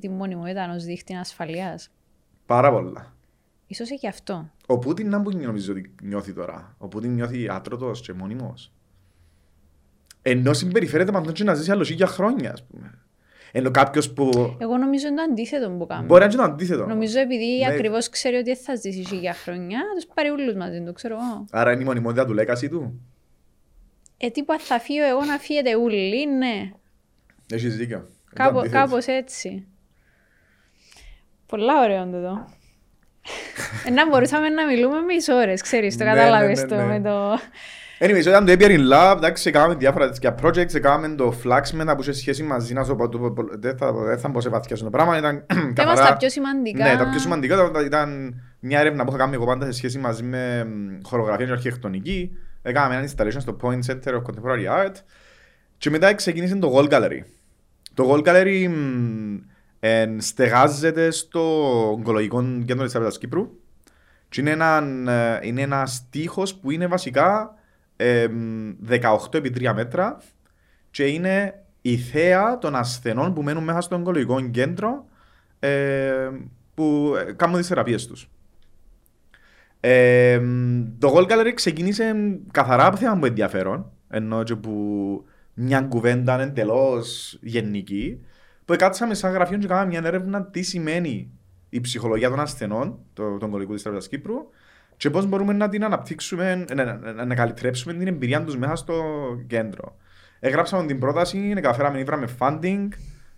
τη 0.00 0.08
μονιμότητα 0.08 0.72
ως 0.74 0.84
δίχτυ 0.84 1.14
ασφαλείας; 1.14 1.90
Πάρα 2.46 2.70
πολλά. 2.70 3.14
Ίσως 3.66 3.88
και 4.00 4.08
αυτό. 4.08 4.50
Ο 4.66 4.78
Πούτιν 4.78 5.08
να 5.08 5.22
που 5.22 5.30
νομίζω 5.30 5.72
ότι 5.72 5.94
νιώθει 6.02 6.32
τώρα; 6.32 6.74
Ο 6.78 6.88
Πούτιν 6.88 7.12
νιώθει 7.14 7.48
άτρωτος 7.50 8.00
και 8.00 8.12
μόνιμος; 8.12 8.72
Ενώ 10.22 10.52
συμπεριφέρεται 10.52 11.12
με 11.12 11.18
αυτόν 11.18 11.32
και 11.34 11.44
να 11.44 11.54
ζήσει 11.54 11.70
άλλο 11.70 11.82
για 11.82 12.06
χρόνια, 12.06 12.52
ας 12.52 12.64
πούμε. 12.64 12.98
Ενώ 13.52 13.70
κάποιος 13.70 14.12
που 14.12 14.56
Εγώ 14.58 14.76
νομίζω 14.76 15.06
είναι 15.06 15.16
το 15.16 15.22
αντίθετο 15.22 15.70
που 15.70 15.86
κάνουμε. 15.86 16.06
μπορεί 16.06 16.20
να 16.20 16.26
είναι 16.26 16.36
το 16.36 16.42
αντίθετο. 16.42 16.86
Νομίζω 16.86 17.18
επειδή 17.20 17.58
Ναι. 17.58 17.66
ακριβώς 17.66 18.08
ξέρει 18.08 18.36
ότι 18.36 18.44
δεν 18.44 18.56
θα 18.56 18.74
ζήσει 18.74 19.16
για 19.16 19.32
χρόνια, 19.34 19.80
τους 19.94 20.06
πάρει 20.14 20.30
ούλους 20.30 20.54
μαζί 20.54 20.82
του, 20.82 20.92
ξέρω 20.92 21.14
εγώ. 21.14 21.44
Άρα 21.50 21.72
είναι 21.72 21.82
η 21.82 21.84
μονιμότητα 21.84 22.24
του 22.26 22.32
λέκαση 22.32 22.68
του; 22.68 23.00
Ε, 24.16 24.30
τύπου 24.30 24.52
αν 24.52 24.58
θα 24.58 24.78
φύγω 24.80 25.04
εγώ 25.04 25.24
να 25.24 25.38
φύγετε 25.38 25.76
ούλοι, 25.76 26.26
ναι. 26.26 26.70
Έχεις 27.50 27.76
δίκιο. 27.76 27.96
Είναι 27.96 28.06
το 28.06 28.42
Κάπως, 28.42 28.60
αντίθετο. 28.60 28.84
κάπως 28.84 29.06
έτσι. 29.06 29.66
Πολλά 31.46 31.80
ωραίο 31.82 32.02
είναι 32.02 32.20
το. 32.20 32.46
ε, 33.86 33.90
να 33.98 34.08
μπορούσαμε 34.08 34.48
να 34.48 34.66
μιλούμε 34.66 35.00
μισό 35.00 35.34
ώρες, 35.34 35.60
ξέρεις, 35.62 35.96
το 35.96 36.04
Ναι, 36.04 36.10
κατάλαβες 36.10 36.60
ναι, 36.60 36.66
το 36.68 36.74
ναι, 36.74 36.82
ναι. 36.84 36.98
με 36.98 37.08
το... 37.08 37.38
Anyways, 37.98 38.26
όταν 38.26 38.44
το 38.44 38.52
έπιανε 38.52 38.76
lab, 38.92 39.14
εντάξει, 39.16 39.50
κάναμε 39.50 39.74
διάφορα 39.74 40.10
τέτοια 40.10 40.34
projects, 40.42 40.74
έκαναμε 40.74 41.14
το 41.14 41.34
flaxmen 41.44 41.92
που 41.96 42.00
είχε 42.00 42.12
σχέση 42.12 42.42
μαζί, 42.42 42.74
να 42.74 42.84
σου 42.84 42.94
πω, 42.96 43.08
το- 43.08 43.34
δεν 43.58 43.76
θα, 43.76 43.92
δεν 43.92 44.18
θα 44.18 44.28
μπω 44.28 44.40
σε 44.40 44.48
βαθιά 44.48 44.76
στο 44.76 44.90
πράγμα, 44.90 45.18
ήταν 45.18 45.46
Θέμα 45.52 45.72
καθαρά... 45.74 46.06
στα 46.06 46.16
πιο 46.16 46.28
σημαντικά. 46.30 46.84
Ναι, 46.84 46.96
τα 46.96 47.08
πιο 47.10 47.18
σημαντικά 47.18 47.54
ήταν- 47.68 47.84
ήταν 47.84 48.34
μια 48.60 48.80
έρευνα 48.80 49.04
που 49.04 49.08
είχα 49.10 49.18
κάνει 49.18 49.34
εγώ 49.34 49.46
πάντα 49.46 49.64
σε 49.66 49.72
σχέση 49.72 49.98
μαζί 49.98 50.22
με 50.22 50.64
μ, 50.64 50.98
χορογραφία 51.02 51.46
και 51.46 51.52
αρχιτεκτονική. 51.52 52.30
Έκαναμε 52.62 52.94
ένα 52.96 53.08
installation 53.08 53.36
στο 53.40 53.56
Point 53.62 53.80
Center 53.86 54.12
of 54.14 54.22
Contemporary 54.22 54.84
Art 54.84 54.94
και 55.78 55.90
μετά 55.90 56.14
ξεκίνησε 56.14 56.56
το 56.56 56.72
Gold 56.76 56.88
Gallery. 56.92 57.20
Το 57.96 58.12
Gold 58.12 58.26
Gallery 58.28 58.68
μ, 58.68 59.36
εν, 59.80 60.20
στεγάζεται 60.20 61.10
στο 61.10 61.40
Ογκολογικό 61.90 62.44
Κέντρο 62.64 62.82
της 62.82 62.92
Τράπεζας 62.92 63.18
Κύπρου 63.18 63.50
και 64.28 64.40
είναι, 64.40 64.50
έναν, 64.50 65.08
ε, 65.08 65.40
είναι 65.42 65.60
ένας 65.60 66.06
τείχος 66.10 66.54
που 66.54 66.70
είναι 66.70 66.86
βασικά 66.86 67.54
ε, 67.96 68.26
μ, 68.28 68.70
18 68.88 69.34
επί 69.34 69.52
3 69.58 69.72
μέτρα 69.74 70.18
και 70.90 71.06
είναι 71.06 71.64
η 71.80 71.96
θέα 71.96 72.58
των 72.58 72.74
ασθενών 72.74 73.34
που 73.34 73.42
μένουν 73.42 73.64
μέσα 73.64 73.80
στο 73.80 73.96
ογκολογικό 73.96 74.40
κέντρο 74.40 75.04
ε, 75.58 76.30
που 76.74 77.14
ε, 77.28 77.32
κάνουν 77.32 77.58
τις 77.58 77.66
θεραπείες 77.66 78.06
τους. 78.06 78.30
Ε, 79.80 80.40
το 80.98 81.14
Gold 81.16 81.30
Gallery 81.30 81.52
ξεκίνησε 81.54 82.14
καθαρά 82.50 82.86
από 82.86 82.96
θέμα 82.96 83.14
μου 83.14 83.24
ενδιαφέρον, 83.24 83.90
ενώ 84.08 84.42
και 84.42 84.56
που 84.56 85.24
μια 85.58 85.80
κουβέντα 85.80 86.40
εντελώς 86.40 87.38
γενική, 87.40 88.20
που 88.64 88.74
κάτσαμε 88.78 89.14
σαν 89.14 89.32
γραφείο 89.32 89.58
και 89.58 89.66
κάναμε 89.66 89.86
μια 89.86 90.00
έρευνα 90.04 90.46
τι 90.46 90.62
σημαίνει 90.62 91.30
η 91.68 91.80
ψυχολογία 91.80 92.30
των 92.30 92.40
ασθενών, 92.40 92.98
το, 93.12 93.36
των 93.38 93.50
κολλικού 93.50 93.72
της 93.72 93.82
Τράπεζας 93.82 94.08
Κύπρου, 94.08 94.34
και 94.96 95.10
πώς 95.10 95.26
μπορούμε 95.26 95.52
να 95.52 95.68
την 95.68 95.84
αναπτύξουμε, 95.84 96.64
να, 96.74 96.84
να, 96.84 97.12
να, 97.12 97.24
να 97.24 97.34
καλυτρέψουμε 97.34 97.94
την 97.94 98.06
εμπειρία 98.06 98.44
τους 98.44 98.56
μέσα 98.56 98.76
στο 98.76 99.04
κέντρο. 99.46 99.96
Εγράψαμε 100.40 100.86
την 100.86 100.98
πρόταση, 100.98 101.52
καταφέραμε, 101.54 101.98
ήβραμε 101.98 102.28
funding, 102.38 102.88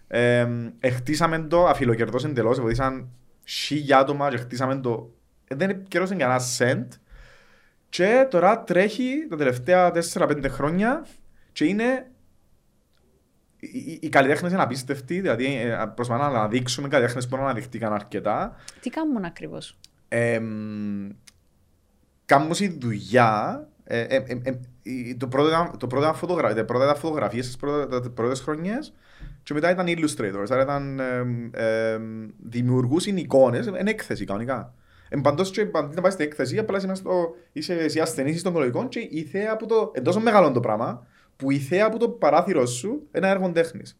ε, 0.07 0.47
εχτίσαμε 0.81 1.39
το 1.39 1.67
αφιλοκερδός 1.67 2.25
εντελώς, 2.25 2.61
βοήθησαν 2.61 3.09
χίλια 3.45 3.99
άτομα 3.99 4.31
και 4.31 4.37
χτίσαμε 4.37 4.77
το, 4.77 5.11
ε, 5.49 5.55
δεν 5.55 5.85
καιρός 5.89 6.09
κανένα 6.09 6.39
σεντ 6.39 6.93
και 7.89 8.27
τώρα 8.31 8.65
τρέχει 8.65 9.27
τα 9.29 9.37
τελευταία 9.37 9.93
4-5 10.13 10.49
χρόνια 10.49 11.07
και 11.59 11.65
είναι 11.65 12.11
οι, 13.59 13.69
οι, 13.79 13.99
οι 14.03 14.09
καλλιτέχνες 14.09 14.53
είναι 14.53 14.63
απίστευτοι, 14.63 15.21
δηλαδή 15.21 15.45
ε, 15.57 15.93
προσπαθούμε 15.95 16.29
να 16.29 16.39
αναδείξουμε 16.39 16.89
καλλιτέχνες 16.89 17.29
που 17.29 17.37
δεν 17.37 17.45
αναδειχτήκαν 17.45 17.93
αρκετά. 17.93 18.57
Τι 18.81 18.91
κάνουν 18.91 19.25
ακριβώς; 19.25 19.79
Ε, 20.09 20.41
κάνουν 22.25 22.51
η 22.59 22.69
δουλειά. 22.81 23.69
Ε, 23.85 24.01
ε, 24.01 24.17
ε, 24.17 24.39
ε, 24.43 24.59
η- 24.83 25.17
το 25.17 25.29
πρώτο 25.29 25.49
ήταν, 25.49 25.79
το 25.79 25.87
πρώτο 25.87 26.05
ήταν 26.05 26.17
φωτογρα... 26.17 26.55
τα 26.55 26.65
πρώτα 26.65 26.85
ήταν 26.85 26.97
φωτογραφίες 26.97 27.45
στις 27.45 27.57
πρώτα- 27.57 28.01
τις 28.01 28.11
πρώτες 28.11 28.41
χρονιές 28.41 28.95
και 29.43 29.55
μετά 29.55 29.71
ήταν 29.71 29.87
illustrators, 29.89 30.47
άρα 30.51 30.63
ήταν 30.63 31.01
ε, 31.01 31.25
ε, 31.53 31.99
δημιουργούσαν 32.43 33.17
εικόνες, 33.17 33.67
είναι 33.67 33.91
έκθεση 33.91 34.25
κανονικά. 34.25 34.75
Εν 35.09 35.21
παντός 35.21 35.51
και 35.51 35.61
αντί 35.75 35.95
να 35.95 36.01
πάει 36.03 36.11
στην 36.13 36.25
έκθεση, 36.25 36.59
απλά 36.59 36.77
είσαι, 36.79 36.95
στο, 36.95 37.35
είσαι 37.53 37.75
εσύ 37.75 38.01
ασθενής 38.01 38.31
είσαι 38.31 38.41
στο 38.41 38.53
ογκολογικό 38.53 38.89
και 38.89 38.99
η 39.11 39.23
θέα 39.23 39.51
από 39.53 39.67
το, 39.67 39.91
εν 39.95 40.03
τόσο 40.03 40.21
μεγάλο 40.21 40.53
το 40.53 40.61
πράγμα, 40.61 41.07
που 41.39 41.51
η 41.51 41.59
θέα 41.59 41.87
από 41.87 41.99
το 41.99 42.09
παράθυρο 42.09 42.67
σου 42.67 42.89
είναι 42.89 43.09
ένα 43.13 43.29
έργο 43.29 43.51
τέχνης. 43.51 43.99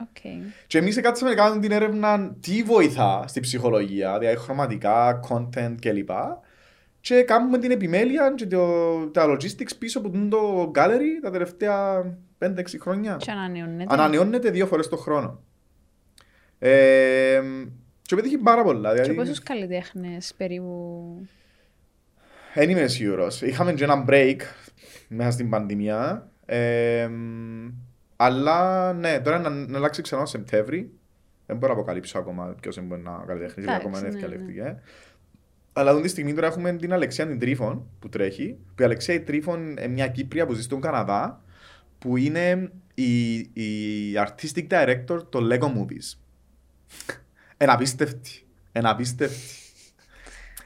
Οκ. 0.00 0.46
Και 0.66 0.78
εμείς 0.78 1.00
κάτσαμε 1.00 1.30
να 1.30 1.36
κάνουμε 1.36 1.60
την 1.60 1.72
έρευνα 1.72 2.36
τι 2.40 2.62
βοηθά 2.62 3.24
στη 3.26 3.40
ψυχολογία, 3.40 4.18
δηλαδή 4.18 4.36
χρωματικά, 4.36 5.20
content 5.28 5.74
κλπ. 5.80 6.10
Και 7.00 7.22
κάνουμε 7.22 7.58
την 7.58 7.70
επιμέλεια 7.70 8.34
και 8.36 8.46
το, 8.46 8.96
τα 9.06 9.26
logistics 9.26 9.76
πίσω 9.78 9.98
από 9.98 10.10
το 10.28 10.70
gallery 10.74 11.20
τα 11.22 11.30
τελευταία 11.30 12.04
5-6 12.38 12.48
χρόνια. 12.80 13.16
Και 13.16 13.30
ανανεώνεται. 13.30 13.94
Ανανεώνεται 13.94 14.50
δύο 14.50 14.66
φορές 14.66 14.88
το 14.88 14.96
χρόνο. 14.96 15.42
Ε, 16.58 17.40
και 18.02 18.16
πέτυχε 18.16 18.38
πάρα 18.38 18.62
πολλά. 18.62 18.94
Και 18.94 19.00
Δηλαδή, 19.00 19.18
πόσους 19.18 19.42
καλλιτέχνες 19.42 20.34
περίπου... 20.36 21.26
δεν 22.54 22.70
είμαι 22.70 22.86
σίγουρος. 22.86 23.42
Είχαμε 23.42 23.72
και 23.72 23.84
ένα 23.84 24.04
break 24.08 24.38
μέσα 25.08 25.30
στην 25.30 25.50
πανδημία. 25.50 26.29
Ε, 26.52 27.10
αλλά 28.16 28.92
ναι, 28.92 29.20
τώρα 29.20 29.38
να, 29.38 29.50
να 29.50 29.76
αλλάξει 29.76 30.02
ξανά 30.02 30.26
Σεπτέμβρη. 30.26 30.90
Δεν 31.46 31.56
μπορώ 31.56 31.72
να 31.72 31.78
αποκαλύψω 31.78 32.18
ακόμα 32.18 32.54
ποιος 32.60 32.80
μπορεί 32.82 33.00
να 33.00 33.24
καλλιτέχνει, 33.26 33.62
γιατί 33.62 33.70
Εντάξει, 33.70 33.86
ακόμα 33.86 33.98
είναι 33.98 34.08
ναι, 34.08 34.18
διαλεκτική. 34.18 34.60
Αλλά 35.72 35.90
αυτή 35.90 36.02
τη 36.02 36.08
στιγμή 36.08 36.34
τώρα 36.34 36.46
έχουμε 36.46 36.72
την 36.72 36.92
Αλεξία 36.92 37.26
την 37.26 37.38
Τρίφων 37.38 37.86
που 37.98 38.08
τρέχει. 38.08 38.56
Που 38.74 38.82
η 38.82 38.84
Αλεξία 38.84 39.14
η 39.14 39.20
Τρίφων 39.20 39.70
είναι 39.70 39.86
μια 39.86 40.08
Κύπρια 40.08 40.46
που 40.46 40.52
ζει 40.52 40.62
στον 40.62 40.80
Καναδά 40.80 41.42
που 41.98 42.16
είναι 42.16 42.72
η, 42.94 43.34
η 43.38 44.12
artistic 44.16 44.66
director 44.68 45.22
των 45.28 45.48
Lego 45.52 45.66
Movies. 45.66 46.18
Εν 47.56 47.70
απίστευτη. 47.70 48.44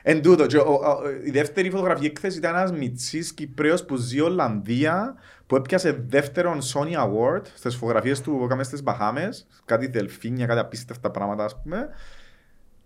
Εν 0.06 0.16
απίστευτη. 0.16 0.16
Εν 0.16 0.22
τούτο, 0.22 0.46
και 0.46 0.56
ο- 0.56 0.72
ο- 0.72 1.00
η 1.24 1.30
δεύτερη 1.30 1.70
φωτογραφική 1.70 2.06
έκθεση 2.06 2.38
ήταν 2.38 2.54
ένας 2.54 2.72
μητσής 2.72 3.32
Κυπρέος 3.32 3.84
που 3.84 3.96
ζει 3.96 4.20
Ολλανδία 4.20 5.14
που 5.46 5.56
έπιασε 5.56 6.04
δεύτερον 6.08 6.58
Sony 6.62 6.92
Award 6.96 7.42
στις 7.54 7.74
φωτογραφίες 7.76 8.20
του 8.20 8.36
που 8.38 8.44
έκαμε 8.44 8.62
στις 8.62 8.82
Μπαχάμες 8.82 9.46
κάτι 9.64 9.86
δελφίνια, 9.86 10.46
κάτι 10.46 10.60
απίστευτα 10.60 11.10
πράγματα 11.10 11.44
ας 11.44 11.60
πούμε 11.62 11.88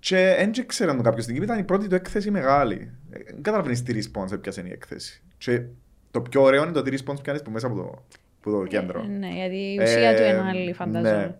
και 0.01 0.35
δεν 0.39 0.67
ξέραν 0.67 0.97
το 0.97 1.03
κάποιος 1.03 1.23
στην 1.25 1.35
Κύπρο, 1.37 1.53
ήταν 1.53 1.63
η 1.63 1.67
πρώτη 1.67 1.89
του 1.89 1.95
έκθεση 1.95 2.31
μεγάλη. 2.31 2.91
Ε, 3.11 3.19
Δεν 3.33 3.43
καταλαβαίνεις 3.43 3.83
τι 3.83 3.99
response 3.99 4.33
έπιασε 4.33 4.63
η 4.67 4.71
έκθεση. 4.73 5.23
Και 5.39 5.63
το 6.11 6.21
πιο 6.21 6.43
ωραίο 6.43 6.63
είναι 6.63 6.73
το 6.73 6.83
τι 6.83 6.97
response 6.97 7.23
πιάνεις 7.23 7.43
που 7.43 7.51
μέσα 7.51 7.67
από 7.67 7.77
το, 7.77 8.03
από 8.41 8.51
το 8.59 8.65
κέντρο. 8.67 9.01
Ε, 9.01 9.07
ναι, 9.07 9.29
γιατί 9.29 9.57
η 9.57 9.79
ουσία 9.83 10.17
του 10.17 10.23
είναι 10.23 10.43
άλλη, 10.49 10.73
φαντάζομαι. 10.73 11.11
Ναι. 11.27 11.37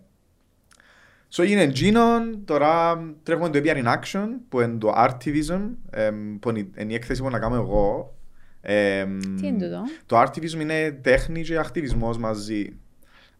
So 1.35 1.47
είναι 1.49 1.71
Genon, 1.75 2.37
τώρα 2.45 3.01
τρέχουμε 3.23 3.49
το 3.49 3.59
APR 3.63 3.75
in 3.75 3.85
Action 3.85 4.27
που 4.49 4.61
είναι 4.61 4.77
το 4.77 4.93
Artivism, 4.97 5.61
εμ, 5.89 6.39
που 6.39 6.49
είναι 6.49 6.59
η- 6.59 6.71
είναι 6.77 6.91
η 6.91 6.95
έκθεση 6.95 7.21
που 7.21 7.29
να 7.29 7.39
κάνω 7.39 7.55
εγώ. 7.55 8.13
Ε, 8.61 9.05
Τι 9.41 9.47
είναι 9.47 9.63
τούτο; 9.65 9.81
το 10.05 10.21
activism 10.21 10.59
είναι 10.59 10.91
τέχνη 10.91 11.41
και 11.41 11.57
ακτιβισμός 11.57 12.17
μαζί. 12.17 12.79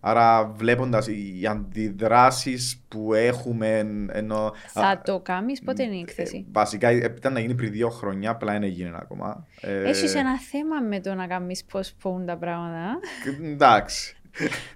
Άρα 0.01 0.45
βλέποντας 0.55 1.07
οι 1.07 1.45
αντιδράσεις 1.49 2.83
που 2.87 3.13
έχουμε 3.13 3.85
ενώ... 4.11 4.53
Θα 4.67 5.01
το 5.05 5.19
κάνεις, 5.19 5.61
πότε 5.61 5.83
είναι 5.83 5.95
η 5.95 5.99
έκθεση; 5.99 6.37
Ε, 6.37 6.49
βασικά 6.51 6.91
ήταν 6.91 7.33
να 7.33 7.39
γίνει 7.39 7.55
πριν 7.55 7.71
δύο 7.71 7.89
χρόνια, 7.89 8.29
απλά 8.29 8.51
δεν 8.51 8.63
έγινε 8.63 8.91
ακόμα. 8.95 9.47
Ε, 9.61 9.89
Έχεις 9.89 10.15
ένα 10.15 10.39
θέμα 10.39 10.79
με 10.81 10.99
το 10.99 11.13
να 11.13 11.27
κάνεις 11.27 11.65
postpone 11.71 12.23
τα 12.25 12.37
πράγματα. 12.37 12.99
Εντάξει. 13.43 14.17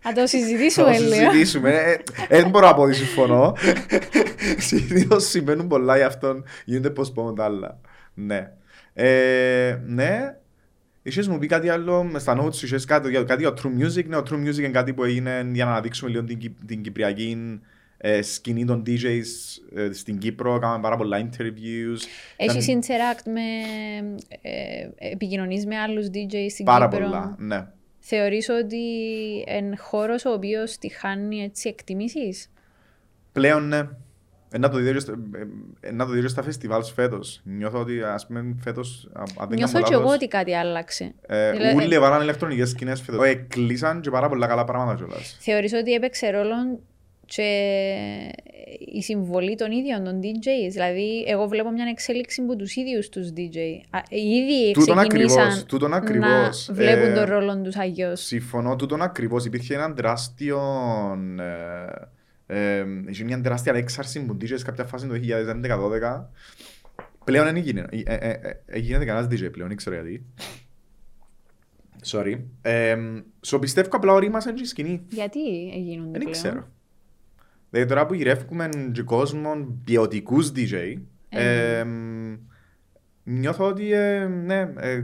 Θα 0.02 0.12
το 0.14 0.28
συζητήσουμε 0.28 0.92
Θα 0.94 0.98
το 0.98 1.04
λίγο. 1.04 1.14
συζητήσουμε. 1.32 1.70
Ε, 1.70 1.92
ε, 2.30 2.42
Δεν 2.42 2.50
μπορώ 2.50 2.68
να 2.68 2.74
πω 2.74 2.82
ότι 2.82 2.94
συμφωνώ. 2.96 3.56
Συνήθως 4.58 5.24
συμβαίνουν 5.30 5.68
πολλά 5.68 5.98
γι' 5.98 6.04
αυτόν 6.04 6.44
γίνεται 6.66 6.94
postpone 6.98 7.36
τα 7.36 7.44
άλλα. 7.44 7.80
Ναι. 8.14 8.52
Ε, 8.94 9.78
ναι. 9.86 10.36
Είχες 11.06 11.28
μου 11.28 11.38
πει 11.38 11.48
κάτι 11.48 11.70
άλλο 11.70 12.04
με 12.04 12.20
στα 12.20 12.42
notes 12.44 12.54
σου, 12.56 12.66
είχες 12.66 12.86
κάτι, 12.86 13.10
για- 13.10 13.24
κάτι 13.24 13.42
για 13.42 13.54
True 13.54 13.82
Music. 13.84 14.06
Ναι, 14.06 14.16
ο 14.18 14.24
True 14.30 14.48
Music 14.48 14.58
είναι 14.58 14.68
κάτι 14.70 14.94
που 14.94 15.04
έγινε 15.04 15.50
για 15.54 15.66
να 15.66 15.72
αναδείξουμε 15.72 16.10
λίγο 16.12 16.24
την, 16.24 16.38
Κυ- 16.38 16.66
την 16.68 16.82
κυπριακή 16.82 17.60
ε, 17.98 18.22
σκηνή 18.22 18.66
των 18.66 18.84
DJs 18.88 19.24
ε, 19.76 19.92
στην 19.94 20.18
Κύπρο. 20.18 20.60
Κάναμε 20.60 20.82
πάρα 20.82 20.98
πολλά 20.98 21.30
interviews. 21.30 21.98
Έχεις 22.38 22.68
Ήταν 22.68 22.80
interact 22.82 23.24
με... 23.26 23.42
Ε, 24.42 25.12
επικοινωνείς 25.12 25.66
με 25.66 25.78
άλλους 25.78 26.06
DJs 26.08 26.50
στην 26.52 26.66
Πάρα 26.66 26.88
Κύπρο. 26.88 27.04
πολλά, 27.06 27.36
ναι. 27.40 27.68
Θεωρείς 28.06 28.50
ότι 28.50 28.78
είναι 29.58 29.76
χώρος 29.78 30.26
ο 30.26 30.32
οποίος 30.32 30.78
τη 30.78 30.90
χάνει 30.90 31.42
έτσι 31.44 31.70
εκτιμήσεις; 31.70 32.52
Πλέον 33.32 33.68
ναι. 33.68 33.88
Ε, 34.52 34.58
να 34.58 34.70
το 34.70 34.78
δει 34.78 34.92
και 34.94 35.00
στα- 35.00 35.20
ε, 35.82 35.88
ε, 35.88 35.92
να 35.92 36.06
το 36.06 36.12
δει 36.12 36.22
και 36.22 36.28
στα 36.28 36.44
φεστιβάλς 36.44 36.92
φέτος. 36.92 37.42
Νιώθω 37.44 37.80
ότι 37.80 38.02
ας 38.04 38.28
πούμε 38.28 38.56
φέτος, 38.64 39.10
α- 39.14 39.20
αν 39.22 39.48
δεν 39.48 39.58
Νιώθω 39.58 39.74
κάνω 39.74 39.86
και 39.86 39.94
εγώ 39.94 40.02
λάθος, 40.02 40.16
ότι 40.16 40.28
κάτι 40.28 40.56
άλλαξε. 40.56 41.14
Ε, 41.28 41.52
Δηλαδή- 41.52 41.76
Ούλοι 41.76 41.94
έβαλαν 41.96 42.22
ηλεκτρονικές 42.22 42.70
σκηνές 42.70 43.02
φέτος. 43.02 43.26
Ε, 43.26 43.34
κλείσαν 43.34 44.02
και 44.02 44.10
πάρα 44.10 44.30
πολλά 44.30 44.48
καλά 44.48 44.64
πράγματα 44.64 44.96
κιόλας. 44.96 45.38
Θεωρείς 45.40 45.74
ότι 45.74 45.94
έπαιξε 45.94 46.30
ρόλο 46.30 46.80
και 47.26 47.44
η 48.80 49.02
συμβολή 49.02 49.56
των 49.56 49.72
ίδιων 49.72 50.04
των 50.04 50.20
DJs. 50.22 50.72
Δηλαδή, 50.72 51.24
εγώ 51.28 51.48
βλέπω 51.48 51.72
μια 51.72 51.86
εξέλιξη 51.90 52.42
από 52.42 52.56
τους 52.56 52.76
ίδιους 52.76 53.10
τους 53.10 53.30
DJ. 53.36 53.58
Α, 53.90 54.00
Οι 54.10 54.30
ίδιοι 54.30 54.72
Τούτον 54.72 54.98
ξεκινήσαν 54.98 55.40
ακριβώς, 55.40 55.64
τούτον 55.66 55.94
ακριβώς. 55.94 56.68
να 56.68 56.74
βλέπουν 56.74 57.10
Ε, 57.10 57.14
τον 57.14 57.26
ρόλο 57.26 57.62
τους 57.62 57.76
αγιώς. 57.76 58.22
Συμφωνώ 58.22 58.76
τούτον 58.76 59.02
ακριβώς. 59.02 59.46
Υπήρχε 59.46 59.74
ένα 59.74 59.94
τεράστιο... 59.94 60.60
Ε, 61.40 62.78
ε, 62.80 62.86
είχε 63.08 63.24
μια 63.24 63.42
τεράστια 63.42 63.74
έξαρση 63.74 64.26
που 64.26 64.38
DJs 64.42 64.60
κάποια 64.64 64.86
φάση 64.86 65.08
το 65.08 65.14
2011-2012. 65.14 66.26
Πλέον 67.24 67.46
δεν 67.46 67.56
έγινε. 67.56 67.86
Ε, 67.90 67.98
ε, 68.06 68.16
ε, 68.16 68.62
ε, 68.66 68.80
γίνεται 68.80 69.06
κανένας 69.06 69.28
DJ 69.34 69.52
πλέον, 69.52 69.68
δεν 69.68 69.78
ξέρω 69.78 69.96
γιατί. 69.96 70.26
Sorry. 72.06 72.40
Ε, 72.62 72.98
so 73.48 73.58
πιστεύω 73.62 73.90
απλά 73.92 74.14
ορίμασαν 74.14 74.56
και 74.56 74.62
η 74.62 74.66
σκηνή. 74.66 75.02
Γιατί 75.10 75.40
γίνονται 75.78 76.12
Δεν 76.12 76.20
πλέον; 76.20 76.32
ξέρω. 76.32 76.68
Δηλαδή 77.74 77.90
τώρα 77.90 78.06
που 78.06 78.14
γυρεύουμε 78.14 78.70
και 78.94 79.02
κόσμο 79.02 79.68
ποιοτικούς 79.84 80.52
DJ, 80.56 80.94
Ε. 81.30 81.78
ε, 81.80 81.86
νιώθω 83.24 83.66
ότι 83.66 83.92
ε, 83.92 84.26
ναι, 84.26 84.60
ε, 84.78 85.04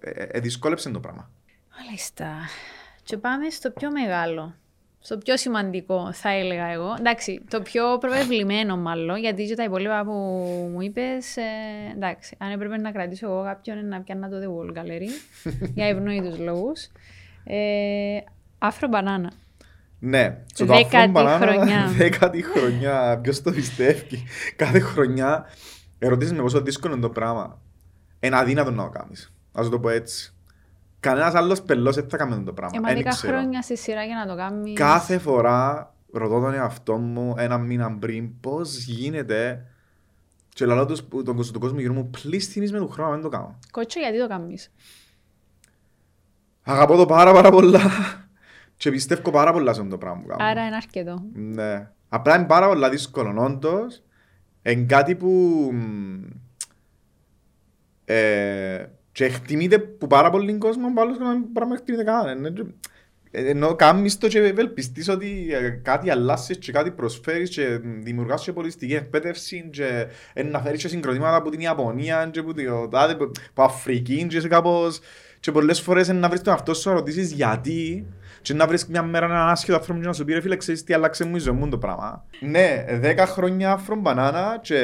ε, 0.00 0.10
ε, 0.30 0.40
δυσκόλεψε 0.40 0.90
το 0.90 1.00
πράγμα. 1.00 1.30
Μάλιστα. 1.78 2.26
Και 3.02 3.16
πάμε 3.16 3.50
στο 3.50 3.70
πιο 3.70 3.90
μεγάλο. 3.90 4.54
Στο 4.98 5.18
πιο 5.18 5.36
σημαντικό, 5.36 6.12
θα 6.12 6.30
έλεγα 6.30 6.66
εγώ. 6.66 6.94
Εντάξει, 6.98 7.40
το 7.50 7.60
πιο 7.62 7.98
προβεβλημένο 7.98 8.76
μάλλον, 8.76 9.18
γιατί 9.18 9.46
και 9.46 9.54
τα 9.54 9.64
υπόλοιπα 9.64 10.04
που 10.04 10.12
μου 10.72 10.80
είπες, 10.80 11.36
ε, 11.36 11.42
εντάξει, 11.94 12.36
αν 12.40 12.50
έπρεπε 12.50 12.76
να 12.76 12.90
κρατήσω 12.92 13.26
εγώ 13.26 13.42
κάποιον 13.42 13.88
να 13.88 14.00
πιάνω 14.00 14.28
το 14.28 14.36
The 14.36 14.48
Wall 14.48 14.78
Gallery, 14.78 15.08
για 15.74 15.86
ευνοήτους 15.86 16.38
λόγους. 16.38 16.88
Ε, 17.44 18.18
Afro 18.58 18.90
Banana. 18.90 19.28
Ναι, 20.04 20.44
στο 20.54 20.64
Δέκατη 20.66 21.12
Afro 21.14 21.18
Banana, 21.18 21.38
χρονιά. 21.40 21.86
Δέκατη 21.96 22.42
χρονιά. 22.42 23.18
Ποιος 23.22 23.42
το 23.42 23.52
πιστεύει. 23.52 24.22
Κάθε 24.56 24.78
χρονιά 24.80 25.44
ερωτήσεις 25.98 26.32
με 26.32 26.42
πόσο 26.42 26.60
δύσκολο 26.60 26.92
είναι 26.92 27.02
το 27.02 27.10
πράγμα. 27.10 27.60
Είναι 28.20 28.36
αδύνατο 28.36 28.70
να 28.70 28.82
το 28.84 28.88
κάνεις. 28.90 29.32
Ας 29.52 29.68
το 29.68 29.78
πω 29.80 29.88
έτσι. 29.88 30.34
Κανένας 31.00 31.34
άλλος 31.34 31.62
πελός 31.62 31.94
δεν 31.94 32.08
θα 32.08 32.16
κάνει 32.16 32.44
το 32.44 32.52
πράγμα. 32.52 32.76
Ε, 32.76 32.80
μα 32.80 32.90
Εν 32.90 32.98
10 32.98 33.02
ξέρω. 33.08 33.32
χρόνια 33.32 33.62
στη 33.62 33.76
σειρά 33.76 34.04
για 34.04 34.16
να 34.16 34.26
το 34.26 34.36
κάνεις. 34.36 34.72
Κάθε 34.78 35.18
φορά 35.18 35.94
ρωτώ 36.12 36.40
τον 36.40 36.54
εαυτό 36.54 36.96
μου 36.96 37.34
ένα 37.38 37.58
μήνα 37.58 37.92
πριν 37.98 38.40
πώς 38.40 38.76
γίνεται 38.78 39.66
και 40.48 40.64
λαλώ 40.66 40.86
τους, 40.86 41.02
που- 41.02 41.22
τον, 41.22 41.36
κόσμο- 41.36 41.52
τον 41.52 41.60
κόσμο 41.60 41.78
γύρω 41.80 41.92
μου 41.92 42.10
please 42.16 42.38
θυμίσαι 42.40 42.72
με 42.72 42.78
του 42.78 42.88
χρόνου 42.88 43.08
να 43.10 43.14
μην 43.16 43.24
το 43.24 43.30
κάνω. 43.30 43.58
Κότσο, 43.70 44.00
γιατί 44.00 44.18
το 44.20 44.26
κάνεις; 44.28 44.72
Αγαπώ 46.62 46.96
το 46.96 47.06
πάρα 47.06 47.32
πάρα 47.32 47.50
πολλά 47.50 47.80
και 48.82 48.90
πιστεύω 48.90 49.30
πάρα 49.30 49.52
πολλά 49.52 49.72
σε 49.72 49.80
αυτό 49.80 49.90
το 49.92 49.98
πράγμα 49.98 50.20
που 50.20 50.26
κάνω. 50.26 50.44
Άρα 50.44 50.66
είναι 50.66 50.76
αρκετό. 50.76 51.22
Ναι. 51.32 51.90
Απλά 52.08 52.36
είναι 52.36 52.46
πάρα 52.46 52.66
πολλά 52.66 52.88
δύσκολο 52.90 53.42
όντως. 53.44 54.02
Είναι 54.62 54.84
κάτι 54.84 55.14
που 55.14 55.28
μ, 55.72 56.22
ε, 58.04 58.86
και 59.12 59.24
εκτιμείται 59.24 59.78
που 59.78 60.06
πάρα 60.06 60.30
πολύ 60.30 60.58
κόσμο, 60.58 60.86
από 60.88 61.00
άλλους 61.00 61.16
πράγμα 61.16 61.44
πράγμα 61.52 61.74
εκτιμείται 61.74 62.04
κανέναν. 62.04 62.44
Ε, 63.30 63.40
ε, 63.40 63.50
Ενώ 63.50 63.74
κάνεις 63.74 64.18
το 64.18 64.28
και 64.28 64.38
ευελπιστείς 64.38 65.08
ότι 65.08 65.48
ε, 65.52 65.68
κάτι 65.68 66.10
αλλάσεις 66.10 66.58
και 66.58 66.72
κάτι 66.72 66.90
προσφέρεις 66.90 67.50
και 67.50 67.80
δημιουργάς 68.02 68.44
και 68.44 68.52
πολιτιστική 68.52 68.94
εκπαίδευση 68.94 69.68
και 69.72 70.06
ε, 70.32 70.42
να 70.42 70.60
φέρεις 70.60 70.82
και 70.82 70.88
συγκροτήματα 70.88 71.36
από 71.36 71.50
την 71.50 71.60
Ιαπωνία 71.60 72.28
και 72.32 72.38
από, 72.38 72.54
το, 72.54 72.88
τάδε, 72.88 73.14
που- 73.14 73.30
από 73.50 73.62
Αφρική 73.62 74.26
και 74.26 74.40
σε 74.40 74.48
κάπως 74.48 75.00
και 75.40 75.52
πολλές 75.52 75.80
φορές 75.80 76.08
είναι 76.08 76.18
να 76.18 76.28
βρεις 76.28 76.40
τον 76.40 76.52
αυτό 76.52 76.74
σου 76.74 76.88
να 76.88 76.94
ρωτήσεις 76.94 77.32
γιατί 77.32 78.06
και 78.42 78.54
να 78.54 78.66
βρεις 78.66 78.86
μια 78.86 79.02
μέρα 79.02 79.26
έναν 79.26 79.48
άσχετο 79.48 79.76
άνθρωπο 79.76 80.00
και 80.00 80.06
να 80.06 80.12
σου 80.12 80.24
πει 80.24 80.32
ρε 80.32 80.40
φίλε 80.40 80.56
ξέρεις 80.56 80.84
τι 80.84 80.94
άλλαξε 80.94 81.24
μου 81.24 81.36
η 81.36 81.38
ζωή 81.38 81.54
μου 81.54 81.68
το 81.68 81.78
πράγμα. 81.78 82.24
Ναι, 82.40 82.84
10 83.02 83.24
χρόνια 83.26 83.80
from 83.88 84.02
banana 84.02 84.58
και 84.60 84.80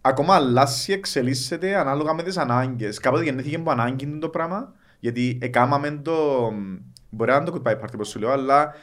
ακόμα 0.00 0.34
αλλάσει, 0.34 0.92
εξελίσσεται 0.92 1.76
ανάλογα 1.76 2.14
με 2.14 2.22
τις 2.22 2.36
ανάγκες. 2.36 2.98
Κάποτε 2.98 3.24
γεννήθηκε 3.24 3.56
από 3.56 3.70
ανάγκη 3.70 4.18
το 4.18 4.28
πράγμα 4.28 4.72
γιατί 5.00 5.38
έκαναμε 5.42 6.00
το... 6.02 6.50
Μπορεί 7.10 7.30
να 7.30 7.36
είναι 7.36 7.44
το 7.44 7.62
goodbye 7.64 7.80
party 7.80 7.94
όπως 7.94 8.08
σου 8.08 8.18
λέω, 8.18 8.30
αλλά 8.30 8.74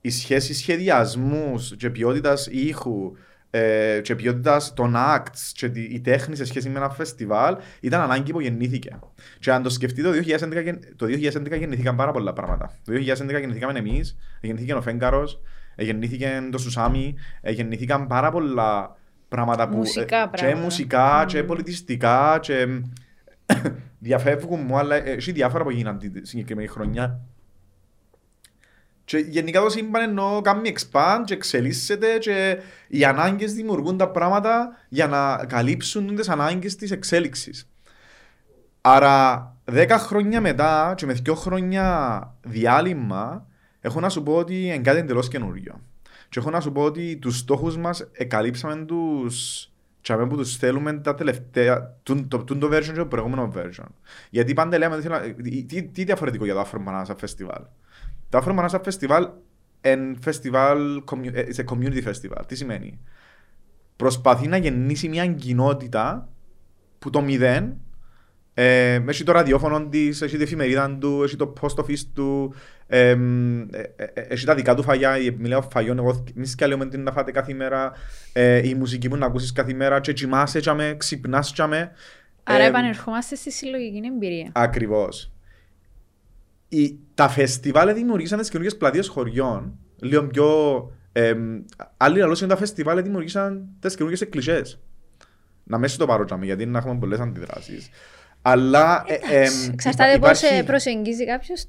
η 0.00 0.10
σχέση 0.10 0.54
σχεδιασμούς 0.54 1.76
και 1.76 1.90
ποιότητας 1.90 2.46
ήχου 2.46 3.12
ε, 3.50 4.00
και 4.02 4.14
ποιότητας 4.14 4.74
των 4.74 4.94
acts 4.96 5.50
και 5.52 5.68
τη- 5.68 5.94
η 5.94 6.00
τέχνη 6.00 6.36
σε 6.36 6.44
σχέση 6.44 6.68
με 6.68 6.78
ένα 6.78 6.90
φεστιβάλ 6.90 7.56
ήταν 7.80 8.00
ανάγκη 8.00 8.32
που 8.32 8.40
γεννήθηκε. 8.40 8.98
Και 9.38 9.52
αν 9.52 9.62
το 9.62 9.68
σκεφτείτε, 9.70 10.02
το 10.08 10.12
2011, 10.12 10.60
γεν- 10.60 10.96
το 10.96 11.06
2011 11.06 11.56
γεννήθηκαν 11.56 11.96
πάρα 11.96 12.10
πολλά 12.10 12.32
πράγματα. 12.32 12.72
Το 12.84 12.92
2011 12.92 13.38
γεννηθήκαμε 13.38 13.78
εμείς, 13.78 14.16
γεννήθηκε 14.40 14.74
ο 14.74 14.82
Φέγκαρο, 14.82 15.24
γεννήθηκε 15.76 16.42
το 16.50 16.58
Σουσάμι, 16.58 17.14
ε, 17.40 17.50
γεννήθηκαν 17.52 18.06
πάρα 18.06 18.30
πολλά 18.30 18.96
πράγματα 19.28 19.68
που. 19.68 19.76
Μουσικά 19.76 20.16
ε, 20.22 20.28
Και 20.32 20.36
πράγματα. 20.42 20.62
μουσικά, 20.64 21.24
και 21.26 21.38
Μμμ. 21.40 21.46
πολιτιστικά, 21.46 22.38
και. 22.42 22.66
διαφεύγουν 23.98 24.60
μου, 24.66 24.78
αλλά 24.78 24.94
ε, 24.94 25.10
έχει 25.10 25.32
διάφορα 25.32 25.64
που 25.64 25.70
γίναν 25.70 25.98
τη 25.98 26.10
συγκεκριμένη 26.26 26.68
χρονιά. 26.68 27.20
Και 29.10 29.18
γενικά 29.18 29.60
το 29.60 29.68
σύμπαν 29.70 30.02
εννοώ 30.02 30.40
κάνει 30.40 30.72
expand 30.74 31.22
και 31.24 31.34
εξελίσσεται 31.34 32.18
και 32.18 32.58
οι 32.88 33.04
ανάγκες 33.04 33.52
δημιουργούν 33.52 33.96
τα 33.96 34.08
πράγματα 34.10 34.76
για 34.88 35.06
να 35.06 35.46
καλύψουν 35.46 36.16
τις 36.16 36.28
ανάγκες 36.28 36.76
της 36.76 36.90
εξέλιξης. 36.90 37.70
Άρα 38.80 39.56
10 39.72 39.86
χρόνια 39.98 40.40
μετά 40.40 40.94
και 40.96 41.06
με 41.06 41.16
2 41.26 41.34
χρόνια 41.34 42.34
διάλειμμα 42.42 43.46
έχω 43.80 44.00
να 44.00 44.08
σου 44.08 44.22
πω 44.22 44.36
ότι 44.36 44.64
είναι 44.64 44.78
κάτι 44.78 44.98
εντελώς 44.98 45.28
καινούριο. 45.28 45.80
Και 46.28 46.38
έχω 46.38 46.50
να 46.50 46.60
σου 46.60 46.72
πω 46.72 46.82
ότι 46.82 47.16
τους 47.16 47.38
στόχους 47.38 47.76
μας 47.76 48.08
εκαλύψαμε 48.12 48.84
τους 48.84 49.68
τσάμε 50.02 50.26
που 50.26 50.36
τους 50.36 50.56
θέλουμε 50.56 50.92
τα 50.92 51.14
τελευταία, 51.14 51.96
τούν 52.02 52.28
το, 52.28 52.38
τούν 52.44 52.58
το 52.58 52.66
version 52.72 52.82
και 52.84 52.92
το 52.92 53.06
προηγούμενο 53.06 53.52
version. 53.56 53.86
Γιατί 54.30 54.54
πάντα 54.54 54.78
λέμε, 54.78 54.94
ότι 54.94 55.02
θέλω- 55.02 55.34
τι, 55.34 55.64
τι, 55.64 55.82
τι 55.82 56.04
διαφορετικό 56.04 56.44
για 56.44 56.54
το 56.54 56.66
Afro 56.70 56.78
Manasa 56.88 57.14
Festival. 57.24 57.62
Το 58.30 58.38
Afro 58.44 58.58
Manasa 58.58 58.80
Festival 58.84 59.28
είναι 59.86 60.14
festival, 60.24 60.76
commu- 61.04 61.34
ε, 61.34 61.44
it's 61.48 61.60
a 61.60 61.64
community 61.74 62.02
festival. 62.04 62.42
Τι 62.46 62.54
σημαίνει; 62.56 62.98
Προσπαθεί 63.96 64.46
να 64.48 64.56
γεννήσει 64.56 65.08
μια 65.08 65.26
κοινότητα 65.26 66.28
που 66.98 67.10
το 67.10 67.20
μηδέν 67.22 67.76
ε, 68.54 68.94
έχει 69.08 69.24
το 69.24 69.32
ραδιόφωνο 69.32 69.88
της, 69.88 70.22
έχει 70.22 70.32
την 70.32 70.40
εφημερίδα 70.42 70.96
του, 71.00 71.22
έχει 71.22 71.36
το 71.36 71.52
post 71.60 71.74
office 71.84 71.98
του, 72.14 72.54
ε, 72.86 73.08
ε, 73.10 73.16
ε, 73.96 74.04
ε, 74.14 74.20
έχει 74.28 74.46
τα 74.46 74.54
δικά 74.54 74.74
του 74.74 74.82
φαγιά. 74.82 75.18
η- 75.18 75.30
Μιλάω 75.38 75.62
φαγιών, 75.62 75.98
εγώ 75.98 76.24
μη 76.34 76.46
σκαλέουμε 76.46 76.86
την 76.88 77.02
να 77.02 77.12
φάτε 77.12 77.30
κάθε 77.30 77.54
μέρα, 77.54 77.92
ε, 78.32 78.68
η 78.68 78.74
μουσική 78.74 79.08
που 79.08 79.16
να 79.16 79.26
ακούσεις 79.26 79.52
κάθε 79.52 79.72
μέρα, 79.72 80.00
και 80.00 80.12
κοιμάσαι, 80.12 80.60
τσάμε, 80.60 80.94
ξυπνάς, 80.98 81.52
τσάμε. 81.52 81.90
Άρα 82.42 82.64
Ε, 82.64 82.66
επανερχόμαστε 82.66 83.34
στη 83.34 83.50
συλλογική 83.52 84.00
εμπειρία. 84.14 84.50
Ακριβώς. 84.52 85.32
Η, 86.72 86.98
τα 87.14 87.28
φεστιβάλ 87.28 87.94
δημιουργήσαν 87.94 88.38
τις 88.38 88.48
καινούργιες 88.48 88.76
πλατείες 88.76 89.08
χωριών, 89.08 89.78
λίγο 90.00 90.26
πιο... 90.26 90.48
Ε, 91.12 91.34
άλλοι 91.96 92.18
λαλός 92.18 92.40
είναι 92.40 92.50
τα 92.50 92.56
φεστιβάλ 92.56 93.02
δημιουργήσαν 93.02 93.68
τις 93.80 93.94
καινούργιες 93.94 94.20
εκκλησίες. 94.20 94.80
Να 95.64 95.78
μέσα 95.78 95.96
το 95.98 96.06
πάρω 96.06 96.24
τσάμε, 96.24 96.44
γιατί 96.44 96.66
να 96.66 96.78
έχουμε 96.78 96.98
πολλές 96.98 97.18
αντιδράσεις. 97.20 97.88
Αλλά. 98.42 99.04
ε, 99.06 99.14
ε, 99.14 99.36
Εντάξει, 99.40 99.70
Εξαρτάται 99.72 100.12
υπά- 100.14 100.28
πώς 100.28 100.42
υπάρχει- 100.42 100.64
προσεγγίζει 100.64 101.26
κάποιος 101.26 101.66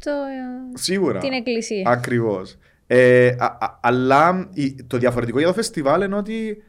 Σίγουρα. 0.74 1.20
την 1.20 1.32
εκκλησία. 1.32 1.90
Ακριβώς. 1.90 2.58
Ε, 2.88 3.28
α- 3.28 3.58
α- 3.60 3.80
αλλά 3.82 4.50
η- 4.54 4.76
το 4.88 4.98
διαφορετικό 4.98 5.38
για 5.38 5.48
το 5.48 5.54
φεστιβάλ 5.54 6.02
είναι 6.02 6.16
ότι 6.16 6.64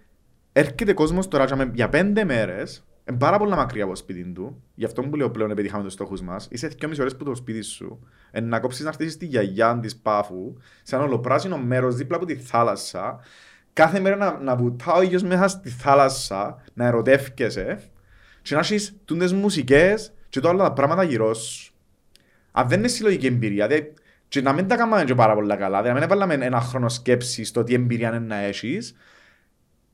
έρχεται 0.52 0.92
κόσμος 0.92 1.28
τώρα 1.28 1.44
και 1.44 1.54
με- 1.54 1.70
για 1.74 1.88
πέντε 1.88 2.24
μέρες, 2.24 2.84
πάρα 3.18 3.38
πολλά 3.38 3.56
μακριά 3.56 3.82
από 3.82 3.92
το 3.92 3.98
σπίτι 3.98 4.32
του. 4.32 4.62
Γι' 4.74 4.84
αυτό 4.84 5.02
που 5.02 5.16
λέω 5.16 5.30
πλέον 5.30 5.50
επιτύχαμε 5.50 5.84
τους 5.84 5.92
στόχους 5.92 6.20
μας. 6.20 6.48
Είσαι 6.50 6.70
2,5 6.80 7.00
ώρες 7.00 7.16
που 7.16 7.24
το 7.24 7.34
σπίτι 7.34 7.62
σου. 7.62 8.06
Ε, 8.30 8.40
να 8.40 8.60
κόψεις 8.60 8.84
να 8.84 8.92
χτίσεις 8.92 9.16
τη 9.16 9.26
γιαγιά 9.26 9.78
της 9.82 9.96
πάφου, 9.96 10.56
σε 10.82 10.94
ένα 10.94 11.04
ολοπράσινο 11.04 11.58
μέρος 11.58 11.94
δίπλα 11.94 12.16
από 12.16 12.26
τη 12.26 12.36
θάλασσα. 12.36 13.20
Κάθε 13.72 14.00
μέρα 14.00 14.16
να, 14.16 14.38
να 14.38 14.56
βουτά 14.56 14.92
ο 14.92 15.02
ήλιο 15.02 15.20
μέσα 15.24 15.48
στη 15.48 15.68
θάλασσα, 15.68 16.62
να 16.74 16.86
ερωτεύκεσαι 16.86 17.90
και 18.42 18.54
να 18.54 18.60
έχεις 18.60 18.96
τούντες 19.04 19.32
μουσικές 19.32 20.12
και 20.28 20.40
το 20.40 20.48
άλλα 20.48 20.62
τα 20.62 20.72
πράγματα 20.72 21.02
γύρω 21.02 21.34
σου. 21.34 21.72
Αν 22.52 22.68
δεν 22.68 22.78
είναι 22.78 22.88
συλλογική 22.88 23.26
εμπειρία, 23.26 23.66
δε, 23.66 23.80
και 24.28 24.40
να 24.40 24.52
μην 24.52 24.68
τα 24.68 24.76
κάνουμε 24.76 25.04
και 25.04 25.14
πάρα 25.14 25.34
πολλά 25.34 25.56
καλά, 25.56 25.82
δηλαδή 25.82 25.88
να 25.88 25.94
μην 25.94 26.02
έβαλαμε 26.02 26.46
ένα 26.46 26.60
χρόνο 26.60 26.88
σκέψης 26.88 27.48
στο 27.48 27.64
τι 27.64 27.74
εμπειρία 27.74 28.08
είναι 28.08 28.18
να 28.18 28.36
έχεις, 28.36 28.94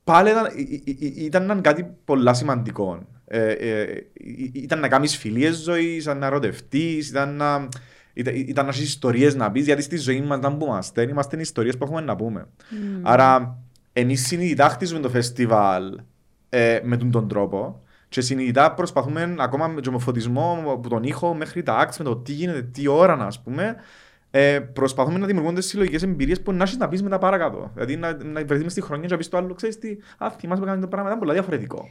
πάλι 0.09 0.29
ήταν, 0.29 0.45
ή- 0.55 0.81
ή- 0.85 0.97
ή- 0.99 1.25
ήταν 1.25 1.61
κάτι 1.61 1.85
πολύ 2.05 2.35
σημαντικό. 2.35 2.99
Ε, 3.25 3.51
ε, 3.51 3.83
ή- 4.13 4.51
ήταν 4.53 4.79
να 4.79 4.87
κάνεις 4.87 5.17
φιλίες 5.17 5.55
ζωής, 5.55 6.03
ήταν 6.03 6.17
να 6.17 6.25
ερωτευτείς, 6.25 7.09
ήταν 7.09 7.35
να, 7.35 7.67
ήταν, 8.13 8.35
ήταν 8.35 8.65
να 8.65 8.71
έχεις 8.71 8.87
ιστορίες 8.87 9.35
να 9.35 9.51
πεις, 9.51 9.65
γιατί 9.65 9.81
στη 9.81 9.97
ζωή 9.97 10.21
μας 10.21 10.39
δεν 10.39 10.57
που 10.57 10.65
είμαστε, 10.65 11.01
είμαστε 11.01 11.37
οι 11.37 11.41
ιστορίες 11.41 11.77
που 11.77 11.83
έχουμε 11.83 12.01
να 12.01 12.15
πούμε. 12.15 12.47
Άρα, 13.01 13.57
εμείς 13.93 14.27
συνειδητά 14.27 14.69
χτίζουμε 14.69 14.99
το 14.99 15.09
φεστιβάλ 15.09 15.99
ε, 16.49 16.79
με 16.83 16.97
τον, 16.97 17.11
τον 17.11 17.27
τρόπο 17.27 17.81
και 18.09 18.21
συνειδητά 18.21 18.73
προσπαθούμε 18.73 19.35
ακόμα 19.39 19.67
με 19.67 19.81
τον 19.81 19.99
φωτισμό 19.99 20.63
από 20.67 20.89
τον 20.89 21.03
ήχο 21.03 21.33
μέχρι 21.33 21.63
τα 21.63 21.87
acts, 21.87 21.95
με 21.97 22.03
το 22.03 22.15
τι 22.15 22.31
γίνεται, 22.31 22.61
τι 22.61 22.87
ώρα 22.87 23.15
να 23.15 23.25
ας 23.25 23.41
πούμε, 23.41 23.75
ε, 24.31 24.59
προσπαθούμε 24.59 25.19
να 25.19 25.25
δημιουργούνται 25.25 25.61
συλλογικές 25.61 26.03
εμπειρίες 26.03 26.41
που 26.41 26.51
να 26.51 26.63
έχεις 26.63 26.77
να 26.77 26.87
πεις 26.87 27.03
μετά 27.03 27.17
παρακάτω. 27.17 27.71
Δηλαδή 27.73 27.95
να, 27.95 28.23
να 28.23 28.45
βρεθείς 28.45 28.63
μες 28.63 28.71
στη 28.71 28.81
χρονιά 28.81 29.05
και 29.05 29.11
να 29.11 29.17
πεις 29.17 29.29
το 29.29 29.37
άλλο, 29.37 29.53
ξέρεις 29.53 29.79
τι, 29.79 29.97
α, 30.17 30.31
θυμάσαι 30.39 30.59
που 30.61 30.65
κάνουμε 30.65 30.81
το 30.81 30.87
πράγμα, 30.87 31.07
ήταν 31.07 31.19
πολύ 31.19 31.33
διαφορετικό. 31.33 31.89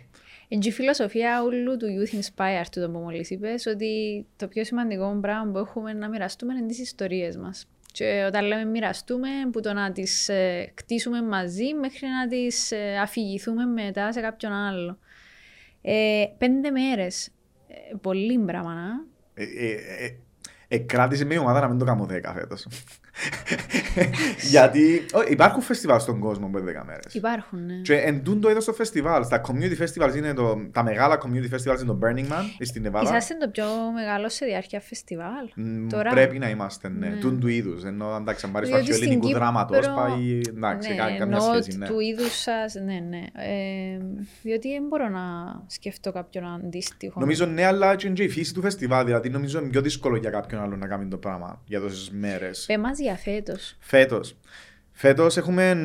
Είναι 0.48 0.60
και 0.60 0.68
η 0.68 0.72
φιλοσοφία 0.72 1.42
όλου 1.42 1.76
του 1.76 1.86
Youth 1.86 2.14
Inspire, 2.14 2.66
του 2.72 2.90
που 2.92 2.98
μόλις 2.98 3.30
είπες, 3.30 3.66
ότι 3.66 4.26
το 4.36 4.48
πιο 4.48 4.64
σημαντικό 4.64 5.18
πράγμα 5.20 5.52
που 5.52 5.58
έχουμε 5.58 5.92
να 5.92 6.08
μοιραστούμε 6.08 6.54
είναι 6.54 6.66
τις 6.66 6.78
ιστορίες 6.78 7.36
μας. 7.36 7.68
Και 7.92 8.24
όταν 8.26 8.44
λέμε 8.44 8.64
μοιραστούμε, 8.64 9.28
που 9.52 9.60
το 9.60 9.72
να 9.72 9.92
τις 9.92 10.28
ε, 10.28 10.72
κτίσουμε 10.74 11.22
μαζί 11.22 11.74
μέχρι 11.74 12.06
να 12.06 12.28
τις 12.28 12.72
ε, 12.72 12.98
αφηγηθούμε 13.02 13.64
μετά 13.64 14.12
σε 14.12 14.20
κάποιον 14.20 14.52
άλλο. 14.52 14.98
Ε, 15.82 16.24
πέντε 16.38 16.70
μέρες. 16.70 17.26
Ε, 17.68 17.96
πολύ 18.00 18.38
πράγμα, 18.38 18.74
να. 18.74 19.06
Ε, 20.68 20.74
ε, 20.74 20.78
ε, 20.78 20.82
ε, 20.82 20.86
κράτησε 20.86 21.24
μια 21.24 21.40
ομάδα 21.40 21.60
να 21.60 21.68
μην 21.68 21.78
το 21.78 21.84
κάνω 21.84 22.06
10 22.10 22.32
φέτος. 22.34 22.66
Γιατί 24.50 25.06
ω, 25.14 25.20
υπάρχουν 25.28 25.62
φεστιβάλ 25.62 26.00
στον 26.00 26.18
κόσμο 26.18 26.46
που 26.48 26.58
είναι 26.58 26.80
10 26.82 26.86
μέρες. 26.86 27.14
Υπάρχουν, 27.14 27.66
ναι. 27.66 27.74
Και 27.74 27.94
εν 27.94 28.22
τούν 28.24 28.40
το 28.40 28.50
είδος 28.50 28.62
στο 28.62 28.72
φεστιβάλ. 28.72 29.24
Στα 29.24 29.40
community 29.40 29.82
festivals 29.84 30.16
είναι 30.16 30.34
το, 30.34 30.68
τα 30.72 30.82
μεγάλα 30.82 31.18
community 31.22 31.54
festivals 31.54 31.76
είναι 31.82 31.86
το 31.86 31.98
Burning 32.02 32.32
Man 32.32 32.44
στην 32.60 32.82
Νεβάδα. 32.82 33.04
Είσαστε 33.08 33.34
το 33.34 33.48
πιο 33.48 33.64
μεγάλο 33.94 34.28
σε 34.28 34.46
διάρκεια 34.46 34.80
φεστιβάλ. 34.80 35.48
Μ, 35.54 35.86
Τώρα. 35.86 36.10
Πρέπει 36.10 36.38
να 36.38 36.48
είμαστε, 36.48 36.88
ναι. 36.88 37.08
Ναι. 37.08 37.16
Τούν 37.16 37.40
του 37.40 37.46
είδους. 37.48 37.84
Ενώ 37.84 38.16
εντάξει, 38.20 38.46
αν 38.46 38.52
πάρεις 38.52 38.68
το 38.68 38.74
Διότι 38.74 38.90
αρχαίο 38.92 39.08
στην 39.08 39.18
ελληνικού 39.18 39.38
δράματος, 39.38 39.76
Κύπρο- 39.78 39.94
πάει, 39.94 40.40
εντάξει, 40.48 40.88
ναι, 40.88 40.94
κα- 40.94 41.02
καμιά 41.02 41.18
εννοώ 41.22 41.40
σχέση, 41.40 41.78
ναι. 41.78 41.86
του 41.86 42.00
είδους 42.00 42.32
σα, 42.40 42.80
ναι, 42.82 42.98
ναι. 43.08 43.22
Ε, 43.32 43.98
διότι 44.42 44.68
δεν 44.72 44.82
μπορώ 44.88 45.08
να 45.08 45.20
σκεφτώ 45.66 46.12
κάποιον 46.12 46.44
αντίστοιχο. 46.44 47.20
Νομίζω 47.20 47.46
ναι, 47.46 47.64
αλλά 47.64 47.96
και 47.96 48.06
είναι 48.06 48.14
και 48.16 48.22
η 48.22 48.28
φύση 48.28 48.54
του 48.54 48.60
φεστιβάλ. 48.60 49.04
Δηλαδή 49.04 49.28
νομίζω 49.30 49.58
είναι 49.58 49.68
πιο 49.68 49.80
δύσκολο 49.80 50.16
για 50.16 50.30
κάποιον 50.30 50.62
άλλο 50.62 50.76
να 50.76 50.86
κάνει 50.86 51.08
το 51.08 51.16
πράγμα 51.16 51.62
για 51.64 51.80
τόσες 51.80 52.10
μέρες. 52.10 52.64
Πε 52.66 52.78
μας 52.78 52.98
για 52.98 53.14
φέτο. 53.16 53.54
Φέτος. 53.88 54.36
Φέτος 54.92 55.36
έχουμε 55.36 55.76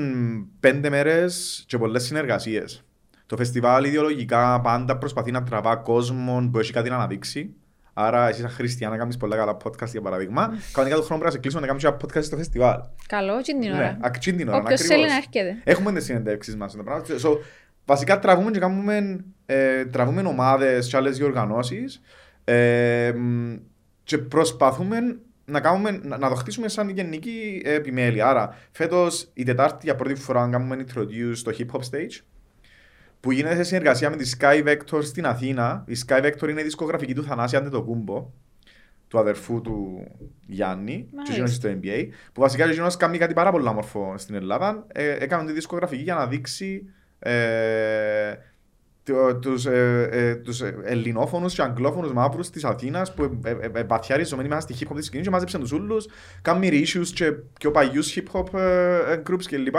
πέντε 0.59 0.89
μέρες 0.89 1.63
και 1.67 1.77
πολλές 1.77 2.03
συνεργασίες. 2.03 2.83
Το 3.25 3.37
φεστιβάλ 3.37 3.83
ιδεολογικά 3.83 4.61
πάντα 4.61 4.97
προσπαθεί 4.97 5.31
να 5.31 5.43
τραβά 5.43 5.75
κόσμο 5.75 6.49
που 6.51 6.59
έχει 6.59 6.71
κάτι 6.71 6.89
να 6.89 6.95
αναδείξει. 6.95 7.53
Άρα, 7.93 8.29
εσύ 8.29 8.41
σαν 8.41 8.49
χριστιανά 8.49 8.93
να 8.93 8.99
κάνεις 8.99 9.17
πολλά 9.17 9.35
καλά 9.35 9.57
podcast 9.63 9.87
για 9.91 10.01
παράδειγμα. 10.01 10.53
Κανονικά 10.73 10.99
το 10.99 11.05
χρόνο 11.05 11.21
πρέπει 11.21 11.23
να 11.23 11.31
σε 11.31 11.37
κλείσουμε 11.37 11.61
να 11.61 11.67
κάνεις 11.67 11.83
ένα 11.83 11.97
podcast 11.97 12.23
στο 12.23 12.37
φεστιβάλ. 12.37 12.79
Καλό, 13.07 13.41
και 13.41 13.53
την 13.59 13.71
ώρα. 13.71 13.81
Ναι, 13.81 13.97
ακτσίν 14.01 14.37
την 14.37 14.47
ώρα. 14.47 14.57
Όποιος 14.57 14.79
ακριβώς. 14.79 14.95
θέλει 14.95 15.09
να 15.09 15.15
έρχεται. 15.15 15.61
Έχουμε 15.63 15.93
τις 15.93 16.03
συνεντεύξεις 16.05 16.55
μας. 16.55 16.75
το 16.75 16.83
πράγμα. 16.83 17.05
So, 17.05 17.37
βασικά 17.85 18.19
τραβούμε 18.19 18.51
και 18.51 18.59
κάνουμε, 18.59 19.25
ε, 19.45 19.85
τραβούμε 19.85 20.21
ομάδες 20.21 20.87
και 20.87 20.97
άλλες 20.97 21.17
διοργανώσεις 21.17 22.01
ε, 22.43 23.11
μ, 23.15 23.55
και 24.03 24.17
προσπαθούμε 24.17 24.97
να, 25.45 25.59
κάνουμε, 25.59 25.91
να, 26.03 26.17
να 26.17 26.29
το 26.29 26.35
χτίσουμε 26.35 26.67
σαν 26.67 26.89
γενική 26.89 27.61
επιμέλεια. 27.65 28.27
Άρα, 28.27 28.57
φέτος 28.71 29.29
η 29.33 29.43
Τετάρτη 29.43 29.79
για 29.83 29.95
πρώτη 29.95 30.15
φορά 30.15 30.49
κάνουμε 30.51 30.85
introduce 30.87 31.31
στο 31.33 31.51
hip 31.57 31.65
hop 31.75 31.79
stage 31.79 32.19
που 33.19 33.31
γίνεται 33.31 33.55
σε 33.55 33.63
συνεργασία 33.63 34.09
με 34.09 34.15
τη 34.15 34.31
Sky 34.39 34.63
Vector 34.67 35.03
στην 35.03 35.25
Αθήνα. 35.25 35.83
Η 35.87 35.93
Sky 36.07 36.23
Vector 36.25 36.49
είναι 36.49 36.61
η 36.61 36.63
δισκογραφική 36.63 37.13
του 37.13 37.23
Θανάση 37.23 37.55
Αντετοκούμπο, 37.55 38.29
του 39.07 39.19
αδερφού 39.19 39.61
του 39.61 40.07
Γιάννη, 40.47 40.97
και 41.09 41.15
Μάλιστα. 41.15 41.33
γίνονται 41.35 41.51
στο 41.53 41.69
NBA, 41.69 42.07
που 42.33 42.41
βασικά 42.41 42.71
γίνονται 42.71 42.95
κάνει 42.97 43.17
κάτι 43.17 43.33
πάρα 43.33 43.51
πολύ 43.51 43.67
όμορφο 43.67 44.13
στην 44.17 44.35
Ελλάδα. 44.35 44.85
Ε, 44.93 45.11
έκαναν 45.11 45.45
τη 45.45 45.51
δισκογραφική 45.53 46.01
για 46.03 46.15
να 46.15 46.27
δείξει 46.27 46.89
ε, 47.19 48.33
το- 48.33 48.37
τους, 49.41 49.65
ε, 49.65 50.09
ε, 50.11 50.35
τους 50.35 50.61
ελληνόφωνους 50.83 51.53
και 51.53 51.61
αγγλόφωνους 51.61 52.13
μαύρους 52.13 52.49
της 52.49 52.63
Αθήνας 52.63 53.13
που 53.13 53.39
ε, 53.43 53.49
ε, 53.49 53.79
ε, 53.79 53.83
παθιαριζομένοι 53.83 54.47
μέσα 54.49 54.61
στη 54.61 54.75
hip 54.79 54.91
hop 54.91 54.95
της 54.95 55.05
σκηνής 55.05 55.25
και 55.25 55.31
μάζεψαν 55.31 55.61
τους 55.61 55.71
ούλους, 55.71 56.05
κάνουν 56.41 56.63
reissues 56.63 57.07
και 57.13 57.31
πιο 57.59 57.71
παλιούς 57.71 58.15
hip 58.15 58.39
hop 58.39 58.59
ε, 58.59 59.13
ε, 59.13 59.21
groups 59.29 59.43
κλπ. 59.45 59.75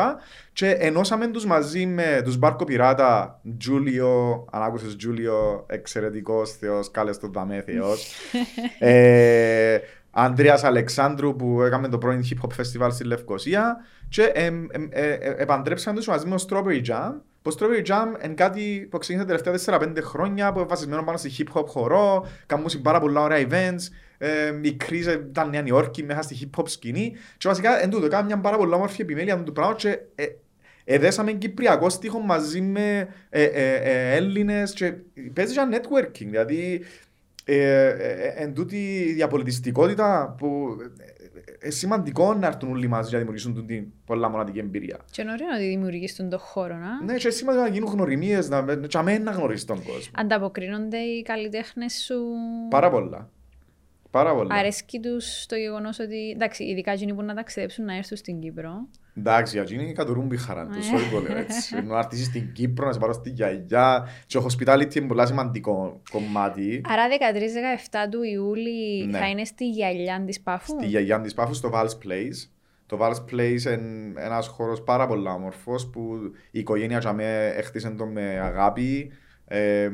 Και 0.52 0.70
ενώσαμε 0.70 1.26
τους 1.26 1.46
μαζί 1.46 1.86
με 1.86 2.20
τους 2.24 2.36
Μπάρκο 2.36 2.64
Πειράτα, 2.64 3.40
Τζούλιο, 3.58 4.44
αν 4.50 4.62
άκουσες 4.62 4.96
Τζούλιο, 4.96 5.64
εξαιρετικός 5.68 6.56
θεός, 6.56 6.90
κάλες 6.90 7.18
τον 7.18 7.32
δαμέ 7.32 7.62
θεός. 7.66 8.12
ε, 8.78 9.78
Ανδρέας 10.10 10.64
Αλεξάνδρου 10.64 11.36
που 11.36 11.62
έκαμε 11.62 11.88
το 11.88 11.98
πρώην 11.98 12.22
hip 12.22 12.46
hop 12.46 12.60
festival 12.60 12.88
στη 12.92 13.04
Λευκοσία 13.04 13.76
και 14.08 14.22
εμ, 14.22 14.66
εμ, 14.70 14.88
ε, 14.90 15.12
ε, 15.12 15.34
επαντρέψαμε 15.36 15.96
τους 15.96 16.06
μαζί 16.06 16.26
με 16.26 16.36
το 16.36 16.46
Strawberry 16.48 16.82
Jam 16.86 17.12
το 17.44 17.56
Strawberry 17.58 17.86
Jam 17.86 18.24
είναι 18.24 18.34
κάτι 18.34 18.88
που 18.90 18.98
ξεκίνησε 18.98 19.26
τα 19.28 19.42
τελευταία 19.42 19.78
4-5 19.78 19.96
χρόνια 20.02 20.52
που 20.52 20.58
είναι 20.58 20.68
βασισμένο 20.68 21.02
πάνω 21.02 21.18
στη 21.18 21.30
hip 21.38 21.58
hop 21.58 21.66
χορό 21.66 22.26
κάνουν 22.46 22.68
πάρα 22.82 23.00
πολλά 23.00 23.20
ωραία 23.20 23.46
events 23.48 23.80
ε, 24.18 24.58
η 24.60 24.72
κρίση 24.72 25.10
ήταν 25.10 25.50
Νέα 25.50 25.62
Νιόρκη 25.62 26.02
μέσα 26.02 26.22
στη 26.22 26.36
hip 26.40 26.60
hop 26.60 26.68
σκηνή. 26.68 27.12
Και 27.36 27.48
βασικά 27.48 27.82
εν 27.82 27.90
τούτο 27.90 28.08
κάναμε 28.08 28.26
μια 28.26 28.40
πάρα 28.40 28.56
πολλά 28.56 28.76
όμορφη 28.76 29.02
επιμέλεια 29.02 29.42
του 29.42 29.52
πράγμα 29.52 29.74
και 29.74 29.98
ε, 30.14 30.26
εδέσαμε 30.84 31.32
κυπριακό 31.32 31.88
στίχο 31.88 32.18
μαζί 32.18 32.60
με 32.60 33.08
ε, 33.28 33.42
ε, 33.42 33.74
ε, 33.74 34.14
Έλληνες 34.14 34.72
και 34.72 34.94
παίζει 35.32 35.52
για 35.52 35.68
networking 35.72 36.26
δηλαδή 36.26 36.84
ε, 37.44 37.88
ε, 37.88 38.32
εν 38.36 38.54
τούτη 38.54 38.76
η 38.76 39.12
διαπολιτιστικότητα 39.12 40.34
που 40.38 40.76
είναι 41.62 41.72
σημαντικό 41.72 42.34
να 42.34 42.46
έρθουν 42.46 42.70
όλοι 42.70 42.86
μαζί 42.88 43.08
για 43.08 43.18
να 43.18 43.24
δημιουργήσουν 43.24 43.66
την 43.66 43.86
πολλά 44.06 44.28
μοναδική 44.28 44.58
εμπειρία. 44.58 44.98
Και 45.10 45.22
είναι 45.22 45.32
ωραίο 45.32 45.48
ότι 45.54 45.66
δημιουργείς 45.66 46.16
τον 46.16 46.28
το 46.28 46.38
χώρο, 46.38 46.76
να. 46.76 47.04
Ναι, 47.04 47.14
και 47.14 47.20
είναι 47.24 47.34
σημαντικό 47.34 47.64
να 47.64 47.70
γίνουν 47.70 47.92
γνωριμίες, 47.92 48.48
να, 48.48 48.76
και 48.76 48.98
αμέ 48.98 49.18
να 49.18 49.30
γνωρίσει 49.30 49.66
τον 49.66 49.76
κόσμο. 49.76 50.12
Ανταποκρίνονται 50.14 50.98
οι 50.98 51.22
καλλιτέχνες 51.22 51.92
σου. 52.04 52.14
Πάρα 52.70 52.90
πολλά. 52.90 53.28
Πάρα 54.14 54.34
πολλά. 54.34 54.54
Αρέσκει 54.54 55.00
τους 55.00 55.46
το 55.46 55.56
γεγονός 55.56 55.98
ότι. 55.98 56.30
Εντάξει, 56.34 56.64
ειδικά 56.64 56.92
εκείνοι 56.92 57.14
που 57.14 57.22
να 57.22 57.34
ταξιδέψουν 57.34 57.84
να 57.84 57.96
έρθουν 57.96 58.16
στην 58.16 58.40
Κύπρο. 58.40 58.88
Εντάξει, 59.16 59.54
για 59.54 59.62
εκείνη 59.62 59.92
κατουρούν 59.92 60.28
τη 60.28 60.36
χαρά 60.36 60.66
τους, 60.66 60.90
Ναι. 60.90 60.96
όχι 60.96 61.10
το 61.10 61.20
λέω 61.20 61.36
έτσι. 61.36 61.80
Να 61.86 61.98
έρθεις 61.98 62.24
στην 62.24 62.52
Κύπρο, 62.52 62.86
να 62.86 62.92
σε 62.92 62.98
πάρω 62.98 63.12
στη 63.12 63.30
γιαγιά 63.30 64.08
και 64.26 64.38
ο 64.38 64.46
hospitality 64.46 64.94
είναι 64.94 65.06
πολύ 65.06 65.26
σημαντικό 65.26 66.00
κομμάτι. 66.10 66.80
Άρα 66.88 67.02
13-17 67.08 68.08
του 68.10 68.22
Ιούλη 68.22 69.06
Ναι. 69.06 69.18
θα 69.18 69.28
είναι 69.28 69.44
στη 69.44 69.68
γυαλιά 69.68 70.22
της 70.26 70.40
Πάφου; 70.40 70.72
Στη 70.78 70.86
γιαγιά 70.86 71.20
της 71.20 71.34
Πάφου 71.34 71.54
στο 71.54 71.70
Vals 71.74 72.06
Place. 72.06 72.48
Το 72.86 72.98
Vals 73.00 73.34
Place 73.34 73.60
είναι 73.78 74.12
ένας 74.16 74.46
χώρος 74.46 74.82
πάρα 74.82 75.06
πολύ 75.06 75.28
όμορφος 75.28 75.90
που 75.90 76.16
η 76.50 76.58
οικογένεια 76.58 76.98
για 76.98 77.12
μέ 77.12 77.46
έχτισε 77.46 77.90
το 77.90 78.06
με 78.06 78.40
αγάπη. 78.42 79.12
Ε, 79.46 79.90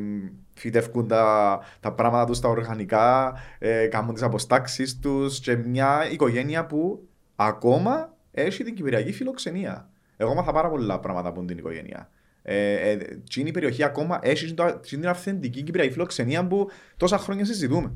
φυτεύκουν 0.54 1.08
τα, 1.08 1.58
τα 1.80 1.92
πράγματα 1.92 2.24
τους 2.24 2.40
τα 2.40 2.48
οργανικά, 2.48 3.34
ε, 3.58 3.86
κάνουν 3.86 4.14
τις 4.14 4.22
αποστάξεις 4.22 4.98
τους 4.98 5.40
και 5.40 5.56
μια 5.56 6.10
οικογένεια 6.10 6.66
που 6.66 7.08
ακόμα 7.36 8.14
έχει 8.30 8.64
την 8.64 8.74
κυπριακή 8.74 9.12
φιλοξενία. 9.12 9.88
Εγώ 10.16 10.34
μάθα 10.34 10.52
πάρα 10.52 10.68
πολλά 10.70 11.00
πράγματα 11.00 11.28
από 11.28 11.44
την 11.44 11.58
οικογένεια. 11.58 12.08
Ε, 12.42 12.90
ε, 12.90 12.96
τι 12.96 13.40
είναι 13.40 13.48
η 13.48 13.52
περιοχή 13.52 13.84
ακόμα 13.84 14.18
έχει 14.22 14.54
το- 14.54 14.78
την 14.80 15.08
αυθεντική 15.08 15.62
κυπριακή 15.62 15.92
φιλοξενία 15.92 16.46
που 16.46 16.68
τόσα 16.96 17.18
χρόνια 17.18 17.44
συζητούμε. 17.44 17.92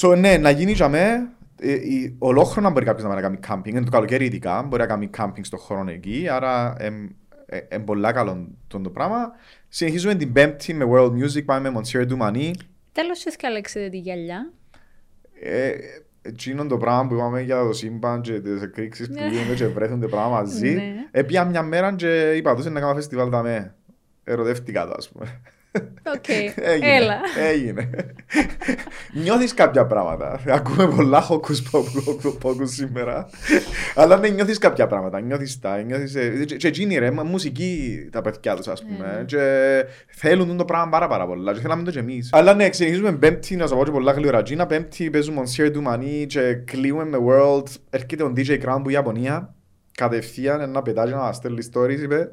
So, 0.00 0.16
ναι, 0.18 0.36
να 0.36 0.50
γίνει 0.50 0.72
για 0.72 0.88
μέ, 0.88 1.28
ε, 1.60 1.72
η- 1.72 2.16
ολόχρονα 2.18 2.70
μπορεί 2.70 2.84
κάποιος 2.84 3.02
να 3.02 3.08
πάει 3.08 3.20
να 3.22 3.26
κάνει 3.26 3.36
κάμπινγκ, 3.40 3.76
είναι 3.76 3.84
το 3.84 3.90
καλοκαίρι 3.90 4.24
ειδικά, 4.24 4.62
μπορεί 4.62 4.82
να 4.82 4.88
κάνει 4.88 5.06
κάμπινγκ 5.06 5.44
στον 5.44 5.58
χώρο 5.58 5.84
εκεί, 5.90 6.28
άρα 6.30 6.74
είναι 7.72 7.82
πολλά 7.84 8.12
καλό 8.12 8.48
το, 8.66 8.80
το 8.80 8.90
πράγμα. 8.90 9.30
Συνεχίζουμε 9.68 10.14
την 10.14 10.32
πέμπτη 10.32 10.74
με 10.74 10.84
World 10.92 11.10
Music, 11.12 11.44
πάμε 11.44 11.70
με 11.70 11.80
Monsieur 11.84 12.02
Doumani. 12.08 12.50
Τέλος, 12.92 13.22
δεν 13.22 13.34
διαλέξετε 13.38 13.88
τη 13.88 13.98
γυαλιά; 13.98 14.52
Ε, 15.42 15.70
Εκείνο 16.22 16.66
το 16.66 16.76
πράγμα 16.76 17.06
που 17.08 17.14
είπαμε 17.14 17.40
για 17.40 17.62
το 17.62 17.72
σύμπαν 17.72 18.20
και 18.20 18.40
τις 18.40 18.62
εκρήξεις 18.62 19.06
που 19.06 19.12
Ναι. 19.12 19.28
γίνονται 19.28 19.54
και 19.54 19.66
βρέθουν 19.66 20.00
τα 20.00 20.08
πράγματα 20.08 20.40
μαζί. 20.42 20.74
Ναι. 20.74 20.92
Επήα 21.10 21.44
μια 21.44 21.62
μέρα 21.62 21.94
και 21.94 22.32
είπα 22.36 22.54
τους 22.54 22.64
να 22.64 22.80
κάνω 22.80 22.94
φεστιβάλ 22.94 23.30
τα 23.30 23.42
με. 23.42 23.74
Ερωτεύτηκα 24.24 24.86
το 24.86 24.94
ας 24.96 25.08
πούμε. 25.08 25.40
Οκ, 26.14 26.28
Έγινε. 26.28 26.94
έλα. 26.96 27.16
Έγινε. 27.50 27.90
Νιώθεις 29.12 29.54
κάποια 29.54 29.86
πράγματα. 29.86 30.40
Ακούμε 30.48 30.88
πολλά 30.88 31.20
hocus 31.20 31.62
pocus 32.40 32.70
σήμερα. 32.70 33.28
Αλλά 33.94 34.16
ναι, 34.16 34.28
νιώθεις 34.28 34.58
κάποια 34.58 34.86
πράγματα. 34.86 35.20
Νιώθεις 35.20 35.58
τα. 35.60 35.82
Νιώθεις, 35.82 36.14
ε, 36.14 36.44
και- 36.46 36.56
και 36.56 36.68
εκείνοι 36.68 36.98
ρε, 36.98 37.10
μα- 37.10 37.22
μουσική 37.24 37.98
τα 38.12 38.20
παιδιά 38.20 38.54
τους 38.56 38.68
ας 38.68 38.82
πούμε. 38.82 39.14
Ναι. 39.18 39.24
Και 39.24 39.84
θέλουν 40.08 40.56
το 40.56 40.64
πράγμα 40.64 40.88
πάρα 40.88 41.06
πάρα 41.08 41.26
πολλά. 41.26 41.52
Και 41.52 41.60
θέλαμε 41.60 41.82
το 41.82 41.90
και 41.90 41.98
εμείς. 41.98 42.28
Αλλά 42.32 42.54
ναι, 42.54 42.68
ξεκινήσουμε 42.68 43.12
πέμπτη, 43.12 43.56
να 43.56 43.66
σας 43.66 43.76
πω 43.78 43.84
και 43.84 43.90
πολλά 43.90 44.12
γλήορα. 44.12 44.42
Τζίνα 44.42 44.66
πέμπτη 44.66 45.10
παίζουμε 45.10 45.42
Monsieur 45.42 45.70
Doumani 45.72 46.26
και 46.28 46.52
κλείουμε 46.64 47.04
με 47.04 47.18
World. 47.28 47.66
Έρχεται 47.90 48.22
ο 48.22 48.32
DJ 48.36 48.50
Krush 48.50 48.80
που 48.82 48.88
την 48.90 48.92
Ιαπωνία. 48.92 49.52
Κατευθείαν 49.94 50.60
ένα 50.60 50.82
πετάκι 50.82 51.10
να 51.10 51.16
μας 51.16 51.36
στέλνει 51.36 51.66
stories 51.72 52.00
είπε. 52.02 52.28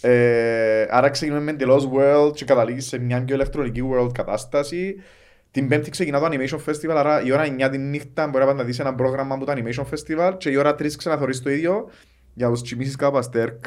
Ε, 0.00 0.86
άρα 0.90 1.08
ξεκινούμε 1.10 1.42
με 1.42 1.50
εντελώς 1.50 1.88
world 1.96 2.32
και 2.34 2.44
καταλήγεις 2.44 2.86
σε 2.86 2.98
μια 2.98 3.24
πιο 3.24 3.34
ηλεκτρονική 3.34 3.82
world 3.92 4.12
κατάσταση. 4.12 5.02
Την 5.50 5.68
πέμπτη 5.68 5.90
ξεκινά 5.90 6.20
το 6.20 6.28
Animation 6.30 6.70
Festival, 6.70 6.94
άρα 6.96 7.22
η 7.22 7.32
ώρα 7.32 7.44
9 7.66 7.68
τη 7.70 7.78
νύχτα 7.78 8.26
μπορεί 8.26 8.54
να 8.54 8.62
δεις 8.64 8.78
ένα 8.78 8.94
πρόγραμμα 8.94 9.34
από 9.34 9.44
το 9.44 9.52
Animation 9.56 9.84
Festival 9.84 10.34
και 10.38 10.50
η 10.50 10.56
ώρα 10.56 10.70
3 10.74 10.96
ξαναθωρείς 10.96 11.42
το 11.42 11.50
ίδιο 11.50 11.90
για 12.34 12.48
τους 12.48 12.62
τσιμίσεις 12.62 12.96
κάπου 12.96 13.16
αστέρκ. 13.18 13.64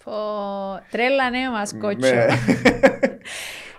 Φω... 0.00 0.12
Τρέλα 0.90 1.30
ναι 1.30 1.50
μας 1.50 1.74
κότσο. 1.80 2.14
Ναι. 2.14 2.26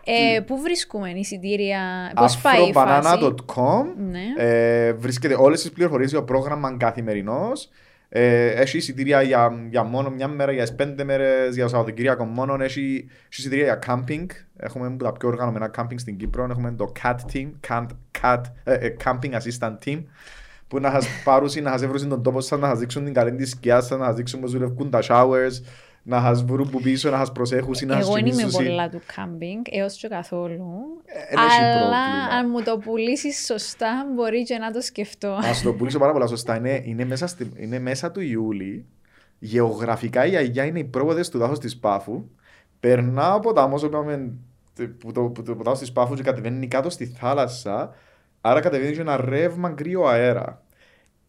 Ε, 0.09 0.39
πού 0.39 0.61
βρίσκουμε 0.61 1.09
εισιτήρια, 1.09 2.11
πώς 2.15 2.38
πάει 2.38 2.70
η 2.70 2.72
φάση; 2.74 3.09
Afrobanana.com 3.13 3.84
Ναι. 4.11 4.24
ε, 4.38 4.93
Βρίσκεται 4.93 5.36
όλες 5.38 5.61
τις 5.61 5.72
πληροφορίες 5.72 6.09
για 6.09 6.20
το 6.20 6.26
πρόγραμμα 6.26 6.78
καθημερινός. 6.78 7.70
Ε, 8.10 8.47
έχει 8.47 8.78
εισιτήρια 8.78 9.22
για, 9.22 9.68
για 9.70 9.84
μόνο 9.84 10.10
μια 10.10 10.28
μέρα, 10.28 10.51
για 10.51 10.62
τις 10.62 10.76
πέντε 10.76 11.03
μέρες, 11.03 11.55
για 11.55 11.64
το 11.64 11.70
Σαββατοκύριακο 11.70 12.26
μόνο. 12.26 12.64
Έχει, 12.64 13.05
έχει 13.08 13.39
εισιτήρια 13.39 13.64
για 13.64 13.80
camping. 13.88 14.26
Έχουμε 14.58 14.95
τα 14.97 15.12
πιο 15.12 15.28
οργανωμένα 15.28 15.72
camping 15.78 15.95
στην 15.95 16.18
Κύπρο. 16.18 16.47
Έχουμε 16.49 16.72
το 16.72 16.91
CAT 17.03 17.16
team, 17.34 17.49
CAT, 17.68 17.88
CAT, 18.22 18.41
ε, 18.64 18.74
ε, 18.74 18.93
Camping 19.03 19.32
Assistant 19.32 19.78
Team. 19.86 20.03
Που 20.68 20.80
να 20.80 20.91
σας 20.91 21.08
πάρουν, 21.24 21.49
να 21.62 21.72
σας 21.72 21.82
έβρουν 21.82 22.10
τον 22.10 22.24
τόπο 22.24 22.41
σας, 22.41 22.60
να 22.60 22.68
σας 22.68 22.80
δείξουν 22.80 23.03
την 23.03 23.14
καλή 23.14 23.36
της 23.36 23.49
σκιά 23.49 23.82
σας, 23.82 23.99
να 23.99 24.05
σας 24.05 24.16
δείξουν 24.16 24.39
πώς 24.39 24.51
δουλεύουν 24.51 24.89
τα 24.89 24.99
showers, 25.01 25.62
να 26.08 26.22
σας 26.22 26.43
βρουν 26.43 26.70
που 26.70 26.82
πίσω, 26.82 27.10
να 27.10 27.18
σας 27.18 27.32
προσέχουν, 27.32 27.76
να 27.86 27.93
σας 27.93 28.03
Εγώ 28.03 28.14
δεν 28.14 28.26
είμαι 28.26 28.36
κοιμήσουν. 28.36 28.66
πολλά 28.66 28.89
του 28.89 29.01
κάμπινγκ, 29.16 29.62
έως 29.70 29.97
και 29.97 30.08
καθόλου. 30.08 30.74
εν 31.30 31.38
έχει 31.38 31.62
αλλά 31.62 31.78
πρόβλημα. 31.78 32.38
αν 32.38 32.49
μου 32.49 32.64
το 32.64 32.78
πουλήσεις 32.78 33.45
σωστά, 33.45 34.05
μπορεί 34.16 34.43
και 34.43 34.58
να 34.58 34.72
το 34.72 34.82
σκεφτώ. 34.82 35.28
Α 35.28 35.51
το 35.64 35.74
πουλήσω 35.74 35.99
πάρα 35.99 36.12
πολλά 36.12 36.28
σωστά. 36.28 36.55
Είναι, 36.55 36.82
είναι, 36.86 37.05
μέσα, 37.05 37.28
στη, 37.28 37.51
είναι 37.55 37.80
μέσα 37.80 38.12
του 38.12 38.22
Ιούλη. 38.22 38.86
Γεωγραφικά 39.39 40.26
η 40.26 40.36
Αγιά 40.36 40.66
είναι 40.66 40.80
οι 40.80 40.84
πρόοδε 40.84 41.22
του 41.32 41.38
δάσου 41.38 41.58
της 41.58 41.78
Πάφου. 41.78 42.30
Περνά 42.80 43.34
από 43.34 43.53
τα 43.53 43.64
όσο 43.64 43.86
είπαμε 43.86 44.34
που 44.97 45.12
το, 45.12 45.22
που 45.24 45.43
το 45.43 45.53
δάσο 45.53 45.80
της 45.80 45.91
Πάφου 45.91 46.14
και 46.14 46.24
κατεβαίνει 46.24 46.68
κάτω 46.68 46.89
στη 46.89 47.05
θάλασσα. 47.05 47.95
Άρα 48.41 48.60
κατεβαίνει 48.60 48.95
και 48.95 49.01
ένα 49.01 49.26
ρεύμα 49.26 49.70
κρύο 49.70 50.05
αέρα. 50.05 50.62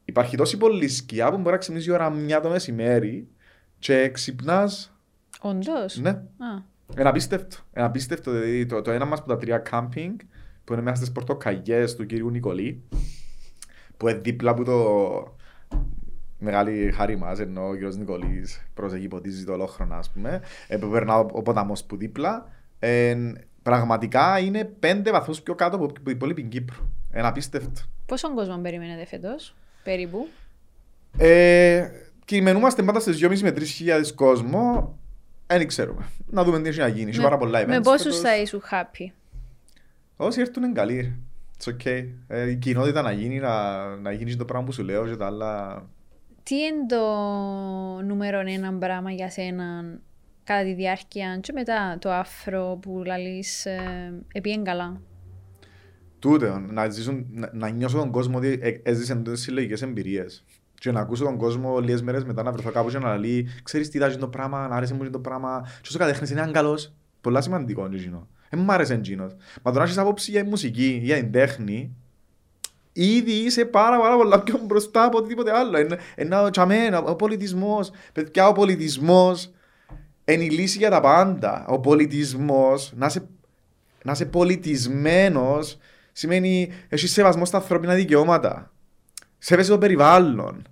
Υπάρχει 0.05 0.37
τόση 0.37 0.57
πολλή 0.57 0.89
σκιά 0.89 1.31
που 1.31 1.37
μπορεί 1.37 1.51
να 1.51 1.57
ξυπνήσει 1.57 1.89
η 1.89 1.93
ώρα 1.93 2.11
μια 2.11 2.41
το 2.41 2.49
μεσημέρι 2.49 3.29
και 3.79 4.09
ξυπνάς. 4.09 4.93
Όντως. 5.41 5.99
Ναι, 5.99 6.11
Α, 6.11 6.63
ένα 6.97 7.09
απίστευτο. 7.09 7.57
Ένα 7.73 7.87
απίστευτο. 7.87 8.31
Δηλαδή, 8.31 8.67
το, 8.67 8.83
το 8.83 8.91
ένα 8.91 9.05
μας 9.05 9.19
από 9.19 9.29
τα 9.29 9.37
τρία 9.37 9.59
κάμπινγκ 9.59 10.19
που 10.65 10.73
είναι 10.73 10.83
μέσα 10.83 10.97
στις 10.97 11.13
πορτοκαγιέ 11.13 11.95
του 11.95 12.07
κυρίου 12.07 12.31
Νικολή, 12.31 12.83
που 13.97 14.09
είναι 14.09 14.19
δίπλα 14.19 14.51
από 14.51 14.65
το 14.65 14.77
μεγάλη 16.39 16.93
χάρη 16.93 17.17
μας, 17.17 17.39
ενώ 17.39 17.69
ο 17.69 17.73
κύριος 17.73 17.97
Νικολής 17.97 18.67
προσέχει 18.75 19.09
ποτίζει 19.09 19.45
το 19.45 19.53
ολόχρονα, 19.53 19.97
ας 19.97 20.11
πούμε, 20.11 20.41
ε, 20.69 20.77
που 20.77 20.89
περνά 20.89 21.19
ο, 21.19 21.27
ο 21.33 21.43
ποταμός 21.43 21.85
που 21.85 21.97
δίπλα. 21.97 22.49
Ε, 22.79 23.33
πραγματικά 23.63 24.39
είναι 24.39 24.65
πέντε 24.65 25.11
βαθμούς 25.11 25.43
πιο 25.43 25.55
κάτω 25.55 25.77
από 25.77 25.93
την 25.93 26.03
υπόλοιπη 26.07 26.43
Κύπρο. 26.43 26.89
Ένα 27.11 27.29
απίστευτο. 27.29 27.81
πόσον 28.07 28.35
κόσμο 28.35 28.59
περιμένετε 28.59 29.07
φέτος, 29.07 29.55
περίπου; 29.85 30.29
Ε, 31.19 31.89
κειμενούμαστε 32.29 32.83
πάντα 32.83 33.01
στις 33.01 33.19
2.500 33.23 33.41
με 33.41 33.55
3.000 33.57 34.13
κόσμο. 34.15 34.99
Δεν 35.47 35.67
ξέρουμε. 35.67 36.09
Να 36.27 36.45
δούμε 36.45 36.61
τι 36.61 36.69
έχει 36.69 36.79
να 36.79 36.89
γίνει. 36.89 37.11
Έχει 37.11 37.21
πάρα 37.21 37.39
πολλά 37.39 37.63
events. 37.63 37.69
με 37.69 37.81
πόσους 37.81 38.03
φέτος. 38.03 38.21
θα 38.21 38.37
ήσουν 38.37 38.63
happy; 38.71 39.13
Όσοι 40.17 40.41
έρθουν 40.41 40.63
είναι 40.63 40.73
καλοί. 40.73 41.17
It's 41.59 41.73
okay. 41.73 42.09
Ε, 42.29 42.51
η 42.51 42.57
κοινότητα 42.57 43.03
να 43.03 43.13
γίνει, 43.13 43.39
να, 43.39 43.87
να 43.97 44.13
γίνεις 44.13 44.37
το 44.37 44.45
πράγμα 44.45 44.67
που 44.67 44.73
σου 44.73 44.83
λέω 44.83 45.07
και 45.07 45.17
τα 45.17 45.27
άλλα. 45.27 45.83
Τι 46.43 46.55
είναι 46.55 46.87
το 46.89 47.03
νούμερο 48.03 48.39
ένα 48.39 48.73
πράγμα 48.73 49.11
για 49.11 49.31
σένα 49.31 49.85
κατά 50.45 50.63
τη 50.65 50.73
διάρκεια 50.73 51.39
και 51.41 51.53
μετά 51.53 51.99
το 52.01 52.13
άφρο 52.13 52.79
που 52.83 53.03
λαλείς 53.07 53.67
ε, 53.67 54.13
επίεν 54.33 54.65
καλά; 54.65 55.01
Τούτε, 56.19 56.59
να, 56.59 56.91
ζήσουν, 56.91 57.27
να, 57.31 57.51
να 57.53 57.69
νιώσω 57.69 57.99
τον 57.99 58.11
κόσμο 58.11 58.37
ότι 58.37 58.59
ε, 58.63 58.71
έζησαν 58.83 59.25
τόσες 59.25 59.41
συλλογικές 59.41 59.83
εμπειρίες. 59.83 60.45
Και 60.79 60.93
να 60.93 61.01
ακούσω 61.01 61.25
τον 61.25 61.37
κόσμο 61.37 61.79
λίγες 61.79 62.03
μέρες 62.03 62.25
μετά 62.25 62.43
να 62.43 62.53
βρεθώ 62.53 62.71
κάπου 62.71 62.91
και 62.91 62.99
να 62.99 63.17
λέει 63.17 63.49
«Ξέρεις 63.63 63.89
τι 63.89 63.97
ήταν 63.97 64.19
το 64.19 64.29
πράγμα, 64.29 64.69
να 64.69 64.77
άρεσε 64.77 64.95
μου 64.95 65.11
το 65.11 65.19
πράγμα». 65.19 65.61
Και 65.65 65.89
όσο 65.89 65.99
κατέχνες 65.99 66.31
είναι 66.31 66.51
καλός. 66.53 66.93
Πολλά 67.21 67.41
σημαντικό 67.41 67.87
είναι 67.87 67.97
εκείνο. 67.97 68.29
Δεν 68.51 68.61
μ' 68.61 68.71
άρεσε 68.71 68.95
εκείνος. 68.95 69.37
Μα 69.63 69.73
τώρα 69.73 69.85
έχεις 69.85 69.99
άποψη 69.99 70.31
για 70.31 70.43
τη 70.43 70.49
μουσική, 70.49 71.01
για 71.03 71.17
την 71.17 71.33
τέχνη, 71.33 71.97
ήδη 72.93 73.33
είσαι 73.33 73.65
πάρα, 73.65 74.01
πάρα 74.01 74.17
πολλά 74.17 74.43
πιο 74.43 74.61
μπροστά 74.67 75.05
από 75.05 75.19
οτιδήποτε 75.19 75.53
άλλο. 75.53 75.79
Είναι, 75.79 75.99
είναι 76.17 76.37
ο 76.37 76.51
τσαμέν, 76.51 76.95
ο 76.95 77.15
πολιτισμός. 77.15 77.91
Παιδιά, 78.13 78.49
ο 78.49 78.53
πολιτισμός 78.53 79.51
είναι 80.25 80.45
η 80.45 80.51
λύση 80.51 80.79
για 80.79 80.91
τα 80.91 81.01
πάντα. 81.01 81.65
Ο 81.69 81.81
πολιτισμός, 81.81 82.93
να 82.97 83.07
είσαι, 83.07 83.29
να 84.05 84.13
είσαι 84.13 84.27
πολιτισμένος, 84.27 85.79
σημαίνει 86.13 86.73
έχεις 86.89 87.13
σεβασμό 87.13 87.45
στα 87.45 87.57
ανθρώπινα 87.57 87.95
δικαιώματα. 87.95 88.73
Σέβεσαι 89.39 89.71
το 89.71 89.79
περιβάλλον. 89.79 90.63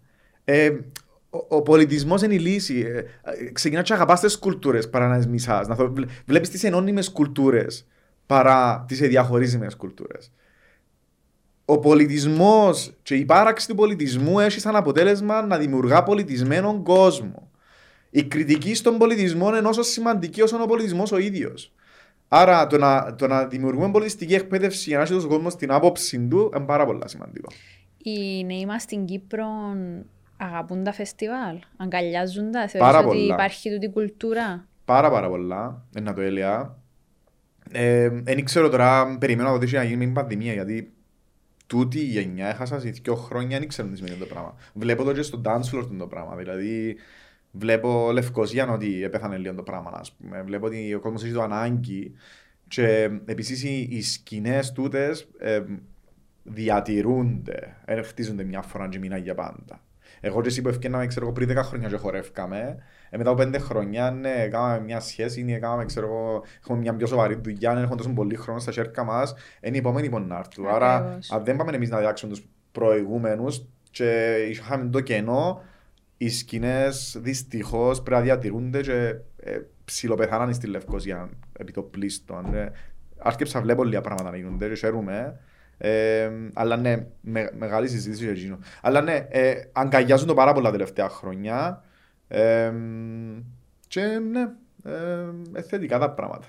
Ε, 0.44 0.70
ο, 1.30 1.56
ο 1.56 1.62
πολιτισμός 1.62 2.22
είναι 2.22 2.34
η 2.34 2.38
λύση. 2.38 2.80
Ε, 2.80 2.98
ε, 2.98 3.50
ξεκινά 3.52 3.82
και 3.82 3.92
αγαπάς 3.92 4.20
τις 4.20 4.38
κουλτούρες 4.38 4.90
παρά 4.90 5.08
να 5.08 5.16
τις 5.16 5.26
μισάς. 5.26 5.68
Να 5.68 5.76
βλέπεις 6.26 6.50
τις 6.50 6.64
ενώνυμες 6.64 7.10
κουλτούρες 7.10 7.86
παρά 8.26 8.84
τις 8.88 8.98
διαχωρίζιμε 8.98 9.66
κουλτούρες. 9.76 10.32
Ο 11.64 11.78
πολιτισμός 11.78 12.92
και 13.02 13.14
η 13.14 13.24
πάραξη 13.24 13.68
του 13.68 13.74
πολιτισμού 13.74 14.40
έχει 14.40 14.60
σαν 14.60 14.76
αποτέλεσμα 14.76 15.46
να 15.46 15.58
δημιουργά 15.58 16.02
πολιτισμένον 16.02 16.82
κόσμο. 16.82 17.50
Η 18.10 18.24
κριτική 18.24 18.74
στον 18.74 18.98
πολιτισμό 18.98 19.56
είναι 19.56 19.68
όσο 19.68 19.82
σημαντική 19.82 20.42
όσο 20.42 20.62
ο 20.62 20.66
πολιτισμός 20.66 21.12
ο 21.12 21.18
ίδιος. 21.18 21.72
Άρα 22.28 22.66
το 22.66 22.78
να, 22.78 23.14
το 23.14 23.26
να 23.26 23.46
δημιουργούμε 23.46 23.90
πολιτιστική 23.90 24.34
εκπαίδευση 24.34 24.88
για 24.88 24.98
να 24.98 25.04
έχει 25.04 25.14
ο 25.14 25.26
κόσμο 25.26 25.48
την 25.48 25.72
άποψη 25.72 26.18
του 26.18 26.50
είναι 26.56 26.64
πάρα 26.64 26.86
πολύ 26.86 27.00
σημαντικό. 27.04 27.48
Οι 28.08 28.44
νέοι 28.44 28.66
μας 28.66 28.82
στην 28.82 29.04
Κύπρο 29.04 29.46
αγαπούν 30.36 30.84
τα 30.84 30.92
φεστιβάλ, 30.92 31.58
αγκαλιάζουν 31.76 32.50
τα, 32.50 32.68
Πάρα 32.78 32.92
θεωρείς 32.92 32.96
ότι 32.96 33.18
πολλά. 33.18 33.34
υπάρχει 33.34 33.70
τούτη 33.70 33.88
κουλτούρα; 33.88 34.66
Πάρα 34.84 35.10
πάρα 35.10 35.28
πολλά, 35.28 35.82
ε, 35.94 36.00
να 36.00 36.14
το 36.14 36.20
έλεγα. 36.20 36.76
Ε, 37.70 38.08
δεν 38.08 38.44
ξέρω 38.44 38.68
τώρα, 38.68 39.16
περιμένω 39.18 39.48
να 39.48 39.54
δω 39.54 39.60
τι 39.60 39.64
έχει 39.64 39.74
να 39.74 39.82
γίνει 39.82 39.96
με 39.96 40.04
την 40.04 40.12
πανδημία, 40.14 40.52
γιατί 40.52 40.92
τούτη 41.66 41.98
η 41.98 42.04
γενιά 42.04 42.46
έχασα 42.46 42.80
σε 42.80 42.88
δύο 42.90 43.14
χρόνια, 43.14 43.58
δεν 43.58 43.68
ξέρουν 43.68 43.90
τι 43.90 43.96
σημαίνει 43.96 44.16
το 44.16 44.26
πράγμα. 44.26 44.54
Βλέπω 44.74 45.04
το 45.04 45.12
και 45.12 45.22
στο 45.22 45.40
dance 45.44 45.74
floor 45.74 45.88
το 45.98 46.06
πράγμα, 46.06 46.36
δηλαδή 46.36 46.96
βλέπω 47.50 48.10
Λευκοσία 48.12 48.72
ότι 48.72 49.04
έπεθανε 49.04 49.36
λίγο 49.36 49.54
το 49.54 49.62
πράγμα, 49.62 49.90
ας 49.94 50.12
πούμε. 50.12 50.42
Βλέπω 50.42 50.66
ότι 50.66 50.94
ο 50.94 51.00
κόσμος 51.00 51.24
έχει 51.24 51.32
το 51.32 51.42
ανάγκη 51.42 52.12
και 52.68 53.10
επίσης 53.24 53.64
οι, 53.64 53.88
οι 53.90 54.02
σκηνές 54.02 54.72
τούτες 54.72 55.28
ε, 55.38 55.62
διατηρούνται, 56.48 57.76
δεν 57.84 58.04
χτίζονται 58.04 58.44
μια 58.44 58.62
φορά 58.62 58.88
και 58.88 58.98
μήνα 58.98 59.16
για 59.16 59.34
πάντα. 59.34 59.80
Εγώ 60.20 60.40
και 60.40 60.48
εσύ 60.48 60.62
που 60.62 60.68
ευκαιρνάμε, 60.68 61.06
ξέρω 61.06 61.24
εγώ, 61.24 61.34
πριν 61.34 61.58
10 61.58 61.62
χρόνια 61.62 61.88
και 61.88 61.96
χορεύκαμε, 61.96 62.76
ε, 63.10 63.16
μετά 63.16 63.30
από 63.30 63.42
5 63.42 63.58
χρόνια, 63.58 64.10
ναι, 64.10 64.48
κάναμε 64.48 64.80
μια 64.80 65.00
σχέση, 65.00 65.42
ναι, 65.42 65.58
κάναμε, 65.58 65.84
ξέρω 65.84 66.06
εγώ, 66.06 66.44
έχουμε 66.60 66.78
μια 66.78 66.94
πιο 66.94 67.06
σοβαρή 67.06 67.34
δουλειά, 67.42 67.74
ναι, 67.74 67.80
έχουμε 67.80 67.96
τόσο 67.96 68.10
πολύ 68.10 68.36
χρόνο 68.36 68.58
στα 68.58 68.72
χέρια 68.72 69.04
μας, 69.04 69.34
είναι 69.60 69.76
οι 69.76 69.78
επόμενοι 69.78 70.08
που 70.08 70.18
να 70.18 70.38
έρθουν. 70.38 70.66
Άρα, 70.66 70.96
Ακριβώς. 70.96 71.30
αν 71.30 71.44
δεν 71.44 71.56
πάμε 71.56 71.72
εμείς 71.72 71.90
να 71.90 71.98
διάξουμε 71.98 72.32
τους 72.32 72.46
προηγούμενους 72.72 73.66
και 73.90 74.36
είχαμε 74.50 74.90
το 74.90 75.00
κενό, 75.00 75.62
οι 76.16 76.28
σκηνές 76.28 77.16
δυστυχώς 77.20 78.02
πρέπει 78.02 78.16
να 78.18 78.24
διατηρούνται 78.24 78.80
και 78.80 79.16
ε, 79.36 79.60
ψιλοπεθάναν 79.84 80.54
στη 80.54 80.66
Λευκοσία 80.66 81.30
επί 81.58 81.72
το 81.72 81.82
πλήστον. 81.82 82.54
Ε, 82.54 82.72
άρκεψα 83.18 83.60
βλέπω 83.60 83.84
λίγα 83.84 84.00
πράγματα 84.00 84.30
να 84.30 84.36
γίνονται 84.36 84.68
και 84.68 84.74
χαίρομαι. 84.74 85.40
Ε, 85.78 86.30
αλλά 86.54 86.76
ναι, 86.76 87.06
με, 87.20 87.50
μεγάλη 87.56 87.88
συζήτηση 87.88 88.22
για 88.24 88.32
εκείνο. 88.32 88.58
Αλλά 88.82 89.00
ναι, 89.00 89.26
ε, 89.28 89.54
αγκαλιάζουν 89.72 90.26
το 90.26 90.34
πάρα 90.34 90.52
πολλά 90.52 90.70
τελευταία 90.70 91.08
χρόνια. 91.08 91.84
Ε, 92.28 92.72
και 93.88 94.00
ναι, 94.00 94.48
ε, 94.84 95.58
ε, 95.58 95.62
θετικά 95.62 95.98
τα 95.98 96.10
πράγματα. 96.10 96.46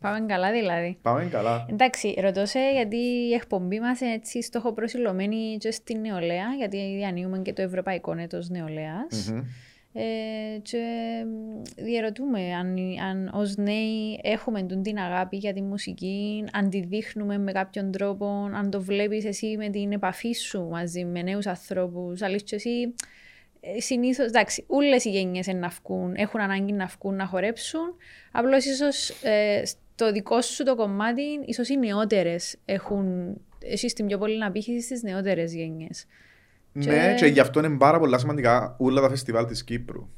Πάμε 0.00 0.26
καλά 0.26 0.52
δηλαδή. 0.52 0.98
Πάμε 1.02 1.24
καλά. 1.24 1.66
Εντάξει, 1.70 2.14
ρωτώ 2.20 2.46
σε 2.46 2.58
γιατί 2.72 2.96
η 3.30 3.32
εκπομπή 3.32 3.80
μας 3.80 4.00
είναι 4.00 4.12
έτσι 4.12 4.42
στόχο 4.42 4.72
προσιλωμένη 4.72 5.56
και 5.58 5.70
στην 5.70 6.00
νεολαία, 6.00 6.54
γιατί 6.56 6.94
διανύουμε 6.96 7.38
και 7.38 7.52
το 7.52 7.62
Ευρωπαϊκό 7.62 8.14
Έτος 8.18 8.48
Νεολαίας. 8.48 9.30
Μμμ. 9.30 9.42
Ε, 9.92 10.58
και 10.62 10.82
διαρωτούμε 11.76 12.54
αν, 12.54 12.76
αν 13.08 13.30
ως 13.34 13.56
νέοι 13.56 14.20
έχουμε 14.22 14.62
τούν 14.62 14.82
την 14.82 14.98
αγάπη 14.98 15.36
για 15.36 15.52
τη 15.52 15.62
μουσική, 15.62 16.44
αν 16.52 16.70
τη 16.70 16.80
δείχνουμε 16.80 17.38
με 17.38 17.52
κάποιον 17.52 17.90
τρόπο, 17.90 18.26
αν 18.54 18.70
το 18.70 18.82
βλέπεις 18.82 19.24
εσύ 19.24 19.56
με 19.56 19.68
την 19.68 19.92
επαφή 19.92 20.32
σου 20.32 20.68
μαζί 20.70 21.04
με 21.04 21.22
νέους 21.22 21.46
ανθρώπους, 21.46 22.22
αλήθεια 22.22 22.44
και 22.44 22.54
εσύ 22.54 22.94
ε, 23.60 23.80
συνήθως, 23.80 24.26
εντάξει, 24.26 24.64
όλες 24.66 25.04
οι 25.04 25.10
γενιές 25.10 25.46
είναι 25.46 25.58
να 25.58 25.68
βγουν, 25.68 26.14
έχουν 26.14 26.40
ανάγκη 26.40 26.72
να 26.72 26.86
βγουν 26.86 27.14
να 27.14 27.26
χορέψουν, 27.26 27.96
απλώς 28.32 28.64
ίσως 28.64 29.10
ε, 29.22 29.62
στο 29.64 30.12
δικό 30.12 30.42
σου 30.42 30.64
το 30.64 30.74
κομμάτι, 30.74 31.22
ίσως 31.44 31.68
οι 31.68 31.76
νεότερες 31.76 32.56
έχουν, 32.64 33.36
εσύ 33.64 33.88
στην 33.88 34.06
πιο 34.06 34.18
πολύ 34.18 34.38
να 34.38 34.50
πείχεις 34.50 34.84
στις 34.84 35.02
νεότερες 35.02 35.54
γενιές. 35.54 36.06
Ναι, 36.84 36.84
Και- 36.84 37.14
και 37.18 37.26
γι' 37.26 37.40
αυτό 37.40 37.64
είναι 37.64 37.76
πάρα 37.76 37.98
πολλά 37.98 38.18
σημαντικά 38.18 38.74
όλα 38.78 39.00
τα 39.00 39.08
φεστιβάλ 39.08 39.46
της 39.46 39.64
Κύπρου. 39.64 40.08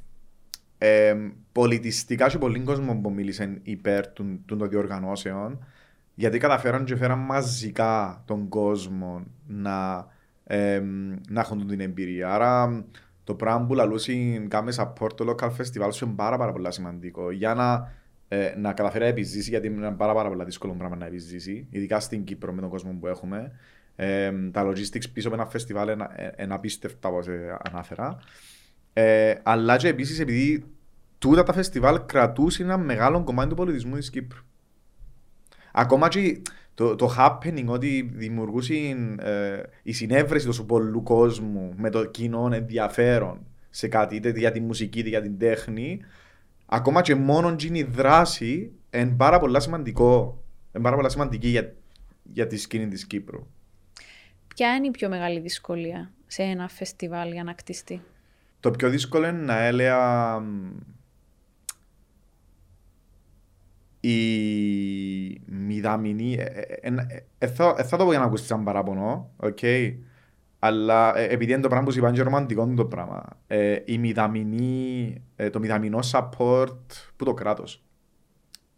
Ε, 0.79 1.17
πολιτιστικά 1.53 2.29
και 2.29 2.39
πολλοί 2.39 2.61
κόσμο 2.61 2.95
που 3.03 3.13
μίλησαν 3.13 3.61
υπέρ 3.63 4.09
των, 4.13 4.41
των 4.47 4.69
διοργανώσεων 4.69 5.65
γιατί 6.15 6.39
καταφέραν 6.39 6.85
και 6.85 6.97
φέραν 6.97 7.19
μαζικά 7.19 8.23
τον 8.27 8.49
κόσμο 8.49 9.25
να, 9.47 10.07
ε, 10.45 10.83
να 11.29 11.41
έχουν 11.41 11.67
την 11.67 11.81
εμπειρία. 11.81 12.35
Άρα 12.35 12.85
το 13.25 13.35
πράγμα 13.35 13.67
που 13.67 13.75
λαλούσαν 13.75 14.49
κάμε 14.49 14.73
support 14.77 15.13
το 15.17 15.35
local 15.35 15.49
festival 15.49 15.89
σου 15.93 16.05
είναι 16.05 16.15
πάρα, 16.15 16.37
πάρα 16.37 16.53
πολλά 16.53 16.71
σημαντικό 16.71 17.31
για 17.31 17.55
να, 17.55 17.93
ε, 18.29 18.55
να 18.57 18.73
καταφέρει 18.73 19.05
να 19.05 19.11
επιζήσει 19.11 19.51
γιατί 19.51 19.67
είναι 19.67 19.91
πάρα, 19.91 20.15
πάρα 20.15 20.29
πολλά 20.29 20.45
δύσκολο 20.45 20.73
πράγμα 20.73 20.97
να 20.97 21.07
επιζήσει 21.07 21.67
ειδικά 21.71 22.01
στην 22.01 22.25
Κύπρο 22.25 22.53
με 22.53 22.61
τον 22.61 22.71
κόσμο 22.71 22.93
που 23.01 23.07
έχουμε. 23.07 23.53
Ε, 23.97 24.33
τα 24.53 24.67
logistics 24.67 25.13
πίσω 25.13 25.29
από 25.29 25.37
ένα 25.37 25.47
φεστιβάλ 25.47 25.89
είναι 25.89 26.07
ε, 26.15 26.43
είναι 26.43 26.55
απίστευτα 26.55 27.09
όπως 27.09 27.27
ε, 27.27 27.59
ανάφερα. 27.63 28.19
Ε, 28.93 29.35
αλλά 29.43 29.77
και 29.77 29.89
επίσης 29.89 30.21
επειδή 30.21 30.65
τούτα 31.19 31.43
τα 31.43 31.53
φεστιβάλ 31.53 32.07
κρατούσαν 32.07 32.67
ένα 32.67 32.79
μεγάλο 32.79 33.25
κομμάτι 33.25 33.49
του 33.49 33.55
πολιτισμού 33.55 33.97
της 33.97 34.11
Κύπρου. 34.11 34.41
Ακόμα 35.73 36.09
και 36.09 36.43
το, 36.75 36.95
το 36.95 37.15
happening 37.19 37.67
ότι 37.67 38.11
δημιουργούσε 38.15 38.75
ε, 39.19 39.63
η 39.83 39.93
συνέβρεση 39.93 40.47
τόσο 40.47 40.65
πολλού 40.65 41.03
κόσμου 41.03 41.73
με 41.77 41.91
το 41.91 42.05
κοινό 42.05 42.51
ενδιαφέρον 42.53 43.47
σε 43.71 43.89
κάτι, 43.89 44.17
είτε 44.17 44.31
για 44.31 44.53
τη 44.53 44.61
μουσική 44.61 44.99
είτε 44.99 45.09
για 45.09 45.23
την 45.23 45.39
τέχνη, 45.39 46.01
ακόμα 46.67 47.03
και 47.03 47.15
μόνο 47.15 47.57
την 47.57 47.75
η 47.75 47.83
δράση 47.83 48.73
είναι 48.91 49.15
πάρα 49.17 49.39
πολλά 49.39 49.61
σημαντικό. 49.61 50.43
Είναι 50.75 50.83
πάρα 50.83 50.97
πολλά 50.97 51.09
σημαντική 51.09 51.49
για, 51.49 51.75
για 52.23 52.47
τη 52.47 52.57
σκηνή 52.57 52.89
της 52.89 53.07
Κύπρου. 53.07 53.47
Ποια 54.55 54.75
είναι 54.75 54.87
η 54.87 54.91
πιο 54.91 55.09
μεγάλη 55.09 55.41
δυσκολία 55.41 56.13
σε 56.27 56.43
ένα 56.43 56.69
φεστιβάλ 56.69 57.33
για 57.33 57.45
να 57.45 57.53
κτιστεί; 57.53 58.03
Το 58.61 58.71
πιο 58.71 58.89
δύσκολο 58.91 59.27
είναι 59.27 59.39
να 59.43 59.59
έλεγα 59.59 60.39
μ, 60.39 60.71
η 64.01 65.41
μηδαμινή. 65.47 66.33
ε, 66.35 66.43
ε, 66.43 66.79
ε, 66.81 66.95
ε, 67.09 67.25
ε, 67.39 67.47
θα 67.47 67.75
ε, 67.79 67.83
θα 67.83 67.97
το 67.97 68.05
πω 68.05 68.11
για 68.11 68.19
να 68.19 68.25
ακούσει 68.25 68.45
σαν 68.45 68.65
παράπονο, 68.65 69.31
οκ. 69.37 69.59
Αλλά 70.59 71.19
ε, 71.19 71.25
επειδή 71.33 71.53
είναι 71.53 71.61
το 71.63 71.69
πράγμα 71.69 71.87
που 71.87 71.93
σου 71.93 71.99
είπα, 71.99 72.09
είναι 72.09 72.17
και 72.17 72.23
ρομαντικό 72.23 72.63
είναι 72.63 72.75
το 72.75 72.85
πράγμα. 72.87 73.25
Ε, 73.47 73.79
η 73.85 73.99
μηδαμινή, 73.99 75.15
ε, 75.37 75.51
το 75.51 75.59
μηδαμινό 75.59 75.99
support 76.13 76.77
που 77.17 77.25
το 77.25 77.35
κράτος. 77.35 77.85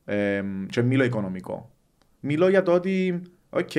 Ε, 0.05 0.43
και 0.69 0.83
μιλώ 0.83 1.05
οικονομικό. 1.05 1.71
Μιλώ 2.21 2.49
για 2.49 2.63
το 2.63 2.73
ότι, 2.73 3.23
οκ, 3.51 3.71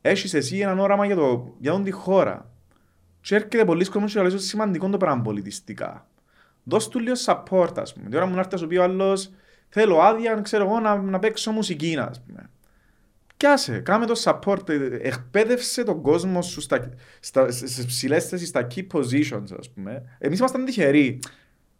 έχεις 0.00 0.34
εσύ 0.34 0.58
έναν 0.58 0.78
όραμα 0.78 1.06
για, 1.06 1.16
το, 1.16 1.54
για 1.58 1.72
τον 1.72 1.84
τη 1.84 1.90
χώρα. 1.90 2.50
Και 3.20 3.34
έρχεται 3.34 3.64
πολλοί 3.64 3.84
κόσμος 3.84 4.12
και 4.12 4.18
λέει 4.18 4.26
ότι 4.26 4.36
είναι 4.36 4.44
σημαντικό 4.44 4.88
το 4.88 4.96
πράγμα 4.96 5.22
πολιτιστικά. 5.22 6.06
Δώσ' 6.64 6.88
του 6.88 6.98
λίγο 6.98 7.14
support, 7.26 7.72
ας 7.78 7.92
πούμε. 7.92 8.08
Την 8.08 8.16
ώρα 8.16 8.26
μου 8.26 8.34
να 8.34 8.38
έρθει 8.38 8.52
να 8.52 8.58
σου 8.58 8.66
πει 8.66 8.76
ο 8.76 8.82
άλλος, 8.82 9.30
θέλω 9.68 10.00
άδεια, 10.00 10.34
ξέρω 10.34 10.64
εγώ, 10.64 10.80
να, 10.80 10.96
να 10.96 11.18
παίξω 11.18 11.50
μουσική, 11.50 11.96
ας 11.98 12.22
πούμε. 12.26 12.50
Πιάσε, 13.36 13.78
κάμε 13.78 14.06
το 14.06 14.20
support, 14.24 14.68
ε, 14.68 14.74
εκπαίδευσε 15.02 15.84
τον 15.84 16.02
κόσμο 16.02 16.42
σου 16.42 16.60
στα, 16.60 16.88
στα, 17.20 17.50
στις 17.50 17.86
ψηλές 17.86 18.28
θέσεις, 18.28 18.48
στα 18.48 18.66
key 18.74 18.86
positions, 18.92 19.56
ας 19.58 19.70
πούμε. 19.70 20.16
Εμείς 20.18 20.38
ήμασταν 20.38 20.64
τυχεροί. 20.64 21.18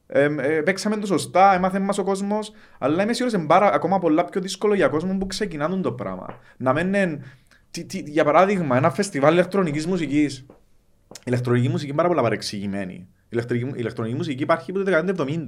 Ε, 0.07 0.25
ε, 0.25 0.61
παίξαμε 0.61 0.97
το 0.97 1.07
σωστά, 1.07 1.55
έμαθε 1.55 1.79
μας 1.79 1.99
ο 1.99 2.05
κόσμος, 2.05 2.53
αλλά 2.79 3.03
είμαι 3.03 3.13
σίγουρος 3.13 3.39
είναι 3.39 3.47
πάρα, 3.47 3.73
ακόμα 3.73 3.99
πολλά 3.99 4.25
πιο 4.25 4.41
δύσκολο 4.41 4.75
για 4.75 4.89
κόσμο 4.89 5.19
που 5.19 5.27
ξεκινάνε 5.27 5.81
το 5.81 5.93
πράγμα. 5.93 6.39
Να 6.57 6.73
μένουν, 6.73 7.23
τι, 7.71 7.85
τι, 7.85 7.99
για 7.99 8.25
παράδειγμα, 8.25 8.77
ένα 8.77 8.91
φεστιβάλ 8.91 9.33
ηλεκτρονικής 9.33 9.87
μουσικής. 9.87 10.39
Η 10.39 11.23
ηλεκτρονική 11.25 11.69
μουσική 11.69 11.87
είναι 11.87 11.97
πάρα 11.97 12.09
πολλά 12.09 12.23
παρεξηγημένη. 12.23 12.95
Η 12.95 13.07
ηλεκτρονική, 13.29 13.69
η 13.69 13.75
ηλεκτρονική 13.77 14.17
μουσική 14.17 14.43
υπάρχει 14.43 14.71
από 14.71 14.85
το 14.85 15.15
1970. 15.17 15.47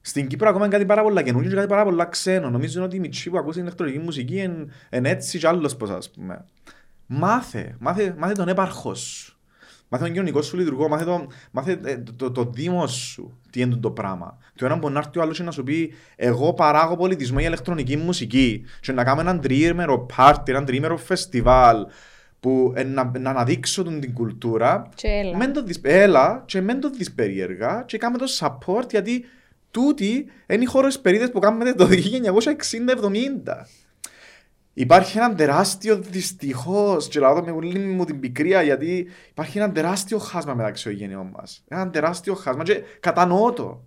Στην 0.00 0.26
Κύπρο 0.26 0.48
ακόμα 0.48 0.64
είναι 0.64 0.74
κάτι 0.74 0.86
πάρα 0.86 1.02
πολλά 1.02 1.22
καινούργιο 1.22 1.50
και 1.50 1.56
κάτι 1.56 1.68
πάρα 1.68 1.84
πολλά 1.84 2.04
ξένο. 2.04 2.50
Νομίζω 2.50 2.82
ότι 2.82 2.96
οι 2.96 3.00
μητσοί 3.00 3.30
που 3.30 3.38
ακούσαν 3.38 3.62
ηλεκτρονική 3.62 3.98
μουσική 3.98 4.36
είναι, 4.36 4.66
είναι 4.90 5.08
έτσι 5.08 5.38
κι 5.38 5.46
άλλος 5.46 5.76
πως 5.76 5.90
ας 5.90 6.10
πούμε. 6.10 6.44
Μάθε, 7.06 7.76
μάθε, 7.78 8.14
μάθε 8.18 8.32
τον 8.32 8.48
έπαρχος 8.48 9.00
σου. 9.00 9.39
Μάθε 9.92 10.04
τον 10.04 10.12
κοινωνικό 10.12 10.42
σου 10.42 10.56
λειτουργό, 10.56 10.88
μάθε, 10.88 11.04
το, 11.04 11.26
μάθε 11.50 11.80
ε, 11.84 11.96
το, 11.96 12.12
το, 12.12 12.30
το 12.30 12.44
δήμο 12.44 12.86
σου 12.86 13.38
τι 13.50 13.60
είναι 13.60 13.76
το 13.76 13.90
πράγμα. 13.90 14.38
Το 14.54 14.64
ένα 14.64 14.76
μπορεί 14.76 14.92
να 14.92 14.98
έρθει 14.98 15.18
ο 15.18 15.22
άλλος 15.22 15.36
και 15.36 15.42
να 15.42 15.50
σου 15.50 15.62
πει 15.62 15.92
εγώ 16.16 16.52
παράγω 16.52 16.96
πολιτισμό 16.96 17.38
για 17.38 17.48
ηλεκτρονική 17.48 17.96
μουσική 17.96 18.64
και 18.80 18.92
να 18.92 19.04
κάνουμε 19.04 19.22
έναν 19.22 19.40
τριήμερο 19.40 19.98
πάρτι, 20.16 20.50
έναν 20.50 20.64
τριήμερο 20.64 20.96
φεστιβάλ 20.96 21.86
που 22.40 22.72
ε, 22.76 22.82
να, 22.82 23.10
να 23.18 23.30
αναδείξω 23.30 23.82
τον 23.82 24.00
την 24.00 24.12
κουλτούρα 24.12 24.88
Και 24.94 25.08
έλα. 25.08 25.36
Μεν 25.36 25.52
το 25.52 25.62
δεις, 25.62 25.80
έλα 25.82 26.42
και 26.46 26.60
μεν 26.60 26.80
το 26.80 26.90
δεις 26.90 27.12
περίεργα 27.12 27.82
και 27.86 27.98
κάμε 27.98 28.18
το 28.18 28.26
support 28.38 28.90
γιατί 28.90 29.24
τούτοι 29.70 30.26
είναι 30.46 30.62
οι 30.62 30.66
χώρες 30.66 31.00
περίδες 31.00 31.30
που 31.30 31.38
κάνουμε 31.38 31.72
το 31.72 31.88
1960-70. 31.90 31.92
Υπάρχει 34.74 35.18
ένα 35.18 35.34
τεράστιο 35.34 35.96
δυστυχώς, 35.96 37.08
και 37.08 37.20
λέω 37.20 37.34
το 37.34 37.42
με 37.42 37.50
όλη 37.50 37.78
μου 37.78 38.04
την 38.04 38.20
πικρία, 38.20 38.62
γιατί 38.62 39.08
υπάρχει 39.30 39.58
ένα 39.58 39.72
τεράστιο 39.72 40.18
χάσμα 40.18 40.54
μεταξύ 40.54 40.84
των 40.84 40.92
γενιών 40.92 41.30
μας. 41.36 41.64
Ένα 41.68 41.90
τεράστιο 41.90 42.34
χάσμα. 42.34 42.62
Και 42.62 42.82
κατανοώ 43.00 43.52
το. 43.52 43.82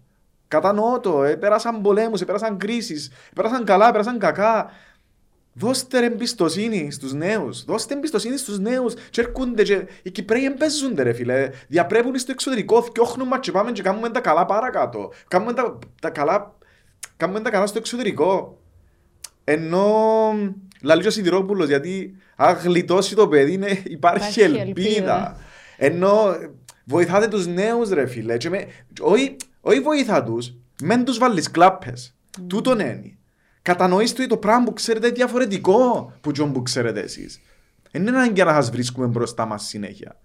Κατανοώ 0.47 0.99
το. 0.99 1.23
Ε, 1.23 1.35
πέρασαν 1.35 1.81
πολέμους, 1.81 2.21
ε, 2.21 2.25
πέρασαν 2.25 2.57
κρίσεις, 2.57 3.11
πέρασαν 3.35 3.63
καλά, 3.65 3.91
πέρασαν 3.91 4.19
κακά. 4.19 4.69
Δώστε 5.53 5.99
ρε 5.99 6.05
εμπιστοσύνη 6.05 6.91
στους 6.91 7.13
νέους. 7.13 7.63
Δώστε 7.63 7.93
εμπιστοσύνη 7.93 8.37
στους 8.37 8.59
νέους. 8.59 8.93
Και 9.09 9.21
έρχονται 9.21 9.63
και 9.63 9.87
οι 10.03 10.11
Κυπρέοι 10.11 10.45
εμπέζονται 10.45 11.03
ρε 11.03 11.13
φίλε. 11.13 11.49
Διαπρέπουν 11.67 12.17
στο 12.17 12.31
εξωτερικό, 12.31 12.81
θκιόχνουν 12.81 13.27
μας 13.27 13.39
και 13.39 13.51
πάμε 13.51 13.71
και 13.71 13.81
κάνουμε 13.81 14.09
τα 14.09 14.19
καλά 14.19 14.45
παρακάτω. 14.45 15.11
Κάνουμε 15.27 15.53
τα, 15.53 15.79
τα 16.01 16.09
καλά, 16.09 16.55
κάνουμε 17.17 17.39
τα 17.39 17.49
καλά 17.49 17.65
στο 17.65 17.77
εξωτερικό. 17.77 18.57
Ενώ 19.43 19.85
λαλεί 20.81 21.07
ο 21.07 21.09
Σιδηρόπουλος 21.09 21.67
γιατί 21.67 22.15
αν 22.35 22.55
γλιτώσει 22.55 23.15
το 23.15 23.27
παιδί 23.27 23.53
είναι, 23.53 23.67
υπάρχει, 23.83 23.91
Υπάρχει 23.93 24.41
ελπίδα. 24.41 24.61
ελπίδα. 24.61 25.37
Ενώ 25.77 26.35
βοηθάτε 26.85 27.27
τους 27.27 27.47
νέους 27.47 27.89
ρε 27.89 28.05
φίλε. 28.07 28.37
Και 28.37 28.49
με, 28.49 28.65
όχι, 29.01 29.35
όχι 29.61 29.79
βοηθά 29.79 30.23
τους, 30.23 30.53
μεν 30.83 31.03
τους 31.05 31.17
βάλεις 31.17 31.51
κλάπες. 31.51 32.15
Τούτον 32.47 32.79
είναι. 32.79 33.17
Κατανοήστε 33.61 34.21
ότι 34.21 34.29
το 34.29 34.37
πράγμα 34.37 34.63
που 34.63 34.73
ξέρετε 34.73 35.05
είναι 35.07 35.15
διαφορετικό 35.15 36.11
που 36.21 36.31
τζον 36.31 36.53
που 36.53 36.61
ξέρετε 36.61 36.99
εσείς. 36.99 37.41
Δεν 37.91 38.01
είναι 38.01 38.17
ανάγκη 38.17 38.43
να 38.43 38.53
σας 38.53 38.69
βρίσκουμε 38.71 39.07
μπροστά 39.07 39.45
μας 39.45 39.63
συνέχεια. 39.63 40.19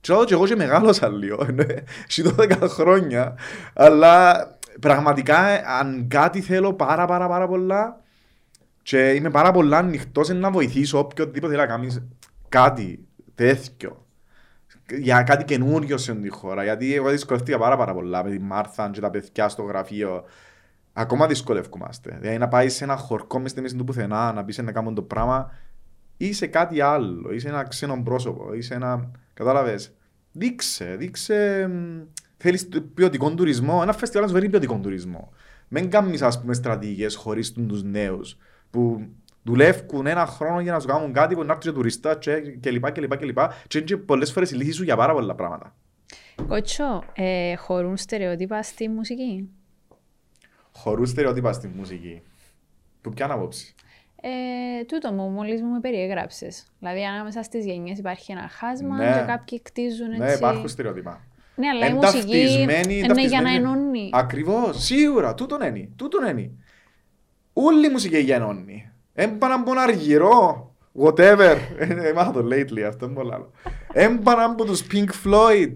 Και 0.00 0.12
λέω 0.12 0.24
και 0.24 0.34
εγώ 0.34 0.46
και 0.46 0.56
μεγάλωσα 0.56 1.08
λίγο, 1.08 1.46
έχει 2.08 2.22
12 2.38 2.50
χρόνια, 2.68 3.38
αλλά 3.74 4.46
πραγματικά 4.80 5.38
αν 5.78 6.06
κάτι 6.08 6.40
θέλω 6.40 6.72
πάρα 6.72 7.06
πάρα 7.06 7.28
πάρα 7.28 7.48
πολλά 7.48 8.00
και 8.88 9.10
είμαι 9.10 9.30
πάρα 9.30 9.50
πολλά 9.50 9.78
ανοιχτός 9.78 10.28
να 10.28 10.50
βοηθήσω 10.50 10.98
οποιοδήποτε 10.98 11.54
θέλει 11.54 11.56
να 11.56 11.66
κάνει 11.66 12.10
κάτι 12.48 13.06
τέτοιο 13.34 14.06
για 14.98 15.22
κάτι 15.22 15.44
καινούριο 15.44 15.96
σε 15.96 16.10
αυτή 16.10 16.22
τη 16.22 16.28
χώρα. 16.28 16.62
Γιατί 16.62 16.94
εγώ 16.94 17.10
δυσκολεύτηκα 17.10 17.58
πάρα, 17.58 17.76
πάρα 17.76 17.94
πολλά 17.94 18.24
με 18.24 18.30
τη 18.30 18.38
Μάρθα 18.38 18.90
και 18.90 19.00
τα 19.00 19.10
παιδιά 19.10 19.48
στο 19.48 19.62
γραφείο. 19.62 20.24
Ακόμα 20.92 21.26
δυσκολεύκομαστε. 21.26 22.16
Δηλαδή 22.20 22.38
να 22.38 22.48
πάει 22.48 22.68
σε 22.68 22.84
ένα 22.84 22.96
χορκό 22.96 23.38
μες 23.38 23.50
στη 23.50 23.60
μέση 23.60 23.76
του 23.76 23.84
πουθενά, 23.84 24.32
να 24.32 24.44
πεις 24.44 24.58
να 24.58 24.72
κάνουν 24.72 24.94
το 24.94 25.02
πράγμα, 25.02 25.50
ή 26.16 26.32
σε 26.32 26.46
κάτι 26.46 26.80
άλλο, 26.80 27.32
ή 27.32 27.38
σε 27.38 27.48
ένα 27.48 27.62
ξένο 27.62 28.02
πρόσωπο, 28.02 28.54
ή 28.54 28.60
σε 28.60 28.74
ένα. 28.74 29.10
Κατάλαβες. 29.34 29.92
Δείξε, 30.32 30.96
δείξε. 30.98 31.66
μ, 31.70 32.00
Θέλεις 32.36 32.68
το 32.68 32.80
ποιοτικό 32.80 33.34
τουρισμό. 33.34 33.78
Ένα 33.82 33.92
φεστιβάλ 33.92 34.22
να 34.22 34.28
σου 34.28 34.34
φέρει 34.34 34.48
ποιοτικό 34.48 34.78
τουρισμό. 34.82 35.32
Μην 35.68 35.90
κάνεις 35.90 36.22
ας 36.22 36.40
πούμε 36.40 36.54
στρατηγικές 36.54 37.14
χωρίς 37.14 37.52
τους 37.52 37.82
νέους 37.82 38.38
που 38.70 39.06
δουλεύουν 39.42 40.06
ένα 40.06 40.26
χρόνο 40.26 40.60
για 40.60 40.72
να 40.72 40.80
σου 40.80 40.86
κάνουν 40.86 41.12
κάτι 41.12 41.34
που 41.34 41.40
να 41.44 41.52
έρθουν 41.52 41.72
και 41.72 41.78
τουριστά 41.78 42.14
και, 42.14 42.40
και 42.40 42.70
λοιπά 42.70 42.90
και 42.90 43.00
λοιπά 43.00 43.16
και 43.16 43.24
λοιπά 43.24 43.54
και 43.66 43.78
είναι 43.78 43.86
και 43.86 43.96
πολλές 43.96 44.32
φορές 44.32 44.50
η 44.50 44.54
λύση 44.56 44.72
σου 44.72 44.82
για 44.84 44.96
πάρα 44.96 45.12
πολλά 45.12 45.34
πράγματα. 45.34 45.74
Κότσο, 46.48 47.02
ε, 47.14 47.54
χωρούν 47.54 47.96
στερεότυπα 47.96 48.62
στη 48.62 48.88
μουσική; 48.88 49.48
Χωρούν 50.72 51.06
στερεότυπα 51.06 51.52
στη 51.52 51.68
μουσική. 51.76 52.22
Που 53.00 53.10
ποια 53.10 53.32
άποψη; 53.32 53.74
Ε, 54.20 54.84
τούτο 54.84 55.12
μου, 55.12 55.28
μόλις 55.28 55.62
μου 55.62 55.68
με 55.72 55.80
περιέγραψες. 55.80 56.66
Δηλαδή, 56.78 57.04
ανάμεσα 57.04 57.42
στις 57.42 57.64
γενιές 57.64 57.98
υπάρχει 57.98 58.32
ένα 58.32 58.48
χάσμα 58.48 58.96
Ναι. 58.96 59.04
και 59.04 59.24
κάποιοι 59.26 59.62
κτίζουν 59.62 60.06
έτσι. 60.10 60.22
Ναι, 60.22 60.32
υπάρχουν 60.32 60.68
στερεότυπα. 60.68 61.20
Ναι, 61.54 61.68
αλλά 61.68 61.86
η 61.86 61.88
Εν 61.88 61.94
μουσική 61.94 62.16
ταυτισμένη- 62.16 62.82
είναι 62.82 62.92
για 62.94 63.08
να 63.08 63.14
ταυτισμένη. 63.14 63.54
ενώνει. 63.56 64.10
Ακριβώς, 64.12 64.84
σίγουρα, 64.84 65.34
τούτον 65.34 65.62
είναι. 65.62 65.88
Τούτον 65.96 66.26
είναι. 66.26 66.50
Όλη 67.60 67.86
η 67.86 67.90
μουσική 67.90 68.18
γεννώνει. 68.18 68.90
Έμπανα 69.14 69.54
από 69.54 69.64
τον 69.64 69.78
αργυρό, 69.78 70.70
whatever. 71.02 71.56
Ε, 71.78 72.08
Έμαθα 72.08 72.32
το 72.32 72.40
lately, 72.52 72.80
αυτό 72.80 73.04
είναι 73.04 73.14
πολύ 73.14 73.34
άλλο. 73.34 73.50
Έμπανα 73.92 74.44
από 74.44 74.64
τους 74.64 74.82
Pink 74.92 75.08
Floyd. 75.24 75.72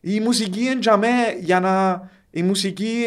Η 0.00 0.20
μουσική 0.20 0.60
είναι 0.60 0.78
για 0.80 0.96
μέ 0.96 1.08
για 1.40 1.60
να... 1.60 2.02
Η 2.30 2.42
μουσική 2.42 3.04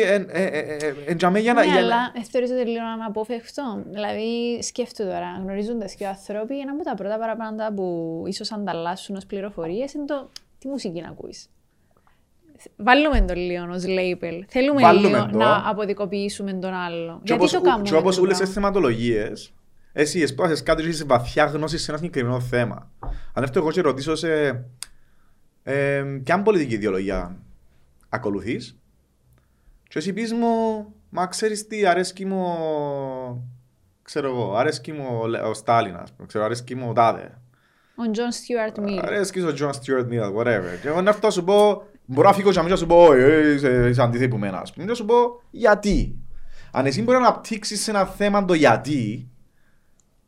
είναι 1.10 1.16
για 1.18 1.30
μέ 1.30 1.40
για 1.40 1.54
να... 1.54 1.60
Ναι, 1.66 1.66
για 1.72 1.74
να- 1.74 1.80
αλλά 1.80 2.12
ε, 2.16 2.24
θεωρείς 2.32 2.52
ότι 2.52 2.66
λίγο 2.66 2.86
αναπόφευκτο. 2.86 3.84
Δηλαδή, 3.86 4.60
σκέφτομαι 4.64 5.12
τώρα, 5.12 5.40
γνωρίζοντας 5.42 5.96
και 5.96 6.04
οι 6.04 6.08
άνθρωποι, 6.08 6.60
ένα 6.60 6.72
από 6.72 6.84
τα 6.84 6.96
πρώτα 6.96 7.18
παραπάνω 7.18 7.74
που 7.76 8.24
ίσως 8.28 8.52
ανταλλάσσουν 8.52 9.16
ως 9.16 9.26
πληροφορίες 9.26 9.94
είναι 9.94 10.06
το 10.06 10.30
τι 10.60 10.68
μουσική 10.68 11.02
να 11.02 11.10
ακούεις. 11.10 11.50
Βάλουμε 12.76 13.22
το 13.22 13.34
λίγο 13.34 13.66
ως 13.74 13.84
label. 13.88 14.44
Θέλουμε 14.48 14.82
Βάλουμε 14.82 15.08
λίγο 15.08 15.30
το. 15.30 15.38
να 15.38 15.70
αποδικοποιήσουμε 15.70 16.54
τον 16.54 16.74
άλλο. 16.74 17.14
Και 17.14 17.22
Γιατί 17.24 17.34
όπως, 17.42 17.52
το 17.52 17.62
κάνουμε. 17.62 17.90
και 17.90 17.96
όπως 17.96 18.16
τούτο; 18.16 18.26
όλες 18.28 18.38
τις 18.40 18.50
θεματολογίες, 18.54 19.54
εσύ 19.94 20.20
εσπάσεις 20.22 20.64
κάτι 20.64 20.82
και 20.82 20.88
έχεις 20.88 21.06
βαθιά 21.06 21.46
γνώση 21.46 21.78
σε 21.78 21.92
ένα 21.92 22.00
συγκεκριμένο 22.00 22.40
θέμα. 22.40 22.92
Αν 23.34 23.44
έρθω 23.44 23.60
εγώ 23.60 23.72
και 23.72 23.82
ρωτήσω 23.82 24.16
σε 24.16 24.66
ε, 25.64 26.04
ποια 26.24 26.42
πολιτική 26.42 26.74
ιδεολογία 26.74 27.38
ακολουθείς 28.10 28.78
και 29.90 30.00
εσύ 30.00 30.14
πεις 30.14 30.34
μου, 30.34 30.86
μα 31.10 31.28
ξέρεις 31.28 31.68
τι, 31.68 31.86
αρέσκει 31.86 32.26
μου, 32.26 32.46
ξέρω 34.02 34.28
εγώ, 34.28 34.56
αρέσκει 34.56 34.92
μου 34.92 35.20
ο 35.22 35.28
Λε- 35.28 35.44
ο 35.44 35.54
Στάλιν, 35.54 35.96
ας 35.96 36.12
πούμε, 36.14 36.28
ξέρω, 36.28 36.44
αρέσκει 36.44 36.76
μου 36.76 36.90
ο 36.90 36.94
Τάδε. 36.94 37.38
Ο 38.08 38.12
John 38.12 38.32
Stuart 38.32 38.78
Mill. 38.78 39.00
Αρέσκεις 39.00 39.44
ο 39.44 39.54
John 39.60 39.70
Stuart 39.70 40.08
Mill, 40.10 40.36
whatever. 40.36 40.80
Και 40.82 40.88
εγώ 40.88 41.02
να 41.02 41.10
έρθω 41.10 41.20
να 41.28 41.30
σου 41.30 41.44
πω, 41.44 41.84
μπορώ 42.06 42.28
να 42.28 42.34
φύγω 42.34 42.52
και 42.52 42.58
να 42.58 42.64
μην 42.64 42.78
σου 42.78 42.86
πω, 42.86 43.14
«Ε, 43.14 43.24
ε, 43.24 43.54
είσαι 43.54 43.88
είσαι 43.90 44.02
αντίθετη 44.02 44.30
που 44.30 44.38
μένα, 44.38 44.60
ας 44.60 44.74
πούμε. 44.74 44.84
Και 44.86 44.90
να 44.90 44.96
σου 44.96 45.06
πω, 45.06 45.42
γιατί. 45.52 46.20
Αν 46.72 46.86
εσύ 46.86 47.04
μπορεί 47.04 47.18
να 47.18 47.28
αναπτύξεις 47.28 47.84
σε 47.84 47.92
ένα 47.92 48.06
θέμα 48.06 48.46
το 48.46 48.54
γιατί, 48.54 49.30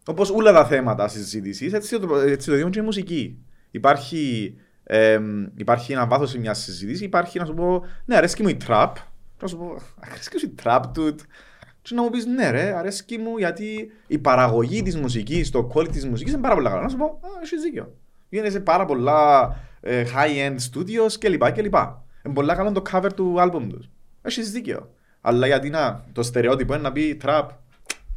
όπως 0.06 0.30
όλα 0.30 0.52
τα 0.52 0.66
θέματα 0.66 1.08
συζήτησης, 1.08 1.74
έτσι 1.74 2.00
το, 2.00 2.16
έτσι 2.16 2.48
το 2.48 2.56
ίδιο 2.56 2.70
και 2.70 2.80
η 2.80 2.82
μουσική. 2.82 3.38
Υπάρχει, 3.72 4.54
εμ, 4.84 5.46
υπάρχει 5.56 5.94
ένα 5.94 6.08
βάθος 6.08 6.30
σε 6.30 6.40
μια 6.40 6.54
συζήτηση, 6.54 7.04
υπάρχει 7.04 7.40
να 7.40 7.46
σου 7.46 7.54
πω, 7.54 7.86
ναι, 8.06 8.16
αρέσκει 8.16 8.42
μου 8.44 8.50
η 8.50 8.56
τραπ. 8.56 8.96
Και 8.96 9.42
να 9.42 9.48
σου 9.48 9.58
πω, 9.58 9.78
αρέσκει 10.00 10.40
σου 10.40 10.46
η 10.46 10.50
trap, 10.50 10.84
dude. 10.98 11.20
Και 11.82 11.96
να 11.96 12.02
μου 12.02 12.10
πεις, 12.10 12.26
ναι 12.26 12.50
ρε, 12.50 12.78
αρέσκει 12.78 13.18
μου 13.18 13.38
γιατί 13.38 13.92
η 14.08 14.18
παραγωγή 14.18 14.82
της 14.82 14.98
μουσικής, 14.98 15.52
το 15.52 15.72
quality 15.74 15.92
της 15.92 16.06
μουσικής 16.06 16.34
είναι 16.34 16.42
πάρα 16.42 16.56
πολύ 16.56 16.68
καλό. 16.68 16.82
Να 16.82 16.90
σου 16.90 16.98
πω, 16.98 17.06
α, 17.06 17.28
έχεις 17.44 17.62
δίκιο. 17.62 17.96
Γίνεται 18.30 18.50
σε 18.50 18.60
πάρα 18.60 18.86
πολλά 18.86 19.50
ε, 19.50 19.67
high-end 19.86 20.56
studios 20.72 21.12
κλπ. 21.20 21.52
κλπ. 21.52 21.76
Είναι 22.26 22.34
πολύ 22.34 22.56
καλό 22.56 22.72
το 22.72 22.82
cover 22.92 23.10
του 23.16 23.36
album 23.40 23.68
τους. 23.70 23.90
Έχεις 24.22 24.52
δίκιο. 24.52 24.90
Αλλά 25.22 25.48
γιατί 25.48 25.70
να, 25.70 26.04
το 26.14 26.24
στερεότυπο 26.24 26.74
είναι 26.74 26.82
να 26.84 26.92
πει 26.92 27.22
trap, 27.26 27.48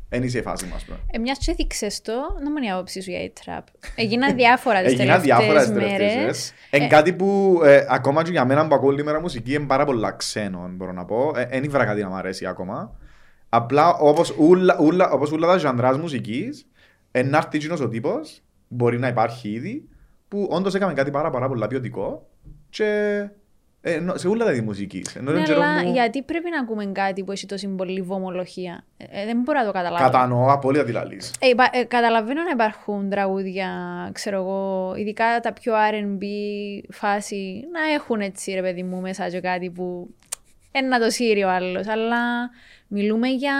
δεν 0.08 0.22
είσαι 0.22 0.38
η 0.38 0.42
φάση 0.42 0.66
μας. 0.66 0.84
πούμε. 0.84 0.98
Ε, 1.10 1.18
μιας 1.18 1.38
και 1.38 1.50
έθιξες 1.50 2.00
το, 2.00 2.12
να 2.42 2.50
μου 2.50 2.56
είναι 2.56 2.66
η 2.66 2.70
άποψή 2.70 3.02
σου 3.02 3.10
για 3.10 3.22
η 3.22 3.32
τραπ. 3.44 3.66
Έγιναν 3.94 4.34
διάφορα 4.40 4.82
τις 4.82 4.92
Έγιναν 4.92 5.20
διάφορα 5.20 5.58
τις 5.60 5.68
τελευταίες 5.72 5.98
τελευταίες 5.98 6.14
μέρες. 6.14 6.20
μέρες. 6.20 6.52
Είναι 6.70 6.86
κάτι 6.86 7.12
που 7.12 7.60
ε, 7.64 7.86
ακόμα 7.88 8.22
και 8.22 8.30
για 8.30 8.44
μένα 8.44 8.66
που 8.68 8.74
ακούω 8.74 8.88
όλη 8.88 9.04
μέρα 9.04 9.20
μουσική 9.20 9.52
είναι 9.54 9.66
πάρα 9.66 9.84
πολλά 9.84 10.10
ξένο, 10.10 10.70
μπορώ 10.72 10.92
να 10.92 11.04
πω. 11.04 11.32
Δεν 11.50 11.64
ήβρα 11.64 11.84
κάτι 11.84 12.02
να 12.02 12.08
μου 12.08 12.14
αρέσει 12.14 12.46
ακόμα. 12.46 12.96
Απλά 13.48 13.94
όπως 13.94 14.34
ούλα, 14.38 14.76
ούλα, 14.80 15.10
όπως 15.10 15.30
ούλα 15.32 15.46
τα 15.46 15.56
ζαντράς 15.58 15.98
μουσικής, 15.98 16.66
να 17.24 17.36
έρθει 17.36 17.56
εκείνος 17.56 17.80
ο 17.80 17.88
τύπος, 17.88 18.40
μπορεί 18.68 18.98
να 18.98 19.08
υπάρχει 19.08 19.48
ήδη, 19.48 19.88
που 20.30 20.48
όντως 20.50 20.74
έκαμε 20.74 20.92
κάτι 20.92 21.10
πάρα, 21.10 21.30
πάρα 21.30 21.48
πολλά 21.48 21.66
ποιοτικό 21.66 22.26
και 22.70 22.84
ε, 23.82 23.92
ενώ- 23.94 24.16
σε 24.16 24.28
όλα 24.28 24.44
τα 24.44 24.52
είδη 24.52 24.60
μουσικής. 24.60 25.16
Ενώ 25.16 25.30
Ναι, 25.30 25.36
τον 25.36 25.46
καιρό 25.46 25.62
αλλά 25.62 25.82
μου 25.84 25.92
γιατί 25.92 26.22
πρέπει 26.22 26.50
να 26.50 26.60
ακούμε 26.60 26.86
κάτι 26.86 27.24
που 27.24 27.32
έχει 27.32 27.46
τόση 27.46 27.68
πολύ 27.68 28.00
βομολογία; 28.02 28.84
Ε, 28.96 29.04
ε, 29.20 29.24
δεν 29.24 29.40
μπορώ 29.40 29.58
να 29.58 29.64
το 29.66 29.72
καταλάβω. 29.72 30.04
Κατανοώ 30.04 30.52
απόλυτα 30.52 30.84
τι 30.84 30.92
λαλείς. 30.92 31.34
Ε, 31.40 31.48
υπα- 31.48 31.70
ε, 31.72 31.84
καταλαβαίνω 31.84 32.42
να 32.42 32.50
υπάρχουν 32.50 33.10
τραγούδια, 33.10 33.68
ξέρω 34.12 34.36
εγώ, 34.36 34.94
ειδικά 34.96 35.40
τα 35.42 35.52
πιο 35.52 35.72
R&B 35.90 36.24
φάση, 36.92 37.64
να 37.72 37.92
έχουν 37.94 38.20
έτσι 38.20 38.52
ρε 38.52 38.60
παιδί 38.60 38.82
μου 38.82 39.00
μέσα 39.00 39.28
και 39.28 39.40
κάτι 39.40 39.70
που 39.70 40.14
είναι 40.72 40.86
να 40.86 40.98
το 41.00 41.10
σύρει 41.10 41.42
ο 41.42 41.50
άλλος, 41.50 41.86
αλλά 41.88 42.18
μιλούμε 42.88 43.28
για 43.28 43.54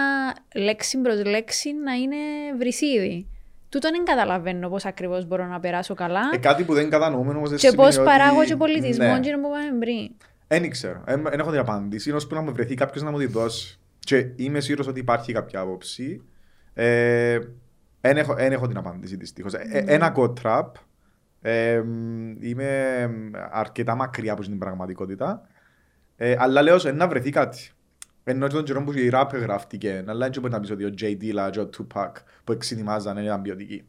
λέξη 0.55 0.97
προς 0.97 1.23
λέξη 1.25 1.73
να 1.73 1.93
είναι 1.93 2.15
βρυσίδι. 2.57 3.27
Τούτο 3.71 3.89
δεν 3.91 4.03
καταλαβαίνω 4.05 4.69
πώς 4.69 4.85
ακριβώς 4.85 5.25
μπορώ 5.25 5.45
να 5.45 5.59
περάσω 5.59 5.93
καλά 5.93 6.21
Ε, 6.33 6.37
κάτι 6.37 6.63
που 6.63 6.73
δεν 6.73 6.89
κατανοούμε 6.89 7.33
όμως 7.33 7.49
δεν 7.49 7.57
και 7.59 7.71
πώς 7.71 7.93
σημαίνει 7.93 8.09
ότι- 8.09 8.19
παράγω 8.19 8.43
και 8.43 8.55
πολιτισμό 8.55 9.05
Ναι. 9.05 9.19
και 9.19 9.31
να 9.31 9.39
που 9.39 9.49
πάμε 9.49 9.79
πριν. 9.79 10.09
Δεν 10.47 10.69
ξέρω. 10.69 11.03
Δεν 11.05 11.39
έχω 11.39 11.49
την 11.51 11.59
απάντηση. 11.59 12.09
Είναι 12.09 12.17
ώσπου 12.17 12.35
να 12.35 12.41
μου 12.41 12.53
βρεθεί 12.53 12.73
κάποιος 12.75 13.03
να 13.03 13.11
μου 13.11 13.17
τη 13.17 13.25
δώσει. 13.25 13.79
Και 13.99 14.27
είμαι 14.35 14.59
σίγουρος 14.59 14.87
ότι 14.87 14.99
υπάρχει 14.99 15.33
κάποια 15.33 15.59
άποψη. 15.59 16.21
Ε, 16.73 17.39
δεν 18.01 18.17
έχω, 18.17 18.35
εν 18.37 18.51
έχω 18.51 18.67
την 18.67 18.77
απάντηση 18.77 19.15
δυστυχώς. 19.15 19.53
Ένα 19.71 20.09
κοτραπ. 20.09 20.75
Ε, 21.41 21.83
είμαι 22.39 23.09
αρκετά 23.51 23.95
μακριά 23.95 24.33
από 24.33 24.41
την 24.41 24.57
πραγματικότητα. 24.57 25.41
Ε, 26.17 26.35
αλλά 26.37 26.61
λέω 26.61 26.79
σε 26.79 26.91
να 26.91 27.07
βρεθεί 27.07 27.29
κάτι. 27.29 27.71
Ενώ 28.23 28.47
και 28.47 28.53
τον 28.55 28.63
καιρό 28.63 28.83
που 28.83 28.91
η 28.91 29.09
ράπ 29.09 29.35
γράφτηκε, 29.35 30.03
αλλά 30.07 30.29
δεν 30.29 30.41
μπορεί 30.41 30.53
να 30.53 30.59
πεις 30.59 30.71
ότι 30.71 30.83
ο 30.83 30.93
J. 31.01 31.03
Dilla 31.03 31.49
και 31.51 31.59
ο 31.59 31.69
Tupac 31.77 32.09
που 32.43 32.51
εξυνημάζαν 32.51 33.15
δεν 33.15 33.23
ήταν 33.23 33.41
ποιοτικοί. 33.41 33.83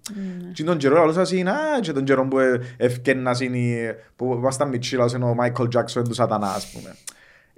Και 0.53 0.65
τον 0.65 0.77
καιρό 0.77 1.03
άλλο 1.03 1.13
σας 1.13 1.33
είναι, 1.33 1.51
α, 1.51 1.55
και 1.81 1.93
τον 1.93 2.05
καιρό 2.05 2.29
που 2.29 2.39
ε, 2.39 2.61
ευκαινάς 2.77 3.41
είναι, 3.41 3.95
που 4.17 4.33
ήμασταν 4.35 4.69
μητσίλας 4.69 5.13
είναι 5.13 5.25
ο 5.25 5.37
Michael 5.41 5.67
Jackson 5.77 6.05
του 6.05 6.15
σατανά, 6.15 6.47
ας 6.53 6.71
πούμε. 6.73 6.95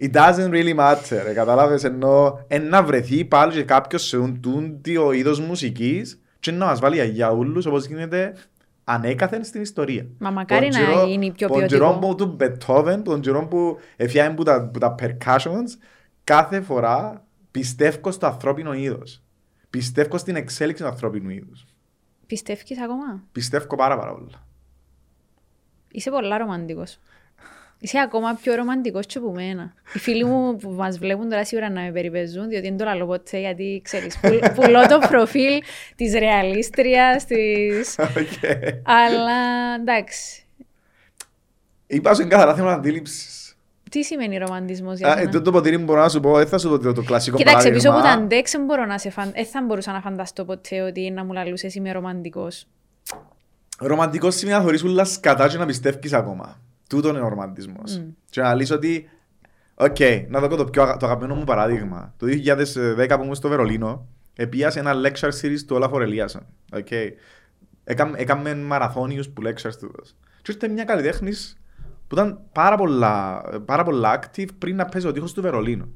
It 0.00 0.16
doesn't 0.16 0.50
really 0.50 0.76
matter, 0.78 1.26
ε, 1.28 1.32
καταλάβες, 1.32 1.84
ενώ 1.84 2.44
εν 2.48 2.68
να 2.68 2.82
βρεθεί 2.82 3.24
πάλι 3.24 3.52
και 3.52 3.62
κάποιος 3.62 4.02
σε 4.06 4.18
τούντιο 4.40 5.12
είδος 5.12 5.40
μουσικής 5.40 6.20
και 6.40 6.50
να 6.52 6.64
μας 6.66 6.80
βάλει 6.80 7.04
για 7.06 7.32
ούλους 7.32 7.66
όπως 7.66 7.86
γίνεται 7.86 8.34
ανέκαθεν 8.84 9.44
στην 9.44 9.60
ιστορία. 9.62 10.06
Μα 10.18 10.30
μακάρι 10.30 10.68
Τον 10.70 10.80
να 10.80 10.86
καιρό- 10.86 11.06
γίνει 11.06 11.32
πιο 11.32 11.48
Τον 11.48 11.56
ποιοτικό. 11.58 11.78
καιρό 11.84 11.98
που 11.98 12.14
του 12.14 12.36
Beethoven, 12.40 13.00
τον 13.04 13.20
καιρό 13.20 13.46
που 13.46 13.78
έφτιανε 13.96 14.34
που 14.34 14.42
τα, 14.42 14.68
που 14.72 14.78
τα 14.78 14.94
percussions, 15.02 15.68
κάθε 16.24 16.60
φορά 16.60 17.24
πιστεύω 17.50 18.10
στο 18.10 18.26
ανθρώπινο 18.26 18.72
είδος. 18.74 19.22
Πιστεύω 19.70 20.18
στην 20.18 20.36
εξέλιξη 20.36 20.82
του 20.82 20.88
ανθρώπινου 20.88 21.30
είδους. 21.30 21.64
Πιστεύεις 22.26 22.80
ακόμα; 22.82 23.22
Πιστεύω 23.32 23.76
πάρα 23.76 23.98
πάρα 23.98 24.12
πολλά. 24.12 24.46
Είσαι 25.90 26.10
πολλά 26.10 26.38
ρομαντικός. 26.38 26.98
Είσαι 27.78 27.98
ακόμα 27.98 28.34
πιο 28.42 28.54
ρομαντικός 28.54 29.06
και 29.06 29.18
από 29.18 29.32
μένα. 29.32 29.74
Οι 29.94 29.98
φίλοι 29.98 30.24
μου 30.24 30.56
που 30.56 30.70
μας 30.70 30.98
βλέπουν 30.98 31.28
τώρα 31.28 31.44
σίγουρα 31.44 31.70
να 31.70 31.80
με 31.80 31.90
περιπέζουν, 31.92 32.48
διότι 32.48 32.68
δεν 32.68 32.76
το 32.76 32.84
λέω 32.94 33.06
ποτέ, 33.06 33.38
γιατί 33.38 33.80
ξέρεις, 33.84 34.18
πουλ- 34.20 34.48
πουλώ 34.60 34.86
το 34.86 34.98
προφίλ 35.08 35.62
της 35.96 36.12
ρεαλίστριας, 36.12 37.24
της... 37.24 37.98
Οκ. 37.98 38.44
Αλλά 38.82 39.74
εντάξει. 39.80 40.44
Είπα 41.86 42.14
σου 42.14 42.20
είναι 42.20 42.30
καθαρά 42.30 42.54
θέμα 42.54 42.72
αντίληψης. 42.72 43.43
Τι 43.95 44.03
σημαίνει 44.03 44.38
ρομαντισμός 44.38 44.99
για 44.99 45.09
Α, 45.09 45.12
ε, 45.12 45.18
σένα; 45.18 45.30
Το 45.30 45.42
το 45.42 45.51
ποτήρι 45.51 45.78
μπορώ 45.78 46.01
να 46.01 46.09
σου 46.09 46.20
πω, 46.20 46.36
δεν 46.36 46.47
θα 46.47 46.59
σου 46.59 46.78
δω 46.78 46.92
το 46.92 47.03
κλασικό 47.03 47.36
Κοιτάξτε, 47.36 47.70
πίσω 47.70 47.88
από 47.88 47.97
τα 47.97 48.03
παράδειγμα. 48.03 48.24
αντέξ 48.34 48.51
δεν 48.51 48.64
μπορώ 48.64 48.84
να 48.86 48.99
σε 48.99 49.11
φαν... 49.11 49.30
δεν 49.34 49.47
θα 49.47 49.62
μπορούσα 49.66 49.92
να 49.92 50.01
φανταστώ 50.01 50.45
ποτέ 50.45 50.80
ότι 50.80 51.11
να 51.11 51.24
μου 51.24 51.32
λαλούσες 51.32 51.74
είμαι 51.74 51.92
ρομαντικός. 51.92 52.66
Ρομαντικός 53.78 54.34
σημαίνει 54.34 54.57
να 54.57 54.62
θεωρείς 54.62 54.82
ούλα 54.84 55.05
σκατά 55.05 55.49
και 55.49 55.57
να 55.57 55.66
πιστεύεις 55.66 56.12
ακόμα. 56.12 56.61
Τούτο 56.88 57.09
είναι 57.09 57.20
ο 57.20 57.28
ρομαντισμός. 57.28 58.03
Και 58.30 58.40
να 58.40 58.55
λύσω 58.55 58.74
ότι, 58.74 59.09
οκ, 59.74 59.97
να 60.28 60.40
δω 60.40 60.57
το 60.57 60.64
πιο 60.64 60.82
αγα- 60.82 60.97
το 60.97 61.07
αγαπημένο 61.07 61.34
μου 61.34 61.45
παράδειγμα. 61.45 62.14
Το 62.16 62.26
2010 62.26 63.16
που 63.16 63.22
ήμουν 63.22 63.34
στο 63.34 63.49
Βερολίνο, 63.49 64.07
επίασε 64.36 64.78
ένα 64.78 64.92
lecture 65.05 65.30
series 65.42 65.61
του 65.66 65.76
Όλαφο 65.76 65.99
Ρελίασον. 65.99 66.47
Οκ. 66.72 66.86
Έκαμε, 67.84 68.18
έκαμε 68.18 68.55
μαραθώνιους 68.55 69.28
που 69.28 69.42
lectures 69.47 69.74
του. 69.80 69.90
Και 70.42 70.53
ήρθε 70.53 70.68
μια 70.68 70.84
καλλιτέχνης 70.84 71.59
που 72.14 72.20
ήταν 72.20 72.40
πάρα 72.52 72.76
πολλά, 72.76 73.42
πάρα 73.64 73.84
πολλά 73.84 74.20
active 74.20 74.48
πριν 74.58 74.76
να 74.76 74.84
παίζει 74.84 75.06
ο 75.06 75.12
τείχος 75.12 75.32
του 75.32 75.42
Βερολίνου. 75.42 75.94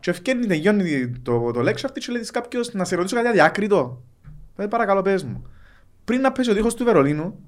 Και 0.00 0.10
ευκαιρνεί, 0.10 0.46
τελειώνει 0.46 1.08
το, 1.22 1.50
το 1.50 1.60
lecture 1.60 1.84
αυτή 1.84 2.00
και 2.00 2.12
λέει 2.12 2.20
της 2.20 2.30
κάποιος 2.30 2.72
να 2.72 2.84
σε 2.84 2.96
ρωτήσω 2.96 3.16
κάτι 3.16 3.28
αδιάκριτο. 3.28 4.02
Ε, 4.56 4.66
παρακαλώ 4.66 5.02
πες 5.02 5.22
μου. 5.24 5.46
Πριν 6.04 6.20
να 6.20 6.32
παίζει 6.32 6.50
ο 6.50 6.54
τείχος 6.54 6.74
του 6.74 6.84
Βερολίνου, 6.84 7.38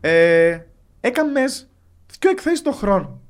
ε, 0.00 0.58
έκαμες 1.00 1.70
δυο 2.20 2.30
εκθέσεις 2.30 2.62
το 2.62 2.72
χρόνο. 2.72 3.20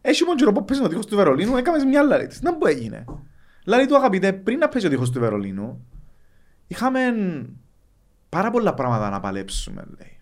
Έχει 0.00 0.24
μόνο 0.24 0.36
καιρό 0.36 0.52
που 0.52 0.64
παίζει 0.64 0.84
ο 0.84 0.88
τείχος 0.88 1.06
του 1.06 1.16
Βερολίνου, 1.16 1.56
έκαμες 1.56 1.84
μια 1.84 2.00
άλλη 2.00 2.26
της. 2.26 2.42
Να 2.42 2.56
που 2.56 2.66
έγινε. 2.66 3.04
Λάλη 3.64 3.86
του 3.86 3.96
αγαπητέ, 3.96 4.32
πριν 4.32 4.58
να 4.58 4.68
παίζει 4.68 4.86
ο 4.86 4.90
τείχος 4.90 5.10
του 5.10 5.20
Βερολίνου, 5.20 5.86
είχαμε 6.66 7.00
πάρα 8.28 8.50
πολλά 8.50 8.74
πράγματα 8.74 9.10
να 9.10 9.20
παλέψουμε, 9.20 9.84
λέει. 9.98 10.17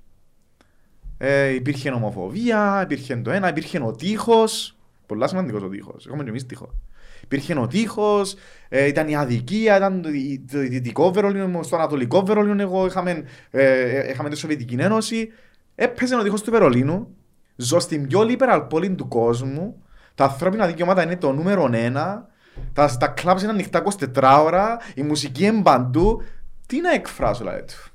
Ε, 1.19 1.49
υπήρχε 1.49 1.91
ομοφοβία, 1.91 2.81
υπήρχε 2.83 3.17
το 3.17 3.31
ένα, 3.31 3.49
υπήρχε 3.49 3.81
ο 3.83 3.93
τείχος. 3.93 4.77
Πολλά 5.07 5.27
σημαντικός 5.27 5.63
ο 5.63 5.69
τείχος. 5.69 6.07
Έχουμε 6.07 6.23
και 6.23 6.29
εμείς 6.29 6.47
τείχο. 6.47 6.75
Υπήρχε 7.23 7.59
ο 7.59 7.67
τείχος, 7.67 8.35
ε, 8.69 8.87
ήταν 8.87 9.09
η 9.09 9.17
αδικία, 9.17 9.77
ήταν 9.77 10.03
το, 10.03 10.09
το 10.53 10.59
δυτικό 10.59 11.13
Βερολίνο, 11.13 11.63
στο 11.63 11.77
ανατολικό 11.77 12.25
Βερολίνο 12.25 12.63
εγώ 12.63 12.87
είχαμε, 12.87 13.25
ε, 13.51 14.11
είχαμε 14.11 14.29
τη 14.29 14.37
Σοβιετική 14.37 14.75
Ένωση. 14.75 15.29
Έπαιζε 15.75 16.17
ο 16.17 16.23
τείχος 16.23 16.43
του 16.43 16.51
Βερολίνου. 16.51 17.17
Ζω 17.57 17.79
στην 17.79 18.07
πιο 18.07 18.21
liberal 18.21 18.67
πόλη 18.69 18.95
του 18.95 19.09
κόσμου. 19.09 19.83
Τα 20.15 20.25
ανθρώπινα 20.25 20.67
δικαιώματα 20.67 21.03
είναι 21.03 21.17
το 21.17 21.33
νούμερο 21.33 21.71
ένα. 21.73 22.29
Τα, 22.73 22.97
τα 22.97 23.07
κλαμπς 23.07 23.43
είναι 23.43 23.51
ανοιχτά 23.51 23.83
24 24.15 24.43
ώρα. 24.45 24.79
Η 24.95 25.03
μουσική 25.03 25.45
είναι 25.45 25.63
παντού. 25.63 26.23
Τι 26.67 26.81
να 26.81 26.93
εκφράσω 26.93 27.39
δηλαδή 27.39 27.63
του. 27.63 27.93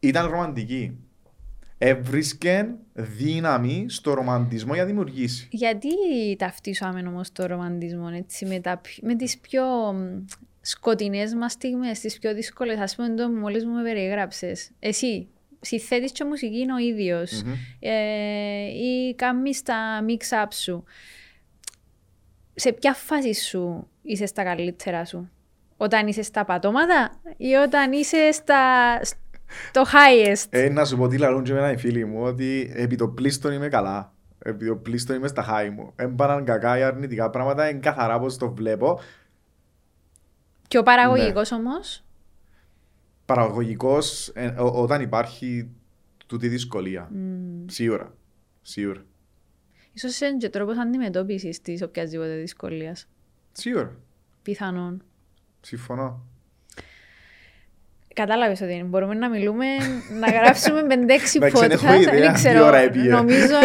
Ήταν 0.00 0.30
ρομαντική. 0.30 1.03
Έβρισκε 1.86 2.74
δύναμη 2.92 3.86
στο 3.88 4.14
ρομαντισμό 4.14 4.72
για 4.72 4.82
να 4.82 4.88
δημιουργήσει. 4.88 5.48
Γιατί 5.50 5.88
ταυτίσαμε 6.38 7.08
όμως 7.08 7.32
το 7.32 7.46
ρομαντισμό 7.46 8.10
έτσι, 8.14 8.46
με, 8.46 8.60
τα, 8.60 8.80
με 9.02 9.14
τις 9.14 9.38
πιο 9.38 9.62
σκοτεινές 10.60 11.34
μας 11.34 11.52
στιγμές, 11.52 12.00
τις 12.00 12.18
πιο 12.18 12.34
δύσκολες, 12.34 12.78
ας 12.78 12.96
πούμε 12.96 13.14
το 13.14 13.28
μόλις 13.28 13.64
μου 13.64 13.72
με 13.72 13.82
περιγράψες. 13.82 14.70
Εσύ, 14.78 15.28
συθέτεις 15.60 16.12
και 16.12 16.24
μουσική 16.24 16.58
είναι 16.58 16.72
ο 16.72 16.78
ίδιος 16.78 17.42
mm-hmm. 17.44 17.56
ε, 17.80 18.64
ή 18.64 19.14
κάνεις 19.14 19.62
τα 19.62 20.04
mix-up 20.08 20.48
σου. 20.50 20.84
Σε 22.54 22.72
ποια 22.72 22.94
φάση 22.94 23.34
σου 23.34 23.88
είσαι 24.02 24.26
στα 24.26 24.44
καλύτερα 24.44 25.04
σου; 25.04 25.30
Όταν 25.76 26.06
είσαι 26.06 26.22
στα 26.22 26.44
πατώματα 26.44 27.20
ή 27.36 27.52
όταν 27.52 27.92
είσαι 27.92 28.32
στα, 28.32 29.00
το 29.72 29.82
highest. 29.82 30.46
Ε, 30.50 30.68
να 30.68 30.84
σου 30.84 30.96
πω 30.96 31.08
τι 31.08 31.18
λαλούν 31.18 31.42
και 31.42 31.52
εμένα 31.52 31.72
οι 31.72 31.76
φίλοι 31.76 32.04
μου, 32.04 32.22
ότι 32.22 32.72
επί 32.74 32.96
το 32.96 33.08
πλήστον 33.08 33.52
είμαι 33.52 33.68
καλά. 33.68 34.12
Επί 34.38 34.66
το 34.66 34.76
πλήστον 34.76 35.16
είμαι 35.16 35.28
στα 35.28 35.46
high 35.48 35.70
μου. 35.70 35.92
Έμπαναν 35.96 36.44
κακά 36.44 36.78
ή 36.78 36.82
αρνητικά 36.82 37.30
πράγματα, 37.30 37.68
είναι 37.68 37.78
καθαρά 37.78 38.18
πως 38.18 38.36
το 38.36 38.54
βλέπω. 38.54 39.00
Και 40.68 40.78
ο 40.78 40.82
παραγωγικός 40.82 41.50
ναι. 41.50 41.56
όμως; 41.56 42.04
Παραγωγικός 43.26 44.28
ε, 44.28 44.54
όταν 44.56 45.00
υπάρχει 45.00 45.70
τούτη 46.26 46.48
δυσκολία. 46.48 47.10
Mm. 47.12 47.64
Σίγουρα. 47.66 48.14
Σίγουρα. 48.62 49.04
Ίσως 49.92 50.20
είναι 50.20 50.36
και 50.36 50.48
τρόπος 50.48 50.78
αντιμετώπισης 50.78 51.60
της 51.60 51.82
οποιασδήποτε 51.82 52.36
δυσκολίας. 52.36 53.08
Σίγουρα. 53.52 53.96
Πιθανόν. 54.42 55.02
Συμφωνώ. 55.60 56.26
Κατάλαβες 58.14 58.60
ότι 58.60 58.84
μπορούμε 58.86 59.14
να 59.14 59.28
μιλούμε, 59.28 59.66
να 60.20 60.30
γράψουμε 60.30 60.82
5-6 60.88 61.42
podcast. 61.42 61.78
Δεν 62.10 62.32
ξέρω, 62.32 62.70
νομίζω 63.10 63.56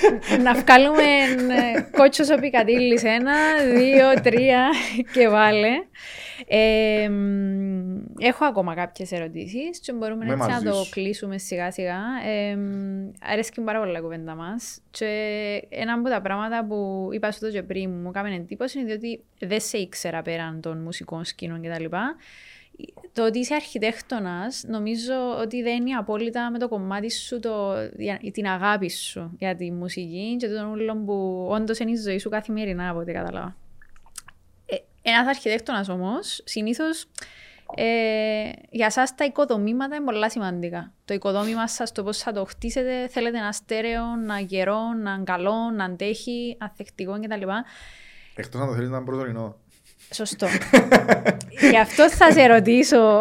να 0.44 0.54
βγάλουμε 0.54 1.02
ε, 1.02 1.80
κότσος 1.96 2.30
ο 2.30 2.34
πικατήλης 2.34 3.04
ένα, 3.04 3.34
δύο, 3.74 4.22
τρία 4.22 4.68
και 5.12 5.28
βάλε. 5.28 5.68
Ε, 6.46 7.10
έχω 8.18 8.44
ακόμα 8.44 8.74
κάποιες 8.74 9.12
ερωτήσεις 9.12 9.80
και 9.80 9.92
μπορούμε 9.92 10.24
έτσι 10.24 10.48
να 10.48 10.62
το 10.62 10.86
κλείσουμε 10.90 11.38
σιγά 11.38 11.70
σιγά. 11.70 12.00
Ε, 12.26 12.58
αρέσκει 13.32 13.60
πάρα 13.60 13.78
πολύ 13.78 13.98
η 13.98 14.00
κουβέντα 14.00 14.34
μας. 14.34 14.80
Και 14.90 15.06
ένα 15.68 15.92
από 15.92 16.08
τα 16.08 16.20
πράγματα 16.20 16.64
που 16.64 17.08
είπα 17.12 17.30
στο 17.30 17.50
και 17.50 17.62
πριν 17.62 17.90
μου 17.90 18.08
έκανε 18.08 18.34
εντύπωση 18.34 18.78
είναι 18.78 18.92
ότι 18.92 19.20
δεν 19.38 19.60
σε 19.60 19.78
ήξερα 19.78 20.22
πέραν 20.22 20.60
των 20.60 20.78
μουσικών 20.82 21.24
σκήνων 21.24 21.62
κτλ 21.62 21.84
το 23.12 23.24
ότι 23.24 23.38
είσαι 23.38 23.54
αρχιτέκτονας 23.54 24.64
νομίζω 24.66 25.14
ότι 25.40 25.62
δεν 25.62 25.86
είναι 25.86 25.96
απόλυτα 25.96 26.50
με 26.50 26.58
το 26.58 26.68
κομμάτι 26.68 27.10
σου, 27.10 27.40
το, 27.40 27.74
την 28.32 28.46
αγάπη 28.46 28.90
σου 28.90 29.36
για 29.38 29.56
τη 29.56 29.70
μουσική 29.70 30.36
και 30.38 30.48
τον 30.48 30.70
ούλο 30.70 30.96
που 30.96 31.46
όντως 31.50 31.78
είναι 31.78 31.90
η 31.90 31.96
ζωή 31.96 32.18
σου 32.18 32.28
καθημερινά 32.28 32.90
από 32.90 32.98
ό,τι 32.98 33.12
κατάλαβα. 33.12 33.56
Ε, 34.66 34.76
ένας 35.02 35.26
αρχιτέκτονας 35.26 35.88
όμως 35.88 36.42
συνήθως 36.44 37.06
ε, 37.74 38.50
για 38.70 38.86
εσά 38.86 39.04
τα 39.14 39.24
οικοδομήματα 39.24 39.96
είναι 39.96 40.04
πολλά 40.04 40.30
σημαντικά. 40.30 40.92
Το 41.04 41.14
οικοδόμημα 41.14 41.68
σας, 41.68 41.92
το 41.92 42.02
πώς 42.02 42.18
θα 42.18 42.32
το 42.32 42.44
χτίσετε, 42.44 43.08
θέλετε 43.08 43.38
ένα 43.38 43.52
στέρεο, 43.52 44.04
να 44.26 44.38
γερό, 44.38 44.92
να 45.02 45.22
καλό, 45.24 45.70
να 45.76 45.84
αντέχει, 45.84 46.56
ανθεκτικό 46.60 47.20
κτλ. 47.20 47.48
Εκτός 48.34 48.60
να 48.60 48.66
το 48.66 48.74
θέλεις 48.74 48.88
να 48.88 48.96
είναι 48.96 49.06
προσωρινό. 49.06 49.56
Σωστό. 50.12 50.46
Γι' 51.70 51.78
αυτό 51.78 52.10
θα 52.10 52.32
σε 52.32 52.46
ρωτήσω. 52.46 53.20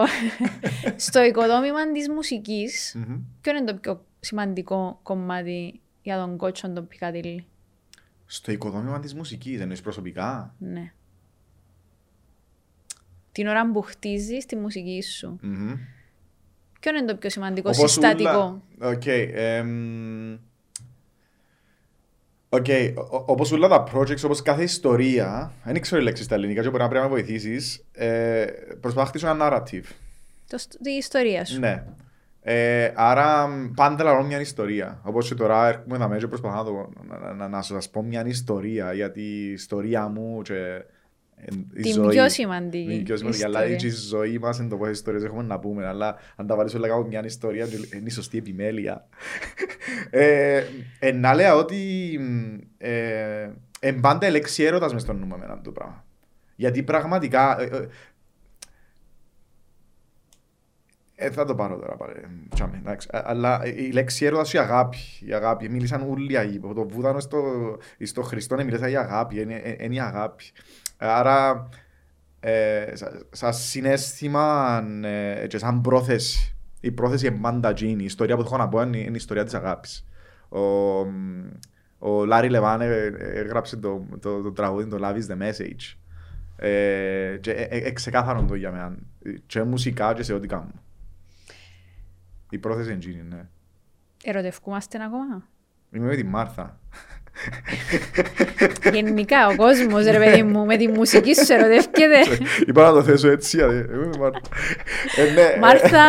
Στο 0.95 1.23
οικοδόμημα 1.23 1.91
της 1.91 2.09
μουσικής, 2.09 2.95
ποιο 3.41 3.55
είναι 3.55 3.63
το 3.71 3.75
πιο 3.75 4.05
σημαντικό 4.19 4.99
κομμάτι 5.03 5.81
για 6.01 6.17
τον 6.17 6.37
κότσο 6.37 6.69
τον 6.69 6.87
Πικαδίλη. 6.87 7.45
Στο 8.25 8.51
οικοδόμημα 8.51 8.99
της 8.99 9.13
μουσικής, 9.13 9.57
δεν 9.57 9.69
είναι 9.69 9.79
προσωπικά; 9.79 10.55
Ναι. 10.57 10.91
Την 13.31 13.47
ώρα 13.47 13.71
που 13.71 13.81
χτίζεις 13.81 14.45
τη 14.45 14.55
μουσική 14.55 15.03
σου. 15.03 15.39
Ποιο 16.79 16.95
είναι 16.95 17.05
το 17.05 17.15
πιο 17.15 17.29
σημαντικό 17.29 17.73
συστατικό; 17.73 18.63
OK. 18.81 19.03
OK, 22.49 22.65
okay, 22.67 22.93
όπως 23.25 23.51
όλα 23.51 23.67
τα 23.67 23.83
projects, 23.93 24.23
όπως 24.23 24.41
κάθε 24.41 24.63
ιστορία, 24.63 25.51
δεν 25.63 25.81
ξέρω 25.81 26.01
οι 26.01 26.03
λέξεις 26.03 26.25
στα 26.25 26.35
ελληνικά, 26.35 26.61
και 26.61 26.69
μπορεί 26.69 26.83
να 26.83 26.89
πρέπει 26.89 27.03
να 27.03 27.09
βοηθήσεις. 27.09 27.85
Ε, 27.91 28.45
προσπαθώ 28.81 28.99
να 29.01 29.05
χτίσω 29.05 29.27
ένα 29.27 29.49
narrative. 29.49 29.83
Το, 30.47 30.57
η 30.83 30.91
ιστορία 30.97 31.45
σου. 31.45 31.59
Ναι. 31.59 31.83
Ε, 32.41 32.91
άρα 32.95 33.49
πάντα 33.75 34.03
λέω 34.03 34.23
μια 34.23 34.39
ιστορία. 34.39 34.99
Όπως 35.03 35.27
και 35.27 35.35
τώρα 35.35 35.67
έρχομαι 35.67 35.97
να 35.97 36.07
μέσα 36.07 36.27
προσπαθώ 36.27 36.91
να, 37.07 37.17
να, 37.17 37.33
να, 37.33 37.47
να 37.47 37.61
σας 37.61 37.89
πω 37.89 38.03
μια 38.03 38.25
ιστορία 38.25 38.93
για 38.93 39.11
τη 39.11 39.51
ιστορία 39.51 40.07
μου 40.07 40.41
και 40.41 40.83
την 41.81 41.93
ζωή, 41.93 42.07
πιο 42.07 42.29
σημαντική. 42.29 42.87
Την 42.87 43.03
πιο 43.03 43.17
σημαντική. 43.17 43.43
Αλλά 43.43 43.65
η 43.65 43.89
ζωή 43.89 44.37
μας 44.37 44.59
είναι 44.59 44.69
το 44.69 44.77
πόσε 44.77 44.91
ιστορίες 44.91 45.23
έχουμε 45.23 45.43
να 45.43 45.59
πούμε. 45.59 45.85
Αλλά 45.85 46.15
αν 46.35 46.47
τα 46.47 46.55
βάλεις 46.55 46.73
όλα 46.73 46.87
κάπου 46.87 47.07
μια 47.07 47.25
ιστορία, 47.25 47.65
είναι 47.93 48.03
η 48.07 48.09
σωστή 48.09 48.37
επιμέλεια. 48.37 49.07
ε, 50.09 50.63
ε, 50.99 51.11
να 51.11 51.33
λέω 51.33 51.57
ότι 51.57 52.19
ε, 52.77 53.49
ε, 53.79 53.91
πάντα 53.91 54.27
η 54.27 54.31
λέξη 54.31 54.63
έρωτας 54.63 54.93
μες 54.93 55.01
στον 55.01 55.19
νου 55.19 55.27
με 55.27 55.59
το 55.63 55.71
πράγμα. 55.71 56.05
Γιατί 56.55 56.83
πραγματικά. 56.83 57.61
Ε, 57.61 57.65
ε, 57.65 57.87
ε, 61.15 61.31
θα 61.31 61.45
το 61.45 61.55
πάρω 61.55 61.77
τώρα 61.77 61.95
πάλι. 61.95 62.13
Αλλά 63.09 63.65
η 63.65 63.91
λέξη 63.91 64.25
έρωτας 64.25 64.53
η 64.53 64.57
αγάπη. 64.57 64.97
Η 65.19 65.33
αγάπη. 65.33 65.69
Μίλησαν 65.69 66.09
όλοι. 66.09 66.59
Το 66.59 66.87
βούδανο 66.87 67.19
στο, 67.19 67.41
στο 68.03 68.21
Χριστό 68.21 68.55
μίλησαν 68.55 68.89
για 68.89 68.99
αγάπη. 68.99 69.41
Είναι, 69.41 69.77
είναι 69.79 69.95
η 69.95 69.99
αγάπη. 69.99 70.43
Άρα, 71.01 71.69
ε, 72.39 72.93
σαν 73.31 73.53
συνέστημα 73.53 74.79
ε, 75.03 75.47
και 75.47 75.57
σαν 75.57 75.81
πρόθεση, 75.81 76.55
η 76.79 76.91
πρόθεση 76.91 77.27
είναι 77.27 77.39
πάντα 77.41 77.71
γίνει. 77.71 78.01
Η 78.01 78.05
ιστορία 78.05 78.35
που 78.35 78.41
έχω 78.41 78.57
να 78.57 78.67
πω 78.67 78.81
είναι, 78.81 78.97
είναι 78.97 79.09
η 79.09 79.15
ιστορία 79.15 79.43
της 79.43 79.53
αγάπης. 79.53 80.05
Ο, 80.49 80.59
ο 81.99 82.25
Λάρι 82.25 82.49
Λεβάν 82.49 82.81
έγραψε 82.81 83.77
το, 83.77 84.05
το, 84.19 84.41
το, 84.41 84.51
τραγούδι 84.51 84.89
το 84.89 84.97
Love 85.01 85.15
is 85.15 85.27
the 85.31 85.41
message. 85.41 85.97
Ε, 86.55 87.37
και 87.41 87.51
ε, 87.51 87.77
ε, 87.77 87.91
ξεκάθαρον 87.91 88.47
το 88.47 88.55
για 88.55 88.71
μένα. 88.71 88.95
Και 89.45 89.63
μουσικά 89.63 90.13
και 90.13 90.23
σε 90.23 90.33
ό,τι 90.33 90.47
κάνω. 90.47 90.71
Η 92.49 92.57
πρόθεση 92.57 92.91
είναι 92.91 92.99
γίνει, 92.99 93.21
ναι. 93.21 93.47
Ερωτευκούμαστε 94.23 95.03
ακόμα; 95.03 95.47
Είμαι 95.91 96.05
με 96.05 96.15
τη 96.15 96.23
Μάρθα. 96.23 96.79
Γενικά 98.91 99.47
ο 99.47 99.55
κόσμος, 99.55 100.05
ρε 100.05 100.17
παιδί 100.17 100.43
μου, 100.43 100.65
με 100.65 100.77
τη 100.77 100.87
μουσική 100.87 101.35
σου 101.35 101.53
ερωτεύκεται. 101.53 102.17
Είπα 102.67 102.83
να 102.83 102.91
το 102.91 103.03
θέσω 103.03 103.29
έτσι, 103.29 103.57
εγώ 103.57 104.03
είμαι 104.03 104.17
Μάρθα. 104.19 104.39
Ε, 105.17 105.31
ναι, 105.33 105.41
ε. 105.41 105.59
Μάρθα, 105.59 106.05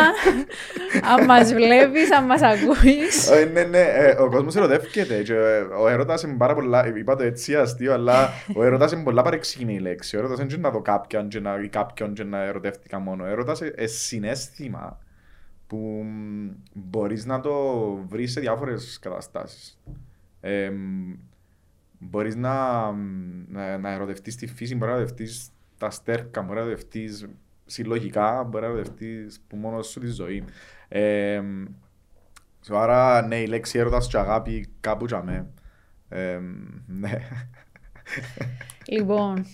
αν 1.13 1.25
μας 1.25 1.53
βλέπεις, 1.53 2.11
αν 2.11 2.25
μας 2.25 2.41
ακούεις. 2.41 3.29
Ε, 3.29 3.49
ναι, 3.53 3.63
ναι, 3.63 3.85
ο 4.19 4.29
κόσμος 4.29 4.55
ερωτεύκεται. 4.55 5.23
Ο 5.79 5.87
έρωτας 5.87 6.23
είναι 6.23 6.37
πάρα 6.37 6.53
πολλά. 6.53 6.87
Είπα 6.97 7.15
το 7.15 7.23
έτσι 7.23 7.55
αστείο, 7.55 7.93
αλλά 7.93 8.29
ο 8.55 8.63
έρωτας 8.63 8.91
είναι 8.91 9.03
πολλά 9.03 9.21
παρεξηγημένη 9.21 9.79
λέξη. 9.79 10.15
Ο 10.15 10.19
έρωτας 10.19 10.37
δεν 10.37 10.47
είναι 10.49 10.57
να 10.57 10.69
δω 10.69 10.81
κάποιον 10.81 11.29
ή 11.63 11.67
κάποιον 11.67 12.13
και 12.13 12.23
να 12.23 12.43
ερωτεύτηκα 12.43 12.99
μόνο. 12.99 13.23
Ο 13.23 13.27
έρωτας 13.27 13.61
είναι 13.61 13.85
συνέστημα 13.85 14.99
που 15.67 16.05
μπορείς 16.73 17.25
να 17.25 17.39
το 17.39 17.53
βρεις 18.09 18.31
σε 18.31 18.39
διάφορες 18.39 18.99
καταστάσεις. 19.01 19.79
Ε, 20.41 20.71
μπορείς 21.99 22.35
να, 22.35 22.91
να, 23.47 23.77
να 23.77 23.91
ερωτευτείς 23.91 24.35
τη 24.35 24.47
φύση, 24.47 24.75
μπορεί 24.75 24.91
να 24.91 24.97
ερωτευτείς 24.97 25.49
τα 25.77 25.89
στέρκα, 25.89 26.41
μπορεί 26.41 26.59
να 26.59 26.65
ερωτευτείς 26.65 27.27
συλλογικά, 27.65 28.43
μπορεί 28.43 28.65
να 28.65 28.71
ερωτευτείς 28.71 29.41
που 29.47 29.55
μόνος 29.55 29.87
σου 29.87 29.99
τη 29.99 30.07
ζωή. 30.07 30.43
Ε, 30.87 31.41
άρα, 32.69 33.27
ναι, 33.27 33.35
η 33.35 33.47
λέξη 33.47 33.79
έρωτας 33.79 34.07
και 34.07 34.17
αγάπη 34.17 34.67
κάπου 34.79 35.05
για 35.05 35.23
με. 35.23 35.47
Ε, 36.09 36.39
ναι. 36.87 37.17
Λοιπόν, 38.87 39.45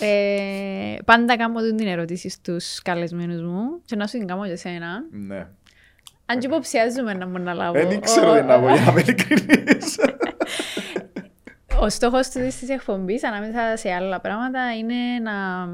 ε, 0.00 0.96
πάντα 1.04 1.36
κάνω 1.36 1.60
την 1.76 1.86
ερώτηση 1.86 2.28
στους 2.28 2.82
καλεσμένους 2.82 3.42
μου 3.42 3.80
και 3.84 3.96
να 3.96 4.06
σου 4.06 4.18
την 4.18 4.26
κάνω 4.26 4.46
για 4.46 4.56
σένα. 4.56 5.04
Ναι. 5.10 5.48
Αν 6.32 6.38
και 6.38 6.46
υποψιάζομαι 6.46 7.14
να 7.14 7.26
μου 7.26 7.36
αναλάβω. 7.36 7.72
Δεν 7.72 8.00
ξέρω 8.00 8.34
τι 8.34 8.42
να 8.42 8.60
πω 8.60 8.72
για 8.72 8.80
να 8.80 8.90
είμαι 8.90 9.00
ειλικρινής. 9.00 9.98
Ο 11.80 11.88
στόχος 11.88 12.28
του 12.28 12.40
της 12.40 12.68
εκπομπής, 12.68 13.24
ανάμεσα 13.24 13.76
σε 13.76 13.92
άλλα 13.92 14.20
πράγματα, 14.20 14.76
είναι 14.76 14.94
να, 15.22 15.66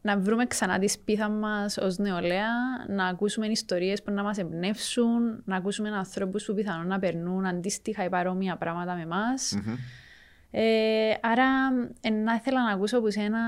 να 0.00 0.18
βρούμε 0.18 0.46
ξανά 0.46 0.78
τη 0.78 0.88
σπίθα 0.88 1.28
μας 1.28 1.76
ως 1.76 1.98
νεολαία, 1.98 2.48
να 2.88 3.06
ακούσουμε 3.06 3.46
ιστορίες 3.46 4.02
που 4.02 4.12
να 4.12 4.22
μας 4.22 4.38
εμπνεύσουν, 4.38 5.42
να 5.44 5.56
ακούσουμε 5.56 5.88
ανθρώπους 5.88 6.44
που 6.44 6.54
πιθανόν 6.54 6.86
να 6.86 6.98
περνούν 6.98 7.46
αντίστοιχα 7.46 8.04
ή 8.04 8.08
παρόμοια 8.08 8.56
πράγματα 8.56 8.94
με 8.94 9.02
εμάς. 9.02 9.58
Ε, 10.50 11.14
άρα, 11.20 11.48
ε, 12.00 12.10
να 12.10 12.34
ήθελα 12.34 12.62
να 12.64 12.72
ακούσω 12.72 12.98
από 12.98 13.10
σένα 13.10 13.38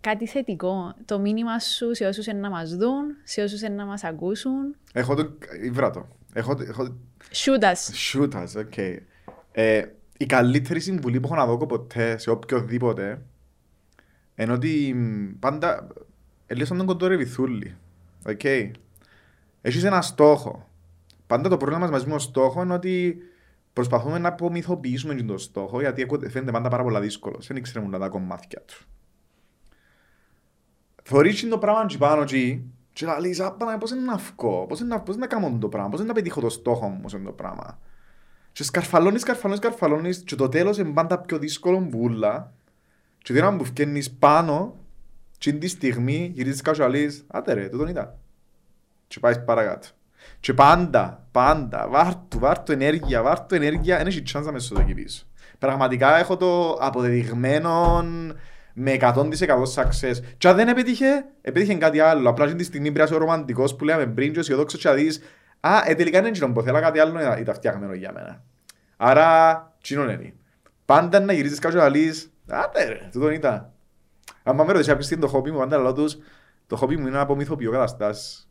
κάτι 0.00 0.26
θετικό. 0.26 0.94
Το 1.04 1.18
μήνυμα 1.18 1.58
σου 1.58 1.94
σε 1.94 2.06
όσους 2.06 2.26
είναι 2.26 2.40
να 2.40 2.50
μας 2.50 2.76
δουν, 2.76 3.16
σε 3.24 3.42
όσους 3.42 3.60
είναι 3.60 3.74
να 3.74 3.84
μας 3.84 4.04
ακούσουν. 4.04 4.76
Έχω 4.92 5.14
το... 5.14 5.32
Ήβρα 5.62 6.08
Έχω... 6.32 6.56
έχω... 6.60 6.96
Shoot 7.32 7.62
us. 7.62 8.12
Shoot 8.12 8.32
us, 8.32 8.64
okay. 8.64 8.96
Ε, 9.52 9.82
η 10.16 10.26
καλύτερη 10.26 10.80
συμβουλή 10.80 11.20
που 11.20 11.26
έχω 11.26 11.36
να 11.36 11.46
δω 11.46 11.66
ποτέ 11.66 12.18
σε 12.18 12.30
οποιοδήποτε 12.30 13.22
είναι 14.34 14.52
ότι 14.52 14.96
πάντα 15.38 15.86
ελίσσον 16.46 16.76
τον 16.76 16.86
κοντόρε 16.86 17.16
βυθούλη. 17.16 17.76
Okay. 18.24 18.70
Έχεις 19.60 19.84
ένα 19.84 20.02
στόχο. 20.02 20.68
Πάντα 21.26 21.48
το 21.48 21.56
πρόβλημα 21.56 21.80
μας 21.80 21.90
μαζί 21.90 22.04
με 22.04 22.10
τον 22.10 22.20
στόχο 22.20 22.62
είναι 22.62 22.74
ότι 22.74 23.18
προσπαθούμε 23.72 24.18
να 24.18 24.28
απομυθοποιήσουμε 24.28 25.14
τον 25.14 25.38
στόχο 25.38 25.80
γιατί 25.80 26.06
φαίνεται 26.28 26.50
πάντα 26.50 26.68
πάρα 26.68 26.82
πολύ 26.82 27.00
δύσκολος. 27.00 27.46
Δεν 27.46 27.56
ήξερε 27.56 27.86
τα 27.98 28.08
κομμάτια 28.08 28.60
του. 28.66 28.84
Θωρείς 31.12 31.48
το 31.48 31.58
πράγμα 31.58 31.86
και 31.86 31.98
πάνω 31.98 32.24
και 32.24 32.58
και 32.92 33.06
λαλείς, 33.06 33.40
απάνα, 33.40 33.78
πώς 33.78 33.90
είναι 33.90 34.00
να 34.00 34.16
βγω, 34.16 34.66
πώς 34.66 34.80
είναι 34.80 35.02
να 35.16 35.26
κάνω 35.26 35.56
το 35.60 35.68
πράγμα, 35.68 35.88
πώς 35.88 35.98
είναι 35.98 36.08
να 36.08 36.14
πετύχω 36.14 36.40
το 36.40 36.48
στόχο 36.48 36.88
μου 36.88 37.08
σε 37.08 37.18
το 37.18 37.30
πράγμα. 37.30 37.78
Και 38.52 38.64
σκαρφαλώνεις, 38.64 39.20
σκαρφαλώνεις, 39.20 39.58
σκαρφαλώνεις 39.64 40.18
και 40.18 40.34
το 40.34 40.48
τέλος 40.48 40.78
είναι 40.78 40.92
πάντα 40.92 41.18
πιο 41.18 41.38
δύσκολο 41.38 41.86
βούλα 41.90 42.52
και 43.18 43.32
την 43.32 43.42
ώρα 43.42 43.56
που 43.56 43.64
φκένεις 43.64 44.10
πάνω 44.10 44.76
και 45.38 45.52
τη 45.52 45.68
στιγμή 45.68 46.30
γυρίζεις 46.34 46.60
κάτω 46.60 46.76
και 46.76 46.82
λαλείς, 46.82 47.24
άτε 47.26 47.52
ρε, 47.52 47.68
τούτον 47.68 47.88
ήταν. 47.88 48.14
Και 49.06 49.20
πάεις 49.20 49.44
παρακάτω. 49.44 49.88
Και 50.40 50.54
πάντα, 50.54 51.26
πάντα, 51.32 51.88
βάρτου, 51.88 52.38
βάρτου 52.38 52.72
ενέργεια, 52.72 53.22
βάρτου 53.22 53.54
ενέργεια, 53.54 53.96
δεν 53.96 54.06
έχει 54.06 54.22
chance 54.32 54.42
να 54.44 54.52
με 54.52 54.58
σωτοκυπήσω. 54.58 55.24
Πραγματικά 55.58 56.18
έχω 56.18 56.36
το 56.36 56.72
αποδεδειγμένο 56.72 58.04
με 58.82 58.96
100% 59.00 59.14
success. 59.74 60.16
Και 60.38 60.48
αν 60.48 60.56
δεν 60.56 60.68
επέτυχε, 60.68 61.24
επέτυχε 61.40 61.74
κάτι 61.74 62.00
άλλο. 62.00 62.28
Απλά 62.28 62.44
αυτή 62.44 62.56
τη 62.56 62.64
στιγμή 62.64 62.92
πρέπει 62.92 62.98
να 62.98 63.04
είσαι 63.04 63.24
ρομαντικός 63.24 63.76
που 63.76 63.84
λέμε 63.84 64.06
πριν 64.06 64.32
και 64.32 64.38
αισιοδόξο 64.38 64.78
και 64.78 64.88
να 64.88 64.94
δεις 64.94 65.20
«Α, 65.60 65.82
ε, 65.86 65.94
τελικά 65.94 66.22
δεν 66.22 66.34
είναι 66.34 66.52
που 66.52 66.62
θέλω 66.62 66.80
κάτι 66.80 66.98
άλλο 66.98 67.36
ήταν 67.38 67.54
φτιάχμενο 67.54 67.94
για 67.94 68.12
μένα». 68.12 68.42
Άρα, 68.96 69.72
τσίνον 69.82 70.08
είναι. 70.08 70.34
Πάντα 70.84 71.20
να 71.20 71.32
γυρίζεις 71.32 71.58
κάτω 71.58 71.76
και 71.76 71.82
να 71.82 71.88
λύσεις 71.88 72.32
«Άτε 72.48 72.84
ρε, 72.84 73.08
τούτο 73.12 73.30
ήταν». 73.30 73.72
Αν 74.42 74.56
με 74.56 74.64
ρωτήσεις 74.64 74.92
ποιος 74.92 75.10
είναι 75.10 75.20
το 75.20 75.28
χόμπι 75.28 75.50
μου, 75.50 75.58
πάντα 75.58 75.78
λέω 75.78 75.92
τους 75.92 76.18
το 76.66 76.76
χόμπι 76.76 76.96
μου 76.96 77.06
είναι 77.06 77.16
να 77.16 77.20
απομυθοποιώ 77.20 77.70
καταστάσεις. 77.70 78.49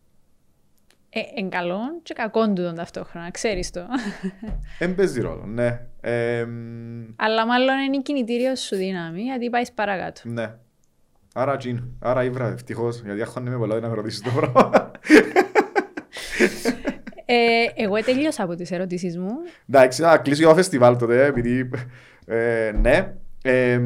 Ε, 1.09 1.19
εν 1.35 1.49
καλό 1.49 1.79
και 2.03 2.13
κακό 2.13 2.47
του 2.47 2.63
τον 2.63 2.75
ταυτόχρονα, 2.75 3.31
ξέρεις 3.31 3.71
το. 3.71 3.81
Εν 4.79 4.95
παίζει 4.95 5.21
ρόλο, 5.21 5.45
ναι. 5.45 5.81
Ε, 6.01 6.45
Αλλά 7.15 7.45
μάλλον 7.45 7.79
είναι 7.79 7.95
η 7.95 8.01
κινητήριος 8.01 8.59
σου 8.59 8.75
δύναμη, 8.75 9.21
γιατί 9.21 9.49
πάεις 9.49 9.71
παρακάτω. 9.71 10.21
Ναι. 10.23 10.53
Άρα 11.33 11.57
τζιν, 11.57 11.83
άρα 11.99 12.23
ήβρα 12.23 12.47
ευτυχώς, 12.47 13.01
γιατί 13.05 13.21
έχω 13.21 13.39
με 13.39 13.57
πολλά 13.57 13.79
να 13.79 13.93
ρωτήσεις 13.93 14.21
το 14.21 14.29
πράγμα. 14.35 14.91
ε, 17.25 17.65
εγώ 17.75 18.03
τελείωσα 18.03 18.43
από 18.43 18.55
τις 18.55 18.71
ερωτήσεις 18.71 19.17
μου. 19.17 19.31
Εντάξει, 19.69 20.01
να 20.01 20.17
κλείσω 20.17 20.43
το 20.43 20.55
φεστιβάλ 20.55 20.97
τότε, 20.97 21.25
επειδή 21.25 21.69
ε, 22.25 22.71
ναι. 22.81 23.13
Ε, 23.43 23.81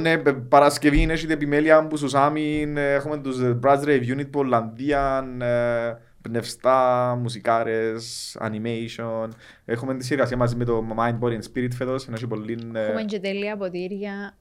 ναι, 0.00 0.18
Παρασκευή 0.48 1.00
είναι 1.00 1.14
την 1.14 1.30
επιμέλεια 1.30 1.86
που 1.86 1.96
στους 1.96 2.14
Άμιν, 2.14 2.76
έχουμε 2.76 3.18
τους 3.18 3.38
Brass 3.62 3.84
Rave 3.84 4.02
Unit 4.16 4.30
που 4.30 4.38
Ολλανδία, 4.38 5.24
ε, 5.40 6.06
πνευστά, 6.28 7.14
μουσικάρες, 7.22 8.36
animation. 8.40 9.28
Έχουμε 9.64 9.96
τη 9.96 10.04
συνεργασία 10.04 10.36
μαζί 10.36 10.56
με 10.56 10.64
το 10.64 10.84
Mind, 10.98 11.18
Body 11.18 11.32
and 11.32 11.42
Spirit 11.52 11.72
φέτος. 11.72 12.08
Πολύ, 12.28 12.70
Έχουμε 12.74 13.04
και 13.04 13.20
τέλεια 13.20 13.56
ποτήρια. 13.56 14.36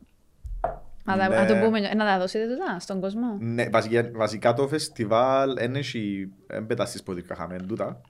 Να, 1.04 1.16
ναι. 1.16 1.36
να, 1.36 1.46
το 1.46 1.56
πούμε, 1.56 1.80
να 1.80 2.06
τα 2.06 2.18
δώσετε 2.20 2.46
τούτα 2.48 2.80
στον 2.80 3.02
κόσμο. 3.02 3.38
Ναι, 3.40 3.70
βασικά, 3.70 4.10
βασικά 4.14 4.54
το 4.54 4.68
φεστιβάλ 4.68 5.54
δεν 5.54 5.76
έχει 5.76 6.32
εμπετάσεις 6.48 7.04
ποτήρια 7.04 7.36
χαμέν 7.36 7.68
τούτα. 7.68 8.02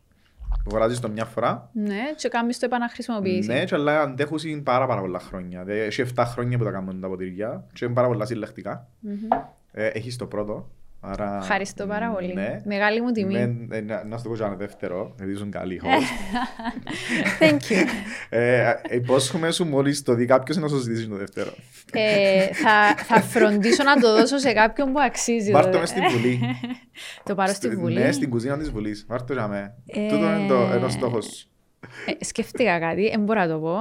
Αγοράζεις 0.68 1.00
το 1.00 1.10
μια 1.10 1.26
φορά. 1.26 1.70
Ναι, 1.74 2.04
και 2.16 2.30
κάνεις 2.30 2.60
το 2.60 2.66
επαναχρησιμοποιήσει. 2.66 3.50
Ναι, 3.50 3.66
και 3.66 3.76
αλλά 3.76 4.02
αντέχουν 4.02 4.64
πάρα 4.64 4.88
πάρα 4.88 5.02
πολλά 5.02 5.20
χρόνια. 5.20 5.64
Έχει 5.68 6.04
7 6.16 6.24
χρόνια 6.28 6.58
που 6.58 6.64
τα 6.64 6.72
κάνουμε 6.72 6.94
τα 7.02 7.08
ποτήρια 7.08 7.66
και 7.74 7.86
είναι 7.86 7.94
πάρα 7.94 8.08
πολλά 8.08 8.26
συλλεκτικά. 8.26 8.88
Mm-hmm. 9.08 9.38
Ε, 9.72 9.88
έχεις 9.88 10.16
το 10.16 10.26
πρώτο, 10.26 10.72
Άρα, 11.10 11.38
Ευχαριστώ 11.42 11.86
πάρα 11.86 12.10
πολύ. 12.10 12.34
Ναι. 12.34 12.62
Μεγάλη 12.66 13.02
μου 13.02 13.12
τιμή. 13.12 13.34
Ναι, 13.68 13.80
να, 13.80 14.04
να 14.04 14.18
σου 14.18 14.30
πω 14.30 14.44
ένα 14.46 14.56
δεύτερο, 14.56 15.14
γιατί 15.18 15.32
ήσουν 15.32 15.52
καλή 15.52 15.82
Thank 17.40 17.54
you. 17.54 17.86
ε, 18.30 18.74
υπόσχομαι 18.90 19.52
σου 19.52 19.66
μόλις 19.66 20.02
το 20.04 20.14
δει 20.14 20.26
κάποιος 20.26 20.58
να 20.58 20.68
σου 20.68 20.78
ζητήσει 20.78 21.08
το 21.08 21.16
δεύτερο. 21.16 21.54
ε, 21.92 22.54
θα, 22.54 22.96
θα 23.04 23.22
φροντίσω 23.22 23.84
να 23.84 24.00
το 24.00 24.16
δώσω 24.16 24.38
σε 24.38 24.54
κάποιον 24.54 24.92
που 24.92 25.00
αξίζει. 25.00 25.52
Βάρ' 25.52 25.70
το 25.70 25.80
μες 25.80 25.90
στην 25.90 26.04
Βουλή. 26.10 26.40
το 27.24 27.36
πάρω 27.36 27.54
στη 27.54 27.70
Βουλή. 27.70 28.00
Ναι, 28.00 28.12
στην 28.12 28.30
κουζίνα 28.30 28.58
της 28.58 28.70
Βουλής. 28.70 29.06
Βάρ' 29.10 29.24
το 29.24 29.34
για 29.34 29.48
με. 29.48 29.74
Ε... 29.86 30.08
Τούτο 30.08 30.26
είναι 30.26 30.48
το, 30.48 30.56
ένα 30.74 30.90
στόχος. 30.90 31.50
Ε, 32.20 32.26
σκέφτηκα 32.26 32.80
κάτι, 32.80 33.10
δεν 33.10 33.24
μπορώ 33.24 33.40
να 33.40 33.48
το 33.48 33.60
πω. 33.60 33.76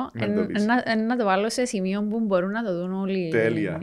να, 1.07 1.17
το 1.17 1.25
βάλω 1.25 1.51
σε 1.51 1.65
σημείο 1.65 2.03
που 2.03 2.21
μπορούν 2.21 2.51
να 2.51 2.65
το 2.65 2.79
δουν 2.79 2.93
όλοι. 2.93 3.29
Τέλεια. 3.31 3.83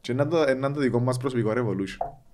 Και 0.00 0.12
να 0.12 0.28
το, 0.28 0.54
να 0.56 0.72
το 0.72 0.80
δικό 0.80 1.00
μας 1.00 1.16
προσωπικό 1.16 1.52
revolution. 1.56 2.29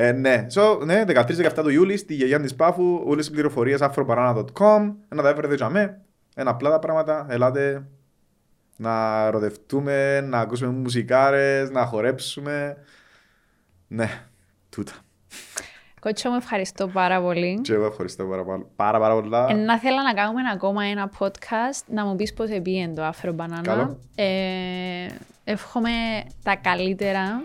Ε, 0.00 0.12
ναι, 0.12 0.46
so, 0.54 0.80
ναι 0.84 1.04
13-17 1.06 1.52
του 1.54 1.68
Ιούλη 1.68 1.96
στη 1.96 2.14
Γεγιά 2.14 2.40
της 2.40 2.54
Πάφου, 2.54 3.02
όλες 3.04 3.26
οι 3.26 3.30
πληροφορίες 3.30 3.80
afrobanana.com, 3.82 4.92
να 5.08 5.22
τα 5.22 5.28
έβρετε 5.28 5.54
για 5.54 5.68
με, 5.68 6.00
ένα 6.34 6.50
απλά 6.50 6.70
τα 6.70 6.78
πράγματα, 6.78 7.26
ελάτε 7.28 7.86
να 8.76 9.30
ροδευτούμε, 9.30 10.20
να 10.20 10.38
ακούσουμε 10.38 10.70
μουσικάρες, 10.70 11.70
να 11.70 11.84
χορέψουμε. 11.84 12.76
Ναι, 13.88 14.08
τούτα. 14.68 14.92
Κότσο 16.00 16.30
μου 16.30 16.36
ευχαριστώ 16.36 16.88
πάρα 16.88 17.20
πολύ. 17.20 17.60
Και 17.60 17.72
εγώ 17.72 17.86
ευχαριστώ 17.86 18.24
πάρα, 18.24 18.44
πάρα, 18.76 18.98
πάρα 18.98 19.14
πολλά. 19.14 19.46
Ε, 19.50 19.54
να 19.54 19.78
θέλω 19.78 20.02
να 20.02 20.14
κάνουμε 20.14 20.40
ακόμα 20.52 20.84
ένα 20.84 21.10
podcast, 21.18 21.84
να 21.86 22.04
μου 22.04 22.16
πεις 22.16 22.32
πώς 22.32 22.50
επίεν 22.50 22.94
το 22.94 23.02
Afro 23.08 23.34
Banana. 23.36 23.96
Ε, 24.14 25.06
εύχομαι 25.44 25.90
τα 26.42 26.56
καλύτερα 26.56 27.42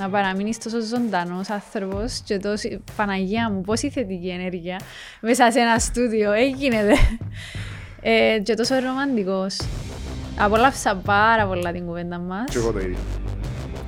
να 0.00 0.08
παραμείνεις 0.08 0.58
τόσο 0.58 0.80
ζωντανός 0.80 1.50
άνθρωπος 1.50 2.20
και 2.24 2.38
τόσο. 2.38 2.68
Παναγία 2.96 3.50
μου, 3.50 3.60
πόση 3.60 3.90
θετική 3.90 4.28
ενέργεια 4.28 4.80
μέσα 5.20 5.50
σε 5.50 5.58
ένα 5.58 5.78
στούντιο 5.78 6.32
έγινε. 6.32 6.84
Δε. 6.84 6.94
Ε, 8.02 8.38
και 8.38 8.54
τόσο 8.54 8.74
ρομαντικός. 8.78 9.60
Απολαύσα 10.38 10.96
πάρα 10.96 11.46
πολλά 11.46 11.72
την 11.72 11.86
κουβέντα 11.86 12.18
μας. 12.18 12.44
Και 12.50 12.58
εγώ 12.58 12.72
το 12.72 12.78
ίδιο. 12.78 12.98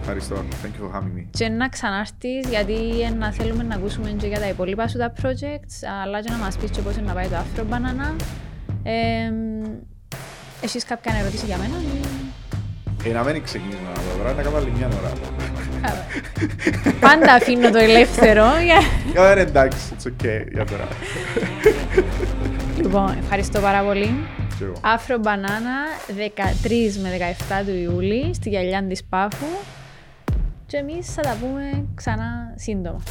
Ευχαριστώ. 0.01 0.37
Thank 0.37 0.81
you 0.81 0.85
for 0.85 0.97
having 0.97 1.19
me. 1.19 1.25
Και 1.31 1.49
να 1.49 1.69
ξανάρθεις, 1.69 2.49
γιατί 2.49 2.77
να 3.19 3.33
θέλουμε 3.33 3.63
να 3.63 3.75
ακούσουμε 3.75 4.11
και 4.11 4.27
για 4.27 4.39
τα 4.39 4.49
υπόλοιπα 4.49 4.89
σου 4.89 4.99
τα 4.99 5.13
projects, 5.23 5.77
αλλά 6.03 6.21
και 6.21 6.31
να 6.31 6.37
μας 6.37 6.57
πεις 6.57 6.71
και 6.71 6.81
πώς 6.81 6.97
είναι 6.97 7.07
να 7.07 7.13
πάει 7.13 7.29
το 7.29 7.37
Afro 7.37 7.61
Banana. 7.61 8.17
Ε, 8.83 9.33
έχεις 10.61 10.85
κάποια 10.85 11.15
ερώτηση 11.21 11.47
για 11.47 11.57
μένα; 11.57 11.75
Ε, 13.05 13.13
να 13.13 13.23
μην 13.23 13.43
ξεκινήσουμε 13.43 13.89
να 13.89 14.25
το 14.33 14.35
να 14.37 14.43
κάνω 14.43 14.57
άλλη 14.57 14.73
μια 14.77 14.87
ώρα. 14.87 15.13
Πάντα 17.07 17.33
αφήνω 17.35 17.71
το 17.71 17.79
ελεύθερο. 17.79 18.45
Για 19.13 19.25
εντάξει, 19.37 19.79
it's 19.99 20.07
okay 20.07 20.47
για 20.53 20.65
τώρα. 20.65 20.89
Λοιπόν, 22.77 23.17
ευχαριστώ 23.23 23.61
πάρα 23.61 23.83
πολύ. 23.83 24.27
Afro 24.83 25.17
Banana 25.17 26.11
13 26.11 26.93
με 27.03 27.35
17 27.61 27.65
του 27.67 27.75
Ιούλη 27.75 28.35
στη 28.35 28.49
γυαλιά 28.49 28.85
της 28.89 29.05
Πάφου 29.05 29.47
και 30.67 30.77
εμείς 30.77 31.13
θα 31.15 31.23
τα 31.23 31.37
πούμε 31.41 31.87
ξανά 31.95 32.55
σύντομα. 32.57 33.03